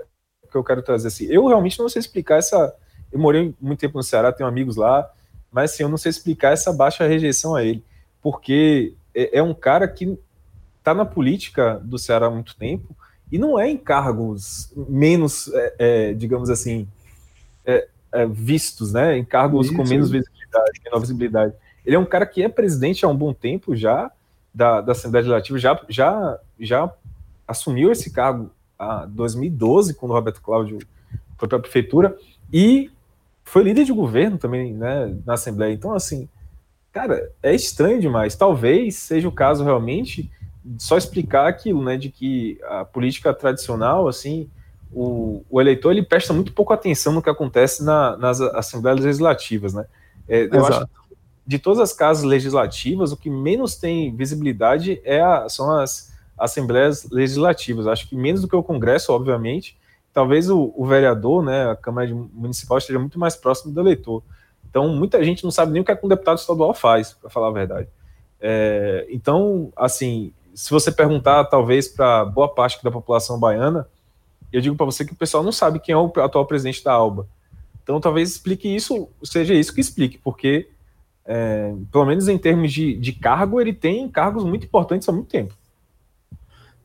que 0.51 0.57
eu 0.57 0.63
quero 0.63 0.81
trazer. 0.81 1.07
Assim, 1.07 1.25
eu 1.25 1.45
realmente 1.47 1.79
não 1.79 1.89
sei 1.89 1.99
explicar 1.99 2.37
essa. 2.37 2.73
Eu 3.11 3.19
morei 3.19 3.53
muito 3.61 3.79
tempo 3.79 3.97
no 3.97 4.03
Ceará, 4.03 4.31
tenho 4.31 4.49
amigos 4.49 4.75
lá, 4.75 5.09
mas 5.51 5.71
assim, 5.71 5.83
eu 5.83 5.89
não 5.89 5.97
sei 5.97 6.09
explicar 6.09 6.51
essa 6.51 6.73
baixa 6.73 7.07
rejeição 7.07 7.55
a 7.55 7.63
ele, 7.63 7.83
porque 8.21 8.93
é, 9.13 9.39
é 9.39 9.43
um 9.43 9.53
cara 9.53 9.87
que 9.87 10.17
está 10.79 10.93
na 10.93 11.05
política 11.05 11.79
do 11.83 11.97
Ceará 11.97 12.27
há 12.27 12.31
muito 12.31 12.55
tempo 12.57 12.95
e 13.31 13.37
não 13.37 13.59
é 13.59 13.69
em 13.69 13.77
cargos 13.77 14.71
menos, 14.75 15.51
é, 15.53 15.75
é, 15.79 16.13
digamos 16.13 16.49
assim, 16.49 16.87
é, 17.65 17.87
é, 18.11 18.25
vistos, 18.25 18.93
né? 18.93 19.17
Em 19.17 19.25
cargos 19.25 19.67
Isso. 19.67 19.75
com 19.75 19.83
menos 19.83 20.09
visibilidade, 20.09 20.81
menor 20.83 20.99
visibilidade. 20.99 21.53
Ele 21.85 21.95
é 21.95 21.99
um 21.99 22.05
cara 22.05 22.25
que 22.25 22.43
é 22.43 22.49
presidente 22.49 23.05
há 23.05 23.07
um 23.07 23.15
bom 23.15 23.33
tempo 23.33 23.75
já 23.75 24.11
da, 24.53 24.81
da 24.81 24.93
Assembleia 24.93 25.23
Legislativa, 25.23 25.59
já, 25.59 25.81
já, 25.89 26.39
já 26.59 26.93
assumiu 27.47 27.91
esse 27.91 28.11
cargo 28.11 28.49
em 28.79 29.09
2012, 29.09 29.93
quando 29.93 30.11
o 30.11 30.15
Roberto 30.15 30.41
Cláudio 30.41 30.79
foi 31.37 31.47
para 31.47 31.57
a 31.57 31.61
prefeitura, 31.61 32.17
e 32.51 32.89
foi 33.43 33.63
líder 33.63 33.83
de 33.83 33.93
governo 33.93 34.37
também 34.37 34.73
né, 34.73 35.15
na 35.25 35.33
Assembleia. 35.33 35.73
Então, 35.73 35.93
assim, 35.93 36.29
cara, 36.91 37.31
é 37.43 37.53
estranho 37.53 37.99
demais. 37.99 38.35
Talvez 38.35 38.95
seja 38.95 39.27
o 39.27 39.31
caso 39.31 39.63
realmente 39.63 40.31
só 40.77 40.97
explicar 40.97 41.47
aquilo, 41.47 41.83
né, 41.83 41.97
de 41.97 42.09
que 42.09 42.59
a 42.63 42.85
política 42.85 43.33
tradicional, 43.33 44.07
assim, 44.07 44.49
o, 44.91 45.43
o 45.49 45.61
eleitor 45.61 45.91
ele 45.91 46.03
presta 46.03 46.33
muito 46.33 46.53
pouco 46.53 46.73
atenção 46.73 47.13
no 47.13 47.21
que 47.21 47.29
acontece 47.29 47.83
na, 47.83 48.17
nas 48.17 48.41
assembleias 48.41 48.99
legislativas, 48.99 49.73
né? 49.73 49.85
É, 50.27 50.49
eu 50.51 50.65
acho 50.65 50.81
que 50.81 51.05
de 51.45 51.59
todas 51.59 51.79
as 51.79 51.93
casas 51.93 52.23
legislativas, 52.23 53.11
o 53.11 53.17
que 53.17 53.29
menos 53.29 53.75
tem 53.75 54.15
visibilidade 54.15 54.99
é 55.03 55.21
a, 55.21 55.47
são 55.47 55.71
as 55.77 56.11
assembleias 56.37 57.09
legislativas. 57.09 57.87
Acho 57.87 58.09
que 58.09 58.15
menos 58.15 58.41
do 58.41 58.47
que 58.47 58.55
o 58.55 58.63
Congresso, 58.63 59.13
obviamente. 59.13 59.77
Talvez 60.11 60.49
o, 60.49 60.73
o 60.75 60.85
vereador, 60.85 61.43
né, 61.43 61.69
a 61.69 61.75
Câmara 61.75 62.09
Municipal 62.33 62.77
esteja 62.77 62.97
muito 62.97 63.19
mais 63.19 63.35
próximo 63.35 63.71
do 63.71 63.79
eleitor. 63.79 64.23
Então, 64.67 64.89
muita 64.89 65.23
gente 65.23 65.43
não 65.43 65.51
sabe 65.51 65.71
nem 65.71 65.81
o 65.81 65.85
que, 65.85 65.91
é 65.91 65.95
que 65.95 66.05
um 66.05 66.09
deputado 66.09 66.37
estadual 66.37 66.73
faz, 66.73 67.13
para 67.13 67.29
falar 67.29 67.49
a 67.49 67.51
verdade. 67.51 67.87
É, 68.41 69.05
então, 69.09 69.71
assim, 69.75 70.33
se 70.55 70.71
você 70.71 70.91
perguntar, 70.91 71.43
talvez, 71.45 71.87
para 71.87 72.23
boa 72.23 72.47
parte 72.47 72.81
da 72.81 72.89
população 72.89 73.37
baiana, 73.37 73.87
eu 74.51 74.61
digo 74.61 74.75
para 74.75 74.85
você 74.85 75.03
que 75.03 75.11
o 75.11 75.17
pessoal 75.17 75.43
não 75.43 75.51
sabe 75.51 75.79
quem 75.79 75.93
é 75.93 75.97
o 75.97 76.11
atual 76.17 76.45
presidente 76.45 76.83
da 76.83 76.93
ALBA. 76.93 77.27
Então, 77.83 77.99
talvez 77.99 78.31
explique 78.31 78.73
isso, 78.73 79.09
seja 79.21 79.53
isso 79.53 79.73
que 79.73 79.81
explique, 79.81 80.17
porque, 80.17 80.69
é, 81.25 81.73
pelo 81.91 82.05
menos 82.05 82.27
em 82.29 82.37
termos 82.37 82.71
de, 82.71 82.95
de 82.95 83.11
cargo, 83.11 83.59
ele 83.59 83.73
tem 83.73 84.09
cargos 84.09 84.45
muito 84.45 84.65
importantes 84.65 85.07
há 85.09 85.11
muito 85.11 85.27
tempo. 85.27 85.53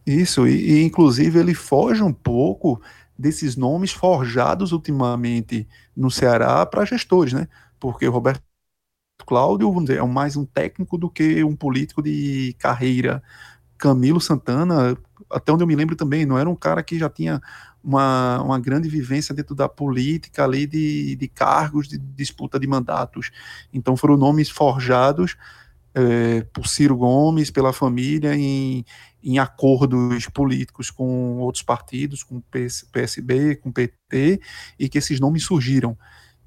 Isso, 0.04 0.48
e, 0.48 0.80
e 0.80 0.84
inclusive 0.84 1.38
ele 1.38 1.54
foge 1.54 2.02
um 2.02 2.12
pouco 2.12 2.80
desses 3.16 3.54
nomes 3.54 3.92
forjados 3.92 4.72
ultimamente 4.72 5.68
no 5.96 6.10
Ceará 6.10 6.66
para 6.66 6.84
gestores, 6.84 7.32
né? 7.32 7.46
Porque 7.78 8.08
o 8.08 8.10
Roberto 8.10 8.42
Cláudio, 9.26 9.68
vamos 9.68 9.84
dizer, 9.84 10.00
é 10.00 10.06
mais 10.06 10.36
um 10.36 10.44
técnico 10.44 10.98
do 10.98 11.08
que 11.08 11.44
um 11.44 11.54
político 11.54 12.02
de 12.02 12.56
carreira. 12.58 13.22
Camilo 13.80 14.20
Santana, 14.20 14.96
até 15.30 15.50
onde 15.50 15.62
eu 15.62 15.66
me 15.66 15.74
lembro 15.74 15.96
também, 15.96 16.26
não 16.26 16.38
era 16.38 16.48
um 16.48 16.54
cara 16.54 16.82
que 16.82 16.98
já 16.98 17.08
tinha 17.08 17.40
uma, 17.82 18.42
uma 18.42 18.60
grande 18.60 18.88
vivência 18.88 19.34
dentro 19.34 19.54
da 19.54 19.68
política 19.68 20.44
ali 20.44 20.66
de, 20.66 21.16
de 21.16 21.28
cargos, 21.28 21.88
de 21.88 21.96
disputa 21.96 22.60
de 22.60 22.66
mandatos. 22.66 23.30
Então 23.72 23.96
foram 23.96 24.18
nomes 24.18 24.50
forjados 24.50 25.36
é, 25.94 26.42
por 26.52 26.68
Ciro 26.68 26.94
Gomes, 26.96 27.50
pela 27.50 27.72
família, 27.72 28.34
em, 28.34 28.84
em 29.22 29.38
acordos 29.38 30.26
políticos 30.28 30.90
com 30.90 31.38
outros 31.38 31.62
partidos, 31.62 32.22
com 32.22 32.40
PS, 32.42 32.86
PSB, 32.92 33.56
com 33.56 33.72
PT, 33.72 34.40
e 34.78 34.88
que 34.88 34.98
esses 34.98 35.18
nomes 35.18 35.42
surgiram. 35.44 35.96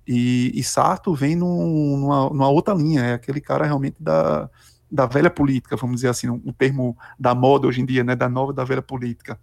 E, 0.07 0.51
e 0.53 0.63
Sarto 0.63 1.15
vem 1.15 1.35
num, 1.35 1.97
numa, 1.97 2.29
numa 2.29 2.49
outra 2.49 2.75
linha, 2.75 3.01
é 3.01 3.13
aquele 3.13 3.41
cara 3.41 3.65
realmente 3.65 3.95
da 3.99 4.49
da 4.93 5.07
velha 5.07 5.29
política, 5.31 5.75
vamos 5.75 5.95
dizer 5.95 6.09
assim, 6.09 6.29
um 6.29 6.53
termo 6.53 6.95
da 7.19 7.33
moda 7.33 7.65
hoje 7.67 7.81
em 7.81 7.85
dia, 7.85 8.03
né, 8.03 8.15
da 8.15 8.29
nova 8.29 8.53
da 8.53 8.63
velha 8.63 8.81
política. 8.81 9.39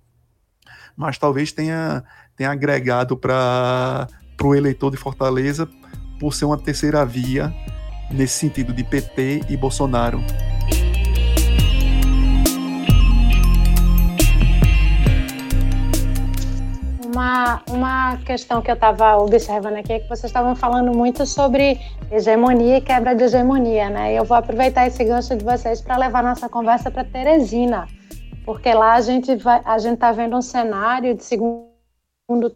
Mas 0.96 1.18
talvez 1.18 1.50
tenha, 1.50 2.04
tenha 2.36 2.52
agregado 2.52 3.16
para 3.16 4.06
o 4.40 4.54
eleitor 4.54 4.92
de 4.92 4.96
Fortaleza 4.96 5.68
por 6.20 6.32
ser 6.34 6.44
uma 6.44 6.56
terceira 6.56 7.04
via 7.04 7.52
nesse 8.12 8.38
sentido 8.38 8.72
de 8.72 8.84
PT 8.84 9.46
e 9.48 9.56
Bolsonaro. 9.56 10.20
Uma, 17.12 17.60
uma 17.68 18.16
questão 18.18 18.62
que 18.62 18.70
eu 18.70 18.74
estava 18.74 19.16
observando 19.16 19.74
aqui 19.74 19.94
é 19.94 19.98
que 19.98 20.08
vocês 20.08 20.26
estavam 20.26 20.54
falando 20.54 20.96
muito 20.96 21.26
sobre 21.26 21.80
hegemonia 22.08 22.76
e 22.76 22.80
quebra 22.80 23.16
de 23.16 23.24
hegemonia, 23.24 23.90
né? 23.90 24.12
E 24.12 24.16
eu 24.16 24.24
vou 24.24 24.36
aproveitar 24.36 24.86
esse 24.86 25.02
gancho 25.02 25.34
de 25.34 25.44
vocês 25.44 25.80
para 25.80 25.96
levar 25.96 26.22
nossa 26.22 26.48
conversa 26.48 26.88
para 26.88 27.02
Teresina, 27.02 27.88
porque 28.44 28.72
lá 28.72 28.94
a 28.94 29.00
gente 29.00 29.34
vai, 29.34 29.60
a 29.64 29.76
gente 29.78 29.94
está 29.94 30.12
vendo 30.12 30.36
um 30.36 30.42
cenário 30.42 31.12
de 31.16 31.24
segundo 31.24 31.68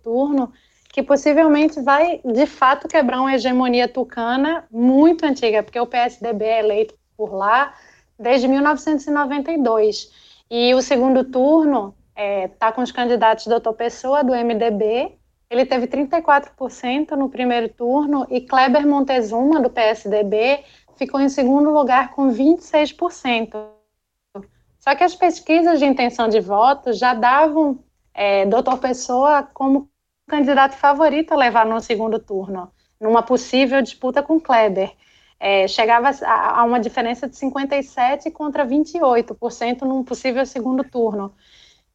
turno 0.00 0.52
que 0.92 1.02
possivelmente 1.02 1.82
vai 1.82 2.20
de 2.24 2.46
fato 2.46 2.86
quebrar 2.86 3.22
uma 3.22 3.34
hegemonia 3.34 3.88
tucana 3.88 4.68
muito 4.70 5.26
antiga, 5.26 5.64
porque 5.64 5.80
o 5.80 5.86
PSDB 5.86 6.44
é 6.44 6.60
eleito 6.60 6.94
por 7.16 7.34
lá 7.34 7.74
desde 8.16 8.46
1992. 8.46 10.12
E 10.48 10.72
o 10.74 10.80
segundo 10.80 11.24
turno 11.24 11.92
está 12.16 12.68
é, 12.68 12.72
com 12.72 12.82
os 12.82 12.92
candidatos 12.92 13.46
doutor 13.46 13.74
Pessoa, 13.74 14.22
do 14.22 14.32
MDB, 14.32 15.18
ele 15.50 15.66
teve 15.66 15.86
34% 15.86 17.12
no 17.12 17.28
primeiro 17.28 17.68
turno, 17.68 18.26
e 18.30 18.40
Kleber 18.40 18.86
Montezuma, 18.86 19.60
do 19.60 19.70
PSDB, 19.70 20.64
ficou 20.96 21.20
em 21.20 21.28
segundo 21.28 21.70
lugar 21.70 22.10
com 22.12 22.30
26%. 22.30 23.74
Só 24.78 24.94
que 24.94 25.04
as 25.04 25.14
pesquisas 25.14 25.78
de 25.78 25.86
intenção 25.86 26.28
de 26.28 26.40
voto 26.40 26.92
já 26.92 27.14
davam 27.14 27.78
é, 28.12 28.44
doutor 28.46 28.78
Pessoa 28.78 29.42
como 29.42 29.88
candidato 30.26 30.74
favorito 30.74 31.32
a 31.32 31.36
levar 31.36 31.66
no 31.66 31.80
segundo 31.80 32.18
turno, 32.18 32.70
numa 33.00 33.22
possível 33.22 33.80
disputa 33.82 34.22
com 34.22 34.40
Kleber. 34.40 34.92
É, 35.38 35.68
chegava 35.68 36.10
a, 36.24 36.60
a 36.60 36.64
uma 36.64 36.80
diferença 36.80 37.28
de 37.28 37.36
57% 37.36 38.32
contra 38.32 38.64
28% 38.64 39.82
num 39.82 40.02
possível 40.04 40.46
segundo 40.46 40.84
turno. 40.84 41.34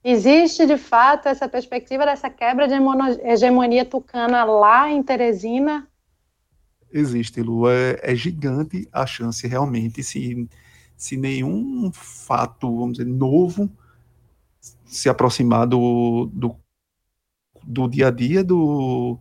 Existe, 0.03 0.65
de 0.65 0.77
fato, 0.77 1.27
essa 1.27 1.47
perspectiva 1.47 2.05
dessa 2.05 2.29
quebra 2.29 2.67
de 2.67 2.75
hegemonia 3.21 3.83
tucana 3.83 4.45
lá 4.45 4.89
em 4.89 5.03
Teresina? 5.03 5.87
Existe, 6.91 7.41
Lu. 7.41 7.69
É, 7.69 7.99
é 8.01 8.15
gigante 8.15 8.87
a 8.93 9.05
chance, 9.05 9.45
realmente, 9.45 10.01
se, 10.01 10.47
se 10.95 11.17
nenhum 11.17 11.91
fato, 11.91 12.77
vamos 12.77 12.97
dizer, 12.97 13.09
novo 13.09 13.69
se 14.85 15.07
aproximar 15.07 15.67
do, 15.67 16.29
do, 16.33 16.55
do 17.63 17.87
dia 17.87 18.07
a 18.07 18.11
dia 18.11 18.43
do, 18.43 19.19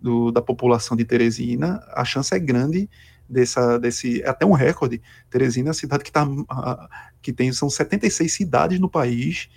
do, 0.00 0.32
da 0.32 0.42
população 0.42 0.96
de 0.96 1.04
Teresina, 1.04 1.84
a 1.92 2.04
chance 2.04 2.34
é 2.34 2.38
grande 2.38 2.88
dessa, 3.28 3.78
desse, 3.78 4.22
é 4.22 4.28
até 4.28 4.44
um 4.44 4.52
recorde. 4.52 5.00
Teresina 5.30 5.68
é 5.68 5.70
a 5.70 5.74
cidade 5.74 6.02
que, 6.02 6.10
tá, 6.10 6.26
que 7.22 7.32
tem, 7.32 7.52
são 7.52 7.70
76 7.70 8.32
cidades 8.32 8.80
no 8.80 8.88
país 8.88 9.48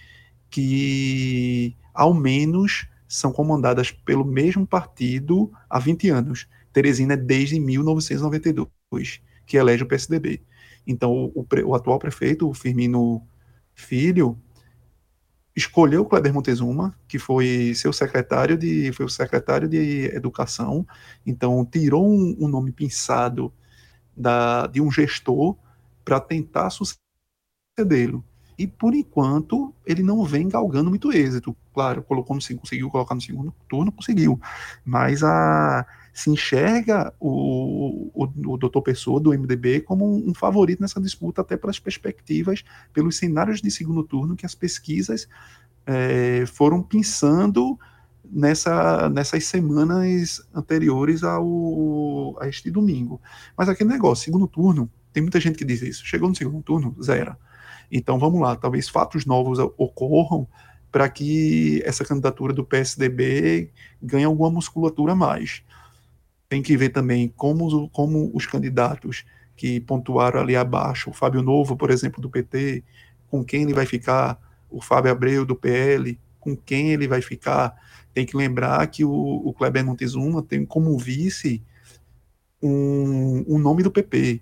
que, 0.50 1.76
ao 1.94 2.14
menos, 2.14 2.88
são 3.08 3.32
comandadas 3.32 3.92
pelo 3.92 4.26
mesmo 4.26 4.66
partido 4.66 5.52
há 5.70 5.80
20 5.80 6.10
anos. 6.10 6.48
Teresina 6.74 7.14
é 7.14 7.18
desde 7.18 7.60
1992 7.60 9.22
que 9.46 9.58
elege 9.58 9.84
o 9.84 9.88
PSDB. 9.88 10.42
Então, 10.86 11.32
o, 11.34 11.46
o, 11.66 11.76
atual 11.76 11.98
prefeito, 11.98 12.48
o 12.48 12.54
Firmino 12.54 13.26
Filho, 13.74 14.38
escolheu 15.56 16.02
o 16.02 16.06
Kleber 16.06 16.34
Montezuma, 16.34 16.96
que 17.08 17.18
foi 17.18 17.74
seu 17.76 17.92
secretário 17.92 18.58
de 18.58 18.92
foi 18.92 19.06
o 19.06 19.10
secretário 19.10 19.68
de 19.68 20.06
educação, 20.14 20.86
então 21.26 21.66
tirou 21.66 22.08
um, 22.08 22.38
um 22.40 22.48
nome 22.48 22.72
pensado 22.72 23.52
da, 24.16 24.68
de 24.68 24.80
um 24.80 24.92
gestor 24.92 25.58
para 26.06 26.20
tentar 26.20 26.70
sucedê-lo. 26.70 28.24
E 28.58 28.66
por 28.66 28.96
enquanto 28.96 29.74
ele 29.86 30.02
não 30.02 30.24
vem 30.24 30.50
galgando 30.50 30.90
muito 30.90 31.12
êxito. 31.12 31.56
Claro, 31.74 32.02
colocou 32.02 32.36
no, 32.36 32.42
conseguiu 32.58 32.90
colocar 32.90 33.14
no 33.14 33.22
segundo 33.22 33.54
turno, 33.70 33.92
conseguiu. 33.92 34.40
Mas 34.84 35.24
a, 35.24 35.86
se 36.12 36.32
enxerga 36.32 37.14
o, 37.20 38.10
o, 38.12 38.24
o 38.24 38.58
doutor 38.58 38.82
Pessoa, 38.82 39.20
do 39.20 39.30
MDB, 39.30 39.82
como 39.82 40.28
um, 40.28 40.34
favorito 40.34 40.82
nessa 40.82 41.00
disputa, 41.00 41.42
até 41.42 41.56
pelas 41.56 41.78
perspectivas, 41.78 42.64
pelos 42.92 43.18
cenários 43.18 43.62
de 43.62 43.70
segundo 43.70 44.02
turno 44.02 44.36
que 44.36 44.46
as 44.46 44.56
pesquisas 44.56 45.28
é, 45.86 46.44
foram 46.48 46.82
pensando 46.82 47.78
nessa, 48.32 49.08
nessas 49.10 49.46
semanas 49.46 50.42
anteriores 50.56 51.24
ao, 51.24 52.36
a 52.42 52.48
este 52.48 52.72
domingo. 52.72 53.22
Mas 53.56 53.70
aquele 53.70 53.92
negócio, 53.92 54.26
segundo 54.26 54.48
turno, 54.48 54.90
tem 55.14 55.22
muita 55.22 55.40
gente 55.40 55.58
que 55.58 55.66
diz 55.66 55.84
isso. 55.84 56.04
Chegou 56.04 56.30
no 56.30 56.36
segundo 56.36 56.64
turno, 56.64 56.96
zero. 57.00 57.36
Então 57.92 58.20
vamos 58.20 58.42
lá, 58.42 58.56
talvez 58.56 58.90
fatos 58.90 59.26
novos 59.26 59.60
ocorram 59.78 60.48
para 60.92 61.10
que 61.10 61.82
essa 61.86 62.04
candidatura 62.04 62.54
do 62.54 62.66
PSDB 62.66 63.72
ganhe 64.02 64.26
alguma 64.26 64.50
musculatura 64.50 65.14
a 65.14 65.16
mais 65.16 65.64
tem 66.50 66.62
que 66.62 66.78
ver 66.78 66.90
também 66.90 67.28
como, 67.36 67.90
como 67.90 68.32
os 68.34 68.46
candidatos 68.46 69.26
que 69.56 69.80
pontuaram 69.80 70.40
ali 70.40 70.56
abaixo, 70.56 71.10
o 71.10 71.14
Fábio 71.14 71.42
Novo, 71.42 71.76
por 71.76 71.90
exemplo, 71.90 72.22
do 72.22 72.30
PT, 72.30 72.84
com 73.30 73.44
quem 73.44 73.64
ele 73.64 73.74
vai 73.74 73.86
ficar, 73.86 74.40
o 74.70 74.82
Fábio 74.82 75.12
Abreu 75.12 75.46
do 75.46 75.56
PL, 75.56 76.18
com 76.40 76.56
quem 76.56 76.92
ele 76.92 77.08
vai 77.08 77.22
ficar. 77.22 77.76
Tem 78.14 78.26
que 78.26 78.38
lembrar 78.38 78.86
que 78.88 79.04
o, 79.04 79.12
o 79.12 79.54
Kleber 79.54 79.86
Montezuma 79.86 80.42
tem 80.42 80.66
como 80.66 80.98
vice 80.98 81.64
um, 82.62 83.44
um 83.48 83.58
nome 83.58 83.84
do 83.84 83.92
PP. 83.92 84.42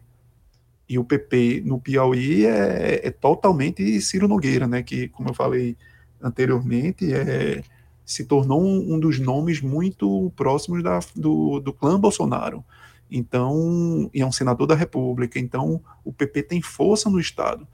E 0.88 0.99
o 0.99 1.03
PP 1.03 1.64
no 1.66 1.80
Piauí 1.80 2.45
é, 2.45 3.07
é 3.07 3.12
totalmente 3.12 3.99
Ciro 4.02 4.28
Nogueira, 4.28 4.68
né? 4.68 4.84
Que, 4.84 5.07
como 5.10 5.30
eu 5.30 5.34
falei 5.34 5.76
anteriormente, 6.22 7.12
é 7.14 7.64
se 8.06 8.26
tornou 8.26 8.62
um, 8.62 8.94
um 8.94 8.99
dos 8.99 9.20
nomes 9.20 9.60
muito 9.60 10.32
próximos 10.36 10.84
da, 10.84 10.99
do, 11.16 11.60
do 11.60 11.74
clã 11.74 11.99
Bolsonaro. 11.99 12.64
Então, 13.10 14.10
e 14.14 14.22
é 14.22 14.26
um 14.26 14.32
senador 14.32 14.68
da 14.68 14.76
República. 14.76 15.40
Então, 15.40 15.82
o 16.03 16.14
PP 16.14 16.44
tem 16.44 16.62
força 16.62 17.10
no 17.10 17.20
Estado. 17.20 17.68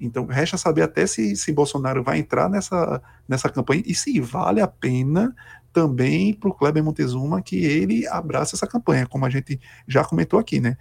Então, 0.00 0.26
resta 0.26 0.56
saber 0.56 0.82
até 0.82 1.06
se, 1.06 1.36
se 1.36 1.52
Bolsonaro 1.52 2.02
vai 2.02 2.18
entrar 2.18 2.48
nessa, 2.48 3.00
nessa 3.28 3.48
campanha 3.48 3.82
e 3.86 3.94
se 3.94 4.18
vale 4.20 4.60
a 4.60 4.66
pena 4.66 5.34
também 5.72 6.32
para 6.32 6.48
o 6.48 6.54
Kleber 6.54 6.82
Montezuma 6.82 7.42
que 7.42 7.56
ele 7.56 8.06
abraça 8.06 8.56
essa 8.56 8.66
campanha, 8.66 9.06
como 9.06 9.24
a 9.24 9.30
gente 9.30 9.60
já 9.86 10.04
comentou 10.04 10.38
aqui, 10.38 10.60
né? 10.60 10.76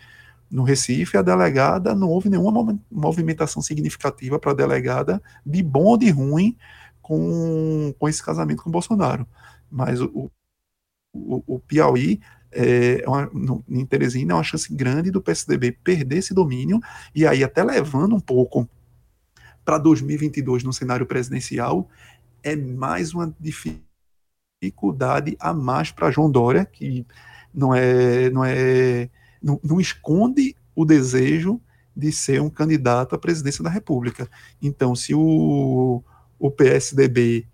No 0.54 0.62
Recife, 0.62 1.18
a 1.18 1.24
delegada 1.24 1.96
não 1.96 2.08
houve 2.10 2.30
nenhuma 2.30 2.80
movimentação 2.92 3.60
significativa 3.60 4.38
para 4.38 4.52
a 4.52 4.54
delegada, 4.54 5.20
de 5.44 5.64
bom 5.64 5.86
ou 5.86 5.98
de 5.98 6.12
ruim, 6.12 6.56
com, 7.02 7.92
com 7.98 8.08
esse 8.08 8.22
casamento 8.22 8.62
com 8.62 8.70
Bolsonaro. 8.70 9.26
Mas 9.68 10.00
o, 10.00 10.32
o, 11.12 11.44
o 11.56 11.60
Piauí, 11.60 12.22
é, 12.52 13.02
é 13.04 13.10
uma, 13.10 13.26
no, 13.34 13.66
em 13.68 13.84
Teresina, 13.84 14.34
é 14.34 14.36
uma 14.36 14.44
chance 14.44 14.72
grande 14.72 15.10
do 15.10 15.24
PSDB 15.24 15.72
perder 15.72 16.18
esse 16.18 16.36
domínio, 16.36 16.80
e 17.16 17.26
aí 17.26 17.44
até 17.44 17.64
levando 17.64 18.16
um 18.16 18.20
pouco 18.20 18.70
para 19.66 19.80
2022 19.80 20.64
no 20.64 20.72
cenário 20.72 21.08
presidencial, 21.08 21.90
é 22.44 22.56
mais 22.56 23.12
uma 23.12 23.36
dificuldade 23.40 25.36
a 25.40 25.52
mais 25.52 25.90
para 25.90 26.12
João 26.12 26.30
Dória, 26.30 26.64
que 26.64 27.08
não 27.52 27.74
é, 27.74 28.30
não 28.30 28.46
é, 28.46 29.10
não, 29.44 29.60
não 29.62 29.82
esconde 29.82 30.56
o 30.76 30.86
desejo 30.86 31.62
de 31.96 32.12
ser 32.12 32.42
um 32.42 32.50
candidato 32.50 33.14
à 33.14 33.18
presidência 33.18 33.64
da 33.64 33.70
República. 33.70 34.28
Então, 34.62 34.96
se 34.96 35.14
o, 35.14 36.02
o 36.40 36.50
PSDB 36.50 37.46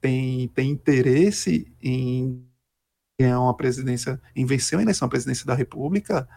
tem, 0.00 0.48
tem 0.48 0.70
interesse 0.70 1.70
em 1.80 2.42
ganhar 3.20 3.40
uma 3.40 3.56
presidência, 3.56 4.20
em 4.34 4.44
vencer 4.44 4.76
uma 4.76 4.82
eleição 4.82 5.06
à 5.06 5.08
presidência 5.08 5.46
da 5.46 5.54
República, 5.54 6.28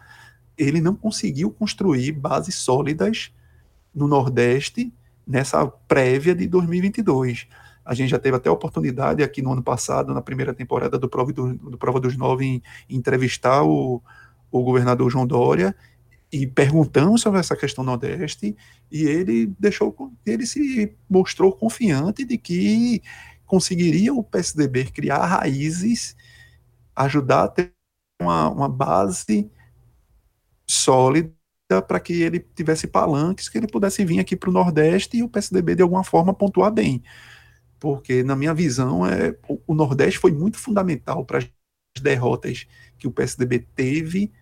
ele 0.56 0.80
não 0.80 0.94
conseguiu 0.94 1.50
construir 1.50 2.12
bases 2.12 2.54
sólidas 2.56 3.32
no 3.94 4.06
Nordeste 4.06 4.92
nessa 5.26 5.66
prévia 5.66 6.34
de 6.34 6.46
2022. 6.46 7.48
A 7.84 7.94
gente 7.94 8.10
já 8.10 8.18
teve 8.18 8.36
até 8.36 8.48
a 8.48 8.52
oportunidade 8.52 9.22
aqui 9.22 9.42
no 9.42 9.52
ano 9.52 9.62
passado, 9.62 10.12
na 10.14 10.22
primeira 10.22 10.54
temporada 10.54 10.98
do 10.98 11.08
Prova, 11.08 11.32
do, 11.32 11.54
do 11.54 11.78
Prova 11.78 11.98
dos 11.98 12.16
Nove, 12.16 12.44
em, 12.44 12.62
em 12.88 12.96
entrevistar 12.96 13.64
o, 13.64 14.02
o 14.50 14.62
governador 14.62 15.10
João 15.10 15.26
Dória, 15.26 15.74
e 16.30 16.46
perguntamos 16.46 17.22
sobre 17.22 17.40
essa 17.40 17.56
questão 17.56 17.82
Nordeste 17.82 18.54
e 18.90 19.04
ele 19.04 19.46
deixou 19.58 20.12
ele 20.26 20.46
se 20.46 20.94
mostrou 21.08 21.52
confiante 21.52 22.24
de 22.24 22.36
que 22.36 23.02
conseguiria 23.46 24.12
o 24.12 24.22
PSDB 24.22 24.84
criar 24.86 25.24
raízes, 25.24 26.14
ajudar 26.94 27.44
a 27.44 27.48
ter 27.48 27.72
uma, 28.20 28.50
uma 28.50 28.68
base 28.68 29.50
sólida 30.68 31.32
para 31.86 31.98
que 31.98 32.22
ele 32.22 32.40
tivesse 32.40 32.86
palanques, 32.86 33.48
que 33.48 33.56
ele 33.56 33.66
pudesse 33.66 34.04
vir 34.04 34.20
aqui 34.20 34.36
para 34.36 34.50
o 34.50 34.52
Nordeste 34.52 35.16
e 35.16 35.22
o 35.22 35.28
PSDB 35.28 35.76
de 35.76 35.82
alguma 35.82 36.04
forma 36.04 36.34
pontuar 36.34 36.70
bem. 36.70 37.02
Porque, 37.80 38.22
na 38.22 38.34
minha 38.36 38.52
visão, 38.52 39.06
é, 39.06 39.36
o, 39.48 39.60
o 39.68 39.74
Nordeste 39.74 40.18
foi 40.18 40.32
muito 40.32 40.58
fundamental 40.58 41.24
para 41.24 41.38
as 41.38 41.48
derrotas 42.02 42.66
que 42.98 43.06
o 43.06 43.10
PSDB 43.10 43.60
teve 43.74 44.32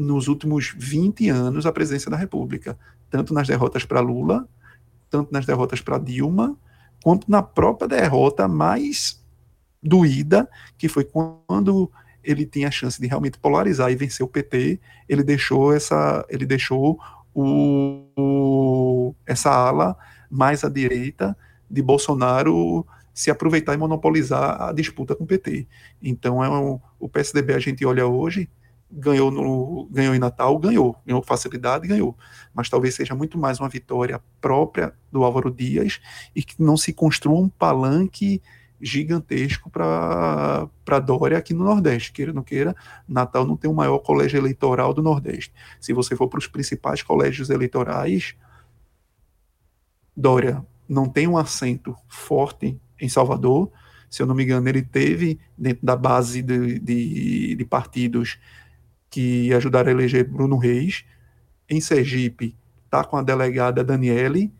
nos 0.00 0.28
últimos 0.28 0.72
20 0.76 1.28
anos 1.28 1.66
a 1.66 1.72
presidência 1.72 2.10
da 2.10 2.16
República, 2.16 2.78
tanto 3.10 3.34
nas 3.34 3.46
derrotas 3.46 3.84
para 3.84 4.00
Lula, 4.00 4.48
tanto 5.10 5.32
nas 5.32 5.44
derrotas 5.44 5.80
para 5.80 5.98
Dilma, 5.98 6.56
quanto 7.02 7.30
na 7.30 7.42
própria 7.42 7.88
derrota 7.88 8.48
mais 8.48 9.22
doída, 9.82 10.48
que 10.78 10.88
foi 10.88 11.04
quando 11.04 11.90
ele 12.22 12.46
tinha 12.46 12.68
a 12.68 12.70
chance 12.70 13.00
de 13.00 13.06
realmente 13.06 13.38
polarizar 13.38 13.90
e 13.90 13.96
vencer 13.96 14.24
o 14.24 14.28
PT, 14.28 14.78
ele 15.08 15.22
deixou 15.22 15.72
essa, 15.72 16.24
ele 16.28 16.46
deixou 16.46 16.98
o, 17.34 18.04
o, 18.16 19.14
essa 19.26 19.50
ala 19.50 19.96
mais 20.30 20.64
à 20.64 20.68
direita 20.68 21.36
de 21.70 21.82
Bolsonaro 21.82 22.86
se 23.12 23.30
aproveitar 23.30 23.74
e 23.74 23.76
monopolizar 23.76 24.62
a 24.62 24.72
disputa 24.72 25.14
com 25.14 25.24
o 25.24 25.26
PT. 25.26 25.66
Então 26.02 26.42
é 26.42 26.48
um, 26.48 26.78
o 26.98 27.08
PSDB 27.08 27.54
a 27.54 27.58
gente 27.58 27.84
olha 27.84 28.06
hoje 28.06 28.48
ganhou 28.90 29.30
no 29.30 29.88
ganhou 29.90 30.14
em 30.14 30.18
Natal, 30.18 30.58
ganhou, 30.58 30.96
ganhou 31.06 31.22
facilidade, 31.22 31.86
ganhou. 31.86 32.16
Mas 32.52 32.68
talvez 32.68 32.94
seja 32.94 33.14
muito 33.14 33.38
mais 33.38 33.60
uma 33.60 33.68
vitória 33.68 34.20
própria 34.40 34.92
do 35.12 35.22
Álvaro 35.22 35.50
Dias 35.50 36.00
e 36.34 36.42
que 36.42 36.60
não 36.60 36.76
se 36.76 36.92
construa 36.92 37.38
um 37.38 37.48
palanque 37.48 38.42
gigantesco 38.80 39.70
para 39.70 40.98
Dória 41.04 41.36
aqui 41.38 41.52
no 41.52 41.64
Nordeste. 41.64 42.12
Queira 42.12 42.30
ou 42.30 42.34
não 42.34 42.42
queira, 42.42 42.74
Natal 43.06 43.46
não 43.46 43.56
tem 43.56 43.70
o 43.70 43.74
maior 43.74 43.98
colégio 43.98 44.38
eleitoral 44.38 44.94
do 44.94 45.02
Nordeste. 45.02 45.52
Se 45.78 45.92
você 45.92 46.16
for 46.16 46.28
para 46.28 46.38
os 46.38 46.46
principais 46.46 47.02
colégios 47.02 47.50
eleitorais, 47.50 48.34
Dória 50.16 50.66
não 50.88 51.08
tem 51.08 51.28
um 51.28 51.36
assento 51.36 51.94
forte 52.08 52.80
em 53.00 53.08
Salvador. 53.08 53.70
Se 54.08 54.22
eu 54.22 54.26
não 54.26 54.34
me 54.34 54.42
engano, 54.42 54.68
ele 54.68 54.82
teve 54.82 55.38
dentro 55.56 55.86
da 55.86 55.94
base 55.94 56.42
de, 56.42 56.80
de, 56.80 57.54
de 57.54 57.64
partidos 57.64 58.38
que 59.10 59.52
ajudaram 59.52 59.88
a 59.88 59.92
eleger 59.92 60.24
Bruno 60.26 60.56
Reis. 60.56 61.04
Em 61.68 61.80
Sergipe, 61.80 62.56
está 62.84 63.04
com 63.04 63.16
a 63.16 63.22
delegada 63.22 63.84
Daniele, 63.84 64.52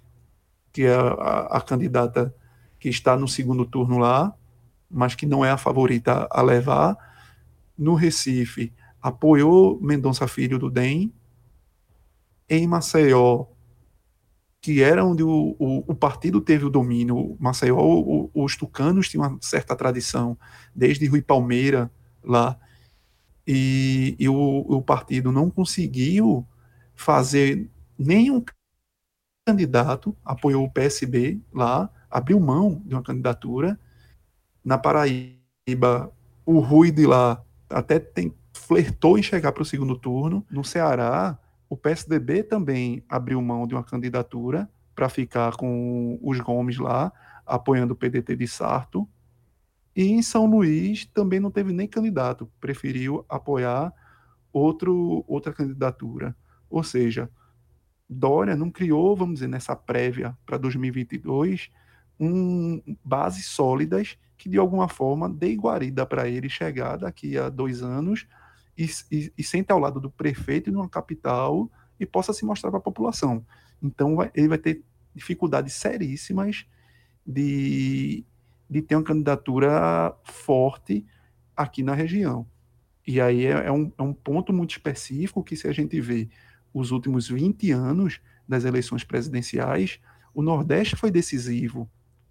que 0.72 0.82
é 0.82 0.94
a, 0.94 1.48
a, 1.50 1.60
candidata 1.60 2.34
que 2.78 2.88
está 2.88 3.16
no 3.16 3.26
segundo 3.26 3.64
turno 3.64 3.98
lá, 3.98 4.34
mas 4.90 5.14
que 5.14 5.26
não 5.26 5.44
é 5.44 5.50
a 5.50 5.56
favorita 5.56 6.28
a 6.30 6.42
levar. 6.42 6.96
No 7.76 7.94
Recife, 7.94 8.72
apoiou 9.00 9.80
Mendonça 9.80 10.28
Filho 10.28 10.58
do 10.58 10.70
DEM. 10.70 11.12
Em 12.48 12.66
Maceió, 12.66 13.46
que 14.60 14.82
era 14.82 15.04
onde 15.04 15.22
o, 15.22 15.56
o, 15.58 15.92
o 15.92 15.94
partido 15.94 16.40
teve 16.40 16.64
o 16.64 16.70
domínio, 16.70 17.36
Maceió, 17.40 17.78
o, 17.78 18.30
os 18.34 18.56
tucanos 18.56 19.08
tinham 19.08 19.26
uma 19.26 19.38
certa 19.40 19.74
tradição, 19.74 20.36
desde 20.74 21.06
Rui 21.06 21.22
Palmeira 21.22 21.90
lá, 22.22 22.58
e, 23.52 24.14
e 24.16 24.28
o, 24.28 24.60
o 24.60 24.80
partido 24.80 25.32
não 25.32 25.50
conseguiu 25.50 26.46
fazer 26.94 27.68
nenhum 27.98 28.44
candidato, 29.44 30.16
apoiou 30.24 30.64
o 30.64 30.70
PSB 30.70 31.40
lá, 31.52 31.90
abriu 32.08 32.38
mão 32.38 32.80
de 32.86 32.94
uma 32.94 33.02
candidatura. 33.02 33.76
Na 34.64 34.78
Paraíba, 34.78 36.12
o 36.46 36.60
Rui 36.60 36.92
de 36.92 37.04
lá 37.08 37.42
até 37.68 37.98
tem, 37.98 38.32
flertou 38.52 39.18
em 39.18 39.22
chegar 39.22 39.50
para 39.50 39.64
o 39.64 39.66
segundo 39.66 39.98
turno. 39.98 40.46
No 40.48 40.62
Ceará, 40.62 41.36
o 41.68 41.76
PSDB 41.76 42.44
também 42.44 43.02
abriu 43.08 43.42
mão 43.42 43.66
de 43.66 43.74
uma 43.74 43.82
candidatura 43.82 44.70
para 44.94 45.08
ficar 45.08 45.56
com 45.56 46.20
os 46.22 46.38
Gomes 46.38 46.78
lá, 46.78 47.12
apoiando 47.44 47.94
o 47.94 47.96
PDT 47.96 48.36
de 48.36 48.46
Sarto. 48.46 49.08
E 49.94 50.04
em 50.04 50.22
São 50.22 50.46
Luís 50.46 51.04
também 51.06 51.40
não 51.40 51.50
teve 51.50 51.72
nem 51.72 51.88
candidato, 51.88 52.50
preferiu 52.60 53.24
apoiar 53.28 53.92
outro, 54.52 55.24
outra 55.26 55.52
candidatura. 55.52 56.36
Ou 56.68 56.82
seja, 56.82 57.30
Dória 58.08 58.56
não 58.56 58.70
criou, 58.70 59.14
vamos 59.14 59.34
dizer, 59.34 59.48
nessa 59.48 59.76
prévia 59.76 60.36
para 60.44 60.58
2022, 60.58 61.70
um, 62.18 62.82
bases 63.04 63.46
sólidas 63.46 64.18
que 64.36 64.48
de 64.48 64.58
alguma 64.58 64.88
forma 64.88 65.28
dê 65.28 65.54
guarida 65.54 66.04
para 66.06 66.28
ele 66.28 66.48
chegar 66.48 66.96
daqui 66.96 67.36
a 67.36 67.48
dois 67.48 67.82
anos 67.82 68.26
e, 68.76 68.88
e, 69.12 69.32
e 69.36 69.44
sente 69.44 69.70
ao 69.70 69.78
lado 69.78 70.00
do 70.00 70.10
prefeito 70.10 70.70
de 70.70 70.76
uma 70.76 70.88
capital 70.88 71.70
e 72.00 72.06
possa 72.06 72.32
se 72.32 72.44
mostrar 72.44 72.70
para 72.70 72.78
a 72.78 72.82
população. 72.82 73.44
Então 73.82 74.16
vai, 74.16 74.30
ele 74.34 74.48
vai 74.48 74.58
ter 74.58 74.82
dificuldades 75.14 75.74
seríssimas 75.74 76.66
de, 77.26 78.24
de 78.70 78.80
ter 78.80 78.94
uma 78.94 79.02
candidatura 79.02 80.14
forte 80.22 81.04
aqui 81.56 81.82
na 81.82 81.92
região. 81.92 82.46
E 83.04 83.20
aí 83.20 83.44
é, 83.44 83.66
é, 83.66 83.72
um, 83.72 83.90
é 83.98 84.02
um 84.02 84.14
ponto 84.14 84.52
muito 84.52 84.70
específico 84.70 85.42
que 85.42 85.56
se 85.56 85.66
a 85.66 85.72
gente 85.72 86.00
vê 86.00 86.28
os 86.72 86.92
últimos 86.92 87.28
20 87.28 87.72
anos 87.72 88.20
das 88.48 88.64
eleições 88.64 89.02
presidenciais, 89.02 89.98
o 90.32 90.40
Nordeste 90.40 90.94
foi 90.94 91.10
decisivo 91.10 91.90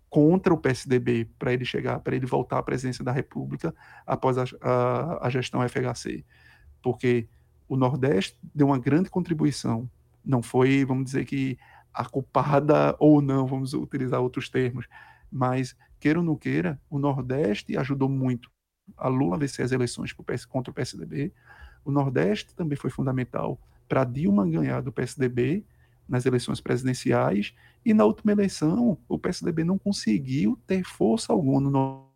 contra 0.10 0.54
o 0.54 0.58
PSDB 0.58 1.28
para 1.38 1.54
ele 1.54 1.66
chegar, 1.66 2.00
para 2.00 2.16
ele 2.16 2.26
voltar 2.26 2.58
à 2.58 2.64
presidência 2.64 3.04
da 3.04 3.12
República 3.12 3.76
após 4.08 4.38
a, 4.38 4.46
a, 4.62 5.28
a, 5.28 5.30
gestão 5.30 5.62
FHC, 5.68 6.26
porque 6.82 7.28
o 7.68 7.76
Nordeste 7.76 8.38
deu 8.56 8.68
uma 8.68 8.80
grande 8.80 9.10
contribuição, 9.10 9.90
não 10.26 10.42
foi, 10.42 10.84
vamos 10.86 11.06
dizer 11.06 11.26
que 11.26 11.58
a 11.94 12.06
culpada 12.06 12.96
ou 12.98 13.22
não, 13.22 13.46
vamos 13.46 13.74
utilizar 13.74 14.22
outros 14.22 14.50
termos, 14.50 14.88
mas 15.32 15.76
queira 16.00 16.20
ou 16.20 16.26
não 16.26 16.36
queira, 16.36 16.80
o 16.90 16.98
Nordeste 16.98 17.78
ajudou 17.78 18.10
muito 18.10 18.50
a 18.98 19.08
Lula 19.08 19.38
vencer 19.38 19.64
as 19.64 19.72
eleições 19.72 20.14
contra 20.48 20.72
o 20.72 20.74
PSDB, 20.74 21.32
o 21.86 21.92
Nordeste 21.92 22.56
também 22.56 22.78
foi 22.78 22.90
fundamental 22.90 23.60
para 23.88 24.04
Dilma 24.04 24.48
ganhar 24.48 24.82
do 24.82 24.92
PSDB 24.92 25.64
nas 26.08 26.26
eleições 26.26 26.60
presidenciais, 26.60 27.54
e 27.86 27.94
na 27.94 28.04
última 28.04 28.32
eleição 28.32 28.98
o 29.08 29.20
PSDB 29.20 29.64
não 29.64 29.78
conseguiu 29.78 30.60
ter 30.66 30.84
força 30.84 31.32
alguma 31.32 31.62
no 31.62 32.10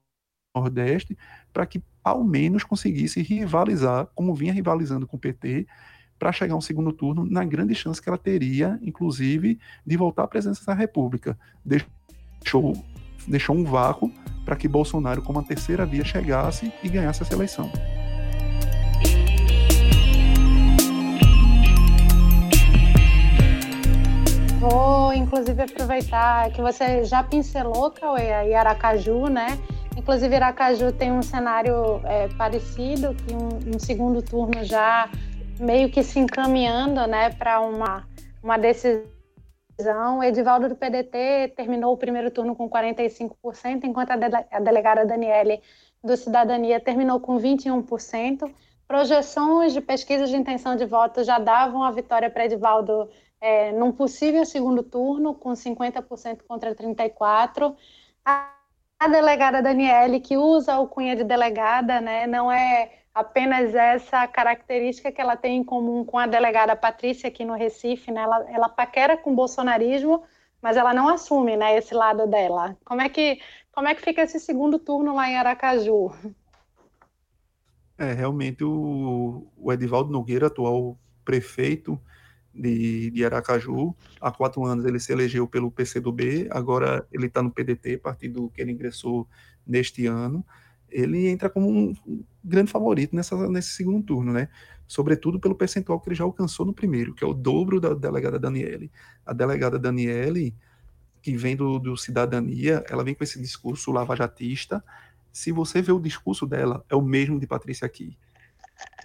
Nordeste 0.55 1.17
para 1.51 1.65
que 1.65 1.81
ao 2.03 2.23
menos 2.23 2.63
conseguisse 2.63 3.21
rivalizar, 3.21 4.07
como 4.15 4.33
vinha 4.33 4.51
rivalizando 4.51 5.07
com 5.07 5.15
o 5.15 5.19
PT, 5.19 5.67
para 6.19 6.31
chegar 6.31 6.53
a 6.53 6.57
um 6.57 6.61
segundo 6.61 6.91
turno, 6.93 7.25
na 7.25 7.43
grande 7.43 7.75
chance 7.75 8.01
que 8.01 8.07
ela 8.07 8.17
teria, 8.17 8.79
inclusive, 8.81 9.59
de 9.85 9.97
voltar 9.97 10.23
à 10.23 10.27
presidência 10.27 10.65
da 10.65 10.73
República. 10.73 11.37
Deixou, 11.65 12.73
deixou 13.27 13.55
um 13.55 13.63
vácuo 13.63 14.11
para 14.45 14.55
que 14.55 14.67
Bolsonaro, 14.67 15.21
como 15.21 15.39
a 15.39 15.43
terceira 15.43 15.85
via, 15.85 16.03
chegasse 16.03 16.71
e 16.83 16.89
ganhasse 16.89 17.23
essa 17.23 17.33
eleição. 17.33 17.71
Vou, 24.59 25.13
inclusive, 25.13 25.61
aproveitar 25.61 26.49
que 26.51 26.61
você 26.61 27.03
já 27.03 27.21
pincelou, 27.21 27.91
Cauê, 27.91 28.33
aí 28.33 28.53
Aracaju, 28.53 29.27
né? 29.27 29.59
Inclusive, 29.95 30.35
Aracaju 30.35 30.91
tem 30.91 31.11
um 31.11 31.21
cenário 31.21 32.01
é, 32.05 32.27
parecido, 32.29 33.13
que 33.13 33.33
um, 33.33 33.75
um, 33.75 33.79
segundo 33.79 34.21
turno 34.21 34.63
já 34.63 35.09
meio 35.59 35.89
que 35.89 36.01
se 36.01 36.19
encaminhando, 36.19 37.05
né, 37.07 37.29
para 37.29 37.61
uma, 37.61 38.03
uma 38.41 38.57
decisão. 38.57 39.12
Edivaldo 40.23 40.69
do 40.69 40.75
PDT 40.75 41.53
terminou 41.55 41.93
o 41.93 41.97
primeiro 41.97 42.31
turno 42.31 42.55
com 42.55 42.69
45%, 42.69 43.83
enquanto 43.83 44.11
a, 44.11 44.15
dele, 44.15 44.35
a 44.51 44.59
delegada 44.59 45.05
Daniele 45.05 45.61
do 46.03 46.15
Cidadania 46.17 46.79
terminou 46.79 47.19
com 47.19 47.37
21%. 47.37 48.53
Projeções 48.87 49.73
de 49.73 49.81
pesquisas 49.81 50.29
de 50.29 50.35
intenção 50.35 50.75
de 50.75 50.85
voto 50.85 51.23
já 51.23 51.39
davam 51.39 51.83
a 51.83 51.91
vitória 51.91 52.29
para 52.29 52.45
Edivaldo 52.45 53.09
é, 53.39 53.71
num 53.71 53.91
possível 53.91 54.45
segundo 54.45 54.83
turno, 54.83 55.33
com 55.33 55.51
50% 55.51 56.43
contra 56.47 56.75
34%. 56.75 57.75
A, 58.25 58.53
a 58.99 59.07
delegada 59.07 59.61
Daniele, 59.61 60.19
que 60.19 60.37
usa 60.37 60.79
o 60.79 60.87
cunha 60.87 61.15
de 61.15 61.23
delegada, 61.23 61.99
né, 61.99 62.25
não 62.25 62.51
é 62.51 63.02
apenas 63.13 63.75
essa 63.75 64.27
característica 64.27 65.11
que 65.11 65.21
ela 65.21 65.37
tem 65.37 65.57
em 65.57 65.63
comum 65.63 66.03
com 66.03 66.17
a 66.17 66.25
delegada 66.25 66.75
Patrícia 66.75 67.27
aqui 67.27 67.45
no 67.45 67.53
Recife, 67.53 68.11
né, 68.11 68.21
ela, 68.21 68.51
ela 68.51 68.69
paquera 68.69 69.15
com 69.15 69.31
o 69.31 69.35
bolsonarismo, 69.35 70.23
mas 70.61 70.77
ela 70.77 70.93
não 70.93 71.07
assume 71.09 71.55
né, 71.55 71.77
esse 71.77 71.93
lado 71.93 72.25
dela. 72.25 72.75
Como 72.83 73.01
é, 73.01 73.09
que, 73.09 73.39
como 73.71 73.87
é 73.87 73.93
que 73.93 74.01
fica 74.01 74.21
esse 74.21 74.39
segundo 74.39 74.79
turno 74.79 75.15
lá 75.15 75.29
em 75.29 75.37
Aracaju? 75.37 76.11
É, 77.97 78.13
realmente 78.13 78.63
o, 78.63 79.45
o 79.57 79.71
Edivaldo 79.71 80.11
Nogueira, 80.11 80.47
atual 80.47 80.97
prefeito, 81.23 81.99
de, 82.53 83.09
de 83.11 83.25
Aracaju. 83.25 83.95
Há 84.21 84.31
quatro 84.31 84.63
anos 84.65 84.85
ele 84.85 84.99
se 84.99 85.11
elegeu 85.11 85.47
pelo 85.47 85.71
PCdoB, 85.71 86.47
agora 86.51 87.05
ele 87.11 87.25
está 87.27 87.41
no 87.41 87.51
PDT, 87.51 87.97
partido 87.97 88.51
que 88.53 88.61
ele 88.61 88.71
ingressou 88.71 89.27
neste 89.65 90.05
ano. 90.05 90.45
Ele 90.93 91.27
entra 91.27 91.49
como 91.49 91.69
um 91.69 92.23
grande 92.43 92.71
favorito 92.71 93.15
nessa, 93.15 93.35
nesse 93.49 93.69
segundo 93.69 94.03
turno, 94.05 94.31
né? 94.31 94.47
Sobretudo 94.87 95.39
pelo 95.39 95.55
percentual 95.55 95.99
que 95.99 96.09
ele 96.09 96.15
já 96.15 96.23
alcançou 96.23 96.65
no 96.65 96.73
primeiro, 96.73 97.13
que 97.13 97.23
é 97.23 97.27
o 97.27 97.33
dobro 97.33 97.79
da 97.79 97.93
delegada 97.93 98.37
Daniele. 98.37 98.91
A 99.25 99.33
delegada 99.33 99.79
Daniele, 99.79 100.55
que 101.21 101.35
vem 101.35 101.55
do, 101.55 101.79
do 101.79 101.97
Cidadania, 101.97 102.83
ela 102.89 103.03
vem 103.03 103.15
com 103.15 103.23
esse 103.23 103.41
discurso 103.41 103.91
lavajatista. 103.91 104.83
Se 105.31 105.51
você 105.51 105.81
vê 105.81 105.91
o 105.91 105.99
discurso 105.99 106.45
dela, 106.45 106.85
é 106.89 106.95
o 106.95 107.01
mesmo 107.01 107.39
de 107.39 107.47
Patrícia 107.47 107.85
aqui. 107.85 108.17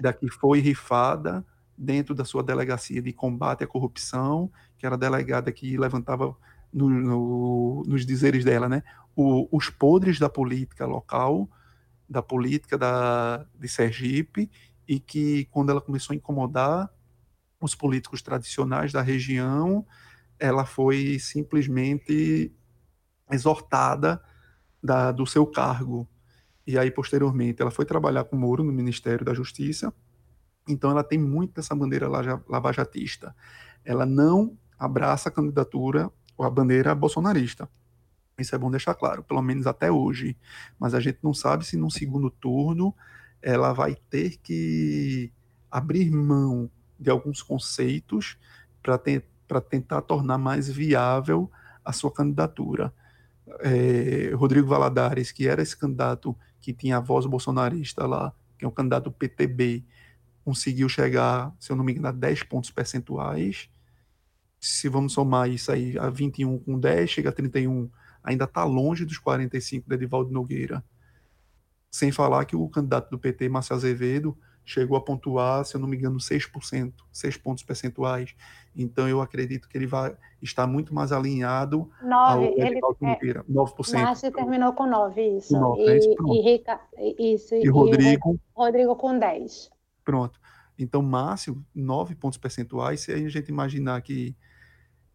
Daqui 0.00 0.28
foi 0.28 0.60
rifada, 0.60 1.44
dentro 1.78 2.14
da 2.14 2.24
sua 2.24 2.42
delegacia 2.42 3.00
de 3.00 3.12
combate 3.12 3.62
à 3.62 3.66
corrupção, 3.66 4.50
que 4.76 4.84
era 4.84 4.96
a 4.96 4.98
delegada 4.98 5.52
que 5.52 5.78
levantava 5.78 6.36
no, 6.72 6.90
no, 6.90 7.82
nos 7.86 8.04
dizeres 8.04 8.44
dela, 8.44 8.68
né, 8.68 8.82
o, 9.14 9.48
os 9.56 9.70
podres 9.70 10.18
da 10.18 10.28
política 10.28 10.84
local, 10.84 11.48
da 12.08 12.22
política 12.22 12.78
da, 12.78 13.46
de 13.54 13.68
Sergipe, 13.68 14.50
e 14.86 14.98
que 14.98 15.44
quando 15.46 15.70
ela 15.70 15.80
começou 15.80 16.14
a 16.14 16.16
incomodar 16.16 16.90
os 17.60 17.74
políticos 17.74 18.22
tradicionais 18.22 18.92
da 18.92 19.02
região, 19.02 19.84
ela 20.38 20.64
foi 20.64 21.18
simplesmente 21.18 22.52
exortada 23.30 24.22
da, 24.82 25.12
do 25.12 25.26
seu 25.26 25.46
cargo. 25.46 26.08
E 26.66 26.78
aí, 26.78 26.90
posteriormente, 26.90 27.60
ela 27.60 27.70
foi 27.70 27.84
trabalhar 27.84 28.24
com 28.24 28.36
o 28.36 28.38
Moro 28.38 28.62
no 28.62 28.72
Ministério 28.72 29.24
da 29.24 29.34
Justiça, 29.34 29.92
então 30.68 30.90
ela 30.90 31.02
tem 31.02 31.18
muito 31.18 31.60
essa 31.60 31.74
bandeira 31.74 32.08
lavajatista. 32.46 33.34
Ela 33.84 34.04
não 34.04 34.56
abraça 34.78 35.28
a 35.28 35.32
candidatura 35.32 36.10
ou 36.36 36.44
a 36.44 36.50
bandeira 36.50 36.94
bolsonarista. 36.94 37.68
Isso 38.38 38.54
é 38.54 38.58
bom 38.58 38.70
deixar 38.70 38.94
claro, 38.94 39.22
pelo 39.22 39.42
menos 39.42 39.66
até 39.66 39.90
hoje. 39.90 40.36
Mas 40.78 40.94
a 40.94 41.00
gente 41.00 41.18
não 41.22 41.34
sabe 41.34 41.66
se 41.66 41.76
no 41.76 41.90
segundo 41.90 42.30
turno 42.30 42.94
ela 43.42 43.72
vai 43.72 43.96
ter 44.08 44.36
que 44.38 45.32
abrir 45.70 46.10
mão 46.10 46.70
de 46.98 47.10
alguns 47.10 47.42
conceitos 47.42 48.36
para 48.82 48.98
te, 48.98 49.22
tentar 49.68 50.02
tornar 50.02 50.38
mais 50.38 50.68
viável 50.68 51.50
a 51.84 51.92
sua 51.92 52.12
candidatura. 52.12 52.92
É, 53.60 54.32
Rodrigo 54.34 54.68
Valadares, 54.68 55.32
que 55.32 55.48
era 55.48 55.62
esse 55.62 55.76
candidato 55.76 56.36
que 56.60 56.72
tinha 56.72 56.98
a 56.98 57.00
voz 57.00 57.26
bolsonarista 57.26 58.06
lá, 58.06 58.32
que 58.58 58.64
é 58.64 58.68
um 58.68 58.72
candidato 58.72 59.10
PTB, 59.10 59.84
conseguiu 60.44 60.88
chegar, 60.88 61.54
se 61.58 61.70
eu 61.70 61.76
não 61.76 61.84
me 61.84 61.92
engano, 61.92 62.08
a 62.08 62.12
10 62.12 62.42
pontos 62.44 62.70
percentuais. 62.70 63.68
Se 64.60 64.88
vamos 64.88 65.12
somar 65.12 65.48
isso 65.48 65.70
aí 65.70 65.96
a 65.98 66.10
21 66.10 66.58
com 66.58 66.78
10, 66.78 67.08
chega 67.10 67.28
a 67.28 67.32
31, 67.32 67.88
ainda 68.28 68.44
está 68.44 68.62
longe 68.62 69.04
dos 69.04 69.18
45 69.18 69.88
de 69.88 69.94
Edivaldo 69.94 70.30
Nogueira. 70.30 70.84
Sem 71.90 72.12
falar 72.12 72.44
que 72.44 72.54
o 72.54 72.68
candidato 72.68 73.10
do 73.10 73.18
PT, 73.18 73.48
Márcio 73.48 73.74
Azevedo, 73.74 74.36
chegou 74.62 74.98
a 74.98 75.00
pontuar, 75.00 75.64
se 75.64 75.74
eu 75.74 75.80
não 75.80 75.88
me 75.88 75.96
engano, 75.96 76.18
6%, 76.18 76.92
6 77.10 77.36
pontos 77.38 77.64
percentuais. 77.64 78.34
Então 78.76 79.08
eu 79.08 79.22
acredito 79.22 79.66
que 79.66 79.78
ele 79.78 79.86
vai 79.86 80.14
estar 80.42 80.66
muito 80.66 80.94
mais 80.94 81.10
alinhado 81.10 81.90
9, 82.02 82.12
ao 82.12 82.44
Edivaldo 82.44 82.98
ele, 83.00 83.10
Nogueira, 83.12 83.44
9%. 83.44 84.02
Márcio 84.02 84.30
terminou 84.30 84.74
com 84.74 84.86
9, 84.86 85.38
isso. 85.38 85.58
9, 85.58 85.82
é 85.82 85.96
e, 85.96 86.16
e, 86.36 86.42
Rica, 86.42 86.80
isso, 87.18 87.54
e, 87.54 87.62
e 87.62 87.68
Rodrigo, 87.68 88.38
Rodrigo 88.54 88.94
com 88.94 89.18
10. 89.18 89.70
Pronto. 90.04 90.38
Então, 90.78 91.02
Márcio, 91.02 91.64
nove 91.74 92.14
pontos 92.14 92.38
percentuais, 92.38 93.00
se 93.00 93.12
a 93.12 93.28
gente 93.28 93.48
imaginar 93.48 94.00
que 94.02 94.36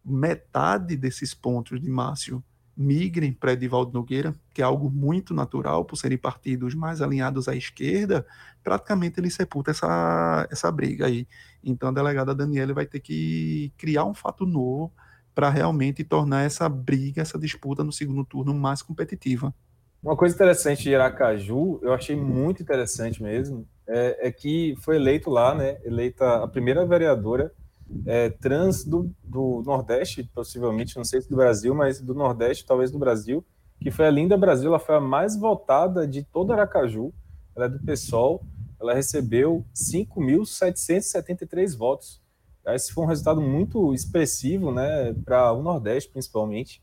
metade 0.04 0.96
desses 0.96 1.32
pontos 1.32 1.80
de 1.80 1.88
Márcio 1.88 2.44
migrem 2.76 3.32
para 3.32 3.52
Edivaldo 3.52 3.92
Nogueira, 3.92 4.34
que 4.52 4.60
é 4.60 4.64
algo 4.64 4.90
muito 4.90 5.32
natural, 5.32 5.84
por 5.84 5.96
serem 5.96 6.18
partidos 6.18 6.74
mais 6.74 7.00
alinhados 7.00 7.48
à 7.48 7.54
esquerda, 7.54 8.26
praticamente 8.62 9.20
ele 9.20 9.30
sepulta 9.30 9.70
essa, 9.70 10.46
essa 10.50 10.70
briga 10.72 11.06
aí. 11.06 11.26
Então 11.62 11.88
a 11.88 11.92
delegada 11.92 12.34
Daniela 12.34 12.74
vai 12.74 12.86
ter 12.86 13.00
que 13.00 13.72
criar 13.76 14.04
um 14.04 14.14
fato 14.14 14.44
novo 14.44 14.92
para 15.34 15.50
realmente 15.50 16.04
tornar 16.04 16.42
essa 16.42 16.68
briga, 16.68 17.22
essa 17.22 17.38
disputa 17.38 17.82
no 17.82 17.92
segundo 17.92 18.24
turno 18.24 18.54
mais 18.54 18.82
competitiva. 18.82 19.54
Uma 20.02 20.16
coisa 20.16 20.34
interessante 20.34 20.82
de 20.82 20.94
Aracaju, 20.94 21.80
eu 21.82 21.92
achei 21.92 22.14
muito 22.14 22.62
interessante 22.62 23.22
mesmo, 23.22 23.66
é, 23.86 24.28
é 24.28 24.32
que 24.32 24.74
foi 24.80 24.96
eleito 24.96 25.30
lá, 25.30 25.54
né, 25.54 25.78
eleita 25.82 26.44
a 26.44 26.48
primeira 26.48 26.84
vereadora 26.84 27.50
é, 28.06 28.30
trans 28.30 28.84
do, 28.84 29.10
do 29.22 29.62
Nordeste, 29.64 30.24
possivelmente, 30.34 30.96
não 30.96 31.04
sei 31.04 31.20
se 31.20 31.28
do 31.28 31.36
Brasil, 31.36 31.74
mas 31.74 32.00
do 32.00 32.14
Nordeste, 32.14 32.66
talvez 32.66 32.90
do 32.90 32.98
Brasil, 32.98 33.44
que 33.80 33.90
foi 33.90 34.06
a 34.06 34.10
Linda 34.10 34.36
Brasil, 34.36 34.68
ela 34.68 34.78
foi 34.78 34.96
a 34.96 35.00
mais 35.00 35.36
votada 35.36 36.06
de 36.06 36.22
todo 36.22 36.52
Aracaju, 36.52 37.12
ela 37.54 37.66
é 37.66 37.68
do 37.68 37.78
PSOL, 37.80 38.42
ela 38.80 38.94
recebeu 38.94 39.64
5.773 39.74 41.76
votos. 41.76 42.22
Esse 42.66 42.92
foi 42.92 43.04
um 43.04 43.06
resultado 43.06 43.40
muito 43.40 43.92
expressivo, 43.92 44.72
né, 44.72 45.14
para 45.24 45.52
o 45.52 45.62
Nordeste, 45.62 46.10
principalmente. 46.10 46.82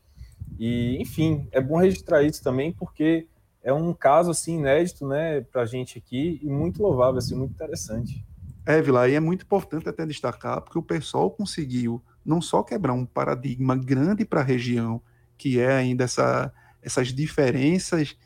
E, 0.58 0.96
enfim, 1.00 1.48
é 1.50 1.60
bom 1.60 1.76
registrar 1.76 2.22
isso 2.22 2.42
também, 2.42 2.72
porque 2.72 3.26
é 3.62 3.72
um 3.72 3.92
caso, 3.92 4.30
assim, 4.30 4.58
inédito, 4.58 5.06
né, 5.06 5.40
para 5.40 5.62
a 5.62 5.66
gente 5.66 5.98
aqui, 5.98 6.40
e 6.42 6.48
muito 6.48 6.82
louvável, 6.82 7.18
assim, 7.18 7.34
muito 7.34 7.52
interessante. 7.52 8.24
É, 8.64 8.80
Vila, 8.80 9.08
e 9.08 9.14
é 9.14 9.20
muito 9.20 9.44
importante 9.44 9.88
até 9.88 10.06
destacar, 10.06 10.60
porque 10.60 10.78
o 10.78 10.82
pessoal 10.82 11.30
conseguiu 11.30 12.02
não 12.24 12.40
só 12.40 12.62
quebrar 12.62 12.92
um 12.92 13.04
paradigma 13.04 13.76
grande 13.76 14.24
para 14.24 14.40
a 14.40 14.44
região, 14.44 15.02
que 15.36 15.58
é 15.58 15.72
ainda 15.72 16.04
essa, 16.04 16.52
essas 16.80 17.08
diferenças 17.08 18.16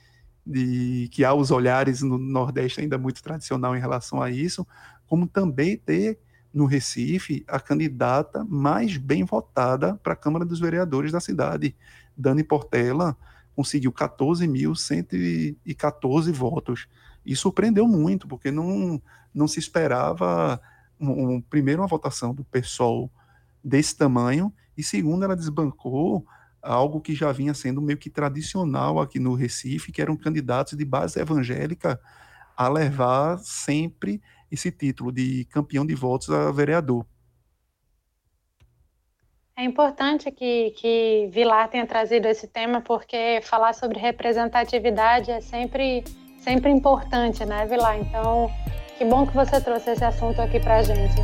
de 0.46 1.08
que 1.10 1.24
há 1.24 1.32
os 1.32 1.50
olhares 1.50 2.02
no 2.02 2.18
Nordeste 2.18 2.80
ainda 2.80 2.98
muito 2.98 3.22
tradicional 3.22 3.74
em 3.74 3.80
relação 3.80 4.20
a 4.20 4.30
isso, 4.30 4.66
como 5.06 5.26
também 5.26 5.76
ter 5.76 6.18
no 6.52 6.66
Recife 6.66 7.44
a 7.48 7.58
candidata 7.58 8.44
mais 8.44 8.96
bem 8.96 9.24
votada 9.24 9.94
para 10.02 10.12
a 10.12 10.16
Câmara 10.16 10.44
dos 10.44 10.60
Vereadores 10.60 11.10
da 11.12 11.20
cidade. 11.20 11.74
Dani 12.16 12.44
Portela 12.44 13.16
conseguiu 13.54 13.92
14.114 13.92 16.32
votos. 16.32 16.86
E 17.27 17.35
surpreendeu 17.35 17.86
muito, 17.89 18.28
porque 18.28 18.51
não, 18.51 19.03
não 19.35 19.48
se 19.48 19.59
esperava, 19.59 20.61
um, 20.98 21.35
um, 21.35 21.40
primeiro, 21.40 21.82
uma 21.82 21.89
votação 21.89 22.32
do 22.32 22.44
PSOL 22.44 23.11
desse 23.62 23.97
tamanho, 23.97 24.53
e 24.78 24.82
segundo, 24.82 25.24
ela 25.24 25.36
desbancou 25.36 26.24
algo 26.62 27.01
que 27.01 27.15
já 27.15 27.32
vinha 27.32 27.55
sendo 27.55 27.82
meio 27.82 27.98
que 27.98 28.11
tradicional 28.11 29.01
aqui 29.01 29.19
no 29.19 29.35
Recife, 29.35 29.93
que 29.93 30.01
eram 30.01 30.16
candidatos 30.16 30.77
de 30.77 30.85
base 30.85 31.19
evangélica 31.19 32.01
a 32.57 32.69
levar 32.69 33.39
sempre 33.39 34.23
esse 34.51 34.70
título 34.70 35.12
de 35.12 35.44
campeão 35.47 35.85
de 35.85 35.94
votos 35.94 36.31
a 36.31 36.51
vereador. 36.51 37.05
É 39.59 39.65
importante 39.65 40.31
que, 40.31 40.70
que 40.73 41.28
Vilar 41.32 41.69
tenha 41.70 41.86
trazido 41.86 42.28
esse 42.28 42.47
tema, 42.47 42.82
porque 42.82 43.40
falar 43.43 43.73
sobre 43.73 43.98
representatividade 43.98 45.31
é 45.31 45.40
sempre 45.40 46.05
sempre 46.47 46.70
importante, 46.70 47.44
né, 47.44 47.66
Vilar? 47.66 47.98
Então, 47.98 48.48
que 48.97 49.05
bom 49.05 49.27
que 49.27 49.35
você 49.35 49.60
trouxe 49.60 49.90
esse 49.90 50.05
assunto 50.05 50.40
aqui 50.40 50.60
pra 50.60 50.81
gente. 50.81 51.16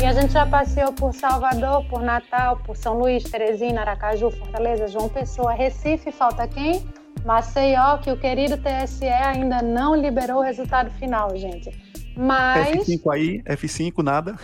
E 0.00 0.06
a 0.06 0.12
gente 0.12 0.32
já 0.32 0.46
passeou 0.46 0.92
por 0.92 1.12
Salvador, 1.12 1.84
por 1.86 2.02
Natal, 2.02 2.58
por 2.58 2.76
São 2.76 3.00
Luís, 3.00 3.24
Teresina, 3.24 3.80
Aracaju, 3.80 4.30
Fortaleza, 4.30 4.86
João 4.86 5.08
Pessoa, 5.08 5.52
Recife, 5.52 6.12
falta 6.12 6.46
quem? 6.46 6.86
Maceió, 7.24 7.98
que 7.98 8.12
o 8.12 8.16
querido 8.16 8.56
TSE 8.58 9.08
ainda 9.08 9.60
não 9.60 9.96
liberou 9.96 10.38
o 10.38 10.42
resultado 10.42 10.88
final, 10.92 11.34
gente. 11.34 11.83
Mas. 12.16 12.86
F5 12.86 13.12
aí, 13.12 13.42
F5 13.42 14.02
nada. 14.02 14.34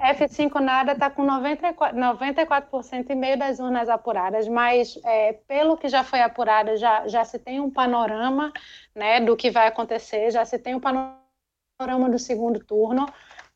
F5 0.00 0.60
nada 0.60 0.92
está 0.92 1.10
com 1.10 1.24
94%, 1.24 1.94
94% 1.94 3.10
e 3.10 3.14
meio 3.14 3.38
das 3.38 3.60
urnas 3.60 3.88
apuradas, 3.88 4.48
mas 4.48 4.98
é, 5.04 5.34
pelo 5.46 5.76
que 5.76 5.88
já 5.88 6.02
foi 6.02 6.20
apurado, 6.20 6.76
já, 6.76 7.06
já 7.06 7.24
se 7.24 7.38
tem 7.38 7.60
um 7.60 7.70
panorama 7.70 8.52
né, 8.94 9.20
do 9.20 9.36
que 9.36 9.50
vai 9.50 9.68
acontecer, 9.68 10.30
já 10.30 10.44
se 10.44 10.58
tem 10.58 10.74
um 10.74 10.80
panorama 10.80 12.10
do 12.10 12.18
segundo 12.18 12.58
turno. 12.60 13.06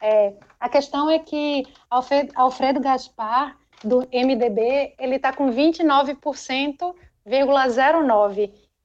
É, 0.01 0.34
a 0.60 0.68
questão 0.68 1.10
é 1.10 1.18
que 1.18 1.66
Alfredo, 1.90 2.32
Alfredo 2.34 2.80
Gaspar, 2.80 3.56
do 3.82 4.06
MDB, 4.12 4.94
ele 4.98 5.16
está 5.16 5.32
com 5.32 5.51
29,09%, 5.51 6.94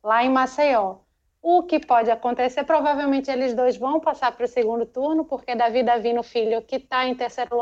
lá 0.03 0.23
em 0.23 0.29
Maceió. 0.29 0.97
O 1.41 1.63
que 1.63 1.79
pode 1.79 2.09
acontecer, 2.09 2.63
provavelmente 2.63 3.29
eles 3.29 3.53
dois 3.53 3.77
vão 3.77 3.99
passar 3.99 4.31
para 4.31 4.45
o 4.45 4.47
segundo 4.47 4.85
turno, 4.85 5.25
porque 5.25 5.55
Davi 5.55 5.83
Davino 5.83 6.23
Filho, 6.23 6.61
que 6.61 6.77
está 6.77 7.05
em 7.05 7.15
terceiro 7.15 7.57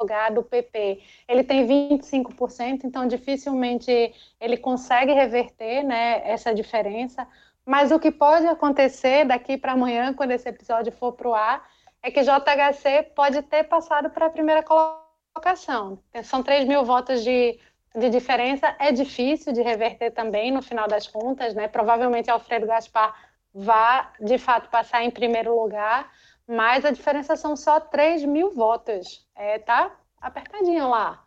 lugar 0.00 0.32
do 0.32 0.42
PP, 0.42 1.02
ele 1.28 1.44
tem 1.44 1.66
25%, 1.66 2.84
então 2.84 3.06
dificilmente 3.06 4.12
ele 4.40 4.56
consegue 4.56 5.12
reverter 5.12 5.82
né, 5.82 6.22
essa 6.24 6.54
diferença. 6.54 7.28
Mas 7.64 7.90
o 7.90 7.98
que 7.98 8.10
pode 8.10 8.46
acontecer 8.46 9.24
daqui 9.24 9.56
para 9.56 9.72
amanhã, 9.72 10.12
quando 10.12 10.32
esse 10.32 10.48
episódio 10.48 10.92
for 10.92 11.12
para 11.12 11.28
o 11.28 11.34
ar, 11.34 11.68
é 12.02 12.10
que 12.10 12.22
JHC 12.22 13.14
pode 13.14 13.40
ter 13.42 13.64
passado 13.64 14.10
para 14.10 14.26
a 14.26 14.30
primeira 14.30 14.62
colocação. 14.62 15.98
São 16.22 16.42
3 16.42 16.68
mil 16.68 16.84
votos 16.84 17.24
de, 17.24 17.58
de 17.94 18.10
diferença, 18.10 18.76
é 18.78 18.92
difícil 18.92 19.52
de 19.52 19.62
reverter 19.62 20.10
também, 20.10 20.52
no 20.52 20.60
final 20.60 20.86
das 20.86 21.06
contas, 21.06 21.54
né? 21.54 21.66
Provavelmente 21.66 22.30
Alfredo 22.30 22.66
Gaspar 22.66 23.14
vá, 23.54 24.12
de 24.20 24.36
fato, 24.36 24.68
passar 24.68 25.02
em 25.04 25.10
primeiro 25.10 25.58
lugar, 25.58 26.10
mas 26.46 26.84
a 26.84 26.90
diferença 26.90 27.36
são 27.36 27.56
só 27.56 27.80
3 27.80 28.24
mil 28.24 28.50
votos. 28.50 29.26
É, 29.34 29.58
tá 29.58 29.92
apertadinho 30.20 30.88
lá. 30.88 31.23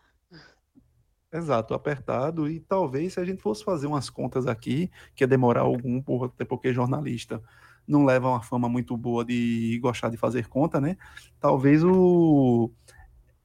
Exato, 1.32 1.74
apertado. 1.74 2.50
E 2.50 2.60
talvez 2.62 3.14
se 3.14 3.20
a 3.20 3.26
gente 3.26 3.42
fosse 3.42 3.64
fazer 3.64 3.88
umas 3.88 4.10
contas 4.10 4.48
aqui, 4.48 4.90
que 5.16 5.24
ia 5.24 5.28
demorar 5.28 5.62
algum, 5.62 6.02
até 6.24 6.46
porque 6.46 6.74
jornalista 6.74 7.42
não 7.88 8.06
leva 8.06 8.30
uma 8.30 8.42
fama 8.42 8.68
muito 8.70 8.96
boa 8.98 9.24
de 9.26 9.80
gostar 9.82 10.10
de 10.10 10.18
fazer 10.18 10.48
conta, 10.48 10.80
né? 10.80 10.98
Talvez 11.40 11.84
o, 11.84 12.72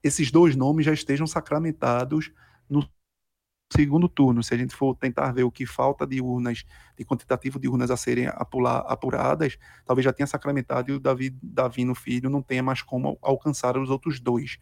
esses 0.03 0.31
dois 0.33 0.57
nomes 0.57 0.87
já 0.87 0.93
estejam 0.93 1.27
sacramentados 1.27 2.33
no 2.71 2.89
segundo 3.73 4.09
turno. 4.09 4.43
Se 4.43 4.55
a 4.55 4.59
gente 4.59 4.75
for 4.75 4.95
tentar 4.97 5.33
ver 5.33 5.45
o 5.45 5.51
que 5.51 5.67
falta 5.67 6.07
de 6.07 6.21
urnas, 6.21 6.65
de 6.97 7.05
quantitativo 7.05 7.59
de 7.59 7.69
urnas 7.69 7.91
a 7.91 7.97
serem 7.97 8.27
apular, 8.29 8.85
apuradas, 8.87 9.57
talvez 9.85 10.05
já 10.05 10.13
tenha 10.13 10.27
sacramentado 10.27 10.91
e 10.93 10.95
o 10.97 11.01
Davi, 11.01 11.31
Davi 11.43 11.85
no 11.85 11.95
Filho 11.95 12.29
não 12.31 12.43
tenha 12.43 12.63
mais 12.63 12.83
como 12.83 13.19
alcançar 13.23 13.77
os 13.79 13.91
outros 13.91 14.21
dois 14.21 14.59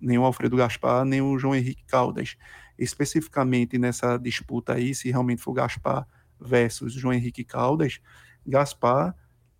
nem 0.00 0.18
o 0.18 0.24
Alfredo 0.24 0.56
Gaspar, 0.56 1.04
nem 1.04 1.20
o 1.20 1.38
João 1.38 1.54
Henrique 1.54 1.84
Caldas. 1.84 2.36
Especificamente 2.78 3.78
nessa 3.78 4.16
disputa 4.16 4.74
aí, 4.74 4.94
se 4.94 5.10
realmente 5.10 5.42
for 5.42 5.52
Gaspar 5.52 6.06
versus 6.40 6.92
João 6.92 7.12
Henrique 7.12 7.44
Caldas, 7.44 8.00
Gaspar 8.46 9.14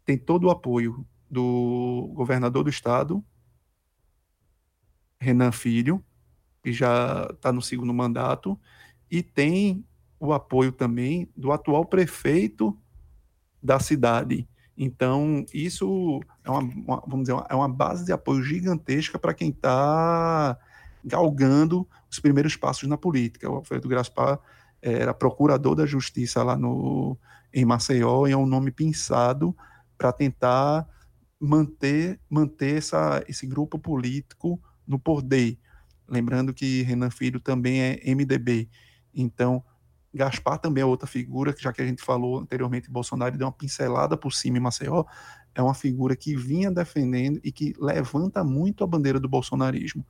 tem 0.04 0.16
todo 0.16 0.46
o 0.46 0.50
apoio 0.50 1.06
do 1.30 2.10
governador 2.14 2.64
do 2.64 2.70
estado, 2.70 3.24
Renan 5.20 5.52
Filho, 5.52 6.04
que 6.62 6.72
já 6.72 7.28
está 7.30 7.52
no 7.52 7.62
segundo 7.62 7.92
mandato, 7.92 8.58
e 9.10 9.22
tem 9.22 9.84
o 10.18 10.32
apoio 10.32 10.72
também 10.72 11.30
do 11.36 11.52
atual 11.52 11.84
prefeito 11.84 12.76
da 13.62 13.78
cidade, 13.78 14.48
então, 14.82 15.44
isso 15.52 16.22
é 16.42 16.50
uma, 16.50 16.60
uma, 16.60 17.04
vamos 17.06 17.28
dizer, 17.28 17.38
é 17.50 17.54
uma 17.54 17.68
base 17.68 18.02
de 18.02 18.12
apoio 18.12 18.42
gigantesca 18.42 19.18
para 19.18 19.34
quem 19.34 19.50
está 19.50 20.58
galgando 21.04 21.86
os 22.10 22.18
primeiros 22.18 22.56
passos 22.56 22.88
na 22.88 22.96
política. 22.96 23.50
O 23.50 23.56
Alfredo 23.56 23.86
Graspar 23.86 24.40
era 24.80 25.12
procurador 25.12 25.74
da 25.74 25.84
justiça 25.84 26.42
lá 26.42 26.56
no, 26.56 27.14
em 27.52 27.62
Maceió 27.62 28.26
e 28.26 28.32
é 28.32 28.36
um 28.38 28.46
nome 28.46 28.70
pensado 28.70 29.54
para 29.98 30.14
tentar 30.14 30.88
manter, 31.38 32.18
manter 32.30 32.78
essa, 32.78 33.22
esse 33.28 33.46
grupo 33.46 33.78
político 33.78 34.58
no 34.86 34.98
poder. 34.98 35.58
Lembrando 36.08 36.54
que 36.54 36.80
Renan 36.84 37.10
Filho 37.10 37.38
também 37.38 37.82
é 37.82 38.14
MDB. 38.14 38.66
Então, 39.14 39.62
Gaspar 40.12 40.58
também 40.58 40.82
é 40.82 40.84
outra 40.84 41.06
figura, 41.06 41.52
que 41.52 41.62
já 41.62 41.72
que 41.72 41.80
a 41.80 41.86
gente 41.86 42.02
falou 42.02 42.40
anteriormente, 42.40 42.90
Bolsonaro 42.90 43.36
deu 43.36 43.46
uma 43.46 43.52
pincelada 43.52 44.16
por 44.16 44.32
cima 44.32 44.58
em 44.58 44.60
Maceió, 44.60 45.04
é 45.54 45.62
uma 45.62 45.74
figura 45.74 46.16
que 46.16 46.36
vinha 46.36 46.70
defendendo 46.70 47.40
e 47.44 47.52
que 47.52 47.74
levanta 47.78 48.42
muito 48.42 48.82
a 48.82 48.86
bandeira 48.86 49.20
do 49.20 49.28
bolsonarismo. 49.28 50.04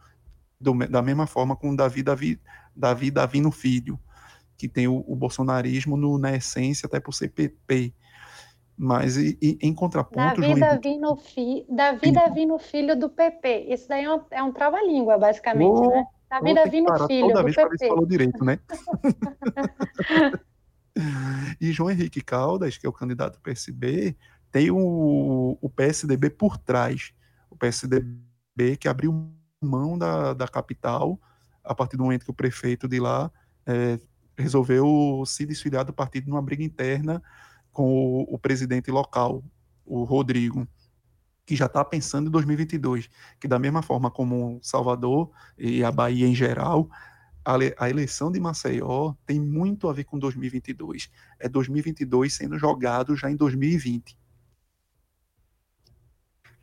Do, 0.59 0.75
da 0.89 1.01
mesma 1.01 1.27
forma 1.27 1.57
com 1.57 1.75
Davi, 1.75 2.03
Davi, 2.03 2.41
Davi 2.77 3.11
Davino 3.11 3.51
Filho, 3.51 3.99
que 4.57 4.69
tem 4.69 4.87
o, 4.87 5.05
o 5.07 5.17
bolsonarismo 5.17 5.97
no, 5.97 6.19
na 6.19 6.35
essência, 6.37 6.87
até 6.87 7.01
por 7.01 7.15
ser 7.15 7.29
PP. 7.29 7.95
Mas 8.77 9.17
e, 9.17 9.39
e, 9.41 9.59
em 9.61 9.75
contraponto. 9.75 10.41
Davi, 10.41 10.47
João 10.47 10.59
Davi, 10.59 10.99
no 10.99 11.17
fi, 11.17 11.67
Davi 11.69 12.13
Davino 12.13 12.59
Filho 12.59 12.99
do 12.99 13.09
PP. 13.09 13.67
Isso 13.69 13.89
daí 13.89 14.05
é 14.05 14.15
um, 14.15 14.21
é 14.31 14.43
um 14.43 14.53
trava-língua, 14.53 15.19
basicamente, 15.19 15.81
oh, 15.81 15.89
né? 15.89 16.05
Davi 16.31 16.55
Davino 16.55 17.07
Filho. 17.09 17.29
Toda 17.29 17.43
vez 17.43 17.57
falou 17.89 18.07
direito, 18.07 18.45
né? 18.45 18.61
e 21.61 21.73
João 21.73 21.91
Henrique 21.91 22.23
Caldas, 22.23 22.79
que 22.79 22.87
é 22.87 22.89
o 22.89 22.93
candidato 22.93 23.35
do 23.35 23.41
PSB, 23.41 24.17
tem 24.53 24.71
o, 24.71 25.59
o 25.61 25.69
PSDB 25.69 26.31
por 26.31 26.57
trás. 26.57 27.13
O 27.51 27.57
PSDB 27.57 28.77
que 28.79 28.89
abriu 28.89 29.29
mão 29.61 29.99
da, 29.99 30.33
da 30.33 30.47
capital 30.47 31.21
a 31.65 31.75
partir 31.75 31.97
do 31.97 32.05
momento 32.05 32.25
que 32.25 32.31
o 32.31 32.35
prefeito 32.35 32.87
de 32.87 33.01
lá 33.01 33.31
é, 33.67 33.99
resolveu 34.39 35.25
se 35.27 35.45
desfiliar 35.45 35.85
do 35.85 35.93
partido 35.93 36.31
numa 36.31 36.41
briga 36.41 36.63
interna 36.63 37.21
com 37.73 37.93
o, 37.93 38.35
o 38.35 38.39
presidente 38.39 38.91
local, 38.91 39.45
o 39.85 40.05
Rodrigo, 40.05 40.67
que 41.51 41.57
já 41.57 41.67
está 41.67 41.85
pensando 41.85 42.29
em 42.29 42.31
2022, 42.31 43.11
que 43.41 43.49
da 43.49 43.59
mesma 43.59 43.83
forma 43.83 44.09
como 44.09 44.61
Salvador 44.63 45.33
e 45.59 45.83
a 45.83 45.91
Bahia 45.91 46.25
em 46.25 46.35
geral, 46.35 46.89
a, 47.45 47.91
eleição 47.91 48.31
de 48.31 48.39
Maceió 48.39 49.15
tem 49.27 49.41
muito 49.41 49.89
a 49.89 49.93
ver 49.93 50.05
com 50.05 50.17
2022. 50.17 51.11
É 51.41 51.49
2022 51.49 52.33
sendo 52.33 52.57
jogado 52.57 53.17
já 53.17 53.29
em 53.29 53.35
2020. 53.35 54.17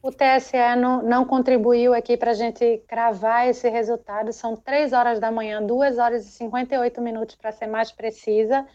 O 0.01 0.09
TSE 0.09 0.55
não, 0.77 1.03
não 1.03 1.26
contribuiu 1.26 1.93
aqui 1.93 2.15
para 2.15 2.31
a 2.31 2.34
gente 2.34 2.81
cravar 2.88 3.49
esse 3.49 3.69
resultado. 3.69 4.31
São 4.31 4.55
3 4.55 4.93
horas 4.93 5.19
da 5.19 5.30
manhã, 5.30 5.61
2 5.61 5.97
horas 5.97 6.26
e 6.26 6.31
58 6.31 7.01
minutos 7.01 7.35
para 7.35 7.51
ser 7.51 7.68
mais 7.68 7.91
precisa. 7.91 8.65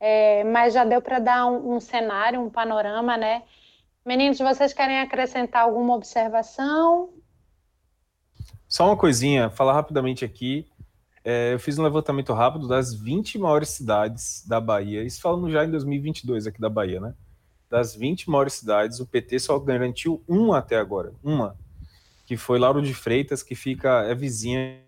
É, 0.00 0.42
mas 0.42 0.74
já 0.74 0.84
deu 0.84 1.00
para 1.00 1.20
dar 1.20 1.46
um, 1.46 1.76
um, 1.76 1.80
cenário, 1.80 2.40
um 2.40 2.50
panorama, 2.50 3.16
né? 3.16 3.44
Meninos, 4.04 4.38
vocês 4.38 4.72
querem 4.72 4.98
acrescentar 4.98 5.64
alguma 5.64 5.94
observação? 5.94 7.12
Só 8.68 8.86
uma 8.86 8.96
coisinha, 8.96 9.50
falar 9.50 9.74
rapidamente 9.74 10.24
aqui. 10.24 10.66
É, 11.22 11.52
eu 11.52 11.58
fiz 11.58 11.78
um 11.78 11.82
levantamento 11.82 12.32
rápido 12.32 12.66
das 12.66 12.94
20 12.94 13.38
maiores 13.38 13.68
cidades 13.70 14.44
da 14.46 14.60
Bahia, 14.60 15.04
isso 15.04 15.20
falando 15.20 15.50
já 15.50 15.64
em 15.64 15.70
2022 15.70 16.46
aqui 16.46 16.60
da 16.60 16.70
Bahia, 16.70 16.98
né? 16.98 17.14
das 17.70 17.94
20 17.94 18.28
maiores 18.28 18.54
cidades, 18.54 18.98
o 18.98 19.06
PT 19.06 19.38
só 19.38 19.56
garantiu 19.58 20.22
uma 20.26 20.58
até 20.58 20.76
agora, 20.76 21.14
uma, 21.22 21.56
que 22.26 22.36
foi 22.36 22.58
Lauro 22.58 22.82
de 22.82 22.92
Freitas, 22.92 23.44
que 23.44 23.54
fica 23.54 24.02
é 24.02 24.14
vizinha 24.14 24.82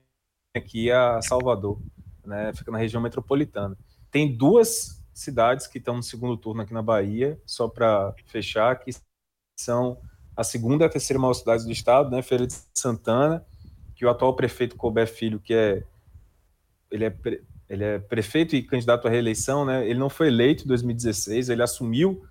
aqui 0.54 0.90
a 0.90 1.22
Salvador, 1.22 1.80
né? 2.26 2.52
Fica 2.52 2.72
na 2.72 2.78
região 2.78 3.00
metropolitana. 3.00 3.78
Tem 4.10 4.36
duas 4.36 5.01
cidades 5.12 5.66
que 5.66 5.78
estão 5.78 5.96
no 5.96 6.02
segundo 6.02 6.36
turno 6.36 6.62
aqui 6.62 6.72
na 6.72 6.82
Bahia, 6.82 7.40
só 7.44 7.68
para 7.68 8.14
fechar, 8.26 8.74
que 8.76 8.90
são 9.58 9.98
a 10.36 10.42
segunda 10.42 10.84
e 10.84 10.86
a 10.86 10.90
terceira 10.90 11.20
maior 11.20 11.34
cidade 11.34 11.64
do 11.64 11.72
estado, 11.72 12.10
né? 12.10 12.22
Feira 12.22 12.46
de 12.46 12.54
Santana, 12.74 13.44
que 13.94 14.04
o 14.04 14.10
atual 14.10 14.34
prefeito 14.34 14.76
Colbert 14.76 15.08
Filho, 15.08 15.38
que 15.40 15.54
é 15.54 15.84
ele 16.90 17.06
é 17.06 17.14
ele 17.68 17.84
é 17.84 17.98
prefeito 17.98 18.54
e 18.54 18.62
candidato 18.62 19.08
à 19.08 19.10
reeleição, 19.10 19.64
né? 19.64 19.88
Ele 19.88 19.98
não 19.98 20.10
foi 20.10 20.26
eleito 20.28 20.64
em 20.64 20.66
2016, 20.66 21.48
ele 21.48 21.62
assumiu 21.62 22.22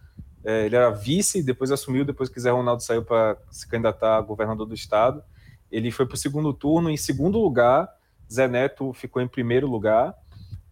é, 0.43 0.65
ele 0.65 0.75
era 0.75 0.89
vice, 0.89 1.43
depois 1.43 1.71
assumiu, 1.71 2.03
depois 2.03 2.29
que 2.29 2.39
Zé 2.39 2.49
Ronaldo 2.49 2.81
saiu 2.81 3.03
para 3.03 3.37
se 3.51 3.67
candidatar 3.67 4.17
a 4.17 4.21
governador 4.21 4.65
do 4.65 4.73
estado. 4.73 5.23
Ele 5.71 5.91
foi 5.91 6.05
para 6.05 6.15
o 6.15 6.17
segundo 6.17 6.53
turno, 6.53 6.89
em 6.89 6.97
segundo 6.97 7.39
lugar, 7.39 7.87
Zé 8.31 8.47
Neto 8.47 8.91
ficou 8.93 9.21
em 9.21 9.27
primeiro 9.27 9.67
lugar. 9.67 10.15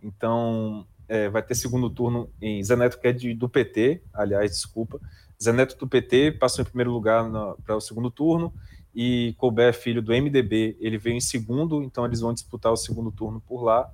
Então, 0.02 0.88
é, 1.10 1.27
vai 1.27 1.41
ter 1.41 1.56
segundo 1.56 1.90
turno 1.90 2.30
em 2.40 2.64
Zé 2.64 2.76
Neto, 2.76 2.99
que 2.99 3.07
é 3.07 3.11
de, 3.11 3.34
do 3.34 3.49
PT, 3.49 4.02
aliás, 4.14 4.52
desculpa. 4.52 5.02
Zé 5.41 5.52
Neto 5.52 5.76
do 5.77 5.88
PT 5.88 6.34
passou 6.34 6.61
em 6.61 6.65
primeiro 6.65 6.91
lugar 6.91 7.26
para 7.65 7.76
o 7.76 7.81
segundo 7.81 8.11
turno, 8.11 8.53
e 8.94 9.34
Colbert, 9.38 9.73
filho 9.73 10.02
do 10.02 10.11
MDB, 10.11 10.77
ele 10.80 10.98
veio 10.98 11.15
em 11.15 11.22
segundo, 11.22 11.81
então 11.81 12.06
eles 12.06 12.19
vão 12.19 12.34
disputar 12.34 12.72
o 12.72 12.77
segundo 12.77 13.11
turno 13.11 13.41
por 13.41 13.64
lá. 13.64 13.91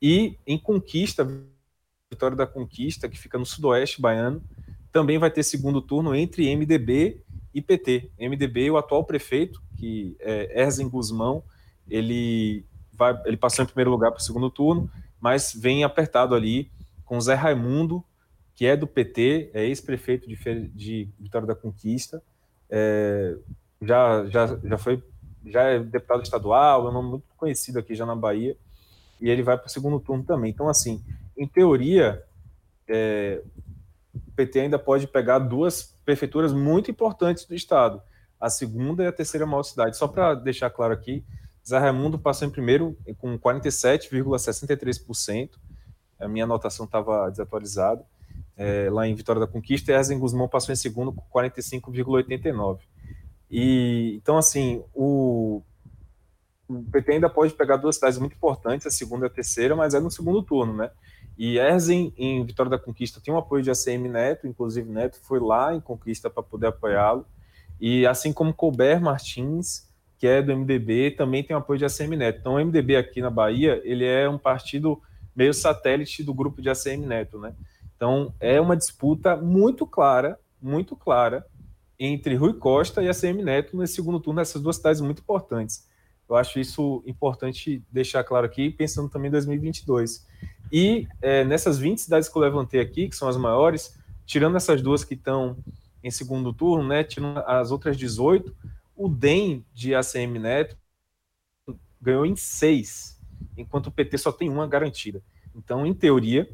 E 0.00 0.38
em 0.46 0.58
Conquista, 0.58 1.26
Vitória 2.10 2.36
da 2.36 2.46
Conquista, 2.46 3.08
que 3.08 3.18
fica 3.18 3.38
no 3.38 3.46
sudoeste 3.46 4.00
baiano, 4.00 4.42
também 4.90 5.18
vai 5.18 5.30
ter 5.30 5.42
segundo 5.42 5.80
turno 5.80 6.14
entre 6.14 6.54
MDB 6.54 7.22
e 7.54 7.62
PT. 7.62 8.10
MDB, 8.18 8.70
o 8.70 8.76
atual 8.76 9.04
prefeito, 9.04 9.62
que 9.78 10.16
é 10.20 10.62
Erzen 10.62 10.88
Guzmão, 10.88 11.42
ele, 11.88 12.64
vai, 12.92 13.18
ele 13.24 13.36
passou 13.36 13.62
em 13.62 13.66
primeiro 13.66 13.90
lugar 13.90 14.10
para 14.10 14.20
o 14.20 14.22
segundo 14.22 14.50
turno, 14.50 14.90
mas 15.22 15.54
vem 15.54 15.84
apertado 15.84 16.34
ali 16.34 16.68
com 17.04 17.20
Zé 17.20 17.34
Raimundo, 17.34 18.04
que 18.56 18.66
é 18.66 18.76
do 18.76 18.88
PT, 18.88 19.52
é 19.54 19.64
ex-prefeito 19.64 20.28
de, 20.28 20.36
de, 20.74 21.08
Vitória 21.18 21.46
da 21.46 21.54
Conquista, 21.54 22.20
é, 22.68 23.36
já, 23.80 24.26
já, 24.26 24.58
já 24.62 24.76
foi 24.76 25.00
já 25.46 25.62
é 25.62 25.78
deputado 25.78 26.22
estadual, 26.22 26.86
é 26.86 26.90
um 26.90 26.92
nome 26.92 27.10
muito 27.10 27.24
conhecido 27.36 27.78
aqui 27.78 27.94
já 27.94 28.04
na 28.04 28.14
Bahia, 28.14 28.56
e 29.20 29.30
ele 29.30 29.42
vai 29.42 29.56
para 29.56 29.66
o 29.66 29.70
segundo 29.70 29.98
turno 30.00 30.24
também. 30.24 30.50
Então, 30.50 30.68
assim, 30.68 31.02
em 31.36 31.46
teoria, 31.46 32.22
é, 32.88 33.42
o 34.14 34.32
PT 34.32 34.60
ainda 34.60 34.78
pode 34.78 35.06
pegar 35.06 35.38
duas 35.38 35.96
prefeituras 36.04 36.52
muito 36.52 36.90
importantes 36.90 37.44
do 37.44 37.54
estado, 37.54 38.02
a 38.40 38.50
segunda 38.50 39.04
e 39.04 39.06
a 39.06 39.12
terceira 39.12 39.46
maior 39.46 39.62
cidade. 39.62 39.96
Só 39.96 40.08
para 40.08 40.34
deixar 40.34 40.70
claro 40.70 40.92
aqui, 40.92 41.24
Zé 41.66 41.78
Raimundo 41.78 42.18
passou 42.18 42.46
em 42.46 42.50
primeiro 42.50 42.94
com 43.18 43.38
47,63%, 43.38 45.50
a 46.18 46.28
minha 46.28 46.44
anotação 46.44 46.86
estava 46.86 47.30
desatualizada, 47.30 48.04
é, 48.56 48.88
lá 48.90 49.06
em 49.06 49.14
Vitória 49.14 49.40
da 49.40 49.46
Conquista, 49.46 49.90
e 49.90 49.94
Erzen 49.94 50.18
Guzmão 50.18 50.48
passou 50.48 50.72
em 50.72 50.76
segundo 50.76 51.12
com 51.12 51.22
45,89%. 51.38 52.78
E, 53.50 54.14
então, 54.16 54.38
assim, 54.38 54.82
o, 54.94 55.62
o 56.68 56.82
PT 56.84 57.12
ainda 57.12 57.28
pode 57.28 57.52
pegar 57.52 57.76
duas 57.76 57.96
cidades 57.96 58.18
muito 58.18 58.34
importantes, 58.34 58.86
a 58.86 58.90
segunda 58.90 59.26
e 59.26 59.28
a 59.28 59.30
terceira, 59.30 59.76
mas 59.76 59.94
é 59.94 60.00
no 60.00 60.10
segundo 60.10 60.42
turno, 60.42 60.74
né? 60.74 60.90
E 61.36 61.58
Erzen, 61.58 62.12
em 62.16 62.44
Vitória 62.44 62.70
da 62.70 62.78
Conquista, 62.78 63.20
tem 63.20 63.32
um 63.32 63.38
apoio 63.38 63.62
de 63.62 63.70
ACM 63.70 64.08
Neto, 64.08 64.46
inclusive 64.46 64.88
Neto 64.88 65.18
foi 65.22 65.40
lá 65.40 65.74
em 65.74 65.80
Conquista 65.80 66.30
para 66.30 66.42
poder 66.42 66.68
apoiá-lo. 66.68 67.26
E 67.80 68.06
assim 68.06 68.32
como 68.32 68.54
Colbert 68.54 69.00
Martins, 69.00 69.88
que 70.22 70.26
é 70.28 70.40
do 70.40 70.56
MDB, 70.56 71.10
também 71.10 71.42
tem 71.42 71.56
um 71.56 71.58
apoio 71.58 71.80
de 71.80 71.84
ACM 71.84 72.14
Neto. 72.16 72.38
Então, 72.38 72.54
o 72.54 72.64
MDB 72.64 72.94
aqui 72.94 73.20
na 73.20 73.28
Bahia, 73.28 73.82
ele 73.82 74.04
é 74.04 74.28
um 74.28 74.38
partido 74.38 75.02
meio 75.34 75.52
satélite 75.52 76.22
do 76.22 76.32
grupo 76.32 76.62
de 76.62 76.70
ACM 76.70 77.04
Neto, 77.04 77.40
né? 77.40 77.52
Então, 77.96 78.32
é 78.38 78.60
uma 78.60 78.76
disputa 78.76 79.34
muito 79.34 79.84
clara, 79.84 80.38
muito 80.62 80.94
clara, 80.94 81.44
entre 81.98 82.36
Rui 82.36 82.54
Costa 82.54 83.02
e 83.02 83.08
ACM 83.08 83.42
Neto 83.42 83.76
nesse 83.76 83.94
segundo 83.94 84.20
turno, 84.20 84.40
essas 84.40 84.62
duas 84.62 84.76
cidades 84.76 85.00
muito 85.00 85.22
importantes. 85.22 85.88
Eu 86.30 86.36
acho 86.36 86.60
isso 86.60 87.02
importante 87.04 87.82
deixar 87.90 88.22
claro 88.22 88.46
aqui, 88.46 88.70
pensando 88.70 89.08
também 89.08 89.26
em 89.26 89.32
2022. 89.32 90.24
E 90.70 91.08
é, 91.20 91.42
nessas 91.42 91.80
20 91.80 92.00
cidades 92.00 92.28
que 92.28 92.38
eu 92.38 92.42
levantei 92.42 92.80
aqui, 92.80 93.08
que 93.08 93.16
são 93.16 93.26
as 93.26 93.36
maiores, 93.36 93.98
tirando 94.24 94.56
essas 94.56 94.80
duas 94.80 95.02
que 95.02 95.14
estão 95.14 95.56
em 96.00 96.12
segundo 96.12 96.52
turno, 96.52 96.86
né, 96.86 97.02
tirando 97.02 97.38
as 97.38 97.72
outras 97.72 97.96
18, 97.96 98.54
o 99.04 99.08
DEM 99.08 99.64
de 99.72 99.94
ACM 99.94 100.38
Neto 100.38 100.76
ganhou 102.00 102.26
em 102.26 102.36
seis, 102.36 103.20
enquanto 103.56 103.88
o 103.88 103.92
PT 103.92 104.18
só 104.18 104.32
tem 104.32 104.48
uma 104.48 104.66
garantida. 104.66 105.22
Então, 105.54 105.86
em 105.86 105.94
teoria, 105.94 106.48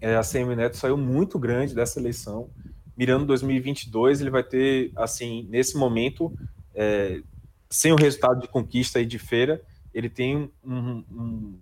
é, 0.00 0.14
a 0.16 0.20
ACM 0.20 0.54
Neto 0.56 0.76
saiu 0.76 0.96
muito 0.96 1.38
grande 1.38 1.74
dessa 1.74 2.00
eleição. 2.00 2.50
Mirando 2.96 3.26
2022, 3.26 4.20
ele 4.20 4.30
vai 4.30 4.42
ter, 4.42 4.92
assim, 4.96 5.46
nesse 5.48 5.76
momento, 5.76 6.32
é, 6.74 7.22
sem 7.68 7.92
o 7.92 7.96
resultado 7.96 8.40
de 8.40 8.48
conquista 8.48 9.00
e 9.00 9.06
de 9.06 9.18
feira, 9.18 9.62
ele 9.94 10.08
tem 10.08 10.50
um, 10.64 11.04
um 11.10 11.58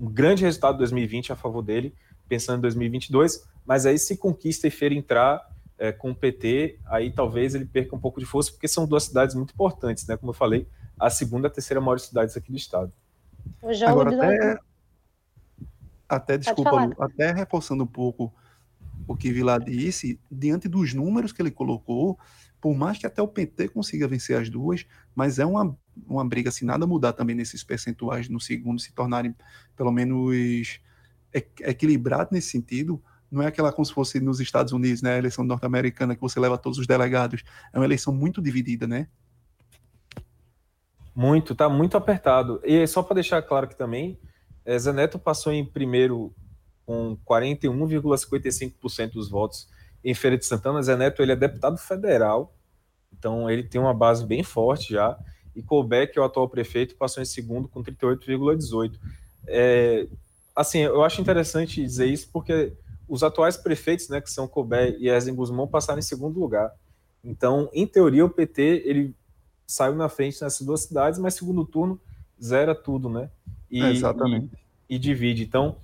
um 0.00 0.10
grande 0.10 0.44
resultado 0.44 0.74
de 0.74 0.78
2020 0.78 1.32
a 1.32 1.36
favor 1.36 1.62
dele, 1.62 1.92
pensando 2.28 2.58
em 2.58 2.62
2022, 2.62 3.48
mas 3.66 3.84
aí 3.84 3.98
se 3.98 4.16
Conquista 4.16 4.66
e 4.66 4.70
Feira 4.70 4.94
entrar 4.94 5.40
é, 5.78 5.92
com 5.92 6.10
o 6.10 6.14
PT, 6.14 6.80
aí 6.86 7.10
talvez 7.10 7.54
ele 7.54 7.64
perca 7.64 7.94
um 7.94 8.00
pouco 8.00 8.18
de 8.18 8.26
força, 8.26 8.50
porque 8.50 8.66
são 8.66 8.86
duas 8.86 9.04
cidades 9.04 9.34
muito 9.34 9.52
importantes, 9.54 10.06
né? 10.06 10.16
Como 10.16 10.30
eu 10.30 10.34
falei, 10.34 10.66
a 10.98 11.08
segunda 11.08 11.46
e 11.46 11.50
a 11.50 11.52
terceira 11.52 11.80
maior 11.80 11.98
cidades 11.98 12.36
aqui 12.36 12.50
do 12.50 12.58
estado. 12.58 12.92
O 13.62 13.72
jogo 13.72 13.92
Agora, 13.92 14.16
até, 14.16 14.60
até 16.08 16.38
desculpa, 16.38 16.90
até 16.98 17.32
reforçando 17.32 17.84
um 17.84 17.86
pouco 17.86 18.34
o 19.06 19.16
que 19.16 19.32
Vila 19.32 19.58
disse, 19.58 20.20
diante 20.30 20.68
dos 20.68 20.92
números 20.92 21.32
que 21.32 21.40
ele 21.40 21.50
colocou, 21.50 22.18
por 22.60 22.76
mais 22.76 22.98
que 22.98 23.06
até 23.06 23.22
o 23.22 23.28
PT 23.28 23.68
consiga 23.68 24.08
vencer 24.08 24.36
as 24.36 24.50
duas, 24.50 24.84
mas 25.14 25.38
é 25.38 25.46
uma, 25.46 25.76
uma 26.06 26.26
briga, 26.28 26.50
se 26.50 26.64
nada 26.64 26.86
mudar 26.86 27.12
também 27.12 27.36
nesses 27.36 27.62
percentuais 27.62 28.28
no 28.28 28.40
segundo 28.40 28.80
se 28.80 28.92
tornarem 28.92 29.34
pelo 29.76 29.92
menos 29.92 30.80
equilibrado 31.32 32.30
nesse 32.32 32.50
sentido, 32.50 33.02
não 33.30 33.42
é 33.42 33.46
aquela 33.46 33.72
como 33.72 33.84
se 33.84 33.92
fosse 33.92 34.20
nos 34.20 34.40
Estados 34.40 34.72
Unidos, 34.72 35.02
né, 35.02 35.14
a 35.14 35.18
eleição 35.18 35.44
norte-americana 35.44 36.14
que 36.14 36.20
você 36.20 36.40
leva 36.40 36.56
todos 36.56 36.78
os 36.78 36.86
delegados, 36.86 37.44
é 37.72 37.78
uma 37.78 37.84
eleição 37.84 38.12
muito 38.12 38.40
dividida, 38.40 38.86
né? 38.86 39.08
Muito, 41.14 41.54
tá 41.54 41.68
muito 41.68 41.96
apertado. 41.96 42.60
E 42.64 42.86
só 42.86 43.02
para 43.02 43.14
deixar 43.14 43.42
claro 43.42 43.66
que 43.66 43.76
também, 43.76 44.18
é, 44.64 44.78
Zé 44.78 44.92
Neto 44.92 45.18
passou 45.18 45.52
em 45.52 45.64
primeiro 45.64 46.32
com 46.86 47.18
41,55% 47.28 49.12
dos 49.12 49.28
votos 49.28 49.68
em 50.04 50.14
Feira 50.14 50.38
de 50.38 50.46
Santana. 50.46 50.82
Zé 50.82 50.96
Neto 50.96 51.20
ele 51.20 51.32
é 51.32 51.36
deputado 51.36 51.76
federal, 51.76 52.54
então 53.12 53.50
ele 53.50 53.62
tem 53.62 53.80
uma 53.80 53.92
base 53.92 54.24
bem 54.24 54.42
forte 54.42 54.92
já. 54.92 55.18
E 55.56 55.62
Colbeck, 55.62 56.16
é 56.16 56.20
o 56.20 56.24
atual 56.24 56.48
prefeito, 56.48 56.94
passou 56.96 57.22
em 57.22 57.26
segundo 57.26 57.68
com 57.68 57.82
38,18%. 57.82 58.98
É, 59.48 60.06
assim, 60.54 60.80
eu 60.80 61.02
acho 61.02 61.20
interessante 61.20 61.82
dizer 61.82 62.06
isso 62.06 62.28
porque 62.32 62.72
os 63.08 63.22
atuais 63.22 63.56
prefeitos, 63.56 64.08
né, 64.08 64.20
que 64.20 64.30
são 64.30 64.46
Colbert 64.46 64.96
e 64.98 65.08
Ezen 65.08 65.34
Guzmão, 65.34 65.66
passaram 65.66 65.98
em 65.98 66.02
segundo 66.02 66.38
lugar. 66.38 66.72
Então, 67.24 67.68
em 67.72 67.86
teoria, 67.86 68.24
o 68.24 68.30
PT 68.30 68.82
ele 68.84 69.14
saiu 69.66 69.94
na 69.94 70.08
frente 70.08 70.40
nessas 70.42 70.66
duas 70.66 70.82
cidades, 70.82 71.18
mas 71.18 71.34
segundo 71.34 71.64
turno 71.64 72.00
zera 72.42 72.74
tudo, 72.74 73.08
né? 73.08 73.30
E, 73.70 73.82
é 73.82 73.90
exatamente. 73.90 74.54
E, 74.88 74.96
e, 74.96 74.98
divide. 74.98 75.42
Então, 75.42 75.76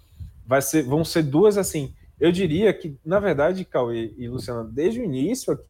vai 0.47 0.63
ser, 0.63 0.83
vão 0.83 1.05
ser 1.05 1.23
duas 1.23 1.59
assim. 1.59 1.95
Eu 2.21 2.31
diria 2.31 2.73
que, 2.73 2.97
na 3.05 3.19
verdade, 3.19 3.65
Cauê 3.65 4.15
e 4.17 4.29
Luciana, 4.29 4.65
desde 4.65 5.01
o 5.01 5.05
início 5.05 5.53
aqui 5.53 5.65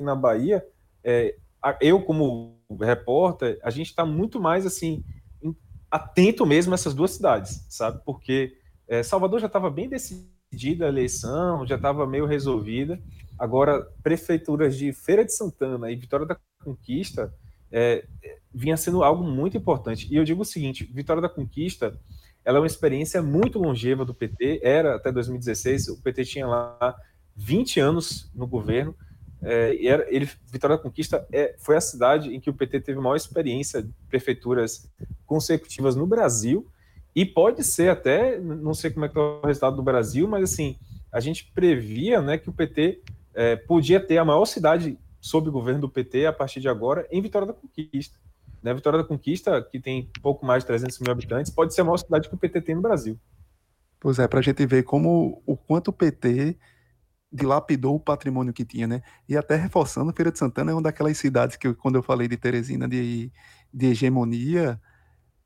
na 0.00 0.14
Bahia, 0.14 0.64
é, 1.02 1.36
eu 1.80 2.02
como 2.02 2.58
repórter, 2.80 3.58
a 3.62 3.70
gente 3.70 3.86
está 3.86 4.04
muito 4.04 4.40
mais 4.40 4.66
assim 4.66 5.02
atento 5.90 6.44
mesmo 6.44 6.72
a 6.72 6.74
essas 6.74 6.94
duas 6.94 7.12
cidades, 7.12 7.64
sabe? 7.68 8.02
Porque 8.04 8.56
é, 8.86 9.02
Salvador 9.02 9.40
já 9.40 9.46
estava 9.46 9.70
bem 9.70 9.88
decidida 10.50 10.86
a 10.86 10.88
eleição, 10.88 11.66
já 11.66 11.76
estava 11.76 12.06
meio 12.06 12.26
resolvida. 12.26 13.00
Agora, 13.38 13.86
prefeituras 14.02 14.76
de 14.76 14.92
Feira 14.92 15.24
de 15.24 15.34
Santana 15.34 15.90
e 15.90 15.96
Vitória 15.96 16.26
da 16.26 16.38
Conquista 16.64 17.32
é, 17.70 18.06
vinha 18.52 18.76
sendo 18.76 19.04
algo 19.04 19.22
muito 19.24 19.56
importante. 19.56 20.08
E 20.10 20.16
eu 20.16 20.24
digo 20.24 20.42
o 20.42 20.44
seguinte: 20.44 20.84
Vitória 20.84 21.20
da 21.20 21.28
Conquista 21.28 21.98
ela 22.44 22.58
é 22.58 22.60
uma 22.60 22.66
experiência 22.66 23.20
muito 23.20 23.58
longeva 23.58 24.04
do 24.04 24.14
PT, 24.14 24.60
era 24.62 24.94
até 24.94 25.10
2016, 25.10 25.88
o 25.88 26.00
PT 26.00 26.24
tinha 26.24 26.46
lá 26.46 26.96
20 27.34 27.80
anos 27.80 28.30
no 28.32 28.46
governo, 28.46 28.94
é, 29.42 29.84
era, 29.84 30.06
ele, 30.14 30.30
Vitória 30.50 30.76
da 30.76 30.82
Conquista 30.82 31.26
é, 31.32 31.56
foi 31.58 31.76
a 31.76 31.80
cidade 31.80 32.34
em 32.34 32.40
que 32.40 32.48
o 32.48 32.54
PT 32.54 32.80
teve 32.82 33.00
maior 33.00 33.16
experiência 33.16 33.82
de 33.82 33.92
prefeituras 34.08 34.88
consecutivas 35.26 35.96
no 35.96 36.06
Brasil, 36.06 36.66
e 37.16 37.24
pode 37.24 37.64
ser 37.64 37.88
até, 37.88 38.38
não 38.38 38.74
sei 38.74 38.90
como 38.90 39.06
é 39.06 39.08
que 39.08 39.16
é 39.16 39.20
o 39.20 39.40
resultado 39.40 39.74
do 39.74 39.82
Brasil, 39.82 40.28
mas 40.28 40.52
assim, 40.52 40.76
a 41.10 41.18
gente 41.18 41.50
previa 41.54 42.20
né, 42.20 42.36
que 42.36 42.50
o 42.50 42.52
PT 42.52 43.00
é, 43.32 43.56
podia 43.56 43.98
ter 43.98 44.18
a 44.18 44.24
maior 44.24 44.44
cidade 44.44 44.98
sob 45.18 45.48
o 45.48 45.52
governo 45.52 45.80
do 45.80 45.88
PT 45.88 46.26
a 46.26 46.32
partir 46.32 46.60
de 46.60 46.68
agora 46.68 47.08
em 47.10 47.22
Vitória 47.22 47.48
da 47.48 47.54
Conquista. 47.54 48.18
Né? 48.62 48.74
Vitória 48.74 48.98
da 48.98 49.04
Conquista, 49.08 49.62
que 49.62 49.80
tem 49.80 50.10
pouco 50.20 50.44
mais 50.44 50.62
de 50.62 50.66
300 50.66 50.98
mil 50.98 51.10
habitantes, 51.10 51.50
pode 51.50 51.74
ser 51.74 51.80
a 51.80 51.84
maior 51.84 51.96
cidade 51.96 52.28
que 52.28 52.34
o 52.34 52.38
PT 52.38 52.60
tem 52.60 52.74
no 52.74 52.82
Brasil. 52.82 53.18
Pois 53.98 54.18
é, 54.18 54.28
para 54.28 54.40
a 54.40 54.42
gente 54.42 54.66
ver 54.66 54.82
como 54.82 55.42
o 55.46 55.56
quanto 55.56 55.88
o 55.88 55.94
PT 55.94 56.54
dilapidou 57.32 57.94
o 57.94 58.00
patrimônio 58.00 58.52
que 58.52 58.64
tinha, 58.64 58.86
né? 58.86 59.00
E 59.26 59.38
até 59.38 59.56
reforçando, 59.56 60.12
Feira 60.12 60.30
de 60.30 60.38
Santana 60.38 60.70
é 60.70 60.74
uma 60.74 60.82
daquelas 60.82 61.16
cidades 61.16 61.56
que, 61.56 61.72
quando 61.72 61.94
eu 61.94 62.02
falei 62.02 62.28
de 62.28 62.36
Teresina 62.36 62.86
de, 62.86 63.32
de 63.72 63.86
hegemonia, 63.86 64.78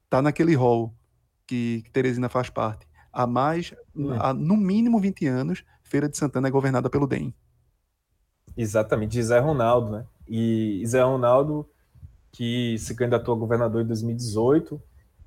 tá 0.09 0.21
naquele 0.21 0.57
rol 0.57 0.93
que, 1.51 1.83
que 1.83 1.91
Teresina 1.91 2.29
faz 2.29 2.49
parte. 2.49 2.87
Há 3.13 3.27
mais, 3.27 3.75
hum. 3.95 4.13
há, 4.13 4.33
no 4.33 4.57
mínimo 4.57 5.01
20 5.01 5.27
anos, 5.27 5.65
Feira 5.83 6.09
de 6.09 6.17
Santana 6.17 6.47
é 6.47 6.51
governada 6.51 6.89
pelo 6.89 7.09
DEM. 7.09 7.35
Exatamente, 8.57 9.13
de 9.13 9.23
Zé 9.25 9.41
Ronaldo, 9.41 9.91
né? 9.91 10.07
E 10.29 10.81
Zé 10.87 11.03
Ronaldo 11.03 11.69
que 12.31 12.79
se 12.79 12.95
candidatou 12.95 13.35
a 13.35 13.39
governador 13.39 13.83
em 13.83 13.87
2018 13.89 14.81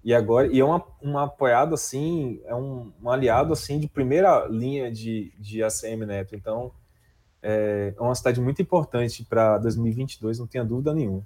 e 0.06 0.14
agora 0.14 0.48
e 0.48 0.62
é 0.62 0.64
uma, 0.64 0.82
um 1.02 1.18
apoiado 1.18 1.74
assim, 1.76 2.40
é 2.46 2.56
um, 2.56 2.94
um, 3.02 3.10
aliado 3.10 3.52
assim 3.52 3.78
de 3.78 3.90
primeira 3.90 4.48
linha 4.48 4.90
de, 4.90 5.34
de 5.38 5.62
ACM 5.62 6.06
Neto. 6.06 6.34
Então 6.34 6.72
é, 7.42 7.94
é 7.98 8.02
uma 8.02 8.16
cidade 8.16 8.40
muito 8.40 8.62
importante 8.62 9.26
para 9.26 9.58
2022, 9.58 10.40
não 10.40 10.48
tenha 10.48 10.64
dúvida 10.64 10.94
nenhuma. 10.94 11.26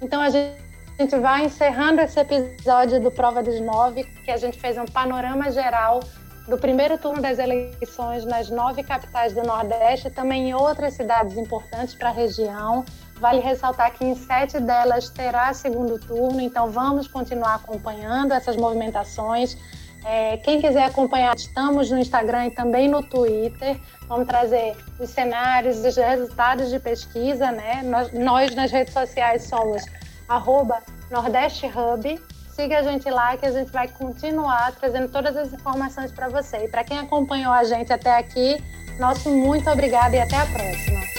Então 0.00 0.22
a 0.22 0.30
gente, 0.30 0.73
gente 1.02 1.16
vai 1.18 1.44
encerrando 1.44 2.00
esse 2.00 2.20
episódio 2.20 3.00
do 3.00 3.10
Prova 3.10 3.42
dos 3.42 3.60
Nove, 3.60 4.04
que 4.24 4.30
a 4.30 4.36
gente 4.36 4.58
fez 4.60 4.78
um 4.78 4.84
panorama 4.84 5.50
geral 5.50 6.00
do 6.46 6.56
primeiro 6.56 6.96
turno 6.98 7.20
das 7.20 7.38
eleições 7.38 8.24
nas 8.24 8.50
nove 8.50 8.82
capitais 8.82 9.32
do 9.32 9.42
Nordeste, 9.42 10.10
também 10.10 10.50
em 10.50 10.54
outras 10.54 10.94
cidades 10.94 11.36
importantes 11.36 11.94
para 11.94 12.10
a 12.10 12.12
região. 12.12 12.84
Vale 13.18 13.40
ressaltar 13.40 13.92
que 13.92 14.04
em 14.04 14.14
sete 14.14 14.60
delas 14.60 15.08
terá 15.08 15.52
segundo 15.52 15.98
turno, 15.98 16.40
então 16.40 16.70
vamos 16.70 17.08
continuar 17.08 17.56
acompanhando 17.56 18.32
essas 18.32 18.56
movimentações. 18.56 19.56
É, 20.04 20.36
quem 20.36 20.60
quiser 20.60 20.84
acompanhar, 20.84 21.34
estamos 21.34 21.90
no 21.90 21.98
Instagram 21.98 22.46
e 22.46 22.50
também 22.50 22.88
no 22.88 23.02
Twitter. 23.02 23.80
Vamos 24.06 24.28
trazer 24.28 24.76
os 25.00 25.08
cenários, 25.08 25.82
os 25.82 25.96
resultados 25.96 26.68
de 26.68 26.78
pesquisa, 26.78 27.50
né? 27.50 27.82
Nós, 27.82 28.12
nós 28.12 28.54
nas 28.54 28.70
redes 28.70 28.92
sociais 28.92 29.44
somos 29.44 29.82
arroba 30.28 30.82
Nordeste 31.10 31.66
Hub. 31.66 32.20
Siga 32.54 32.78
a 32.78 32.82
gente 32.82 33.10
lá 33.10 33.36
que 33.36 33.46
a 33.46 33.50
gente 33.50 33.72
vai 33.72 33.88
continuar 33.88 34.72
trazendo 34.72 35.08
todas 35.08 35.36
as 35.36 35.52
informações 35.52 36.12
para 36.12 36.28
você. 36.28 36.64
E 36.64 36.68
para 36.68 36.84
quem 36.84 36.98
acompanhou 36.98 37.52
a 37.52 37.64
gente 37.64 37.92
até 37.92 38.16
aqui, 38.16 38.62
nosso 38.98 39.28
muito 39.28 39.68
obrigado 39.68 40.14
e 40.14 40.20
até 40.20 40.36
a 40.36 40.46
próxima. 40.46 41.13